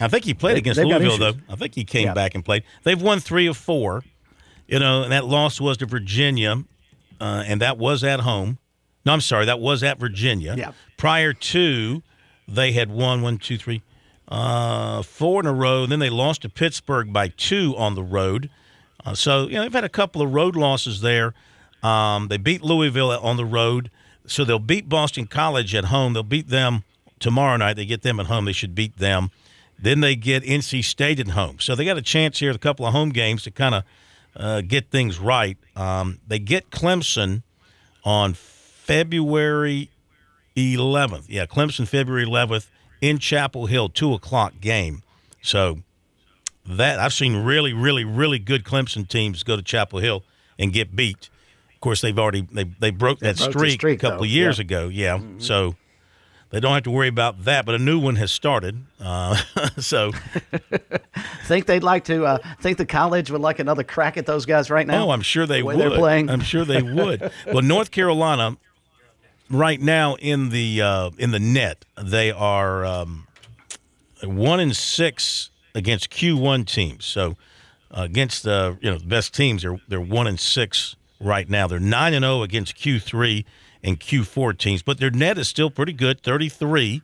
I 0.00 0.08
think 0.08 0.24
he 0.24 0.34
played 0.34 0.54
They- 0.56 0.58
against 0.60 0.80
Louisville, 0.80 1.18
though. 1.18 1.38
I 1.48 1.56
think 1.56 1.74
he 1.74 1.84
came 1.84 2.06
Yeah. 2.06 2.14
back 2.14 2.34
and 2.34 2.44
played. 2.44 2.64
They've 2.82 3.00
won 3.00 3.20
three 3.20 3.46
of 3.46 3.56
four, 3.56 4.02
you 4.66 4.78
know, 4.78 5.02
and 5.02 5.12
that 5.12 5.26
loss 5.26 5.60
was 5.60 5.76
to 5.78 5.86
Virginia, 5.86 6.64
uh, 7.20 7.44
and 7.46 7.60
that 7.60 7.78
was 7.78 8.02
at 8.02 8.20
home. 8.20 8.58
No, 9.04 9.12
I'm 9.12 9.20
sorry, 9.20 9.46
that 9.46 9.60
was 9.60 9.82
at 9.82 9.98
Virginia. 9.98 10.54
Yeah. 10.56 10.72
Prior 10.96 11.32
to, 11.32 12.02
they 12.48 12.72
had 12.72 12.90
won 12.90 13.22
one, 13.22 13.38
two, 13.38 13.58
three, 13.58 13.82
uh, 14.28 15.02
four 15.02 15.40
in 15.40 15.46
a 15.46 15.52
row. 15.52 15.86
Then 15.86 15.98
they 15.98 16.10
lost 16.10 16.42
to 16.42 16.48
Pittsburgh 16.48 17.12
by 17.12 17.28
two 17.28 17.74
on 17.76 17.94
the 17.94 18.02
road. 18.02 18.50
Uh, 19.04 19.14
so, 19.14 19.46
you 19.46 19.54
know, 19.54 19.62
they've 19.62 19.72
had 19.72 19.84
a 19.84 19.88
couple 19.90 20.22
of 20.22 20.32
road 20.32 20.56
losses 20.56 21.00
there. 21.02 21.34
Um, 21.82 22.28
they 22.28 22.38
beat 22.38 22.62
Louisville 22.62 23.10
on 23.10 23.36
the 23.36 23.44
road. 23.44 23.90
So 24.26 24.44
they'll 24.44 24.58
beat 24.58 24.88
Boston 24.88 25.26
College 25.26 25.74
at 25.74 25.86
home. 25.86 26.14
They'll 26.14 26.22
beat 26.22 26.48
them 26.48 26.84
tomorrow 27.18 27.58
night. 27.58 27.74
They 27.74 27.84
get 27.84 28.02
them 28.02 28.18
at 28.18 28.26
home. 28.26 28.46
They 28.46 28.52
should 28.52 28.74
beat 28.74 28.96
them. 28.96 29.30
Then 29.78 30.00
they 30.00 30.16
get 30.16 30.42
NC 30.44 30.82
State 30.84 31.20
at 31.20 31.28
home. 31.28 31.58
So 31.60 31.74
they 31.74 31.84
got 31.84 31.98
a 31.98 32.02
chance 32.02 32.38
here, 32.38 32.50
a 32.50 32.58
couple 32.58 32.86
of 32.86 32.92
home 32.92 33.10
games 33.10 33.42
to 33.42 33.50
kind 33.50 33.74
of 33.74 33.84
uh, 34.36 34.60
get 34.62 34.90
things 34.90 35.18
right. 35.18 35.58
Um, 35.76 36.20
they 36.26 36.38
get 36.38 36.70
Clemson 36.70 37.42
on 38.02 38.34
February 38.84 39.88
11th. 40.56 41.24
Yeah, 41.28 41.46
Clemson 41.46 41.88
February 41.88 42.26
11th 42.26 42.68
in 43.00 43.18
Chapel 43.18 43.64
Hill, 43.64 43.88
2 43.88 44.12
o'clock 44.12 44.60
game. 44.60 45.02
So 45.40 45.78
that 46.66 46.98
I've 46.98 47.14
seen 47.14 47.36
really, 47.36 47.72
really, 47.72 48.04
really 48.04 48.38
good 48.38 48.62
Clemson 48.62 49.08
teams 49.08 49.42
go 49.42 49.56
to 49.56 49.62
Chapel 49.62 50.00
Hill 50.00 50.22
and 50.58 50.70
get 50.70 50.94
beat. 50.94 51.30
Of 51.72 51.80
course, 51.80 52.02
they've 52.02 52.18
already 52.18 52.42
they 52.52 52.64
they 52.64 52.90
broke 52.90 53.20
that 53.20 53.38
broke 53.38 53.52
streak, 53.52 53.72
streak, 53.72 53.98
a 53.98 54.00
couple 54.02 54.18
though. 54.18 54.24
of 54.24 54.30
years 54.30 54.58
Yeah. 54.58 54.62
ago. 54.62 54.88
Yeah, 54.88 55.20
so 55.38 55.76
they 56.50 56.60
don't 56.60 56.72
have 56.74 56.82
to 56.84 56.90
worry 56.90 57.08
about 57.08 57.44
that. 57.44 57.64
But 57.66 57.74
a 57.74 57.78
new 57.78 57.98
one 57.98 58.16
has 58.16 58.30
started. 58.30 58.84
Uh, 59.00 59.36
so 59.78 60.12
think 61.44 61.66
they'd 61.66 61.82
like 61.82 62.04
to 62.04 62.24
uh, 62.24 62.38
think 62.60 62.78
the 62.78 62.86
college 62.86 63.30
would 63.30 63.40
like 63.40 63.58
another 63.58 63.82
crack 63.84 64.16
at 64.16 64.26
those 64.26 64.46
guys 64.46 64.70
right 64.70 64.86
now. 64.86 65.06
Oh, 65.06 65.10
I'm 65.10 65.22
sure 65.22 65.46
they 65.46 65.60
the 65.60 65.66
would. 65.66 65.78
They're 65.78 65.90
playing. 65.90 66.30
I'm 66.30 66.40
sure 66.40 66.64
they 66.64 66.82
would. 66.82 67.30
well, 67.46 67.62
North 67.62 67.90
Carolina, 67.90 68.56
right 69.50 69.80
now 69.80 70.16
in 70.16 70.50
the 70.50 70.80
uh, 70.82 71.10
in 71.18 71.30
the 71.30 71.40
net, 71.40 71.84
they 72.00 72.30
are 72.30 72.84
um, 72.84 73.26
one 74.22 74.60
in 74.60 74.74
six 74.74 75.50
against 75.74 76.10
Q1 76.10 76.66
teams. 76.66 77.04
So 77.04 77.36
uh, 77.90 78.02
against 78.02 78.42
the 78.42 78.78
you 78.80 78.90
know 78.90 78.98
the 78.98 79.06
best 79.06 79.34
teams, 79.34 79.62
they're 79.62 79.80
they're 79.88 80.00
one 80.00 80.26
in 80.26 80.38
six 80.38 80.96
right 81.20 81.48
now. 81.48 81.66
They're 81.66 81.80
nine 81.80 82.14
and 82.14 82.24
zero 82.24 82.42
against 82.42 82.76
Q3 82.76 83.44
and 83.82 84.00
Q4 84.00 84.56
teams, 84.56 84.82
but 84.82 84.98
their 84.98 85.10
net 85.10 85.36
is 85.36 85.46
still 85.46 85.70
pretty 85.70 85.92
good, 85.92 86.22
33, 86.22 87.02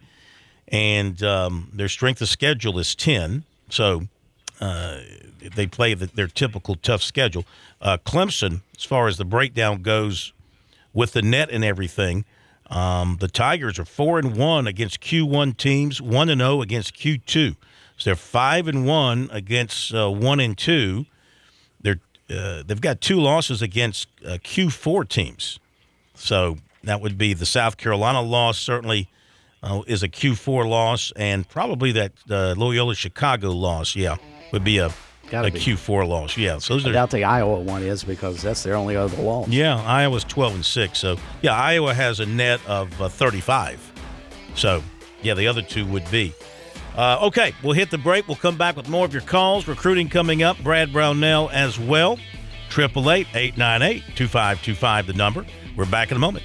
and 0.69 1.23
um, 1.23 1.71
their 1.75 1.89
strength 1.89 2.23
of 2.23 2.29
schedule 2.29 2.79
is 2.79 2.95
10. 2.95 3.45
So 3.69 4.09
they 4.61 5.67
play 5.67 5.95
the, 5.95 6.07
their 6.07 6.27
typical 6.27 6.77
tough 6.77 7.03
schedule. 7.03 7.45
Uh, 7.81 7.99
Clemson, 7.99 8.61
as 8.77 8.85
far 8.85 9.09
as 9.09 9.17
the 9.17 9.25
breakdown 9.25 9.83
goes, 9.83 10.33
with 10.93 11.13
the 11.13 11.23
net 11.23 11.51
and 11.51 11.65
everything, 11.65 12.25
um, 12.71 13.17
the 13.21 13.29
Tigers 13.29 13.79
are 13.79 13.85
four 13.85 14.19
and 14.19 14.37
one 14.37 14.67
against 14.67 15.01
Q1 15.01 15.57
teams, 15.57 16.01
one 16.01 16.29
and 16.29 16.41
zero 16.41 16.63
against 16.63 16.95
Q2. 16.95 17.57
So 17.97 18.11
they're 18.11 18.17
five 18.17 18.69
and 18.69 18.87
one 18.87 19.29
against 19.33 19.93
uh, 19.93 20.11
one 20.11 20.41
and 20.41 20.57
two. 20.57 21.07
They're 21.81 22.01
uh, 22.31 22.63
they've 22.65 22.81
got 22.81 23.01
two 23.01 23.21
losses 23.21 23.61
against 23.61 24.09
uh, 24.25 24.39
Q4 24.39 25.09
teams. 25.09 25.59
So 26.15 26.59
that 26.85 27.01
would 27.01 27.19
be 27.19 27.35
the 27.35 27.47
South 27.47 27.77
Carolina 27.77 28.23
loss. 28.23 28.59
Certainly 28.59 29.09
uh, 29.63 29.83
is 29.87 30.03
a 30.03 30.09
Q4 30.09 30.69
loss, 30.69 31.13
and 31.17 31.49
probably 31.49 31.93
that 31.93 32.13
uh, 32.31 32.55
Loyola 32.57 32.95
Chicago 32.95 33.51
loss. 33.51 33.97
Yeah, 33.97 34.17
would 34.53 34.65
be 34.65 34.79
a 34.79 34.91
Gotta 35.31 35.49
a 35.49 35.51
be. 35.51 35.61
Q4 35.61 36.07
loss. 36.09 36.37
Yeah, 36.37 36.59
so 36.59 36.75
those 36.75 36.87
I 36.87 36.91
are 36.91 36.93
doubt 36.93 37.11
the 37.11 37.25
Iowa 37.25 37.61
one 37.61 37.83
is 37.83 38.03
because 38.05 38.43
that's 38.43 38.63
their 38.63 38.75
only 38.75 38.97
other 38.97 39.17
loss. 39.23 39.49
yeah, 39.49 39.81
Iowa's 39.83 40.25
12 40.25 40.55
and 40.57 40.65
6. 40.65 40.99
So, 40.99 41.17
yeah, 41.41 41.55
Iowa 41.55 41.95
has 41.95 42.21
a 42.21 42.27
net 42.27 42.61
of 42.67 43.01
uh, 43.01 43.09
35. 43.09 43.93
So, 44.57 44.83
yeah, 45.23 45.35
the 45.35 45.47
other 45.47 45.63
two 45.63 45.87
would 45.87 46.11
be. 46.11 46.33
Uh, 46.97 47.19
okay, 47.23 47.55
we'll 47.63 47.73
hit 47.73 47.91
the 47.91 47.99
break. 47.99 48.27
We'll 48.27 48.37
come 48.37 48.57
back 48.59 48.77
with 48.77 48.89
more 48.89 49.05
of 49.05 49.13
your 49.13 49.23
calls. 49.23 49.69
Recruiting 49.69 50.09
coming 50.09 50.43
up. 50.43 50.59
Brad 50.63 50.93
Brownell 50.93 51.49
as 51.51 51.79
well. 51.79 52.19
888 52.77 53.27
898 53.35 54.03
2525, 54.17 55.07
the 55.07 55.13
number. 55.13 55.47
We're 55.77 55.87
back 55.87 56.11
in 56.11 56.17
a 56.17 56.21
moment. 56.21 56.45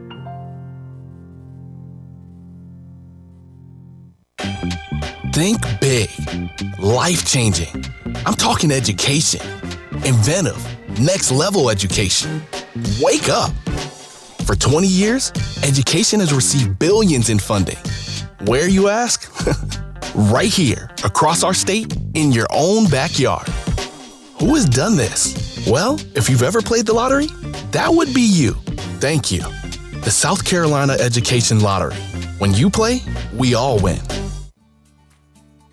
Think 5.33 5.59
big, 5.79 6.09
life 6.79 7.25
changing. 7.25 7.85
I'm 8.25 8.33
talking 8.33 8.71
education, 8.71 9.41
inventive, 10.05 10.61
next 10.99 11.31
level 11.31 11.69
education. 11.69 12.43
Wake 13.01 13.29
up! 13.29 13.51
For 14.45 14.55
20 14.55 14.87
years, 14.87 15.31
education 15.63 16.19
has 16.19 16.33
received 16.33 16.77
billions 16.77 17.29
in 17.29 17.39
funding. 17.39 17.77
Where, 18.41 18.67
you 18.67 18.89
ask? 18.89 19.31
right 20.15 20.51
here, 20.51 20.89
across 21.03 21.43
our 21.43 21.53
state, 21.53 21.95
in 22.13 22.31
your 22.31 22.47
own 22.51 22.89
backyard. 22.89 23.47
Who 24.39 24.55
has 24.55 24.67
done 24.67 24.97
this? 24.97 25.65
Well, 25.69 25.99
if 26.15 26.29
you've 26.29 26.43
ever 26.43 26.61
played 26.61 26.85
the 26.85 26.93
lottery, 26.93 27.27
that 27.71 27.89
would 27.89 28.13
be 28.13 28.21
you. 28.21 28.53
Thank 28.99 29.31
you. 29.31 29.41
The 30.01 30.11
South 30.11 30.43
Carolina 30.43 30.93
Education 30.93 31.59
Lottery. 31.59 31.95
When 32.41 32.55
you 32.55 32.71
play, 32.71 33.01
we 33.35 33.53
all 33.53 33.79
win. 33.79 34.01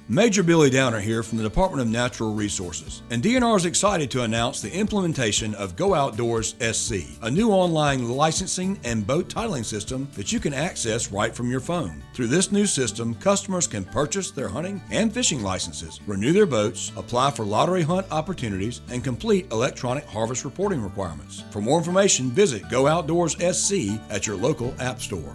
Major 0.06 0.42
Billy 0.42 0.68
Downer 0.68 1.00
here 1.00 1.22
from 1.22 1.38
the 1.38 1.44
Department 1.44 1.80
of 1.80 1.88
Natural 1.88 2.34
Resources, 2.34 3.00
and 3.08 3.22
DNR 3.22 3.56
is 3.56 3.64
excited 3.64 4.10
to 4.10 4.24
announce 4.24 4.60
the 4.60 4.70
implementation 4.70 5.54
of 5.54 5.76
Go 5.76 5.94
Outdoors 5.94 6.56
SC, 6.60 7.06
a 7.22 7.30
new 7.30 7.52
online 7.52 8.10
licensing 8.10 8.78
and 8.84 9.06
boat 9.06 9.30
titling 9.30 9.64
system 9.64 10.08
that 10.12 10.30
you 10.30 10.38
can 10.38 10.52
access 10.52 11.10
right 11.10 11.34
from 11.34 11.50
your 11.50 11.60
phone. 11.60 12.02
Through 12.12 12.26
this 12.26 12.52
new 12.52 12.66
system, 12.66 13.14
customers 13.14 13.66
can 13.66 13.86
purchase 13.86 14.30
their 14.30 14.48
hunting 14.50 14.82
and 14.90 15.10
fishing 15.10 15.42
licenses, 15.42 16.00
renew 16.06 16.34
their 16.34 16.44
boats, 16.44 16.92
apply 16.98 17.30
for 17.30 17.46
lottery 17.46 17.82
hunt 17.82 18.06
opportunities, 18.10 18.82
and 18.90 19.02
complete 19.02 19.50
electronic 19.52 20.04
harvest 20.04 20.44
reporting 20.44 20.82
requirements. 20.82 21.44
For 21.50 21.62
more 21.62 21.78
information, 21.78 22.30
visit 22.30 22.68
Go 22.68 22.86
Outdoors 22.86 23.36
SC 23.56 23.98
at 24.10 24.26
your 24.26 24.36
local 24.36 24.74
app 24.78 25.00
store. 25.00 25.34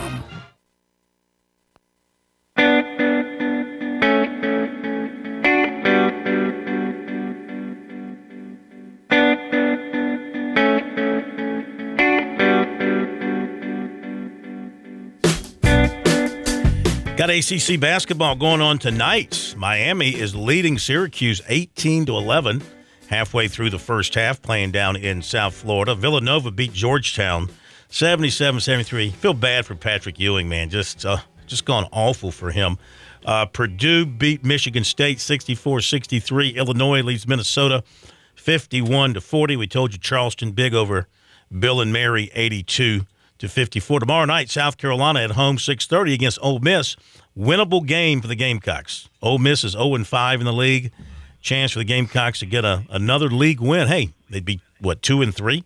Got 17.21 17.29
ACC 17.29 17.79
basketball 17.79 18.35
going 18.35 18.61
on 18.61 18.79
tonight. 18.79 19.53
Miami 19.55 20.09
is 20.09 20.35
leading 20.35 20.79
Syracuse 20.79 21.39
18 21.47 22.07
to 22.07 22.17
11 22.17 22.63
halfway 23.09 23.47
through 23.47 23.69
the 23.69 23.77
first 23.77 24.15
half 24.15 24.41
playing 24.41 24.71
down 24.71 24.95
in 24.95 25.21
South 25.21 25.53
Florida. 25.53 25.93
Villanova 25.93 26.49
beat 26.49 26.73
Georgetown 26.73 27.51
77-73. 27.91 29.13
Feel 29.13 29.33
bad 29.33 29.65
for 29.65 29.75
Patrick 29.75 30.19
Ewing, 30.19 30.47
man. 30.49 30.69
Just 30.69 31.05
uh, 31.05 31.17
just 31.45 31.65
gone 31.65 31.87
awful 31.91 32.31
for 32.31 32.51
him. 32.51 32.77
Uh, 33.25 33.45
Purdue 33.45 34.05
beat 34.05 34.43
Michigan 34.43 34.83
State 34.83 35.19
64-63. 35.19 36.55
Illinois 36.55 37.03
leads 37.03 37.27
Minnesota 37.27 37.83
51 38.35 39.13
to 39.15 39.21
40. 39.21 39.55
We 39.57 39.67
told 39.67 39.93
you 39.93 39.99
Charleston 39.99 40.51
big 40.53 40.73
over 40.73 41.07
Bill 41.59 41.81
and 41.81 41.91
Mary 41.91 42.31
82 42.33 43.05
to 43.39 43.49
54. 43.49 43.99
Tomorrow 43.99 44.25
night, 44.25 44.49
South 44.49 44.77
Carolina 44.77 45.19
at 45.19 45.31
home, 45.31 45.57
6:30 45.57 46.13
against 46.13 46.39
Ole 46.41 46.59
Miss. 46.59 46.95
Winnable 47.37 47.85
game 47.85 48.21
for 48.21 48.27
the 48.27 48.35
Gamecocks. 48.35 49.09
Ole 49.21 49.37
Miss 49.37 49.63
is 49.63 49.73
0 49.73 50.03
5 50.03 50.39
in 50.39 50.45
the 50.45 50.53
league. 50.53 50.91
Chance 51.41 51.71
for 51.71 51.79
the 51.79 51.85
Gamecocks 51.85 52.39
to 52.39 52.45
get 52.45 52.63
a, 52.63 52.85
another 52.89 53.29
league 53.29 53.59
win. 53.59 53.87
Hey, 53.87 54.13
they'd 54.29 54.45
be 54.45 54.61
what 54.79 55.01
two 55.01 55.21
and 55.21 55.35
three. 55.35 55.63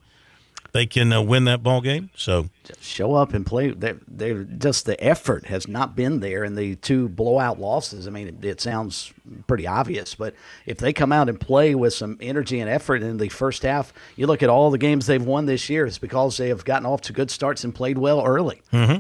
They 0.76 0.86
can 0.86 1.14
uh, 1.14 1.22
win 1.22 1.46
that 1.46 1.64
ball 1.64 1.80
game. 1.80 2.10
So 2.18 2.50
show 2.82 3.14
up 3.14 3.34
and 3.34 3.46
play. 3.46 3.70
They're, 3.70 3.98
they're, 4.10 4.44
just 4.44 4.86
the 4.86 5.02
effort 5.02 5.46
has 5.46 5.70
not 5.70 5.96
been 5.96 6.20
there 6.20 6.44
in 6.44 6.56
the 6.56 6.76
two 6.76 7.08
blowout 7.08 7.62
losses. 7.62 8.10
I 8.10 8.12
mean, 8.12 8.28
it, 8.28 8.44
it, 8.44 8.60
sounds 8.60 9.14
pretty 9.48 9.66
obvious, 9.66 10.16
but 10.16 10.36
if 10.66 10.80
they 10.80 10.92
come 10.92 11.14
out 11.14 11.30
and 11.30 11.40
play 11.40 11.76
with 11.76 11.94
some 11.94 12.18
energy 12.20 12.60
and 12.60 12.70
effort 12.70 13.04
in 13.04 13.16
the 13.20 13.30
first 13.30 13.64
half, 13.64 13.94
you 14.18 14.28
look 14.28 14.44
at 14.44 14.50
all 14.50 14.70
the 14.70 14.78
games 14.78 15.06
they've 15.06 15.24
won 15.24 15.46
this 15.46 15.70
year. 15.70 15.86
It's 15.86 15.98
because 15.98 16.36
they 16.36 16.50
have 16.50 16.66
gotten 16.66 16.86
off 16.86 17.00
to 17.04 17.14
good 17.14 17.32
starts 17.32 17.64
and 17.64 17.74
played 17.74 17.98
well 17.98 18.22
early, 18.26 18.62
mm-hmm. 18.74 18.98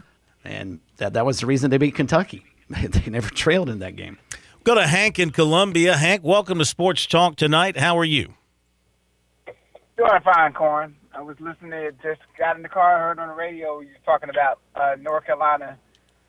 and 0.47 0.79
that 0.95 1.11
that 1.11 1.25
was 1.25 1.41
the 1.41 1.45
reason 1.45 1.71
they 1.71 1.77
beat 1.77 1.95
Kentucky. 1.95 2.45
they 2.69 3.11
never 3.11 3.29
trailed 3.29 3.67
in 3.67 3.79
that 3.79 3.97
game. 3.97 4.17
Go 4.63 4.75
to 4.75 4.87
Hank 4.87 5.19
in 5.19 5.31
Columbia. 5.31 5.97
Hank, 5.97 6.23
welcome 6.23 6.57
to 6.59 6.63
Sports 6.63 7.05
Talk 7.05 7.35
tonight. 7.35 7.75
How 7.75 7.97
are 7.97 8.05
you? 8.05 8.35
Doing 9.97 10.21
fine, 10.23 10.53
Corn. 10.53 10.95
I 11.15 11.21
was 11.21 11.37
listening. 11.39 11.91
Just 12.03 12.21
got 12.37 12.57
in 12.57 12.61
the 12.61 12.69
car, 12.69 12.99
heard 12.99 13.19
on 13.19 13.29
the 13.29 13.33
radio 13.33 13.79
you 13.79 13.89
talking 14.03 14.29
about 14.29 14.59
uh, 14.75 14.95
North 14.99 15.25
Carolina 15.25 15.77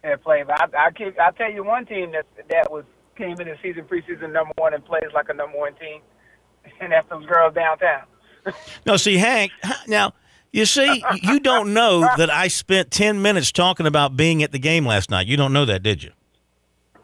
and 0.04 0.20
play. 0.22 0.44
But 0.46 0.74
I, 0.74 0.86
I 0.86 0.90
keep, 0.92 1.18
I 1.18 1.30
tell 1.32 1.50
you 1.50 1.64
one 1.64 1.86
team 1.86 2.12
that 2.12 2.26
that 2.48 2.70
was 2.70 2.84
came 3.16 3.40
in 3.40 3.48
the 3.48 3.56
season 3.62 3.84
preseason 3.84 4.32
number 4.32 4.52
one 4.56 4.74
and 4.74 4.84
plays 4.84 5.10
like 5.14 5.28
a 5.28 5.34
number 5.34 5.58
one 5.58 5.74
team, 5.74 6.00
and 6.80 6.92
that's 6.92 7.08
those 7.08 7.26
girls 7.26 7.54
downtown. 7.54 8.04
no, 8.86 8.96
see, 8.96 9.16
Hank. 9.16 9.50
Now 9.88 10.12
you 10.52 10.66
see, 10.66 11.02
you 11.22 11.40
don't 11.40 11.74
know 11.74 12.00
that 12.16 12.30
I 12.30 12.48
spent 12.48 12.90
ten 12.90 13.20
minutes 13.20 13.50
talking 13.50 13.86
about 13.86 14.16
being 14.16 14.42
at 14.42 14.52
the 14.52 14.58
game 14.58 14.86
last 14.86 15.10
night. 15.10 15.26
You 15.26 15.36
don't 15.36 15.52
know 15.52 15.64
that, 15.64 15.82
did 15.82 16.04
you? 16.04 16.12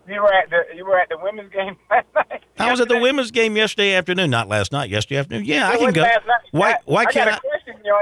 You 0.08 0.22
were 0.22 0.32
at 0.32 0.50
the 0.50 0.62
you 0.74 0.84
were 0.84 0.98
at 0.98 1.08
the 1.08 1.18
women's 1.22 1.52
game 1.52 1.76
last 1.90 2.06
night. 2.14 2.42
I 2.58 2.70
was 2.70 2.80
at 2.80 2.88
the 2.88 2.98
women's 2.98 3.30
game 3.30 3.56
yesterday 3.56 3.94
afternoon, 3.94 4.30
not 4.30 4.48
last 4.48 4.72
night. 4.72 4.90
Yesterday 4.90 5.18
afternoon. 5.18 5.44
Yeah, 5.44 5.68
I 5.68 5.76
can 5.76 5.92
go. 5.92 6.06
Why? 6.50 6.76
Why 6.84 7.04
can't 7.06 7.30
I? 7.30 7.38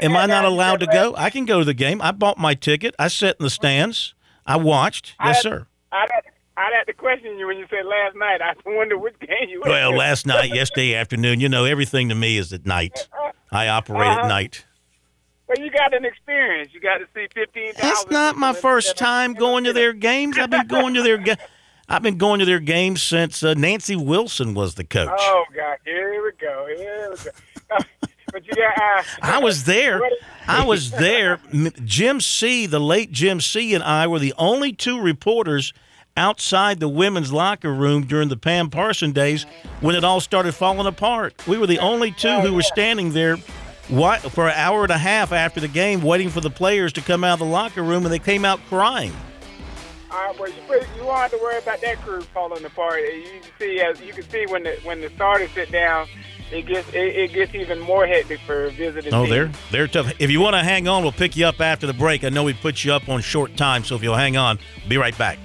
Am 0.03 0.17
I 0.17 0.27
not 0.27 0.45
allowed 0.45 0.81
to 0.81 0.87
go? 0.87 1.15
I 1.17 1.31
can 1.31 1.45
go 1.45 1.59
to 1.59 1.65
the 1.65 1.75
game. 1.75 2.01
I 2.01 2.13
bought 2.13 2.39
my 2.39 2.55
ticket. 2.55 2.95
I 2.99 3.09
sat 3.09 3.37
in 3.39 3.45
the 3.45 3.51
stands. 3.51 4.15
I 4.47 4.57
watched. 4.57 5.15
Yes, 5.23 5.39
I, 5.39 5.41
sir. 5.41 5.67
I, 5.93 6.07
I'd 6.57 6.73
have 6.77 6.87
to 6.87 6.93
question 6.93 7.39
you 7.39 7.47
when 7.47 7.59
you 7.59 7.67
said 7.71 7.87
last 7.87 8.17
night. 8.17 8.41
I 8.43 8.55
wonder 8.67 8.99
which 8.99 9.19
game 9.21 9.49
you 9.49 9.61
were. 9.61 9.71
Well, 9.71 9.97
last 9.97 10.27
night, 10.27 10.51
yesterday 10.55 10.95
afternoon. 10.95 11.41
You 11.41 11.49
know, 11.49 11.65
everything 11.65 12.09
to 12.09 12.15
me 12.15 12.37
is 12.37 12.53
at 12.53 12.67
night. 12.67 13.09
I 13.53 13.69
operate 13.69 14.03
uh-huh. 14.03 14.21
at 14.23 14.29
night. 14.29 14.65
Well, 15.49 15.59
you 15.59 15.71
got 15.71 15.93
an 15.95 16.05
experience. 16.05 16.73
You 16.73 16.81
got 16.81 16.99
to 16.99 17.07
see 17.15 17.27
fifteen. 17.35 17.73
That's 17.81 18.09
not 18.11 18.37
my 18.37 18.53
first 18.53 18.97
time 18.97 19.35
going 19.35 19.65
to 19.65 19.73
their 19.73 19.93
games. 19.93 20.39
I've 20.39 20.51
been 20.51 20.69
going 20.69 20.95
to 20.95 21.03
their 21.03 21.19
games. 21.19 21.41
I've 21.91 22.03
been 22.03 22.19
going 22.19 22.39
to 22.39 22.47
their 22.47 22.61
games 22.61 23.03
since 23.03 23.43
uh, 23.43 23.55
Nancy 23.55 23.97
Wilson 23.97 24.55
was 24.55 24.77
the 24.77 24.85
coach. 24.85 25.11
Oh 25.13 25.45
God, 25.55 25.77
here 25.85 26.23
we 26.23 26.31
go. 26.41 26.67
Here 26.77 27.11
we 27.11 27.17
go. 27.17 27.79
but 28.33 28.47
you 28.47 28.55
got. 28.55 28.81
Uh, 28.81 29.03
I 29.23 29.39
was 29.39 29.65
there. 29.65 30.01
I 30.47 30.65
was 30.65 30.93
there. 30.93 31.41
Jim 31.85 32.21
C, 32.21 32.67
the 32.67 32.79
late 32.79 33.11
Jim 33.11 33.41
C, 33.41 33.75
and 33.75 33.83
I 33.83 34.07
were 34.07 34.21
the 34.21 34.35
only 34.39 34.73
two 34.73 35.01
reporters 35.01 35.73
outside 36.17 36.79
the 36.79 36.89
women's 36.89 37.33
locker 37.33 37.75
room 37.75 38.07
during 38.07 38.29
the 38.29 38.37
Pam 38.37 38.71
Parson 38.71 39.11
days 39.11 39.45
when 39.81 39.97
it 39.97 40.05
all 40.05 40.21
started 40.21 40.53
falling 40.53 40.87
apart. 40.87 41.35
We 41.49 41.59
were 41.59 41.67
the 41.67 41.81
only 41.81 42.13
two 42.13 42.41
who 42.41 42.55
were 42.55 42.63
standing 42.63 43.13
there 43.13 43.37
what, 43.89 44.21
for 44.21 44.47
an 44.47 44.55
hour 44.55 44.85
and 44.85 44.93
a 44.93 44.99
half 44.99 45.33
after 45.33 45.59
the 45.59 45.67
game, 45.67 46.03
waiting 46.03 46.31
for 46.31 46.41
the 46.41 46.51
players 46.51 46.93
to 46.93 47.01
come 47.01 47.25
out 47.25 47.35
of 47.35 47.39
the 47.41 47.45
locker 47.47 47.83
room, 47.83 48.05
and 48.05 48.13
they 48.13 48.21
came 48.21 48.45
out 48.45 48.61
crying. 48.69 49.13
All 50.11 50.27
right, 50.27 50.39
well, 50.41 50.51
you, 50.51 50.87
you 50.97 51.05
won't 51.05 51.19
have 51.19 51.31
to 51.31 51.39
worry 51.39 51.59
about 51.59 51.81
that 51.83 51.99
crew 52.03 52.21
falling 52.23 52.65
apart. 52.65 53.01
You 53.01 53.41
can 53.41 53.51
see, 53.61 53.81
as 53.81 54.01
you 54.01 54.13
can 54.13 54.29
see, 54.29 54.45
when 54.49 54.65
the 54.65 54.79
when 54.83 55.01
the 55.01 55.09
starters 55.11 55.51
sit 55.53 55.71
down, 55.71 56.09
it 56.51 56.67
gets 56.67 56.89
it, 56.89 56.97
it 56.97 57.33
gets 57.33 57.55
even 57.55 57.79
more 57.79 58.07
hectic 58.07 58.41
for 58.41 58.71
visiting. 58.71 59.15
Oh, 59.15 59.27
they're 59.27 59.51
they're 59.71 59.87
tough. 59.87 60.13
If 60.19 60.31
you 60.31 60.41
want 60.41 60.55
to 60.55 60.65
hang 60.65 60.89
on, 60.89 61.03
we'll 61.03 61.13
pick 61.13 61.37
you 61.37 61.47
up 61.47 61.61
after 61.61 61.87
the 61.87 61.95
break. 61.95 62.25
I 62.25 62.29
know 62.29 62.43
we 62.43 62.55
put 62.55 62.83
you 62.83 62.93
up 62.93 63.09
on 63.09 63.21
short 63.21 63.57
time, 63.57 63.85
so 63.85 63.95
if 63.95 64.03
you'll 64.03 64.17
hang 64.17 64.37
on, 64.37 64.59
be 64.89 64.97
right 64.97 65.17
back. 65.17 65.39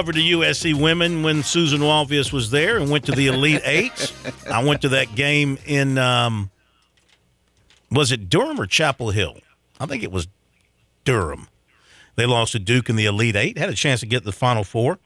Covered 0.00 0.14
the 0.14 0.32
USC 0.32 0.72
women 0.72 1.22
when 1.22 1.42
Susan 1.42 1.82
Walvius 1.82 2.32
was 2.32 2.50
there 2.50 2.78
and 2.78 2.90
went 2.90 3.04
to 3.04 3.12
the 3.12 3.26
Elite 3.26 3.60
Eight. 3.66 4.14
I 4.50 4.64
went 4.64 4.80
to 4.80 4.88
that 4.88 5.14
game 5.14 5.58
in 5.66 5.98
um, 5.98 6.50
Was 7.90 8.10
it 8.10 8.30
Durham 8.30 8.58
or 8.58 8.64
Chapel 8.64 9.10
Hill? 9.10 9.40
I 9.78 9.84
think 9.84 10.02
it 10.02 10.10
was 10.10 10.26
Durham. 11.04 11.48
They 12.16 12.24
lost 12.24 12.52
to 12.52 12.58
Duke 12.58 12.88
in 12.88 12.96
the 12.96 13.04
Elite 13.04 13.36
Eight. 13.36 13.58
Had 13.58 13.68
a 13.68 13.74
chance 13.74 14.00
to 14.00 14.06
get 14.06 14.24
the 14.24 14.32
Final 14.32 14.64
Four 14.64 14.98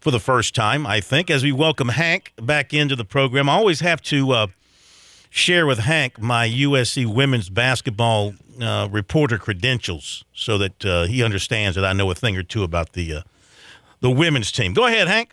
for 0.00 0.10
the 0.10 0.20
first 0.20 0.54
time, 0.54 0.86
I 0.86 1.00
think. 1.00 1.30
As 1.30 1.42
we 1.42 1.50
welcome 1.50 1.88
Hank 1.88 2.34
back 2.36 2.74
into 2.74 2.94
the 2.94 3.06
program, 3.06 3.48
I 3.48 3.54
always 3.54 3.80
have 3.80 4.02
to 4.02 4.32
uh, 4.32 4.46
share 5.30 5.64
with 5.64 5.78
Hank 5.78 6.20
my 6.20 6.46
USC 6.46 7.06
women's 7.06 7.48
basketball 7.48 8.34
uh, 8.60 8.86
reporter 8.90 9.38
credentials 9.38 10.26
so 10.34 10.58
that 10.58 10.84
uh, 10.84 11.04
he 11.04 11.22
understands 11.22 11.74
that 11.76 11.86
I 11.86 11.94
know 11.94 12.10
a 12.10 12.14
thing 12.14 12.36
or 12.36 12.42
two 12.42 12.64
about 12.64 12.92
the 12.92 13.14
uh, 13.14 13.22
the 14.00 14.10
women's 14.10 14.52
team. 14.52 14.72
Go 14.72 14.86
ahead, 14.86 15.08
Hank. 15.08 15.30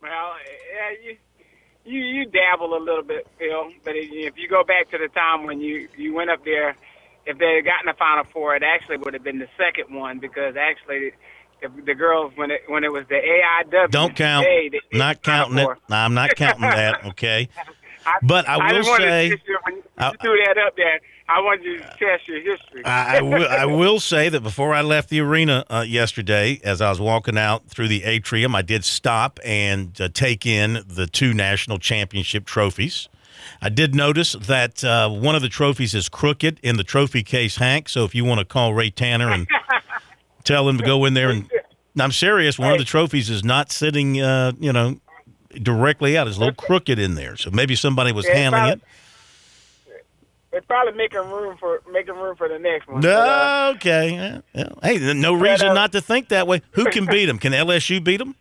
Well, 0.00 0.10
yeah, 0.74 0.96
you, 1.04 1.16
you 1.84 2.00
you 2.00 2.26
dabble 2.26 2.76
a 2.76 2.82
little 2.82 3.02
bit, 3.02 3.26
Phil. 3.38 3.70
But 3.84 3.94
if 3.96 4.34
you 4.36 4.48
go 4.48 4.64
back 4.64 4.90
to 4.90 4.98
the 4.98 5.08
time 5.08 5.46
when 5.46 5.60
you 5.60 5.88
you 5.96 6.14
went 6.14 6.30
up 6.30 6.44
there, 6.44 6.76
if 7.26 7.38
they 7.38 7.56
had 7.56 7.64
gotten 7.64 7.86
the 7.86 7.94
Final 7.98 8.24
Four, 8.32 8.56
it 8.56 8.62
actually 8.62 8.98
would 8.98 9.14
have 9.14 9.24
been 9.24 9.38
the 9.38 9.48
second 9.56 9.94
one 9.94 10.18
because 10.18 10.56
actually. 10.56 11.12
The, 11.62 11.68
the 11.86 11.94
girls 11.94 12.32
when 12.34 12.50
it 12.50 12.62
when 12.66 12.82
it 12.82 12.90
was 12.90 13.04
the 13.08 13.14
AIW 13.14 13.88
don't 13.88 14.16
count 14.16 14.44
they, 14.44 14.68
they, 14.68 14.98
not 14.98 15.22
counting 15.22 15.58
it 15.58 15.68
no, 15.88 15.94
I'm 15.96 16.12
not 16.12 16.34
counting 16.34 16.62
that 16.62 17.04
okay 17.10 17.48
I, 18.04 18.18
but 18.20 18.48
I 18.48 18.56
will 18.56 18.90
I 18.90 18.98
say 18.98 19.28
when 19.30 19.76
you 19.76 19.82
I, 19.96 20.10
threw 20.20 20.36
that 20.44 20.58
up 20.58 20.74
there 20.76 20.98
I 21.34 21.40
want 21.40 21.62
you 21.62 21.78
to 21.78 21.84
test 21.98 22.28
your 22.28 22.40
history. 22.40 22.84
I, 22.84 23.18
I, 23.18 23.22
will, 23.22 23.48
I 23.48 23.64
will 23.80 24.00
say 24.00 24.28
that 24.28 24.42
before 24.42 24.74
I 24.74 24.82
left 24.82 25.08
the 25.08 25.20
arena 25.20 25.64
uh, 25.70 25.84
yesterday, 25.86 26.60
as 26.62 26.82
I 26.82 26.90
was 26.90 27.00
walking 27.00 27.38
out 27.38 27.66
through 27.68 27.88
the 27.88 28.04
atrium, 28.04 28.54
I 28.54 28.60
did 28.60 28.84
stop 28.84 29.40
and 29.42 29.98
uh, 29.98 30.08
take 30.12 30.44
in 30.44 30.84
the 30.86 31.06
two 31.06 31.32
national 31.32 31.78
championship 31.78 32.44
trophies. 32.44 33.08
I 33.62 33.70
did 33.70 33.94
notice 33.94 34.32
that 34.32 34.84
uh, 34.84 35.08
one 35.08 35.34
of 35.34 35.40
the 35.40 35.48
trophies 35.48 35.94
is 35.94 36.08
crooked 36.08 36.60
in 36.62 36.76
the 36.76 36.84
trophy 36.84 37.22
case, 37.22 37.56
Hank. 37.56 37.88
So 37.88 38.04
if 38.04 38.14
you 38.14 38.24
want 38.24 38.40
to 38.40 38.44
call 38.44 38.74
Ray 38.74 38.90
Tanner 38.90 39.30
and 39.30 39.48
tell 40.44 40.68
him 40.68 40.76
to 40.78 40.84
go 40.84 41.04
in 41.06 41.14
there 41.14 41.30
and 41.30 41.48
I'm 41.98 42.12
serious, 42.12 42.58
one 42.58 42.72
of 42.72 42.78
the 42.78 42.84
trophies 42.84 43.30
is 43.30 43.42
not 43.42 43.72
sitting, 43.72 44.20
uh, 44.20 44.52
you 44.58 44.72
know, 44.72 45.00
directly 45.54 46.16
out. 46.16 46.28
It's 46.28 46.36
a 46.36 46.40
little 46.40 46.54
crooked 46.54 46.98
in 46.98 47.14
there. 47.14 47.36
So 47.36 47.50
maybe 47.50 47.74
somebody 47.74 48.12
was 48.12 48.26
handling 48.26 48.74
it. 48.74 48.82
It's 50.52 50.66
probably 50.66 50.92
making 50.92 51.18
room 51.18 51.56
for 51.58 51.80
making 51.90 52.14
room 52.14 52.36
for 52.36 52.46
the 52.48 52.58
next 52.58 52.86
one. 52.86 53.00
No, 53.00 53.08
But, 53.08 53.28
uh, 53.28 53.72
okay. 53.76 54.14
Yeah, 54.14 54.40
yeah. 54.52 54.68
Hey, 54.82 55.14
no 55.14 55.32
reason 55.32 55.68
uh, 55.68 55.72
not 55.74 55.92
to 55.92 56.00
think 56.02 56.28
that 56.28 56.46
way. 56.46 56.60
Who 56.72 56.84
can 56.86 57.06
beat 57.10 57.26
them? 57.26 57.38
Can 57.38 57.52
LSU 57.52 58.02
beat 58.04 58.18
them? 58.18 58.34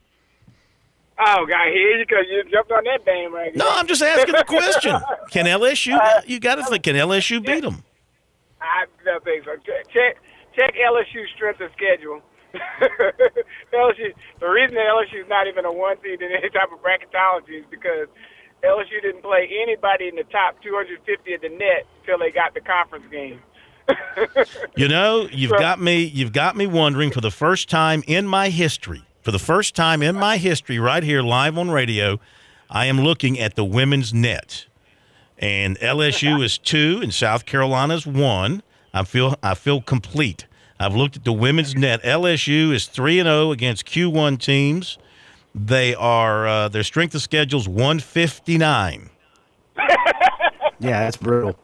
oh 1.24 1.46
God, 1.46 1.68
here 1.72 1.98
you 1.98 2.06
go. 2.06 2.20
You 2.20 2.44
jumped 2.52 2.72
on 2.72 2.84
that 2.84 3.06
bandwagon. 3.06 3.54
No, 3.56 3.68
I'm 3.70 3.88
just 3.88 4.02
asking 4.02 4.36
the 4.36 4.44
question. 4.44 5.00
Can 5.30 5.46
LSU? 5.60 5.98
You 6.26 6.40
got 6.40 6.56
to 6.56 6.66
think. 6.66 6.84
Can 6.84 6.96
LSU 6.96 7.46
beat 7.46 7.62
them? 7.62 7.84
I 8.60 8.86
don't 9.06 9.24
think 9.24 9.46
so. 9.46 9.56
Check 9.66 9.88
check, 9.94 10.18
check 10.56 10.76
LSU's 10.76 11.30
strength 11.36 11.62
of 11.62 11.72
schedule. 11.72 12.22
LSU. 13.74 14.12
The 14.40 14.48
reason 14.48 14.76
that 14.76 14.86
LSU 14.92 15.22
is 15.24 15.30
not 15.30 15.48
even 15.48 15.64
a 15.64 15.72
one 15.72 15.96
seed 16.04 16.22
in 16.22 16.32
any 16.32 16.50
type 16.50 16.70
of 16.74 16.80
bracketology 16.84 17.60
is 17.60 17.66
because 17.72 18.08
LSU 18.64 19.02
didn't 19.02 19.22
play 19.24 19.50
anybody 19.62 20.08
in 20.08 20.16
the 20.16 20.24
top 20.26 20.62
250 20.62 21.34
of 21.34 21.42
the 21.42 21.50
net 21.50 21.86
till 22.06 22.18
they 22.20 22.32
got 22.32 22.54
the 22.54 22.62
conference 22.62 23.06
game. 23.12 23.42
You 24.78 24.88
know, 24.88 25.28
you've 25.32 25.50
So- 25.50 25.58
got 25.60 25.82
me. 25.82 26.04
You've 26.04 26.32
got 26.34 26.56
me 26.56 26.66
wondering 26.68 27.12
for 27.12 27.22
the 27.22 27.32
first 27.32 27.70
time 27.70 28.04
in 28.08 28.26
my 28.28 28.50
history. 28.50 29.04
For 29.22 29.32
the 29.32 29.40
first 29.40 29.76
time 29.76 30.02
in 30.02 30.16
my 30.16 30.38
history, 30.38 30.80
right 30.80 31.04
here 31.04 31.22
live 31.22 31.58
on 31.58 31.70
radio, 31.72 32.20
I 32.70 32.86
am 32.86 33.02
looking 33.02 33.38
at 33.40 33.56
the 33.56 33.66
women's 33.66 34.14
net, 34.14 34.66
and 35.38 35.78
LSU 35.80 36.44
is 36.44 36.58
two, 36.74 37.00
and 37.04 37.14
South 37.14 37.46
Carolina 37.46 37.96
is 37.96 38.08
one. 38.08 38.64
I 38.94 39.04
feel 39.04 39.36
I 39.44 39.54
feel 39.56 39.82
complete. 39.82 40.48
I've 40.80 40.96
looked 40.96 41.18
at 41.18 41.24
the 41.26 41.34
women's 41.34 41.76
net. 41.76 42.02
LSU 42.04 42.72
is 42.74 42.88
three 42.88 43.20
and 43.20 43.28
zero 43.28 43.52
against 43.52 43.86
Q1 43.86 44.40
teams. 44.40 44.98
They 45.54 45.94
are 45.96 46.48
uh, 46.48 46.68
their 46.70 46.84
strength 46.84 47.14
of 47.16 47.22
schedules 47.22 47.68
one 47.68 48.00
fifty 48.00 48.58
nine. 48.58 49.10
Yeah, 50.84 51.02
that's 51.04 51.18
brutal. 51.18 51.60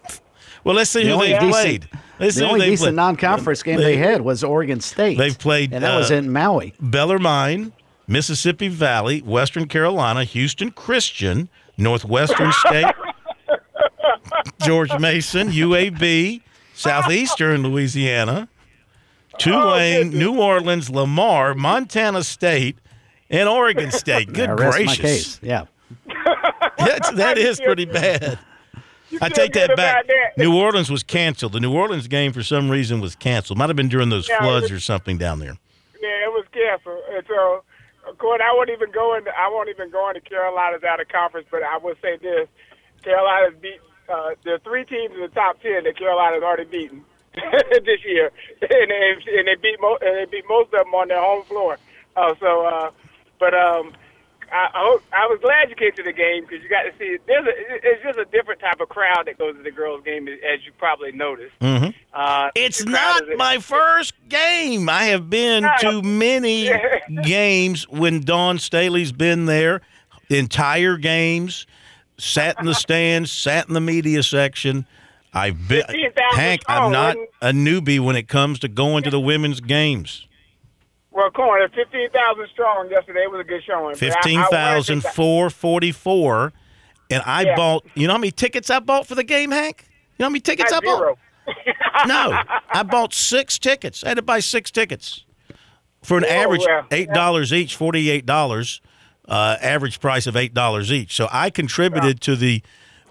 Well, 0.63 0.75
let's 0.75 0.91
see 0.91 1.03
The 1.03 1.09
who 1.15 1.19
they 1.21 1.31
decent- 1.33 1.51
played. 1.51 1.89
Let's 2.19 2.35
the 2.35 2.47
only 2.47 2.67
decent 2.67 2.89
played. 2.89 2.95
non-conference 2.95 3.63
game 3.63 3.79
they, 3.79 3.97
had 3.97 4.21
was 4.21 4.43
Oregon 4.43 4.79
State. 4.79 5.17
They've 5.17 5.37
played, 5.37 5.73
and 5.73 5.83
that 5.83 5.95
was 5.97 6.11
uh, 6.11 6.15
in 6.15 6.31
Maui. 6.31 6.75
Bellarmine, 6.79 7.73
Mississippi 8.07 8.67
Valley, 8.67 9.21
Western 9.21 9.67
Carolina, 9.67 10.23
Houston 10.23 10.69
Christian, 10.69 11.49
Northwestern 11.79 12.51
State, 12.51 12.93
George 14.63 14.95
Mason, 14.99 15.49
UAB, 15.49 16.41
Southeastern 16.75 17.63
Louisiana, 17.63 18.47
Tulane, 19.39 20.09
New 20.11 20.39
Orleans, 20.39 20.91
Lamar, 20.91 21.55
Montana 21.55 22.23
State, 22.23 22.77
and 23.29 23.47
Oregon 23.49 23.91
State. 23.91 24.31
Good 24.33 24.49
I 24.49 24.55
gracious. 24.55 24.85
my 24.87 24.95
case. 24.95 25.39
Yeah. 25.41 25.65
That's, 26.77 27.11
that 27.11 27.37
is 27.37 27.59
pretty 27.59 27.85
bad. 27.85 28.39
I 29.21 29.29
take 29.29 29.53
that 29.53 29.75
back. 29.75 30.05
that. 30.07 30.37
New 30.37 30.55
Orleans 30.55 30.91
was 30.91 31.01
canceled. 31.03 31.53
The 31.53 31.59
New 31.59 31.73
Orleans 31.73 32.07
game, 32.07 32.33
for 32.33 32.43
some 32.43 32.69
reason, 32.69 32.99
was 32.99 33.15
canceled. 33.15 33.57
Might 33.57 33.69
have 33.69 33.75
been 33.75 33.87
during 33.89 34.09
those 34.09 34.27
Yeah, 34.27 34.39
floods 34.39 34.65
it- 34.65 34.71
or 34.73 34.79
something 34.79 35.17
down 35.17 35.39
there. 35.39 35.57
Yeah, 36.01 36.25
it 36.25 36.31
was 36.33 36.45
canceled. 36.51 36.99
And 37.11 37.23
so, 37.27 37.63
of 38.07 38.17
course, 38.17 38.41
I 38.43 38.53
won't 38.53 38.69
even 38.69 38.91
go 38.91 39.15
into 39.15 39.31
I 39.31 39.47
won't 39.49 39.69
even 39.69 39.89
go 39.91 40.07
into 40.09 40.21
Carolina's 40.21 40.83
out 40.83 40.99
of 41.01 41.07
conference. 41.07 41.47
But 41.49 41.63
I 41.63 41.77
will 41.77 41.95
say 42.01 42.17
this: 42.17 42.47
Carolina's 43.03 43.57
beat. 43.61 43.79
Uh, 44.09 44.31
there 44.43 44.55
are 44.55 44.59
three 44.59 44.85
teams 44.85 45.13
in 45.15 45.21
the 45.21 45.27
top 45.29 45.61
ten 45.61 45.83
that 45.85 45.97
Carolina's 45.97 46.43
already 46.43 46.65
beaten 46.65 47.03
this 47.33 48.05
year, 48.05 48.31
and 48.61 48.91
they, 48.91 49.15
and 49.39 49.47
they 49.47 49.55
beat 49.61 49.77
mo- 49.81 49.97
and 50.01 50.15
they 50.17 50.25
beat 50.31 50.45
most 50.47 50.67
of 50.73 50.85
them 50.85 50.93
on 50.93 51.07
their 51.07 51.19
home 51.21 51.43
floor. 51.45 51.77
Uh, 52.15 52.33
so, 52.39 52.65
uh, 52.65 52.91
but 53.39 53.53
um, 53.53 53.93
I, 54.51 54.69
I, 54.73 54.79
hope, 54.83 55.03
I 55.11 55.27
was 55.27 55.39
glad 55.41 55.69
you 55.69 55.75
came 55.75 55.91
to 55.93 56.03
the 56.03 56.13
game 56.13 56.43
because 56.43 56.63
you 56.63 56.69
got 56.69 56.83
to 56.83 56.91
see. 56.97 57.17
There's 57.27 57.45
a, 57.45 57.51
it's 57.83 58.03
just 58.03 58.17
a 58.17 58.25
different 58.25 58.59
type 58.61 58.79
of 58.79 58.89
crowd 58.89 59.27
that 59.27 59.37
goes 59.37 59.55
to 59.57 59.63
the 59.63 59.71
girls' 59.71 60.03
game, 60.03 60.27
as 60.27 60.65
you 60.65 60.71
probably 60.77 61.11
noticed. 61.11 61.57
Mhm. 61.59 61.93
Uh, 62.13 62.49
It's 62.55 62.85
not 62.85 63.23
my 63.37 63.57
first 63.59 64.13
game. 64.29 64.89
I 64.89 65.05
have 65.05 65.29
been 65.29 65.63
to 65.81 66.01
many 66.01 66.69
games 67.23 67.87
when 67.89 68.21
Dawn 68.21 68.57
Staley's 68.59 69.11
been 69.11 69.45
there, 69.45 69.81
entire 70.29 70.97
games, 70.97 71.65
sat 72.17 72.57
in 72.59 72.65
the 72.65 72.75
stands, 72.85 73.31
sat 73.31 73.67
in 73.67 73.73
the 73.73 73.81
media 73.81 74.23
section. 74.23 74.85
I've 75.33 75.67
been 75.67 75.83
Hank. 76.31 76.61
I'm 76.67 76.91
not 76.91 77.15
a 77.41 77.51
newbie 77.51 77.99
when 77.99 78.15
it 78.15 78.27
comes 78.27 78.59
to 78.59 78.67
going 78.67 79.03
to 79.03 79.09
the 79.11 79.19
women's 79.19 79.59
games. 79.59 80.25
Well, 81.17 81.31
Corn, 81.31 81.67
fifteen 81.73 82.11
thousand 82.11 82.47
strong 82.53 82.91
yesterday 82.91 83.25
was 83.25 83.41
a 83.41 83.43
good 83.43 83.63
showing. 83.63 83.87
I- 83.87 83.91
I 83.91 83.95
Fifteen 83.95 84.43
thousand 84.51 85.03
four 85.03 85.49
forty 85.49 85.91
four, 85.91 86.53
and 87.09 87.23
I 87.25 87.41
Yeah. 87.41 87.55
bought. 87.55 87.85
You 87.95 88.05
know 88.05 88.13
how 88.13 88.19
many 88.19 88.29
tickets 88.29 88.69
I 88.69 88.77
bought 88.79 89.07
for 89.07 89.15
the 89.15 89.23
game, 89.23 89.49
Hank? 89.49 89.85
You 89.89 89.95
know 90.19 90.25
how 90.27 90.29
many 90.29 90.41
tickets 90.41 90.71
I 90.71 90.79
bought? 90.79 90.99
Zero. 90.99 91.17
No, 92.05 92.39
I 92.69 92.83
bought 92.83 93.15
six 93.15 93.57
tickets. 93.57 94.03
I 94.03 94.09
had 94.09 94.17
to 94.17 94.21
buy 94.21 94.39
six 94.41 94.69
tickets 94.69 95.23
for 96.03 96.19
an 96.19 96.25
Oh, 96.25 96.29
average 96.29 96.61
well, 96.67 96.85
eight 96.91 97.09
dollars 97.11 97.51
each, 97.51 97.75
forty 97.75 98.11
eight 98.11 98.27
dollars, 98.27 98.79
uh, 99.27 99.55
average 99.59 99.99
price 99.99 100.27
of 100.27 100.35
eight 100.37 100.53
dollars 100.53 100.91
each. 100.91 101.15
So 101.15 101.27
I 101.31 101.49
contributed 101.49 102.21
to 102.21 102.35
the 102.35 102.61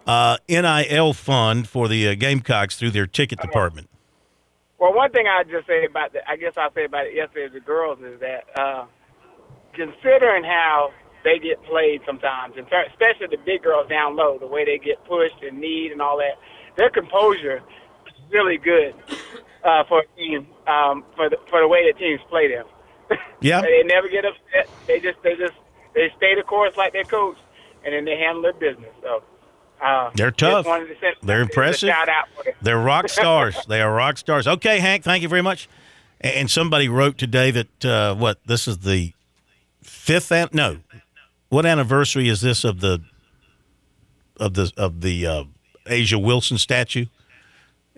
uh, 0.06 0.36
NIL 0.48 1.12
fund 1.14 1.66
for 1.68 1.88
the 1.88 2.06
uh, 2.10 2.14
Gamecocks 2.14 2.76
through 2.78 2.92
their 2.92 3.08
ticket 3.08 3.40
department. 3.40 3.90
Well, 4.78 4.92
one 4.92 5.10
thing 5.10 5.26
I 5.26 5.42
just 5.44 5.66
say 5.66 5.84
about 5.86 6.12
the, 6.12 6.28
I 6.28 6.36
guess 6.36 6.52
I'll 6.56 6.72
say 6.72 6.84
about 6.84 7.06
it 7.06 7.14
yesterday, 7.14 7.52
the 7.52 7.60
girls 7.60 7.98
is 8.00 8.20
that 8.20 8.44
uh, 8.58 8.84
considering 9.72 10.44
how 10.44 10.90
they 11.24 11.38
get 11.38 11.62
played 11.64 12.02
sometimes, 12.04 12.54
and 12.56 12.66
especially 12.66 13.28
the 13.30 13.42
big 13.44 13.62
girls 13.62 13.88
down 13.88 14.16
low, 14.16 14.38
the 14.38 14.46
way 14.46 14.64
they 14.64 14.78
get 14.78 15.02
pushed 15.06 15.42
and 15.42 15.58
kneed 15.58 15.92
and 15.92 16.02
all 16.02 16.18
that, 16.18 16.38
their 16.76 16.90
composure 16.90 17.62
is 18.06 18.12
really 18.30 18.58
good 18.58 18.94
uh, 19.64 19.84
for 19.88 20.00
a 20.04 20.16
team 20.16 20.46
um, 20.66 21.04
for 21.16 21.30
the 21.30 21.36
for 21.48 21.60
the 21.60 21.68
way 21.68 21.90
that 21.90 21.98
teams 21.98 22.20
play 22.28 22.48
them. 22.48 22.66
Yeah. 23.42 23.60
they 23.60 23.82
never 23.84 24.08
get 24.08 24.24
upset. 24.24 24.68
They 24.86 24.98
just 24.98 25.22
they 25.22 25.36
just 25.36 25.52
they 25.94 26.10
stay 26.16 26.34
the 26.34 26.42
course 26.42 26.74
like 26.76 26.92
their 26.94 27.04
coach, 27.04 27.36
and 27.84 27.94
then 27.94 28.04
they 28.04 28.16
handle 28.16 28.42
their 28.42 28.54
business. 28.54 28.92
So. 29.02 29.22
Uh, 29.80 30.10
They're 30.14 30.30
tough. 30.30 30.64
to 30.64 30.86
They're 31.22 31.42
impressive. 31.42 31.88
Shout 31.90 32.08
out 32.08 32.28
for. 32.34 32.44
They're 32.62 32.78
rock 32.78 33.08
stars. 33.10 33.56
they 33.68 33.80
are 33.82 33.92
rock 33.92 34.16
stars. 34.18 34.46
Okay, 34.46 34.78
Hank, 34.78 35.04
thank 35.04 35.22
you 35.22 35.28
very 35.28 35.42
much. 35.42 35.68
And 36.20 36.50
somebody 36.50 36.88
wrote 36.88 37.18
today 37.18 37.50
that 37.50 37.84
uh, 37.84 38.14
what 38.14 38.38
this 38.46 38.66
is 38.66 38.78
the 38.78 39.12
fifth 39.82 40.32
an- 40.32 40.48
no, 40.52 40.78
what 41.50 41.66
anniversary 41.66 42.28
is 42.28 42.40
this 42.40 42.64
of 42.64 42.80
the 42.80 43.02
of 44.38 44.54
the 44.54 44.72
of 44.78 45.02
the 45.02 45.26
uh, 45.26 45.44
A'ja 45.86 46.22
Wilson 46.22 46.56
statue? 46.58 47.06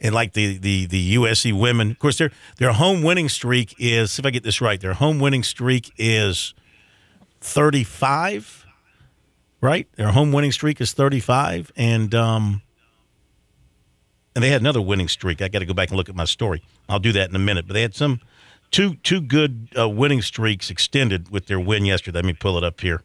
And 0.01 0.15
like 0.15 0.33
the, 0.33 0.59
the 0.59 0.87
the 0.87 1.15
USC 1.17 1.53
women, 1.59 1.91
of 1.93 1.99
course, 1.99 2.19
their 2.19 2.31
their 2.59 2.73
home 2.73 3.03
winning 3.03 3.29
streak 3.29 3.75
is 3.79 4.19
if 4.19 4.27
I 4.27 4.31
get 4.31 4.43
this 4.45 4.61
right, 4.61 4.81
their 4.81 4.95
home 4.95 5.19
winning 5.21 5.43
streak 5.45 5.93
is 5.97 6.55
thirty 7.41 7.83
five, 7.85 8.58
right? 9.61 9.89
Their 9.97 10.11
home 10.11 10.33
winning 10.33 10.53
streak 10.53 10.81
is 10.81 10.93
thirty 10.93 11.21
five, 11.21 11.73
and 11.77 12.15
um, 12.15 12.63
and 14.35 14.43
they 14.43 14.51
had 14.51 14.61
another 14.61 14.81
winning 14.81 15.09
streak. 15.09 15.43
I 15.43 15.49
got 15.49 15.61
to 15.61 15.67
go 15.67 15.75
back 15.75 15.89
and 15.89 15.97
look 15.97 16.09
at 16.09 16.15
my 16.15 16.25
story. 16.25 16.63
I'll 16.89 16.99
do 17.01 17.13
that 17.13 17.29
in 17.29 17.37
a 17.37 17.41
minute. 17.41 17.67
But 17.67 17.75
they 17.75 17.83
had 17.83 17.95
some 17.95 18.21
two 18.71 18.97
two 18.97 19.21
good 19.21 19.69
uh, 19.79 19.89
winning 19.89 20.23
streaks 20.23 20.71
extended 20.71 21.31
with 21.31 21.47
their 21.47 21.61
win 21.61 21.85
yesterday. 21.85 22.19
Let 22.19 22.25
me 22.25 22.35
pull 22.35 22.57
it 22.59 22.65
up 22.65 22.81
here. 22.81 23.03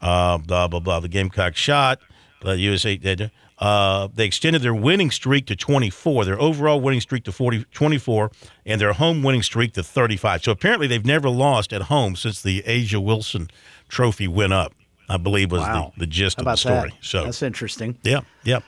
Uh, 0.00 0.38
blah 0.38 0.68
blah 0.68 0.80
blah. 0.80 1.00
The 1.00 1.08
Gamecock 1.08 1.56
shot. 1.56 1.98
The 2.42 2.56
USA. 2.56 3.30
Uh, 3.58 4.08
they 4.14 4.24
extended 4.24 4.62
their 4.62 4.74
winning 4.74 5.10
streak 5.10 5.46
to 5.46 5.56
24, 5.56 6.24
their 6.24 6.40
overall 6.40 6.80
winning 6.80 7.00
streak 7.00 7.24
to 7.24 7.32
40, 7.32 7.64
24, 7.72 8.30
and 8.64 8.80
their 8.80 8.92
home 8.92 9.22
winning 9.24 9.42
streak 9.42 9.72
to 9.72 9.82
35. 9.82 10.44
So 10.44 10.52
apparently 10.52 10.86
they've 10.86 11.04
never 11.04 11.28
lost 11.28 11.72
at 11.72 11.82
home 11.82 12.14
since 12.14 12.40
the 12.40 12.62
A'ja 12.62 13.04
Wilson 13.04 13.50
Trophy 13.88 14.28
went 14.28 14.52
up. 14.52 14.74
I 15.08 15.16
believe 15.16 15.50
was 15.50 15.62
Wow. 15.62 15.92
the, 15.96 16.00
the 16.00 16.06
gist 16.06 16.38
of 16.38 16.44
the 16.44 16.56
story. 16.56 16.90
that? 16.90 17.04
So 17.04 17.24
That's 17.24 17.42
interesting. 17.42 17.96
Yep, 18.02 18.24
yep. 18.44 18.62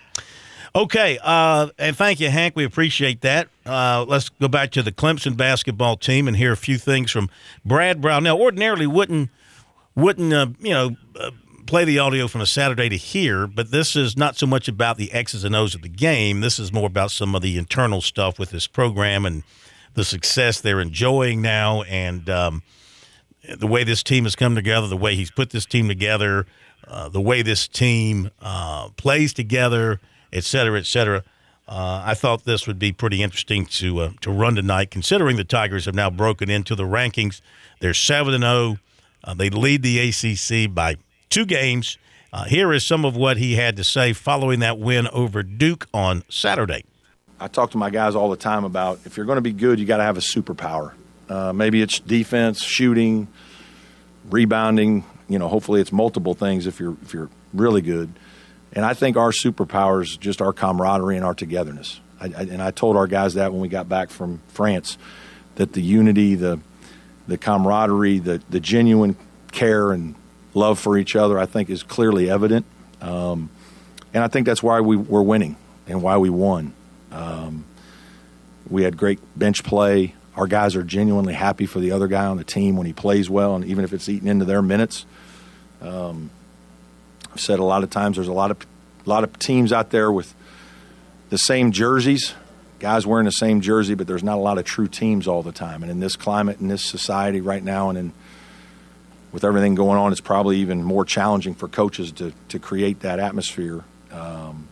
Okay, 0.74 1.18
uh, 1.22 1.68
and 1.78 1.96
thank 1.96 2.20
you, 2.20 2.30
Hank. 2.30 2.54
We 2.54 2.64
appreciate 2.64 3.22
that. 3.22 3.48
Uh, 3.66 4.04
let's 4.06 4.28
go 4.28 4.46
back 4.46 4.70
to 4.72 4.82
the 4.82 4.92
Clemson 4.92 5.36
basketball 5.36 5.96
team 5.96 6.28
and 6.28 6.36
hear 6.36 6.52
a 6.52 6.56
few 6.56 6.78
things 6.78 7.10
from 7.10 7.28
Brad 7.64 8.00
Brownell. 8.00 8.36
Now, 8.36 8.40
ordinarily 8.40 8.86
wouldn't 8.86 9.30
wouldn't 9.96 10.32
uh, 10.32 10.46
you 10.60 10.70
know 10.70 10.96
uh, 11.18 11.32
play 11.66 11.84
the 11.84 11.98
audio 11.98 12.28
from 12.28 12.40
a 12.40 12.46
Saturday 12.46 12.88
to 12.88 12.96
here, 12.96 13.48
but 13.48 13.72
this 13.72 13.96
is 13.96 14.16
not 14.16 14.36
so 14.36 14.46
much 14.46 14.68
about 14.68 14.96
the 14.96 15.12
X's 15.12 15.42
and 15.42 15.56
O's 15.56 15.74
of 15.74 15.82
the 15.82 15.88
game. 15.88 16.40
This 16.40 16.60
is 16.60 16.72
more 16.72 16.86
about 16.86 17.10
some 17.10 17.34
of 17.34 17.42
the 17.42 17.58
internal 17.58 18.00
stuff 18.00 18.38
with 18.38 18.50
this 18.50 18.68
program 18.68 19.26
and 19.26 19.42
the 19.94 20.04
success 20.04 20.60
they're 20.60 20.80
enjoying 20.80 21.42
now, 21.42 21.82
and 21.82 22.30
um, 22.30 22.62
the 23.48 23.66
way 23.66 23.84
this 23.84 24.02
team 24.02 24.24
has 24.24 24.36
come 24.36 24.54
together, 24.54 24.86
the 24.86 24.96
way 24.96 25.14
he's 25.14 25.30
put 25.30 25.50
this 25.50 25.66
team 25.66 25.88
together, 25.88 26.46
uh, 26.86 27.08
the 27.08 27.20
way 27.20 27.42
this 27.42 27.66
team 27.68 28.30
uh, 28.40 28.88
plays 28.96 29.32
together, 29.32 30.00
et 30.32 30.44
cetera, 30.44 30.78
et 30.78 30.86
cetera. 30.86 31.22
Uh, 31.68 32.02
I 32.04 32.14
thought 32.14 32.44
this 32.44 32.66
would 32.66 32.78
be 32.78 32.92
pretty 32.92 33.22
interesting 33.22 33.64
to 33.66 34.00
uh, 34.00 34.10
to 34.22 34.30
run 34.30 34.56
tonight, 34.56 34.90
considering 34.90 35.36
the 35.36 35.44
Tigers 35.44 35.84
have 35.84 35.94
now 35.94 36.10
broken 36.10 36.50
into 36.50 36.74
the 36.74 36.82
rankings. 36.82 37.40
They're 37.80 37.94
seven 37.94 38.34
and 38.34 38.42
zero. 38.42 38.78
Uh, 39.22 39.34
They 39.34 39.50
lead 39.50 39.82
the 39.82 39.98
ACC 40.00 40.72
by 40.74 40.96
two 41.28 41.46
games. 41.46 41.96
Uh, 42.32 42.44
here 42.44 42.72
is 42.72 42.84
some 42.84 43.04
of 43.04 43.16
what 43.16 43.36
he 43.36 43.54
had 43.54 43.76
to 43.76 43.84
say 43.84 44.12
following 44.12 44.60
that 44.60 44.78
win 44.78 45.06
over 45.08 45.42
Duke 45.42 45.86
on 45.92 46.24
Saturday. 46.28 46.84
I 47.38 47.48
talk 47.48 47.70
to 47.72 47.78
my 47.78 47.90
guys 47.90 48.14
all 48.14 48.30
the 48.30 48.36
time 48.36 48.64
about 48.64 49.00
if 49.04 49.16
you're 49.16 49.26
going 49.26 49.36
to 49.36 49.42
be 49.42 49.52
good, 49.52 49.78
you 49.78 49.86
got 49.86 49.96
to 49.96 50.04
have 50.04 50.16
a 50.16 50.20
superpower. 50.20 50.92
Uh, 51.30 51.52
maybe 51.52 51.80
it's 51.80 52.00
defense, 52.00 52.60
shooting, 52.60 53.28
rebounding. 54.28 55.04
You 55.28 55.38
know, 55.38 55.46
hopefully 55.46 55.80
it's 55.80 55.92
multiple 55.92 56.34
things 56.34 56.66
if 56.66 56.80
you're 56.80 56.96
if 57.02 57.14
you're 57.14 57.30
really 57.54 57.82
good. 57.82 58.10
And 58.72 58.84
I 58.84 58.94
think 58.94 59.16
our 59.16 59.30
superpower 59.30 60.02
is 60.02 60.16
just 60.16 60.42
our 60.42 60.52
camaraderie 60.52 61.16
and 61.16 61.24
our 61.24 61.34
togetherness. 61.34 62.00
I, 62.20 62.26
I, 62.26 62.42
and 62.42 62.60
I 62.60 62.72
told 62.72 62.96
our 62.96 63.06
guys 63.06 63.34
that 63.34 63.52
when 63.52 63.60
we 63.60 63.68
got 63.68 63.88
back 63.88 64.10
from 64.10 64.40
France, 64.48 64.98
that 65.54 65.72
the 65.72 65.80
unity, 65.80 66.34
the 66.34 66.58
the 67.28 67.38
camaraderie, 67.38 68.18
the 68.18 68.42
the 68.50 68.58
genuine 68.58 69.16
care 69.52 69.92
and 69.92 70.16
love 70.52 70.80
for 70.80 70.98
each 70.98 71.14
other, 71.14 71.38
I 71.38 71.46
think 71.46 71.70
is 71.70 71.84
clearly 71.84 72.28
evident. 72.28 72.66
Um, 73.00 73.50
and 74.12 74.24
I 74.24 74.28
think 74.28 74.46
that's 74.46 74.64
why 74.64 74.80
we 74.80 74.96
were 74.96 75.22
winning 75.22 75.54
and 75.86 76.02
why 76.02 76.16
we 76.16 76.28
won. 76.28 76.74
Um, 77.12 77.64
we 78.68 78.82
had 78.82 78.96
great 78.96 79.20
bench 79.38 79.62
play. 79.62 80.14
Our 80.40 80.46
guys 80.46 80.74
are 80.74 80.82
genuinely 80.82 81.34
happy 81.34 81.66
for 81.66 81.80
the 81.80 81.92
other 81.92 82.08
guy 82.08 82.24
on 82.24 82.38
the 82.38 82.44
team 82.44 82.78
when 82.78 82.86
he 82.86 82.94
plays 82.94 83.28
well, 83.28 83.56
and 83.56 83.62
even 83.66 83.84
if 83.84 83.92
it's 83.92 84.08
eating 84.08 84.26
into 84.26 84.46
their 84.46 84.62
minutes. 84.62 85.04
Um, 85.82 86.30
I've 87.30 87.42
said 87.42 87.58
a 87.58 87.64
lot 87.64 87.82
of 87.82 87.90
times 87.90 88.16
there's 88.16 88.26
a 88.26 88.32
lot 88.32 88.50
of 88.50 88.56
a 89.04 89.10
lot 89.10 89.22
of 89.22 89.38
teams 89.38 89.70
out 89.70 89.90
there 89.90 90.10
with 90.10 90.34
the 91.28 91.36
same 91.36 91.72
jerseys, 91.72 92.32
guys 92.78 93.06
wearing 93.06 93.26
the 93.26 93.32
same 93.32 93.60
jersey, 93.60 93.92
but 93.94 94.06
there's 94.06 94.24
not 94.24 94.38
a 94.38 94.40
lot 94.40 94.56
of 94.56 94.64
true 94.64 94.88
teams 94.88 95.28
all 95.28 95.42
the 95.42 95.52
time. 95.52 95.82
And 95.82 95.92
in 95.92 96.00
this 96.00 96.16
climate, 96.16 96.58
in 96.58 96.68
this 96.68 96.82
society 96.82 97.42
right 97.42 97.62
now, 97.62 97.90
and 97.90 97.98
in 97.98 98.12
with 99.32 99.44
everything 99.44 99.74
going 99.74 99.98
on, 99.98 100.10
it's 100.10 100.22
probably 100.22 100.56
even 100.60 100.82
more 100.82 101.04
challenging 101.04 101.54
for 101.54 101.68
coaches 101.68 102.12
to 102.12 102.32
to 102.48 102.58
create 102.58 103.00
that 103.00 103.18
atmosphere. 103.18 103.84
Um, 104.10 104.69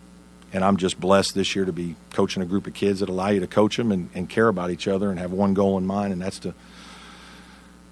and 0.53 0.63
I'm 0.63 0.77
just 0.77 0.99
blessed 0.99 1.35
this 1.35 1.55
year 1.55 1.65
to 1.65 1.73
be 1.73 1.95
coaching 2.13 2.41
a 2.41 2.45
group 2.45 2.67
of 2.67 2.73
kids 2.73 3.01
that 3.01 3.09
allow 3.09 3.29
you 3.29 3.39
to 3.39 3.47
coach 3.47 3.77
them 3.77 3.91
and, 3.91 4.09
and 4.13 4.29
care 4.29 4.47
about 4.47 4.71
each 4.71 4.87
other 4.87 5.09
and 5.09 5.19
have 5.19 5.31
one 5.31 5.53
goal 5.53 5.77
in 5.77 5.85
mind, 5.85 6.13
and 6.13 6.21
that's 6.21 6.39
to 6.39 6.53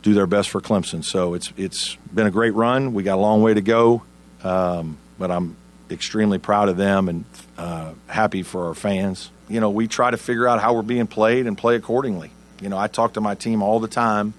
do 0.02 0.14
their 0.14 0.28
best 0.28 0.50
for 0.50 0.62
Clemson. 0.62 1.04
So 1.04 1.34
it's 1.34 1.52
it's 1.58 1.96
been 2.14 2.28
a 2.28 2.32
great 2.32 2.54
run. 2.54 2.94
We 2.94 3.04
got 3.04 3.16
a 3.16 3.22
long 3.22 3.42
way 3.42 3.54
to 3.54 3.62
go, 3.62 4.04
um, 4.44 4.98
but 5.20 5.32
I'm 5.32 5.56
extremely 5.90 6.38
proud 6.38 6.70
of 6.70 6.78
them 6.78 7.10
and 7.10 7.26
uh, 7.58 7.94
happy 8.08 8.44
for 8.44 8.68
our 8.68 8.74
fans. 8.74 9.32
You 9.50 9.60
know, 9.60 9.70
we 9.70 9.88
try 9.88 10.12
to 10.12 10.18
figure 10.18 10.48
out 10.48 10.62
how 10.62 10.74
we're 10.74 10.82
being 10.82 11.08
played 11.08 11.48
and 11.48 11.58
play 11.58 11.76
accordingly. 11.76 12.32
You 12.62 12.70
know, 12.70 12.78
I 12.78 12.88
talk 12.88 13.14
to 13.14 13.22
my 13.22 13.36
team 13.36 13.62
all 13.62 13.80
the 13.80 13.88
time. 13.88 14.34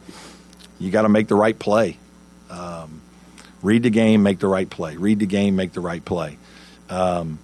You 0.79 0.91
got 0.91 1.03
to 1.03 1.09
make 1.09 1.29
the 1.29 1.35
right 1.35 1.59
play. 1.59 1.99
Um, 2.51 3.01
read 3.63 3.83
the 3.83 3.91
game, 3.91 4.23
make 4.23 4.39
the 4.39 4.49
right 4.49 4.69
play. 4.69 4.97
Read 4.97 5.19
the 5.19 5.27
game, 5.27 5.57
make 5.57 5.73
the 5.73 5.81
right 5.81 6.05
play. 6.05 6.39
Um, 6.91 7.39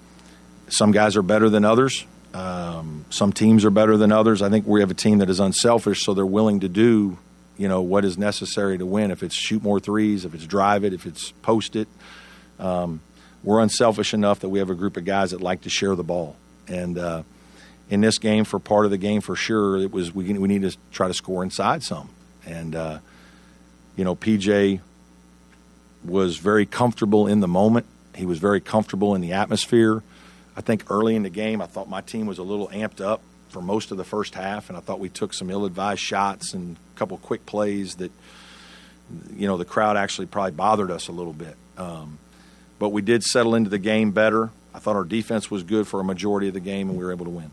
some 0.75 0.93
guys 0.93 1.17
are 1.17 1.23
better 1.23 1.49
than 1.49 1.65
others. 1.65 2.05
Um, 2.33 3.05
some 3.11 3.33
teams 3.33 3.65
are 3.65 3.71
better 3.71 3.97
than 3.97 4.11
others. 4.11 4.43
I 4.43 4.49
think 4.51 4.67
we 4.67 4.81
have 4.81 4.91
a 4.91 4.95
team 4.95 5.19
that 5.19 5.31
is 5.31 5.39
unselfish, 5.39 6.05
so 6.05 6.15
they're 6.15 6.27
willing 6.27 6.61
to 6.61 6.69
do, 6.69 7.17
you 7.57 7.69
know, 7.69 7.81
what 7.81 8.05
is 8.05 8.19
necessary 8.19 8.77
to 8.79 8.85
win. 8.85 9.13
If 9.13 9.23
it's 9.23 9.35
shoot 9.35 9.63
more 9.63 9.79
threes, 9.79 10.25
if 10.25 10.35
it's 10.35 10.47
drive 10.47 10.85
it, 10.85 10.93
if 10.93 11.07
it's 11.07 11.31
post 11.43 11.77
it, 11.77 11.87
um, 12.59 13.01
we're 13.45 13.61
unselfish 13.61 14.15
enough 14.15 14.41
that 14.41 14.49
we 14.49 14.59
have 14.59 14.71
a 14.71 14.75
group 14.75 14.97
of 14.97 15.05
guys 15.05 15.31
that 15.31 15.41
like 15.41 15.61
to 15.63 15.71
share 15.71 15.95
the 15.95 16.03
ball. 16.03 16.35
And 16.67 16.99
uh, 16.99 17.23
in 17.89 18.01
this 18.01 18.19
game, 18.19 18.45
for 18.45 18.59
part 18.59 18.85
of 18.85 18.91
the 18.91 18.99
game, 18.99 19.21
for 19.21 19.37
sure, 19.37 19.77
it 19.77 19.93
was 19.93 20.15
we 20.15 20.33
we 20.33 20.49
need 20.49 20.63
to 20.63 20.77
try 20.91 21.07
to 21.07 21.15
score 21.15 21.45
inside 21.45 21.83
some. 21.83 22.09
And 22.47 22.75
uh, 22.75 22.99
you 23.97 24.05
know, 24.05 24.17
PJ 24.17 24.81
was 26.05 26.39
very 26.39 26.67
comfortable 26.67 27.27
in 27.27 27.41
the 27.41 27.49
moment. 27.49 27.87
He 28.15 28.27
was 28.27 28.39
very 28.39 28.61
comfortable 28.61 29.15
in 29.15 29.21
the 29.21 29.33
atmosphere. 29.33 30.03
I 30.56 30.60
think 30.60 30.90
early 30.90 31.16
in 31.16 31.22
the 31.22 31.31
game, 31.31 31.60
I 31.60 31.66
thought 31.66 31.89
my 31.89 32.01
team 32.01 32.26
was 32.26 32.39
a 32.39 32.43
little 32.43 32.68
amped 32.68 33.01
up 33.01 33.20
for 33.48 33.60
most 33.60 33.90
of 33.90 33.97
the 33.97 34.05
first 34.05 34.35
half, 34.35 34.68
and 34.68 34.76
I 34.76 34.81
thought 34.81 35.01
we 35.01 35.09
took 35.09 35.32
some 35.32 35.51
ill-advised 35.51 36.01
shots 36.01 36.55
and 36.55 36.76
a 36.94 36.98
couple 36.98 37.16
quick 37.18 37.47
plays 37.47 37.97
that, 37.97 38.12
you 39.36 39.47
know, 39.47 39.56
the 39.56 39.64
crowd 39.64 39.97
actually 39.97 40.26
probably 40.26 40.52
bothered 40.52 40.90
us 40.90 41.09
a 41.09 41.12
little 41.12 41.32
bit. 41.32 41.56
Um, 41.76 42.18
but 42.78 42.90
we 42.90 43.02
did 43.02 43.22
settle 43.22 43.55
into 43.55 43.70
the 43.70 43.78
game 43.78 44.10
better. 44.10 44.51
I 44.74 44.78
thought 44.78 44.97
our 44.97 45.05
defense 45.05 45.51
was 45.51 45.62
good 45.62 45.86
for 45.86 46.01
a 46.01 46.05
majority 46.05 46.48
of 46.48 46.55
the 46.55 46.60
game, 46.60 46.89
and 46.89 46.98
we 46.98 47.05
were 47.05 47.12
able 47.12 47.24
to 47.26 47.31
win. 47.31 47.51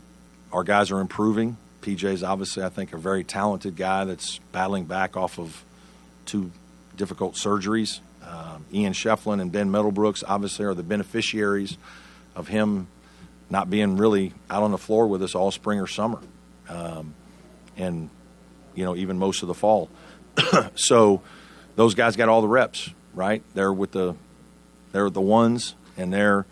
Our 0.52 0.64
guys 0.64 0.90
are 0.90 1.00
improving. 1.00 1.56
PJ's 1.82 2.22
obviously, 2.22 2.62
I 2.62 2.68
think, 2.68 2.92
a 2.92 2.98
very 2.98 3.24
talented 3.24 3.76
guy 3.76 4.04
that's 4.04 4.38
battling 4.50 4.84
back 4.84 5.16
off 5.16 5.38
of 5.38 5.64
two 6.26 6.50
difficult 6.96 7.34
surgeries. 7.34 8.00
Um, 8.26 8.64
Ian 8.72 8.92
Schieffelin 8.92 9.40
and 9.40 9.50
Ben 9.50 9.70
Middlebrooks 9.70 10.22
obviously 10.26 10.64
are 10.64 10.74
the 10.74 10.82
beneficiaries 10.82 11.76
of 12.34 12.48
him 12.48 12.88
not 13.50 13.68
being 13.68 13.96
really 13.96 14.32
out 14.50 14.62
on 14.62 14.70
the 14.70 14.78
floor 14.78 15.06
with 15.06 15.22
us 15.22 15.34
all 15.34 15.50
spring 15.50 15.78
or 15.78 15.86
summer, 15.86 16.20
um, 16.68 17.14
and 17.76 18.08
you 18.74 18.84
know 18.84 18.96
even 18.96 19.18
most 19.18 19.42
of 19.42 19.48
the 19.48 19.54
fall. 19.54 19.90
so 20.74 21.20
those 21.76 21.94
guys 21.94 22.16
got 22.16 22.28
all 22.28 22.40
the 22.40 22.48
reps, 22.48 22.90
right? 23.14 23.42
They're 23.54 23.72
with 23.72 23.92
the 23.92 24.14
they're 24.92 25.10
the 25.10 25.20
ones, 25.20 25.74
and 25.96 26.12
they're 26.12 26.46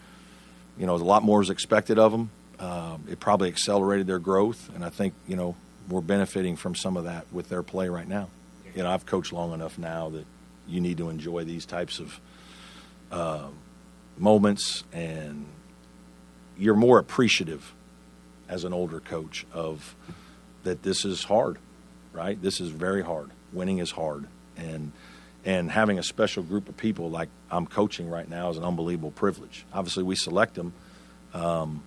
you 0.78 0.86
know 0.86 0.94
a 0.94 0.96
lot 0.96 1.22
more 1.22 1.42
is 1.42 1.50
expected 1.50 1.98
of 1.98 2.12
them. 2.12 2.30
Um, 2.58 3.04
it 3.08 3.18
probably 3.18 3.48
accelerated 3.48 4.06
their 4.06 4.18
growth, 4.18 4.70
and 4.74 4.84
I 4.84 4.90
think 4.90 5.14
you 5.26 5.36
know 5.36 5.56
we're 5.88 6.02
benefiting 6.02 6.56
from 6.56 6.74
some 6.74 6.96
of 6.96 7.04
that 7.04 7.26
with 7.32 7.48
their 7.48 7.62
play 7.62 7.88
right 7.88 8.06
now. 8.06 8.28
You 8.74 8.82
know, 8.82 8.90
I've 8.90 9.06
coached 9.06 9.32
long 9.32 9.52
enough 9.52 9.78
now 9.78 10.10
that 10.10 10.26
you 10.68 10.80
need 10.80 10.98
to 10.98 11.08
enjoy 11.08 11.44
these 11.44 11.66
types 11.66 11.98
of 11.98 12.20
uh, 13.10 13.48
moments, 14.18 14.84
and 14.92 15.46
you're 16.60 16.74
more 16.76 16.98
appreciative 16.98 17.72
as 18.48 18.64
an 18.64 18.72
older 18.72 19.00
coach 19.00 19.46
of 19.52 19.94
that. 20.64 20.82
This 20.82 21.04
is 21.04 21.24
hard, 21.24 21.58
right? 22.12 22.40
This 22.40 22.60
is 22.60 22.68
very 22.70 23.02
hard. 23.02 23.30
Winning 23.52 23.78
is 23.78 23.90
hard, 23.90 24.26
and 24.56 24.92
and 25.44 25.70
having 25.70 25.98
a 25.98 26.02
special 26.02 26.42
group 26.42 26.68
of 26.68 26.76
people 26.76 27.10
like 27.10 27.30
I'm 27.50 27.66
coaching 27.66 28.08
right 28.10 28.28
now 28.28 28.50
is 28.50 28.58
an 28.58 28.64
unbelievable 28.64 29.10
privilege. 29.10 29.64
Obviously, 29.72 30.02
we 30.04 30.14
select 30.14 30.54
them, 30.54 30.72
um, 31.34 31.82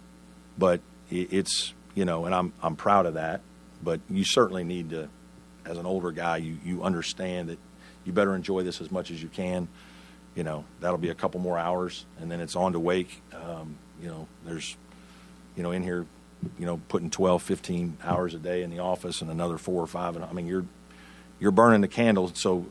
but 0.57 0.81
i- 1.11 1.27
it's 1.31 1.73
you 1.95 2.03
know, 2.05 2.25
and 2.25 2.33
I'm 2.33 2.51
I'm 2.61 2.75
proud 2.75 3.05
of 3.05 3.13
that. 3.13 3.41
But 3.83 3.99
you 4.09 4.23
certainly 4.23 4.63
need 4.63 4.89
to, 4.91 5.09
as 5.65 5.77
an 5.77 5.85
older 5.85 6.11
guy, 6.11 6.37
you 6.37 6.57
you 6.65 6.83
understand 6.83 7.49
that 7.49 7.59
you 8.05 8.11
better 8.11 8.33
enjoy 8.35 8.63
this 8.63 8.81
as 8.81 8.91
much 8.91 9.11
as 9.11 9.21
you 9.21 9.29
can. 9.29 9.67
You 10.35 10.43
know, 10.43 10.65
that'll 10.79 10.97
be 10.97 11.09
a 11.09 11.15
couple 11.15 11.39
more 11.39 11.59
hours, 11.59 12.05
and 12.19 12.31
then 12.31 12.39
it's 12.41 12.55
on 12.55 12.73
to 12.73 12.79
wake. 12.79 13.21
Um, 13.33 13.75
you 14.01 14.07
know, 14.09 14.27
there's, 14.45 14.75
you 15.55 15.63
know, 15.63 15.71
in 15.71 15.83
here, 15.83 16.05
you 16.59 16.65
know, 16.65 16.81
putting 16.89 17.09
12, 17.09 17.41
15 17.41 17.97
hours 18.03 18.33
a 18.33 18.39
day 18.39 18.63
in 18.63 18.69
the 18.69 18.79
office, 18.79 19.21
and 19.21 19.31
another 19.31 19.57
four 19.57 19.81
or 19.81 19.87
five. 19.87 20.15
And 20.15 20.25
I 20.25 20.33
mean, 20.33 20.47
you're 20.47 20.65
you're 21.39 21.51
burning 21.51 21.81
the 21.81 21.87
candle. 21.87 22.31
So 22.33 22.65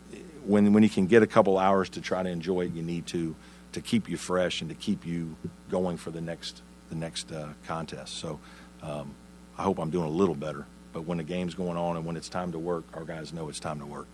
when 0.44 0.73
when 0.73 0.82
you 0.82 0.90
can 0.90 1.07
get 1.07 1.23
a 1.23 1.27
couple 1.27 1.59
hours 1.59 1.89
to 1.90 2.01
try 2.01 2.23
to 2.23 2.28
enjoy 2.28 2.62
it, 2.66 2.73
you 2.74 2.82
need 2.82 3.07
to 3.09 3.35
to 3.73 3.81
keep 3.81 4.09
you 4.09 4.16
fresh 4.16 4.61
and 4.61 4.69
to 4.70 4.77
keep 4.77 5.07
you 5.07 5.36
going 5.70 5.97
for 5.97 6.11
the 6.11 6.20
next 6.20 6.62
the 6.90 6.97
next 6.97 7.32
uh, 7.32 7.49
contest. 7.66 8.19
So 8.19 8.40
Um, 8.82 9.15
I 9.57 9.62
hope 9.62 9.78
I'm 9.78 9.90
doing 9.90 10.07
a 10.07 10.11
little 10.11 10.35
better. 10.35 10.66
But 10.93 11.07
when 11.07 11.19
the 11.19 11.24
game's 11.24 11.55
going 11.55 11.77
on 11.78 11.97
and 11.97 12.05
when 12.05 12.16
it's 12.16 12.28
time 12.28 12.53
to 12.53 12.59
work, 12.59 12.85
our 12.94 13.05
guys 13.05 13.32
know 13.32 13.49
it's 13.49 13.61
time 13.61 13.78
to 13.78 13.86
work. 13.86 14.07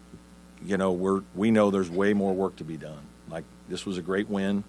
You 0.64 0.76
know, 0.76 0.92
we're 0.92 1.22
we 1.34 1.50
know 1.50 1.70
there's 1.70 1.90
way 1.90 2.12
more 2.14 2.34
work 2.34 2.56
to 2.56 2.64
be 2.64 2.76
done. 2.76 3.00
Like 3.30 3.44
this 3.68 3.86
was 3.86 3.98
a 3.98 4.02
great 4.02 4.28
win. 4.28 4.64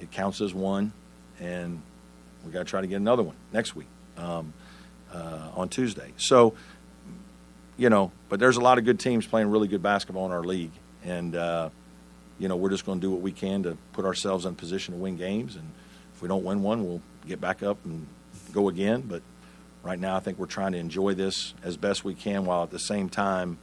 It 0.00 0.10
counts 0.12 0.40
as 0.40 0.54
one, 0.54 0.92
and 1.40 1.80
we 2.44 2.52
got 2.52 2.60
to 2.60 2.64
try 2.64 2.80
to 2.80 2.86
get 2.86 2.96
another 2.96 3.22
one 3.22 3.36
next 3.52 3.74
week 3.74 3.88
um, 4.16 4.52
uh, 5.12 5.50
on 5.54 5.68
Tuesday. 5.68 6.12
So, 6.16 6.54
you 7.76 7.90
know, 7.90 8.12
but 8.28 8.40
there's 8.40 8.56
a 8.56 8.60
lot 8.60 8.78
of 8.78 8.84
good 8.84 8.98
teams 8.98 9.26
playing 9.26 9.50
really 9.50 9.68
good 9.68 9.82
basketball 9.82 10.26
in 10.26 10.32
our 10.32 10.42
league, 10.44 10.72
and 11.04 11.34
uh, 11.34 11.70
you 12.38 12.48
know 12.48 12.56
we're 12.56 12.70
just 12.70 12.84
going 12.84 13.00
to 13.00 13.06
do 13.06 13.10
what 13.10 13.20
we 13.20 13.32
can 13.32 13.62
to 13.64 13.76
put 13.92 14.04
ourselves 14.04 14.44
in 14.44 14.54
position 14.54 14.94
to 14.94 15.00
win 15.00 15.16
games. 15.16 15.56
And 15.56 15.70
if 16.14 16.22
we 16.22 16.28
don't 16.28 16.44
win 16.44 16.62
one, 16.62 16.84
we'll 16.84 17.02
get 17.26 17.40
back 17.40 17.62
up 17.62 17.78
and 17.84 18.06
go 18.52 18.68
again. 18.68 19.02
But 19.02 19.22
right 19.82 19.98
now, 19.98 20.16
I 20.16 20.20
think 20.20 20.38
we're 20.38 20.46
trying 20.46 20.72
to 20.72 20.78
enjoy 20.78 21.14
this 21.14 21.54
as 21.62 21.76
best 21.76 22.04
we 22.04 22.14
can, 22.14 22.44
while 22.44 22.62
at 22.62 22.70
the 22.70 22.78
same 22.78 23.08
time 23.08 23.58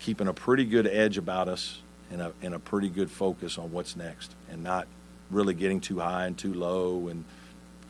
keeping 0.00 0.26
a 0.26 0.34
pretty 0.34 0.64
good 0.64 0.86
edge 0.86 1.16
about 1.16 1.48
us 1.48 1.80
and 2.10 2.20
a, 2.20 2.32
and 2.42 2.54
a 2.54 2.58
pretty 2.58 2.88
good 2.88 3.10
focus 3.10 3.56
on 3.56 3.72
what's 3.72 3.96
next, 3.96 4.34
and 4.50 4.62
not 4.62 4.86
really 5.30 5.54
getting 5.54 5.80
too 5.80 5.98
high 5.98 6.26
and 6.26 6.36
too 6.36 6.54
low. 6.54 7.08
And 7.08 7.24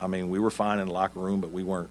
I 0.00 0.06
mean, 0.06 0.30
we 0.30 0.38
were 0.38 0.50
fine 0.50 0.78
in 0.78 0.88
the 0.88 0.92
locker 0.92 1.20
room, 1.20 1.40
but 1.40 1.50
we 1.50 1.62
weren't 1.62 1.90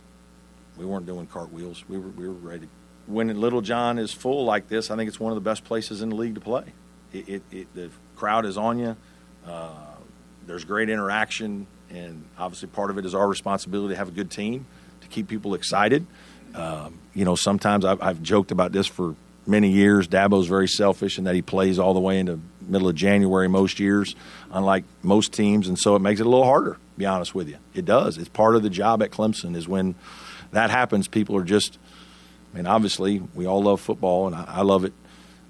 we 0.77 0.85
weren't 0.85 1.05
doing 1.05 1.27
cartwheels. 1.27 1.83
We 1.87 1.97
were 1.97 2.09
we 2.09 2.27
were 2.27 2.33
ready. 2.33 2.67
When 3.05 3.27
Littlejohn 3.39 3.99
is 3.99 4.13
full 4.13 4.45
like 4.45 4.69
this, 4.69 4.89
I 4.89 4.95
think 4.95 5.09
it's 5.09 5.19
one 5.19 5.31
of 5.31 5.35
the 5.35 5.41
best 5.41 5.65
places 5.65 6.01
in 6.01 6.09
the 6.09 6.15
league 6.15 6.35
to 6.35 6.41
play. 6.41 6.63
It, 7.11 7.29
it, 7.29 7.43
it 7.51 7.75
the 7.75 7.89
crowd 8.15 8.45
is 8.45 8.57
on 8.57 8.79
you. 8.79 8.95
Uh, 9.45 9.71
there's 10.47 10.63
great 10.63 10.89
interaction, 10.89 11.67
and 11.89 12.23
obviously 12.37 12.69
part 12.69 12.89
of 12.89 12.97
it 12.97 13.05
is 13.05 13.13
our 13.13 13.27
responsibility 13.27 13.93
to 13.93 13.97
have 13.97 14.07
a 14.07 14.11
good 14.11 14.31
team 14.31 14.65
to 15.01 15.07
keep 15.07 15.27
people 15.27 15.53
excited. 15.53 16.05
Um, 16.55 16.99
you 17.13 17.25
know, 17.25 17.35
sometimes 17.35 17.83
I've, 17.83 18.01
I've 18.01 18.21
joked 18.21 18.51
about 18.51 18.71
this 18.71 18.87
for 18.87 19.15
many 19.45 19.69
years. 19.69 20.07
Dabo's 20.07 20.47
very 20.47 20.67
selfish 20.67 21.17
in 21.17 21.25
that 21.25 21.35
he 21.35 21.41
plays 21.41 21.79
all 21.79 21.93
the 21.93 21.99
way 21.99 22.19
into 22.19 22.39
middle 22.67 22.87
of 22.87 22.95
January 22.95 23.47
most 23.47 23.79
years, 23.79 24.15
unlike 24.51 24.83
most 25.01 25.33
teams, 25.33 25.67
and 25.67 25.77
so 25.77 25.95
it 25.95 25.99
makes 25.99 26.19
it 26.19 26.25
a 26.25 26.29
little 26.29 26.45
harder. 26.45 26.73
To 26.73 26.99
be 26.99 27.05
honest 27.05 27.33
with 27.33 27.49
you, 27.49 27.57
it 27.73 27.85
does. 27.85 28.17
It's 28.17 28.29
part 28.29 28.55
of 28.55 28.63
the 28.63 28.69
job 28.69 29.01
at 29.01 29.09
Clemson 29.09 29.55
is 29.55 29.67
when 29.67 29.95
that 30.51 30.69
happens. 30.69 31.07
People 31.07 31.35
are 31.37 31.43
just. 31.43 31.77
I 32.53 32.57
mean, 32.57 32.67
obviously, 32.67 33.19
we 33.33 33.47
all 33.47 33.63
love 33.63 33.81
football, 33.81 34.27
and 34.27 34.35
I, 34.35 34.45
I 34.47 34.61
love 34.61 34.85
it 34.85 34.93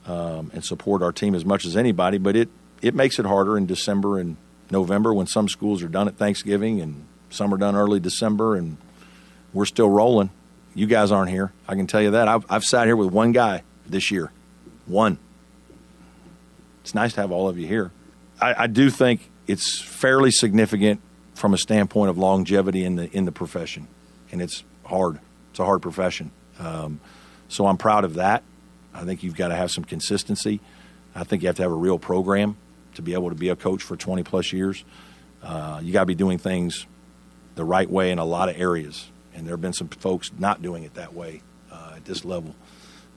um, 0.06 0.52
and 0.54 0.64
support 0.64 1.02
our 1.02 1.12
team 1.12 1.36
as 1.36 1.44
much 1.44 1.66
as 1.66 1.76
anybody. 1.76 2.18
But 2.18 2.36
it 2.36 2.50
it 2.82 2.96
makes 2.96 3.20
it 3.20 3.26
harder 3.26 3.58
in 3.58 3.66
December 3.66 4.20
and 4.20 4.38
November 4.72 5.14
when 5.14 5.28
some 5.28 5.50
schools 5.50 5.84
are 5.84 5.88
done 5.88 6.08
at 6.08 6.16
Thanksgiving 6.18 6.82
and 6.82 7.06
some 7.30 7.54
are 7.54 7.58
done 7.58 7.76
early 7.76 8.00
December, 8.00 8.56
and 8.56 8.78
we're 9.54 9.66
still 9.66 9.90
rolling. 9.90 10.30
You 10.76 10.88
guys 10.88 11.12
aren't 11.12 11.30
here. 11.30 11.52
I 11.68 11.76
can 11.76 11.88
tell 11.88 12.02
you 12.02 12.12
that. 12.12 12.28
I've, 12.28 12.46
I've 12.50 12.64
sat 12.64 12.88
here 12.88 12.96
with 12.96 13.12
one 13.12 13.32
guy 13.32 13.64
this 13.88 14.12
year. 14.12 14.32
One. 14.86 15.18
It's 16.84 16.94
nice 16.94 17.14
to 17.14 17.22
have 17.22 17.32
all 17.32 17.48
of 17.48 17.58
you 17.58 17.66
here. 17.66 17.92
I, 18.42 18.64
I 18.64 18.68
do 18.68 18.90
think 18.90 19.30
it's 19.48 19.82
fairly 19.82 20.32
significant 20.32 21.00
from 21.34 21.54
a 21.54 21.58
standpoint 21.58 22.10
of 22.10 22.18
longevity 22.18 22.84
in 22.84 22.98
the 22.98 23.10
in 23.16 23.26
the 23.26 23.32
profession, 23.32 23.88
and 24.32 24.42
it's 24.42 24.64
hard. 24.86 25.20
It's 25.52 25.60
a 25.60 25.66
hard 25.66 25.82
profession. 25.82 26.32
Um, 26.60 27.00
so 27.48 27.68
I'm 27.68 27.78
proud 27.78 28.04
of 28.04 28.16
that. 28.16 28.44
I 28.94 29.06
think 29.06 29.24
you've 29.24 29.36
got 29.36 29.48
to 29.48 29.56
have 29.56 29.72
some 29.72 29.84
consistency. 29.84 30.60
I 31.16 31.24
think 31.24 31.42
you 31.42 31.48
have 31.48 31.56
to 31.58 31.62
have 31.62 31.72
a 31.72 31.76
real 31.76 32.00
program 32.00 32.58
to 32.96 33.02
be 33.02 33.14
able 33.14 33.30
to 33.30 33.36
be 33.36 33.50
a 33.50 33.56
coach 33.56 33.82
for 33.82 33.96
20 33.96 34.24
plus 34.24 34.52
years. 34.52 34.84
Uh, 35.42 35.80
you 35.84 35.94
got 35.94 36.02
to 36.02 36.06
be 36.06 36.16
doing 36.16 36.38
things 36.38 36.86
the 37.56 37.64
right 37.64 37.90
way 37.90 38.12
in 38.12 38.20
a 38.20 38.26
lot 38.26 38.50
of 38.50 38.60
areas, 38.60 39.10
and 39.34 39.46
there 39.48 39.54
have 39.54 39.62
been 39.62 39.74
some 39.74 39.88
folks 39.88 40.32
not 40.38 40.62
doing 40.62 40.84
it 40.84 40.96
that 40.96 41.14
way 41.14 41.42
uh, 41.72 41.94
at 41.96 42.06
this 42.06 42.26
level. 42.26 42.56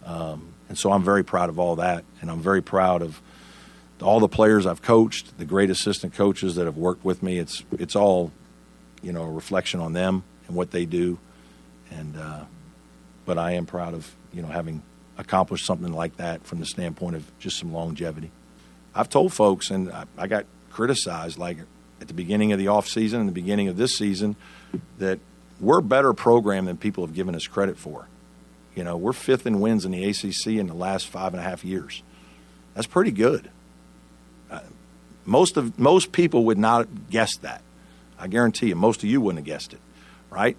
Um, 0.05 0.53
and 0.69 0.79
so 0.79 0.93
I'm 0.93 1.03
very 1.03 1.25
proud 1.25 1.49
of 1.49 1.59
all 1.59 1.77
that, 1.77 2.05
and 2.21 2.31
I'm 2.31 2.41
very 2.41 2.63
proud 2.63 3.03
of 3.03 3.21
all 4.03 4.21
the 4.21 4.29
players 4.29 4.67
I've 4.67 4.83
coached, 4.83 5.39
the 5.39 5.45
great 5.45 5.71
assistant 5.71 6.15
coaches 6.15 6.57
that 6.57 6.67
have 6.67 6.77
worked 6.77 7.05
with 7.05 7.23
me. 7.23 7.39
It's 7.39 7.65
it's 7.73 7.97
all, 7.97 8.33
you 9.03 9.13
know, 9.13 9.23
a 9.23 9.31
reflection 9.31 9.81
on 9.81 9.93
them 9.93 10.25
and 10.47 10.57
what 10.57 10.71
they 10.71 10.85
do, 10.85 11.19
and 11.91 12.17
uh, 12.17 12.45
but 13.25 13.39
I 13.39 13.53
am 13.53 13.67
proud 13.67 13.95
of 13.95 14.15
you 14.33 14.43
know 14.43 14.49
having 14.49 14.83
accomplished 15.19 15.65
something 15.65 15.93
like 15.93 16.17
that 16.19 16.45
from 16.45 16.61
the 16.61 16.67
standpoint 16.67 17.17
of 17.17 17.39
just 17.39 17.59
some 17.59 17.73
longevity. 17.73 18.31
I've 18.95 19.09
told 19.09 19.33
folks, 19.33 19.71
and 19.71 19.91
I, 19.91 20.05
I 20.19 20.27
got 20.27 20.47
criticized 20.71 21.39
like 21.39 21.59
at 22.01 22.09
the 22.09 22.15
beginning 22.15 22.53
of 22.53 22.59
the 22.59 22.69
off 22.69 22.87
season 22.87 23.21
and 23.21 23.29
the 23.29 23.33
beginning 23.33 23.69
of 23.69 23.77
this 23.77 23.97
season, 23.97 24.37
that 24.99 25.19
we're 25.61 25.79
a 25.79 25.83
better 25.83 26.13
program 26.13 26.67
than 26.67 26.77
people 26.77 27.05
have 27.07 27.15
given 27.15 27.35
us 27.35 27.47
credit 27.47 27.79
for. 27.79 28.09
You 28.75 28.85
know, 28.85 28.97
we're 28.97 29.15
fifth 29.15 29.47
in 29.47 29.61
wins 29.61 29.87
in 29.87 29.93
the 29.93 30.05
ACC 30.05 30.59
in 30.59 30.67
the 30.67 30.75
last 30.75 31.07
five 31.07 31.33
and 31.33 31.41
a 31.41 31.43
half 31.43 31.65
years. 31.65 32.03
That's 32.75 32.87
pretty 32.87 33.11
good. 33.11 33.51
Most 35.27 35.57
of 35.57 35.79
most 35.79 36.13
people 36.13 36.45
would 36.47 36.59
not 36.59 37.11
guess 37.11 37.37
that. 37.39 37.63
I 38.19 38.29
guarantee 38.29 38.69
you, 38.69 38.77
most 38.77 39.03
of 39.03 39.11
you 39.11 39.21
wouldn't 39.21 39.41
have 39.41 39.47
guessed 39.47 39.73
it, 39.73 39.81
right? 40.31 40.57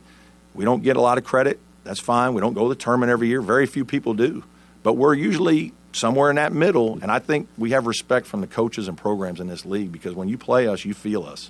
We 0.53 0.65
don't 0.65 0.83
get 0.83 0.97
a 0.97 1.01
lot 1.01 1.17
of 1.17 1.23
credit. 1.23 1.59
That's 1.83 1.99
fine. 1.99 2.33
We 2.33 2.41
don't 2.41 2.53
go 2.53 2.63
to 2.63 2.69
the 2.69 2.75
tournament 2.75 3.09
every 3.09 3.27
year. 3.29 3.41
Very 3.41 3.65
few 3.65 3.85
people 3.85 4.13
do, 4.13 4.43
but 4.83 4.93
we're 4.93 5.13
usually 5.13 5.73
somewhere 5.93 6.29
in 6.29 6.35
that 6.35 6.53
middle. 6.53 6.99
And 7.01 7.11
I 7.11 7.19
think 7.19 7.47
we 7.57 7.71
have 7.71 7.87
respect 7.87 8.27
from 8.27 8.41
the 8.41 8.47
coaches 8.47 8.87
and 8.87 8.97
programs 8.97 9.39
in 9.39 9.47
this 9.47 9.65
league 9.65 9.91
because 9.91 10.13
when 10.13 10.27
you 10.27 10.37
play 10.37 10.67
us, 10.67 10.85
you 10.85 10.93
feel 10.93 11.23
us. 11.23 11.49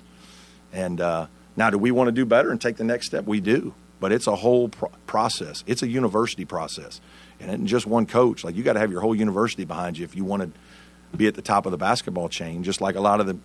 And 0.72 1.00
uh, 1.00 1.26
now, 1.56 1.70
do 1.70 1.78
we 1.78 1.90
want 1.90 2.08
to 2.08 2.12
do 2.12 2.24
better 2.24 2.50
and 2.50 2.60
take 2.60 2.76
the 2.76 2.84
next 2.84 3.06
step? 3.06 3.26
We 3.26 3.40
do 3.40 3.74
but 4.00 4.12
it's 4.12 4.26
a 4.26 4.36
whole 4.36 4.68
pro- 4.68 4.90
process. 5.06 5.64
It's 5.66 5.82
a 5.82 5.88
university 5.88 6.44
process, 6.44 7.00
and 7.40 7.66
just 7.66 7.86
one 7.86 8.06
coach. 8.06 8.44
Like 8.44 8.56
you 8.56 8.62
got 8.62 8.74
to 8.74 8.80
have 8.80 8.90
your 8.90 9.00
whole 9.00 9.14
university 9.14 9.64
behind 9.64 9.98
you 9.98 10.04
if 10.04 10.14
you 10.14 10.24
want 10.24 10.42
to 10.42 10.50
be 11.16 11.26
at 11.26 11.34
the 11.34 11.42
top 11.42 11.66
of 11.66 11.72
the 11.72 11.78
basketball 11.78 12.28
chain, 12.28 12.62
just 12.62 12.80
like 12.80 12.96
a 12.96 13.00
lot 13.00 13.20
of 13.20 13.26
the 13.26 13.36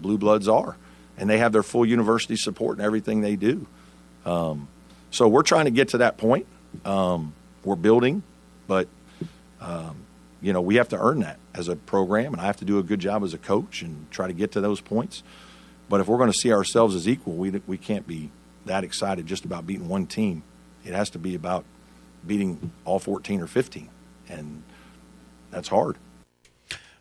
blue 0.00 0.18
bloods 0.18 0.48
are, 0.48 0.76
and 1.16 1.28
they 1.28 1.38
have 1.38 1.52
their 1.52 1.62
full 1.62 1.86
university 1.86 2.36
support 2.36 2.78
in 2.78 2.84
everything 2.84 3.20
they 3.20 3.36
do. 3.36 3.66
Um, 4.24 4.68
so 5.10 5.26
we're 5.26 5.42
trying 5.42 5.64
to 5.64 5.70
get 5.70 5.88
to 5.88 5.98
that 5.98 6.18
point. 6.18 6.46
Um, 6.84 7.34
we're 7.64 7.76
building, 7.76 8.22
but 8.66 8.88
um, 9.60 9.96
you 10.40 10.52
know 10.52 10.60
we 10.60 10.76
have 10.76 10.88
to 10.90 10.98
earn 10.98 11.20
that 11.20 11.38
as 11.54 11.68
a 11.68 11.76
program, 11.76 12.32
and 12.32 12.40
I 12.40 12.44
have 12.44 12.58
to 12.58 12.64
do 12.64 12.78
a 12.78 12.82
good 12.82 13.00
job 13.00 13.24
as 13.24 13.34
a 13.34 13.38
coach 13.38 13.82
and 13.82 14.10
try 14.10 14.26
to 14.26 14.32
get 14.32 14.52
to 14.52 14.60
those 14.60 14.80
points. 14.80 15.22
But 15.88 16.00
if 16.00 16.08
we're 16.08 16.18
going 16.18 16.30
to 16.30 16.38
see 16.38 16.52
ourselves 16.52 16.94
as 16.94 17.08
equal, 17.08 17.34
we 17.34 17.50
we 17.66 17.78
can't 17.78 18.06
be 18.06 18.30
that 18.66 18.84
excited 18.84 19.26
just 19.26 19.44
about 19.44 19.66
beating 19.66 19.88
one 19.88 20.06
team. 20.06 20.42
It 20.84 20.94
has 20.94 21.10
to 21.10 21.18
be 21.18 21.34
about 21.34 21.64
beating 22.26 22.72
all 22.84 22.98
14 22.98 23.40
or 23.40 23.46
15, 23.46 23.88
and 24.28 24.62
that's 25.50 25.68
hard. 25.68 25.96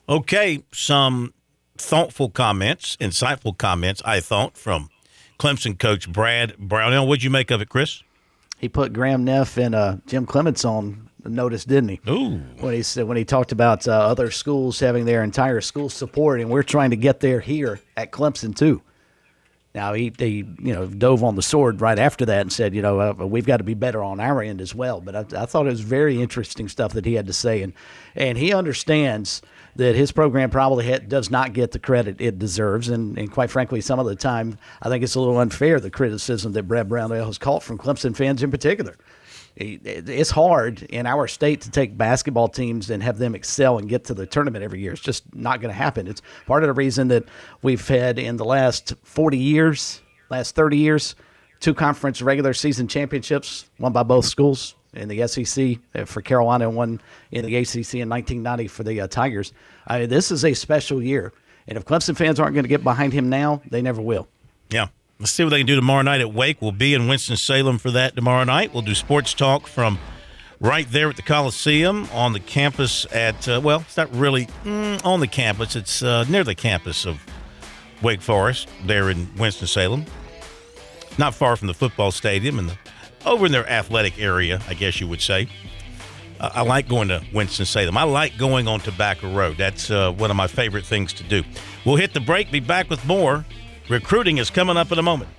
Okay, 0.09 0.63
some 0.71 1.33
thoughtful 1.77 2.29
comments, 2.29 2.95
insightful 2.97 3.57
comments, 3.57 4.01
I 4.05 4.21
thought, 4.21 4.57
from 4.57 4.89
Clemson 5.37 5.77
coach 5.77 6.09
Brad 6.09 6.57
Brownell. 6.57 7.05
What'd 7.05 7.23
you 7.23 7.29
make 7.29 7.51
of 7.51 7.61
it, 7.61 7.67
Chris? 7.67 8.03
He 8.57 8.69
put 8.69 8.93
Graham 8.93 9.25
Neff 9.25 9.57
and 9.57 9.75
uh, 9.75 9.97
Jim 10.07 10.25
Clements 10.25 10.63
on 10.63 11.09
notice, 11.25 11.65
didn't 11.65 11.89
he? 11.89 11.99
Ooh. 12.09 12.37
When 12.59 12.73
he 12.73 12.83
said 12.83 13.05
when 13.05 13.17
he 13.17 13.25
talked 13.25 13.51
about 13.51 13.85
uh, 13.85 13.91
other 13.91 14.31
schools 14.31 14.79
having 14.79 15.03
their 15.03 15.23
entire 15.23 15.59
school 15.59 15.89
support, 15.89 16.39
and 16.39 16.49
we're 16.49 16.63
trying 16.63 16.91
to 16.91 16.95
get 16.95 17.19
there 17.19 17.41
here 17.41 17.81
at 17.97 18.13
Clemson 18.13 18.55
too. 18.55 18.81
Now 19.75 19.93
he, 19.93 20.11
he 20.17 20.37
you 20.59 20.73
know 20.73 20.87
dove 20.87 21.23
on 21.23 21.35
the 21.35 21.43
sword 21.43 21.81
right 21.81 21.99
after 21.99 22.25
that 22.25 22.41
and 22.41 22.51
said 22.51 22.73
you 22.73 22.81
know 22.81 22.99
uh, 22.99 23.13
we've 23.13 23.45
got 23.45 23.57
to 23.57 23.63
be 23.63 23.73
better 23.73 24.01
on 24.01 24.19
our 24.21 24.41
end 24.41 24.61
as 24.61 24.73
well. 24.73 25.01
But 25.01 25.15
I, 25.15 25.43
I, 25.43 25.45
thought 25.45 25.67
it 25.67 25.69
was 25.69 25.81
very 25.81 26.19
interesting 26.19 26.67
stuff 26.69 26.93
that 26.93 27.05
he 27.05 27.13
had 27.13 27.27
to 27.27 27.33
say 27.33 27.61
and 27.61 27.73
and 28.15 28.37
he 28.37 28.53
understands 28.53 29.41
that 29.77 29.95
his 29.95 30.11
program 30.11 30.49
probably 30.49 30.99
does 31.07 31.29
not 31.29 31.53
get 31.53 31.71
the 31.71 31.79
credit 31.79 32.19
it 32.19 32.37
deserves 32.37 32.89
and, 32.89 33.17
and 33.17 33.31
quite 33.31 33.49
frankly 33.49 33.81
some 33.81 33.99
of 33.99 34.05
the 34.05 34.15
time 34.15 34.57
I 34.81 34.89
think 34.89 35.03
it's 35.03 35.15
a 35.15 35.19
little 35.19 35.37
unfair 35.37 35.79
the 35.79 35.89
criticism 35.89 36.53
that 36.53 36.63
Brad 36.63 36.89
Brownell 36.89 37.25
has 37.25 37.37
caught 37.37 37.63
from 37.63 37.77
Clemson 37.77 38.15
fans 38.15 38.43
in 38.43 38.51
particular 38.51 38.95
it's 39.59 40.29
hard 40.29 40.83
in 40.83 41.07
our 41.07 41.27
state 41.27 41.61
to 41.61 41.71
take 41.71 41.97
basketball 41.97 42.47
teams 42.47 42.91
and 42.91 43.01
have 43.01 43.17
them 43.17 43.33
excel 43.33 43.79
and 43.79 43.89
get 43.89 44.03
to 44.05 44.13
the 44.13 44.27
tournament 44.27 44.63
every 44.63 44.79
year. 44.79 44.93
It's 44.93 45.01
just 45.01 45.33
not 45.33 45.61
going 45.61 45.73
to 45.73 45.77
happen. 45.77 46.07
It's 46.07 46.21
part 46.45 46.61
of 46.61 46.67
the 46.67 46.73
reason 46.73 47.07
that 47.07 47.23
we've 47.63 47.85
had 47.87 48.19
in 48.19 48.37
the 48.37 48.45
last 48.45 48.93
40 49.01 49.37
years, 49.37 50.01
last 50.29 50.53
30 50.53 50.77
years, 50.77 51.15
two 51.59 51.73
conference 51.73 52.21
regular 52.21 52.53
season 52.53 52.87
championships, 52.87 53.67
one 53.77 53.93
by 53.93 54.03
both 54.03 54.25
schools 54.25 54.75
in 54.97 55.07
the 55.07 55.27
SEC 55.27 55.77
uh, 55.95 56.05
for 56.05 56.21
Carolina 56.21 56.67
and 56.67 56.75
one 56.75 57.01
in 57.31 57.45
the 57.45 57.55
ACC 57.55 57.95
in 57.95 58.09
1990 58.09 58.67
for 58.67 58.83
the 58.83 59.01
uh, 59.01 59.07
Tigers. 59.07 59.53
This 59.89 60.31
is 60.31 60.43
a 60.43 60.53
special 60.53 61.01
year. 61.01 61.33
And 61.67 61.77
if 61.77 61.85
Clemson 61.85 62.15
fans 62.15 62.39
aren't 62.39 62.53
going 62.53 62.63
to 62.63 62.69
get 62.69 62.83
behind 62.83 63.13
him 63.13 63.29
now, 63.29 63.61
they 63.69 63.81
never 63.81 64.01
will. 64.01 64.27
Yeah. 64.69 64.87
Let's 65.19 65.31
see 65.31 65.43
what 65.43 65.49
they 65.49 65.57
can 65.57 65.65
do 65.65 65.75
tomorrow 65.75 66.03
night 66.03 66.21
at 66.21 66.31
Wake. 66.31 66.61
We'll 66.61 66.71
be 66.71 66.93
in 66.93 67.07
Winston-Salem 67.07 67.79
for 67.79 67.91
that 67.91 68.15
tomorrow 68.15 68.43
night. 68.43 68.71
We'll 68.71 68.83
do 68.83 68.93
sports 68.93 69.33
talk 69.33 69.65
from 69.65 69.97
right 70.59 70.89
there 70.91 71.09
at 71.09 71.15
the 71.15 71.23
Coliseum 71.23 72.07
on 72.13 72.33
the 72.33 72.39
campus 72.39 73.07
at, 73.11 73.47
uh, 73.47 73.59
well, 73.63 73.81
it's 73.81 73.97
not 73.97 74.13
really 74.15 74.45
mm, 74.63 75.03
on 75.03 75.19
the 75.19 75.27
campus. 75.27 75.75
It's 75.75 76.03
uh, 76.03 76.25
near 76.29 76.43
the 76.43 76.53
campus 76.53 77.05
of 77.05 77.19
Wake 78.03 78.21
Forest 78.21 78.69
there 78.85 79.09
in 79.09 79.27
Winston-Salem. 79.37 80.05
Not 81.17 81.33
far 81.33 81.55
from 81.55 81.67
the 81.67 81.73
football 81.73 82.11
stadium 82.11 82.59
and 82.59 82.69
the 82.69 82.77
over 83.27 83.45
in 83.45 83.51
their 83.51 83.69
athletic 83.69 84.19
area, 84.19 84.61
I 84.67 84.73
guess 84.73 84.99
you 84.99 85.07
would 85.07 85.21
say. 85.21 85.47
I 86.39 86.61
like 86.61 86.87
going 86.87 87.07
to 87.07 87.23
Winston-Salem. 87.33 87.97
I 87.97 88.03
like 88.03 88.37
going 88.37 88.67
on 88.67 88.79
Tobacco 88.79 89.33
Road. 89.33 89.57
That's 89.57 89.89
uh, 89.89 90.11
one 90.11 90.29
of 90.29 90.37
my 90.37 90.45
favorite 90.47 90.85
things 90.85 91.11
to 91.13 91.23
do. 91.23 91.43
We'll 91.83 91.95
hit 91.95 92.13
the 92.13 92.19
break, 92.19 92.51
be 92.51 92.59
back 92.59 92.89
with 92.89 93.03
more. 93.05 93.43
Recruiting 93.89 94.37
is 94.37 94.49
coming 94.49 94.77
up 94.77 94.91
in 94.91 94.99
a 94.99 95.01
moment. 95.01 95.31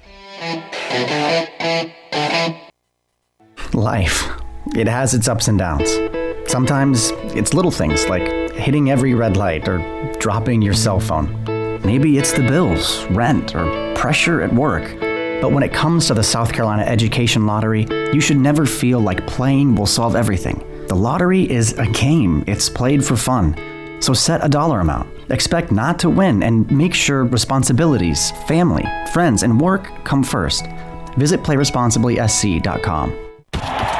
Life. 3.75 4.29
It 4.75 4.89
has 4.89 5.15
its 5.15 5.29
ups 5.29 5.47
and 5.47 5.59
downs. 5.59 5.89
Sometimes 6.51 7.13
it's 7.37 7.55
little 7.55 7.71
things 7.71 8.09
like 8.09 8.23
hitting 8.53 8.91
every 8.91 9.15
red 9.15 9.37
light 9.37 9.69
or 9.69 9.79
dropping 10.19 10.63
your 10.63 10.75
cell 10.75 10.99
phone. 10.99 11.45
Maybe 11.85 12.19
it's 12.19 12.33
the 12.33 12.43
bills, 12.43 13.05
rent, 13.11 13.55
or 13.55 13.95
pressure 13.95 14.43
at 14.43 14.53
work. 14.53 14.85
But 15.41 15.53
when 15.53 15.63
it 15.63 15.73
comes 15.73 16.07
to 16.07 16.15
the 16.15 16.23
South 16.23 16.53
Carolina 16.53 16.83
Education 16.83 17.47
Lottery, 17.47 17.87
you 18.13 18.21
should 18.21 18.39
never 18.39 18.67
feel 18.67 19.01
like 19.01 19.27
playing 19.27 19.75
will 19.75 19.87
solve 19.87 20.17
everything. 20.17 20.65
The 20.89 20.97
lottery 20.97 21.49
is 21.51 21.73
a 21.79 21.87
game, 21.87 22.43
it's 22.47 22.69
played 22.69 23.05
for 23.05 23.17
fun. 23.17 23.55
So 24.01 24.15
set 24.15 24.45
a 24.45 24.49
dollar 24.49 24.81
amount. 24.81 25.09
Expect 25.31 25.71
not 25.71 25.99
to 26.01 26.11
win 26.11 26.43
and 26.43 26.71
make 26.71 26.95
sure 26.95 27.25
responsibilities, 27.25 28.33
family, 28.47 28.85
friends, 29.13 29.43
and 29.43 29.61
work 29.61 29.89
come 30.05 30.23
first. 30.23 30.67
Visit 31.17 31.43
playresponsibly.sc.com. 31.43 33.28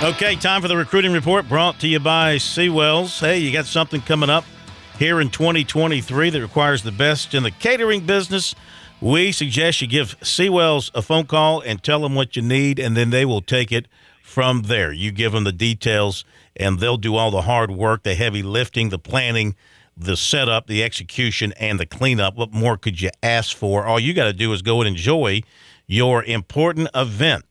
Okay, 0.00 0.34
time 0.34 0.60
for 0.62 0.66
the 0.66 0.76
recruiting 0.76 1.12
report 1.12 1.48
brought 1.48 1.78
to 1.80 1.86
you 1.86 2.00
by 2.00 2.36
Seawells. 2.38 3.20
Hey, 3.20 3.38
you 3.38 3.52
got 3.52 3.66
something 3.66 4.00
coming 4.00 4.28
up 4.28 4.44
here 4.98 5.20
in 5.20 5.30
2023 5.30 6.30
that 6.30 6.40
requires 6.40 6.82
the 6.82 6.90
best 6.90 7.34
in 7.34 7.44
the 7.44 7.52
catering 7.52 8.06
business. 8.06 8.56
We 9.00 9.30
suggest 9.30 9.80
you 9.80 9.86
give 9.86 10.18
Seawells 10.20 10.90
a 10.96 11.02
phone 11.02 11.26
call 11.26 11.60
and 11.60 11.80
tell 11.80 12.00
them 12.00 12.16
what 12.16 12.34
you 12.34 12.42
need, 12.42 12.80
and 12.80 12.96
then 12.96 13.10
they 13.10 13.24
will 13.24 13.42
take 13.42 13.70
it 13.70 13.86
from 14.20 14.62
there. 14.62 14.92
You 14.92 15.12
give 15.12 15.30
them 15.30 15.44
the 15.44 15.52
details, 15.52 16.24
and 16.58 16.80
they'll 16.80 16.96
do 16.96 17.16
all 17.16 17.30
the 17.30 17.42
hard 17.42 17.70
work, 17.70 18.02
the 18.02 18.14
heavy 18.14 18.42
lifting, 18.42 18.88
the 18.88 18.98
planning, 18.98 19.54
the 19.96 20.16
setup, 20.16 20.66
the 20.66 20.82
execution, 20.82 21.52
and 21.58 21.80
the 21.80 21.86
cleanup. 21.86 22.36
What 22.36 22.52
more 22.52 22.76
could 22.76 23.00
you 23.00 23.10
ask 23.22 23.56
for? 23.56 23.84
All 23.84 23.98
you 23.98 24.14
got 24.14 24.24
to 24.24 24.32
do 24.32 24.52
is 24.52 24.62
go 24.62 24.80
and 24.80 24.88
enjoy 24.88 25.42
your 25.86 26.22
important 26.24 26.88
event. 26.94 27.44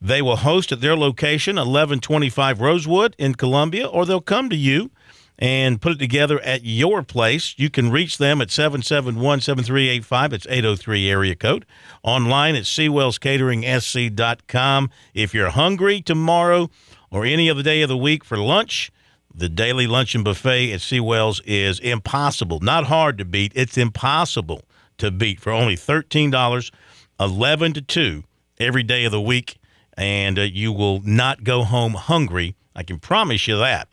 They 0.00 0.20
will 0.20 0.36
host 0.36 0.72
at 0.72 0.80
their 0.80 0.96
location, 0.96 1.56
1125 1.56 2.60
Rosewood 2.60 3.14
in 3.18 3.36
Columbia, 3.36 3.86
or 3.86 4.04
they'll 4.04 4.20
come 4.20 4.50
to 4.50 4.56
you 4.56 4.90
and 5.38 5.80
put 5.80 5.92
it 5.92 5.98
together 5.98 6.38
at 6.40 6.64
your 6.64 7.02
place. 7.02 7.54
You 7.56 7.70
can 7.70 7.90
reach 7.90 8.18
them 8.18 8.40
at 8.40 8.50
771 8.50 9.40
7385. 9.40 10.32
It's 10.32 10.46
803 10.46 11.10
area 11.10 11.34
code. 11.34 11.66
Online 12.02 12.54
at 12.54 12.62
SeawellsCateringSC.com. 12.64 14.90
If 15.14 15.34
you're 15.34 15.50
hungry 15.50 16.00
tomorrow 16.02 16.70
or 17.14 17.24
any 17.24 17.48
other 17.48 17.62
day 17.62 17.80
of 17.80 17.88
the 17.88 17.96
week 17.96 18.24
for 18.24 18.36
lunch, 18.36 18.90
the 19.32 19.48
daily 19.48 19.86
luncheon 19.86 20.24
buffet 20.24 20.72
at 20.72 20.80
Seawells 20.80 21.40
is 21.46 21.78
impossible. 21.78 22.58
Not 22.58 22.84
hard 22.84 23.18
to 23.18 23.24
beat, 23.24 23.52
it's 23.54 23.78
impossible 23.78 24.62
to 24.98 25.12
beat 25.12 25.40
for 25.40 25.52
only 25.52 25.76
$13, 25.76 26.72
11 27.20 27.72
to 27.74 27.80
2 27.80 28.24
every 28.58 28.82
day 28.82 29.04
of 29.04 29.12
the 29.12 29.20
week 29.20 29.58
and 29.96 30.40
uh, 30.40 30.42
you 30.42 30.72
will 30.72 31.00
not 31.04 31.44
go 31.44 31.62
home 31.62 31.94
hungry. 31.94 32.56
I 32.74 32.82
can 32.82 32.98
promise 32.98 33.46
you 33.46 33.58
that. 33.58 33.86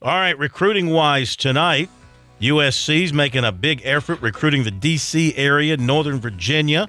All 0.00 0.14
right, 0.14 0.38
recruiting 0.38 0.90
wise 0.90 1.34
tonight, 1.34 1.90
USC's 2.40 3.12
making 3.12 3.42
a 3.42 3.50
big 3.50 3.82
effort 3.84 4.22
recruiting 4.22 4.62
the 4.62 4.70
D.C. 4.70 5.34
area, 5.36 5.76
Northern 5.76 6.20
Virginia, 6.20 6.88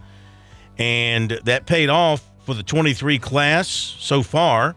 and 0.78 1.32
that 1.44 1.66
paid 1.66 1.90
off 1.90 2.24
for 2.46 2.54
the 2.54 2.62
23 2.62 3.18
class 3.18 3.68
so 3.68 4.22
far, 4.22 4.76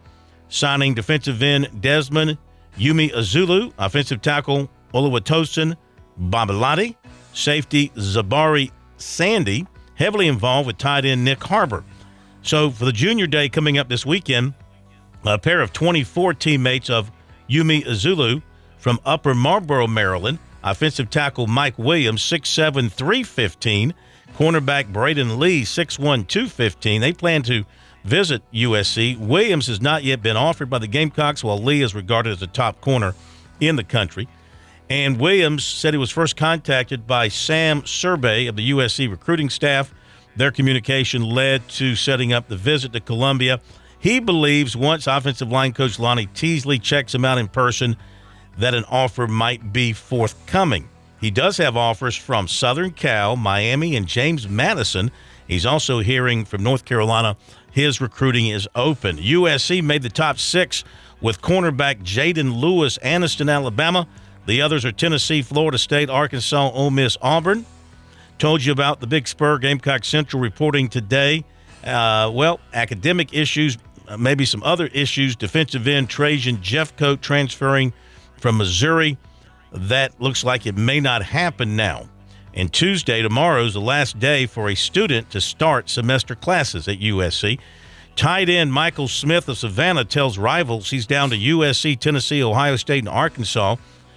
signing 0.55 0.95
defensive 0.95 1.43
end 1.43 1.69
Desmond 1.81 2.39
Umeozulu, 2.79 3.73
offensive 3.79 4.23
tackle 4.23 4.71
Oluwatosin 4.93 5.77
Babalade, 6.21 6.95
safety 7.33 7.89
Zabari 7.97 8.71
Sandy, 8.97 9.67
heavily 9.97 10.29
involved 10.29 10.69
with 10.69 10.79
tight 10.79 11.05
end 11.05 11.27
Nyck 11.27 11.43
Harbor. 11.43 11.85
So 12.43 12.71
for 12.71 12.85
the 12.85 12.93
junior 12.93 13.27
day 13.27 13.49
coming 13.49 13.79
up 13.79 13.89
this 13.89 14.07
weekend, 14.07 14.55
a 15.25 15.39
pair 15.39 15.61
of 15.61 15.73
24 15.73 16.35
teammates 16.35 16.89
of 16.89 17.11
Umeozulu 17.49 18.43
from 18.79 19.01
Upper 19.05 19.35
Marlboro, 19.35 19.87
Maryland, 19.89 20.39
offensive 20.63 21.11
tackle 21.11 21.47
Mike 21.47 21.79
Williams, 21.79 22.23
6'7", 22.23 22.93
315, 22.93 23.93
cornerback 24.37 24.93
Braden 24.93 25.39
Lee, 25.41 25.63
6'1", 25.63 26.29
215. 26.29 27.01
They 27.01 27.13
plan 27.13 27.43
to 27.45 27.65
visit 28.05 28.43
USC. 28.53 29.19
Williams 29.19 29.67
has 29.67 29.81
not 29.81 30.05
yet 30.05 30.23
been 30.23 30.37
offered 30.37 30.71
by 30.71 30.79
the 30.79 30.87
Gamecocks, 30.87 31.43
while 31.43 31.59
Lee 31.59 31.83
is 31.83 31.95
regarded 31.95 32.31
as 32.33 32.43
a 32.43 32.47
top 32.47 32.81
corner 32.81 33.15
in 33.61 33.77
the 33.77 33.85
country. 33.85 34.29
And 34.89 35.19
Williams 35.19 35.65
said 35.65 35.95
he 35.95 35.99
was 35.99 36.11
first 36.11 36.37
contacted 36.37 37.07
by 37.07 37.29
Sam 37.29 37.85
Survey 37.87 38.47
of 38.47 38.57
the 38.57 38.71
USC 38.71 39.11
recruiting 39.11 39.51
staff 39.51 39.93
their 40.37 40.51
communication 40.51 41.23
led 41.23 41.69
to 41.71 41.95
setting 41.95 42.33
up 42.33 42.49
the 42.49 42.57
visit 42.57 42.93
to 42.93 43.01
Columbia. 43.01 43.61
He 43.99 44.21
believes 44.21 44.77
once 44.77 45.07
offensive 45.07 45.51
line 45.51 45.73
coach 45.73 45.99
Lonnie 45.99 46.27
Teasley 46.27 46.79
checks 46.79 47.15
him 47.15 47.25
out 47.25 47.39
in 47.39 47.49
person, 47.49 47.97
that 48.59 48.75
an 48.75 48.85
offer 48.89 49.27
might 49.27 49.73
be 49.73 49.93
forthcoming. 49.93 50.89
He 51.21 51.31
does 51.31 51.57
have 51.57 51.77
offers 51.77 52.17
from 52.17 52.49
Southern 52.49 52.91
Cal, 52.91 53.37
Miami, 53.37 53.97
and 53.97 54.07
James 54.07 54.49
Madison. 54.49 55.11
He's 55.49 55.67
also 55.67 56.01
hearing 56.01 56.45
from 56.45 56.63
North 56.63 56.85
Carolina. 56.85 57.37
His 57.75 58.01
recruiting 58.01 58.47
is 58.47 58.69
open. 58.77 59.17
USC 59.17 59.83
made 59.83 60.03
the 60.03 60.09
top 60.09 60.39
six 60.39 60.85
with 61.21 61.43
cornerback 61.43 62.05
Jaden 62.05 62.61
Lewis, 62.61 62.99
Anniston, 62.99 63.53
Alabama. 63.53 64.07
The 64.47 64.63
others 64.63 64.85
are 64.85 64.93
Tennessee, 64.93 65.43
Florida 65.43 65.77
State, 65.77 66.09
Arkansas, 66.09 66.71
Ole 66.71 66.93
Miss, 66.93 67.19
Auburn. 67.21 67.67
Told 68.39 68.65
you 68.65 68.71
about 68.71 69.01
the 69.01 69.09
Big 69.09 69.27
Spur 69.27 69.59
Gamecock 69.59 70.05
Central 70.05 70.41
reporting 70.41 70.89
today. 70.89 71.45
Uh, 71.83 72.31
well, 72.33 72.61
academic 72.75 73.35
issues, 73.35 73.77
uh, 74.07 74.17
maybe 74.17 74.45
some 74.45 74.63
other 74.63 74.87
issues. 74.87 75.35
Defensive 75.35 75.89
end 75.89 76.09
Trajan 76.09 76.59
Jeffcoat 76.59 77.23
transferring 77.23 77.93
from 78.39 78.57
Missouri. 78.57 79.19
That 79.73 80.21
looks 80.21 80.45
like 80.45 80.65
it 80.65 80.77
may 80.77 81.01
not 81.01 81.25
happen 81.25 81.75
now. 81.75 82.09
And 82.57 82.73
Tuesday, 82.73 83.21
tomorrow, 83.21 83.65
is 83.65 83.75
the 83.75 83.81
last 83.81 84.21
day 84.21 84.47
for 84.47 84.69
a 84.69 84.77
student 84.77 85.29
to 85.31 85.41
start 85.41 85.91
semester 85.91 86.37
classes 86.37 86.87
at 86.87 87.01
USC. 87.01 87.59
Tight 88.15 88.49
end 88.49 88.73
Michael 88.73 89.09
Smith 89.09 89.49
of 89.49 89.59
Savannah 89.59 90.05
tells 90.05 90.39
rivals 90.39 90.91
he's 90.91 91.05
down 91.05 91.31
to 91.31 91.37
USC, 91.37 91.99
Tennessee, 91.99 92.45
Ohio 92.45 92.77
State, 92.77 93.01
and 93.01 93.09
Arkansas 93.09 93.75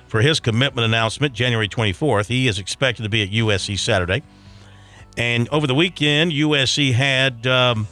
for 0.07 0.21
his 0.21 0.39
commitment 0.39 0.85
announcement 0.85 1.33
January 1.33 1.67
24th. 1.67 2.27
He 2.27 2.47
is 2.47 2.59
expected 2.59 3.01
to 3.03 3.09
be 3.09 3.23
at 3.23 3.31
USC 3.31 3.77
Saturday. 3.79 4.21
And 5.17 5.49
over 5.49 5.65
the 5.65 5.73
weekend, 5.73 6.31
USC 6.31 6.93
had, 6.93 7.47
um, 7.47 7.87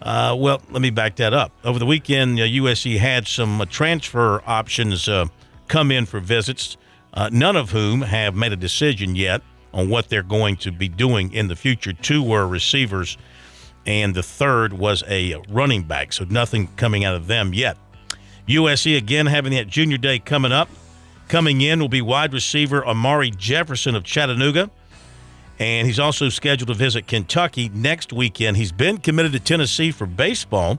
uh, 0.00 0.34
well, 0.38 0.62
let 0.70 0.80
me 0.80 0.88
back 0.88 1.16
that 1.16 1.34
up. 1.34 1.52
Over 1.64 1.78
the 1.78 1.84
weekend, 1.84 2.40
uh, 2.40 2.44
USC 2.44 2.96
had 2.96 3.28
some 3.28 3.60
uh, 3.60 3.66
transfer 3.66 4.42
options 4.46 5.06
uh, 5.06 5.26
come 5.68 5.90
in 5.90 6.06
for 6.06 6.18
visits, 6.18 6.78
uh, 7.12 7.28
none 7.30 7.56
of 7.56 7.72
whom 7.72 8.00
have 8.00 8.34
made 8.34 8.54
a 8.54 8.56
decision 8.56 9.14
yet 9.14 9.42
on 9.76 9.90
what 9.90 10.08
they're 10.08 10.22
going 10.22 10.56
to 10.56 10.72
be 10.72 10.88
doing 10.88 11.32
in 11.32 11.48
the 11.48 11.54
future. 11.54 11.92
Two 11.92 12.22
were 12.22 12.48
receivers, 12.48 13.18
and 13.84 14.14
the 14.14 14.22
third 14.22 14.72
was 14.72 15.04
a 15.06 15.36
running 15.50 15.82
back, 15.82 16.14
so 16.14 16.24
nothing 16.24 16.68
coming 16.76 17.04
out 17.04 17.14
of 17.14 17.26
them 17.26 17.52
yet. 17.52 17.76
USC 18.48 18.96
again 18.96 19.26
having 19.26 19.52
that 19.52 19.68
junior 19.68 19.98
day 19.98 20.18
coming 20.18 20.50
up. 20.50 20.70
Coming 21.28 21.60
in 21.60 21.78
will 21.78 21.88
be 21.88 22.00
wide 22.00 22.32
receiver 22.32 22.86
Amari 22.86 23.30
Jefferson 23.30 23.94
of 23.94 24.02
Chattanooga. 24.04 24.70
And 25.58 25.86
he's 25.86 25.98
also 25.98 26.28
scheduled 26.28 26.68
to 26.68 26.74
visit 26.74 27.06
Kentucky 27.06 27.68
next 27.70 28.12
weekend. 28.12 28.56
He's 28.56 28.72
been 28.72 28.98
committed 28.98 29.32
to 29.32 29.40
Tennessee 29.40 29.90
for 29.90 30.06
baseball, 30.06 30.78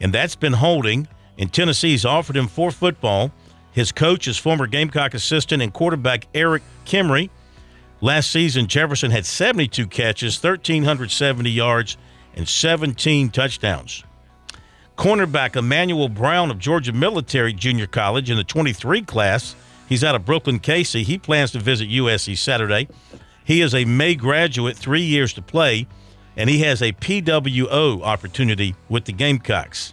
and 0.00 0.12
that's 0.12 0.36
been 0.36 0.52
holding. 0.54 1.08
And 1.38 1.52
Tennessee's 1.52 2.04
offered 2.04 2.36
him 2.36 2.46
for 2.46 2.70
football. 2.70 3.32
His 3.72 3.92
coach 3.92 4.28
is 4.28 4.38
former 4.38 4.66
Gamecock 4.66 5.14
assistant 5.14 5.62
and 5.62 5.72
quarterback 5.72 6.26
Eric 6.34 6.62
Kimrey. 6.86 7.30
Last 8.02 8.30
season, 8.30 8.66
Jefferson 8.66 9.10
had 9.10 9.26
72 9.26 9.86
catches, 9.88 10.42
1,370 10.42 11.50
yards, 11.50 11.98
and 12.34 12.48
17 12.48 13.30
touchdowns. 13.30 14.04
Cornerback 14.96 15.56
Emmanuel 15.56 16.08
Brown 16.08 16.50
of 16.50 16.58
Georgia 16.58 16.92
Military 16.92 17.52
Junior 17.52 17.86
College 17.86 18.30
in 18.30 18.36
the 18.36 18.44
23 18.44 19.02
class. 19.02 19.54
He's 19.88 20.04
out 20.04 20.14
of 20.14 20.24
Brooklyn 20.24 20.60
Casey. 20.60 21.02
He 21.02 21.18
plans 21.18 21.50
to 21.52 21.58
visit 21.58 21.90
USC 21.90 22.38
Saturday. 22.38 22.88
He 23.44 23.60
is 23.60 23.74
a 23.74 23.84
May 23.84 24.14
graduate, 24.14 24.76
three 24.76 25.02
years 25.02 25.34
to 25.34 25.42
play, 25.42 25.86
and 26.36 26.48
he 26.48 26.60
has 26.60 26.80
a 26.80 26.92
PWO 26.92 28.02
opportunity 28.02 28.74
with 28.88 29.04
the 29.04 29.12
Gamecocks. 29.12 29.92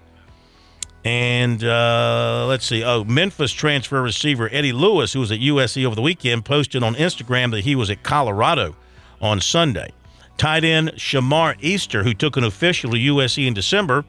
And 1.08 1.64
uh, 1.64 2.48
let's 2.50 2.66
see. 2.66 2.84
Oh, 2.84 3.06
Memphis 3.06 3.54
transfer 3.54 4.02
receiver 4.02 4.50
Eddie 4.52 4.74
Lewis, 4.74 5.14
who 5.14 5.22
was 5.22 5.32
at 5.32 5.40
USC 5.40 5.86
over 5.86 5.96
the 5.96 6.02
weekend, 6.02 6.44
posted 6.44 6.84
on 6.84 6.96
Instagram 6.96 7.52
that 7.52 7.62
he 7.62 7.76
was 7.76 7.90
at 7.90 8.04
Colorado 8.04 8.76
on 9.22 9.40
Sunday. 9.40 9.94
Tight 10.36 10.66
end 10.66 10.90
Shamar 10.98 11.56
Easter, 11.62 12.04
who 12.04 12.14
took 12.14 12.36
an 12.36 12.44
official 12.44 12.92
to 12.92 12.98
USC 12.98 13.48
in 13.48 13.54
December, 13.54 14.04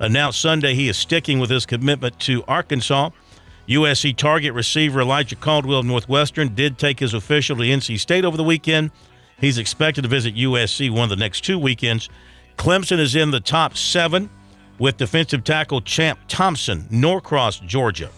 announced 0.00 0.40
Sunday 0.40 0.74
he 0.74 0.88
is 0.88 0.96
sticking 0.96 1.38
with 1.38 1.48
his 1.48 1.64
commitment 1.64 2.18
to 2.18 2.42
Arkansas. 2.48 3.10
USC 3.68 4.16
target 4.16 4.52
receiver 4.52 5.00
Elijah 5.00 5.36
Caldwell 5.36 5.78
of 5.78 5.86
Northwestern 5.86 6.56
did 6.56 6.76
take 6.76 6.98
his 6.98 7.14
official 7.14 7.54
to 7.58 7.62
NC 7.62 8.00
State 8.00 8.24
over 8.24 8.36
the 8.36 8.42
weekend. 8.42 8.90
He's 9.38 9.58
expected 9.58 10.02
to 10.02 10.08
visit 10.08 10.34
USC 10.34 10.90
one 10.90 11.04
of 11.04 11.10
the 11.10 11.14
next 11.14 11.42
two 11.42 11.60
weekends. 11.60 12.08
Clemson 12.56 12.98
is 12.98 13.14
in 13.14 13.30
the 13.30 13.38
top 13.38 13.76
seven 13.76 14.28
with 14.82 14.96
defensive 14.96 15.44
tackle 15.44 15.80
Champ 15.80 16.18
Thompson, 16.26 16.88
Norcross, 16.90 17.60
Georgia. 17.60 18.10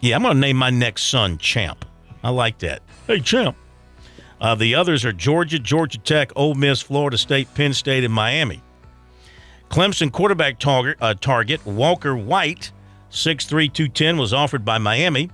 Yeah, 0.00 0.16
I'm 0.16 0.22
going 0.22 0.34
to 0.34 0.40
name 0.40 0.58
my 0.58 0.68
next 0.68 1.04
son 1.04 1.38
Champ. 1.38 1.86
I 2.22 2.28
like 2.28 2.58
that. 2.58 2.82
Hey, 3.06 3.20
Champ. 3.20 3.56
Uh, 4.38 4.54
the 4.54 4.74
others 4.74 5.02
are 5.06 5.14
Georgia, 5.14 5.58
Georgia 5.58 5.96
Tech, 5.96 6.30
Ole 6.36 6.52
Miss, 6.52 6.82
Florida 6.82 7.16
State, 7.16 7.54
Penn 7.54 7.72
State, 7.72 8.04
and 8.04 8.12
Miami. 8.12 8.62
Clemson 9.70 10.12
quarterback 10.12 10.58
target, 10.58 10.98
uh, 11.00 11.14
target 11.14 11.64
Walker 11.64 12.14
White, 12.14 12.70
6'3, 13.10 13.72
210, 13.72 14.18
was 14.18 14.34
offered 14.34 14.62
by 14.62 14.76
Miami. 14.76 15.30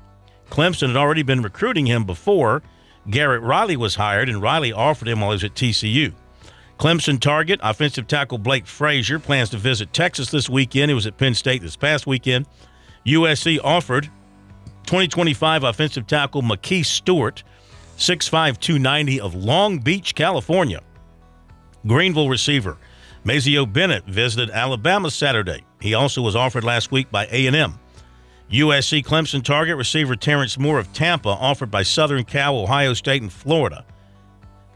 Clemson 0.51 0.87
had 0.87 0.97
already 0.97 1.25
been 1.25 1.43
recruiting 1.43 1.87
him 1.87 2.05
before. 2.05 2.63
Garrett 3.11 3.43
Riley 3.43 3.77
was 3.77 3.97
hired, 3.97 4.29
and 4.29 4.41
Riley 4.41 4.73
offered 4.73 5.09
him 5.09 5.21
while 5.21 5.31
he 5.31 5.35
was 5.35 5.45
at 5.45 5.55
TCU. 5.55 6.13
Clemson 6.79 7.19
target, 7.19 7.59
offensive 7.63 8.07
tackle 8.07 8.39
Blake 8.39 8.67
Frazier, 8.67 9.19
plans 9.19 9.51
to 9.51 9.57
visit 9.57 9.93
Texas 9.93 10.31
this 10.31 10.49
weekend. 10.49 10.91
He 10.91 10.95
was 10.95 11.07
at 11.07 11.17
Penn 11.17 11.35
State 11.35 11.63
this 11.63 11.77
past 11.77 12.07
weekend. 12.07 12.47
USC 13.07 13.59
offered 13.65 14.05
2025 14.85 15.65
offensive 15.65 16.07
tackle 16.07 16.43
McKee 16.43 16.85
Stewart, 16.85 17.43
6'5, 17.97 18.61
290 18.61 19.21
of 19.21 19.35
Long 19.35 19.79
Beach, 19.79 20.15
California. 20.15 20.81
Greenville 21.87 22.29
receiver 22.29 22.77
Mazeo 23.25 23.71
Bennett 23.71 24.05
visited 24.05 24.51
Alabama 24.51 25.11
Saturday. 25.11 25.65
He 25.81 25.95
also 25.95 26.23
was 26.23 26.37
offered 26.37 26.63
last 26.63 26.93
week 26.93 27.11
by 27.11 27.27
A&M. 27.27 27.79
USC 28.53 29.05
Clemson 29.05 29.43
target 29.43 29.77
receiver 29.77 30.15
Terrence 30.15 30.57
Moore 30.57 30.79
of 30.79 30.93
Tampa, 30.93 31.31
offered 31.31 31.69
by 31.71 31.83
Southern 31.83 32.25
Cal, 32.25 32.57
Ohio 32.57 32.93
State, 32.93 33.23
and 33.23 33.33
Florida. 33.33 33.85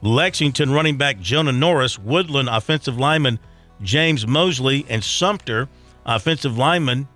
Lexington 0.02 0.70
running 0.70 0.96
back 0.96 1.20
Jonah 1.20 1.52
Norris, 1.52 1.98
Woodland 1.98 2.48
offensive 2.48 2.98
lineman 2.98 3.38
James 3.82 4.26
Mosley, 4.26 4.86
and 4.88 5.02
Sumter 5.02 5.68
offensive 6.06 6.56
lineman 6.56 7.08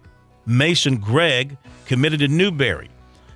Mason 0.47 0.99
Gregg 0.99 1.57
committed 1.87 2.21
to 2.21 2.29
Newberry. 2.29 2.91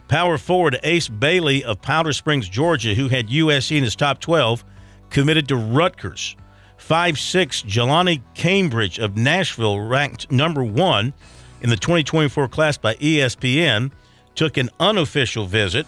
Power 0.09 0.39
forward 0.39 0.79
Ace 0.83 1.09
Bailey 1.09 1.65
of 1.65 1.83
Powder 1.83 2.13
Springs, 2.13 2.49
Georgia, 2.49 2.95
who 2.95 3.09
had 3.09 3.29
USC 3.29 3.77
in 3.77 3.85
his 3.85 3.97
top 3.97 4.21
12, 4.21 4.65
committed 5.11 5.49
to 5.49 5.57
Rutgers. 5.57 6.37
5'6 6.79 7.65
Jaloni 7.67 8.23
Cambridge 8.35 8.99
of 8.99 9.17
Nashville, 9.17 9.81
ranked 9.81 10.31
number 10.31 10.63
one 10.65 11.13
in 11.61 11.71
the 11.71 11.77
2024 11.77 12.49
class 12.49 12.79
by 12.79 12.95
ESPN, 12.95 13.91
took 14.35 14.57
an 14.57 14.71
unofficial 14.81 15.47
visit 15.47 15.87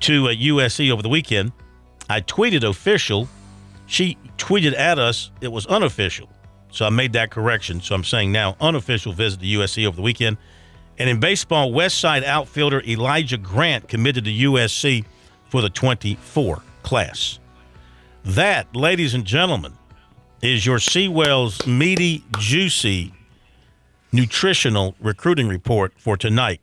to 0.00 0.28
uh, 0.28 0.32
USC 0.32 0.90
over 0.90 1.02
the 1.02 1.08
weekend. 1.08 1.52
I 2.08 2.20
tweeted 2.20 2.68
official. 2.68 3.28
She 3.86 4.18
tweeted 4.38 4.76
at 4.78 4.98
us 4.98 5.30
it 5.40 5.48
was 5.48 5.66
unofficial. 5.66 6.28
So 6.70 6.84
I 6.84 6.90
made 6.90 7.12
that 7.12 7.30
correction. 7.30 7.80
So 7.80 7.94
I'm 7.94 8.04
saying 8.04 8.32
now 8.32 8.56
unofficial 8.60 9.12
visit 9.12 9.40
to 9.40 9.46
USC 9.46 9.86
over 9.86 9.96
the 9.96 10.02
weekend. 10.02 10.36
And 10.98 11.08
in 11.08 11.20
baseball, 11.20 11.72
West 11.72 11.98
Side 11.98 12.24
outfielder 12.24 12.82
Elijah 12.86 13.36
Grant 13.36 13.88
committed 13.88 14.24
to 14.24 14.30
USC 14.30 15.04
for 15.48 15.62
the 15.62 15.70
24 15.70 16.62
class. 16.82 17.38
That, 18.24 18.74
ladies 18.74 19.14
and 19.14 19.24
gentlemen, 19.24 19.72
is 20.42 20.64
your 20.64 20.78
Seawell's 20.78 21.66
meaty, 21.66 22.24
juicy, 22.38 23.12
nutritional 24.12 24.94
recruiting 25.00 25.48
report 25.48 25.92
for 25.98 26.16
tonight. 26.16 26.60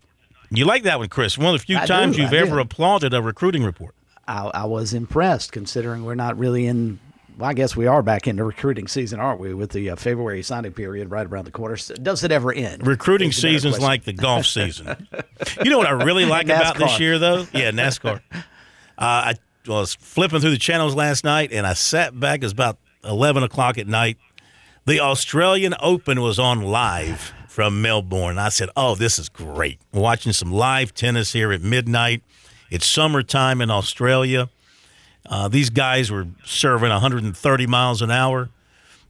You 0.49 0.65
like 0.65 0.83
that 0.83 0.99
one, 0.99 1.09
Chris? 1.09 1.37
One 1.37 1.53
of 1.53 1.61
the 1.61 1.65
few 1.65 1.77
I 1.77 1.85
times 1.85 2.15
do, 2.15 2.23
you've 2.23 2.33
I 2.33 2.37
ever 2.37 2.59
applauded 2.59 3.13
a 3.13 3.21
recruiting 3.21 3.63
report. 3.63 3.95
I, 4.31 4.49
I 4.61 4.65
was 4.65 4.93
impressed 4.93 5.51
considering 5.51 6.05
we're 6.05 6.15
not 6.15 6.37
really 6.37 6.65
in. 6.65 6.99
Well, 7.37 7.49
I 7.49 7.53
guess 7.53 7.75
we 7.75 7.87
are 7.87 8.01
back 8.01 8.27
into 8.27 8.43
recruiting 8.43 8.87
season, 8.87 9.19
aren't 9.19 9.39
we? 9.39 9.53
With 9.53 9.71
the 9.71 9.89
uh, 9.89 9.95
February 9.95 10.41
signing 10.41 10.71
period 10.71 11.11
right 11.11 11.25
around 11.25 11.45
the 11.45 11.51
corner. 11.51 11.75
Does 11.75 12.23
it 12.23 12.31
ever 12.31 12.53
end? 12.53 12.85
Recruiting 12.85 13.29
Is 13.29 13.35
the 13.37 13.41
better 13.41 13.53
season's 13.53 13.79
like 13.79 14.03
the 14.03 14.13
golf 14.13 14.45
season. 14.45 15.07
you 15.63 15.69
know 15.69 15.77
what 15.77 15.87
I 15.87 15.91
really 15.91 16.25
like 16.25 16.45
about 16.45 16.77
this 16.77 16.99
year, 16.99 17.19
though? 17.19 17.45
Yeah, 17.53 17.71
NASCAR. 17.71 18.21
Uh, 18.97 19.33
I 19.33 19.35
was 19.67 19.95
flipping 19.95 20.41
through 20.41 20.51
the 20.51 20.59
channels 20.59 20.93
last 20.93 21.23
night, 21.23 21.51
and 21.51 21.65
I 21.65 21.73
sat 21.73 22.19
back. 22.19 22.41
It 22.41 22.43
was 22.43 22.51
about 22.51 22.77
11 23.03 23.41
o'clock 23.41 23.79
at 23.79 23.87
night. 23.87 24.19
The 24.85 24.99
Australian 24.99 25.73
Open 25.79 26.21
was 26.21 26.37
on 26.37 26.61
live 26.61 27.33
from 27.47 27.81
Melbourne. 27.81 28.37
I 28.37 28.49
said, 28.49 28.69
Oh, 28.75 28.93
this 28.93 29.17
is 29.17 29.27
great. 29.27 29.79
Watching 29.91 30.33
some 30.33 30.51
live 30.51 30.93
tennis 30.93 31.33
here 31.33 31.51
at 31.51 31.63
midnight. 31.63 32.21
It's 32.71 32.87
summertime 32.87 33.61
in 33.61 33.69
Australia. 33.69 34.49
Uh, 35.25 35.49
these 35.49 35.69
guys 35.69 36.09
were 36.09 36.27
serving 36.45 36.89
130 36.89 37.67
miles 37.67 38.01
an 38.01 38.09
hour. 38.09 38.49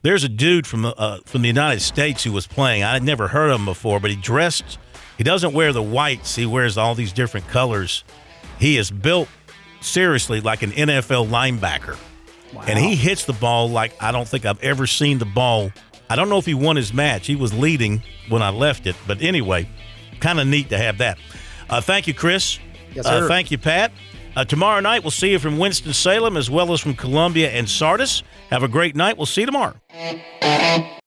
There's 0.02 0.24
a 0.24 0.28
dude 0.28 0.66
from 0.66 0.84
uh, 0.84 1.18
from 1.24 1.42
the 1.42 1.48
United 1.48 1.80
States 1.80 2.24
who 2.24 2.32
was 2.32 2.46
playing. 2.46 2.82
I 2.82 2.92
had 2.92 3.04
never 3.04 3.28
heard 3.28 3.50
of 3.50 3.60
him 3.60 3.64
before, 3.64 4.00
but 4.00 4.10
he 4.10 4.16
dressed. 4.16 4.78
He 5.16 5.22
doesn't 5.22 5.54
wear 5.54 5.72
the 5.72 5.82
whites. 5.82 6.34
He 6.34 6.44
wears 6.44 6.76
all 6.76 6.96
these 6.96 7.12
different 7.12 7.46
colors. 7.46 8.02
He 8.58 8.76
is 8.76 8.90
built 8.90 9.28
seriously 9.80 10.40
like 10.40 10.62
an 10.62 10.72
NFL 10.72 11.28
linebacker, 11.28 11.96
and 12.66 12.78
he 12.80 12.96
hits 12.96 13.24
the 13.26 13.32
ball 13.32 13.70
like 13.70 13.94
I 14.02 14.10
don't 14.10 14.26
think 14.26 14.44
I've 14.44 14.62
ever 14.62 14.88
seen 14.88 15.18
the 15.18 15.24
ball. 15.24 15.70
I 16.10 16.16
don't 16.16 16.28
know 16.28 16.38
if 16.38 16.46
he 16.46 16.54
won 16.54 16.74
his 16.74 16.92
match. 16.92 17.28
He 17.28 17.36
was 17.36 17.54
leading 17.54 18.02
when 18.28 18.42
I 18.42 18.50
left 18.50 18.88
it, 18.88 18.96
but 19.06 19.22
anyway, 19.22 19.68
kind 20.18 20.40
of 20.40 20.48
neat 20.48 20.68
to 20.70 20.78
have 20.78 20.98
that. 20.98 21.16
Uh, 21.70 21.80
thank 21.80 22.08
you, 22.08 22.14
Chris. 22.14 22.58
Yes, 22.94 23.06
Uh, 23.06 23.20
sir. 23.20 23.28
thank 23.28 23.50
you, 23.50 23.58
Pat. 23.58 23.92
Uh, 24.34 24.44
tomorrow 24.44 24.80
night, 24.80 25.02
we'll 25.04 25.10
see 25.10 25.30
you 25.30 25.38
from 25.38 25.58
Winston-Salem 25.58 26.36
as 26.36 26.48
well 26.48 26.72
as 26.72 26.80
from 26.80 26.94
Columbia 26.94 27.50
and 27.50 27.68
Sardis. 27.68 28.22
Have 28.50 28.62
a 28.62 28.68
great 28.68 28.96
night. 28.96 29.16
We'll 29.18 29.26
see 29.26 29.42
you 29.42 29.46
tomorrow. 29.46 29.74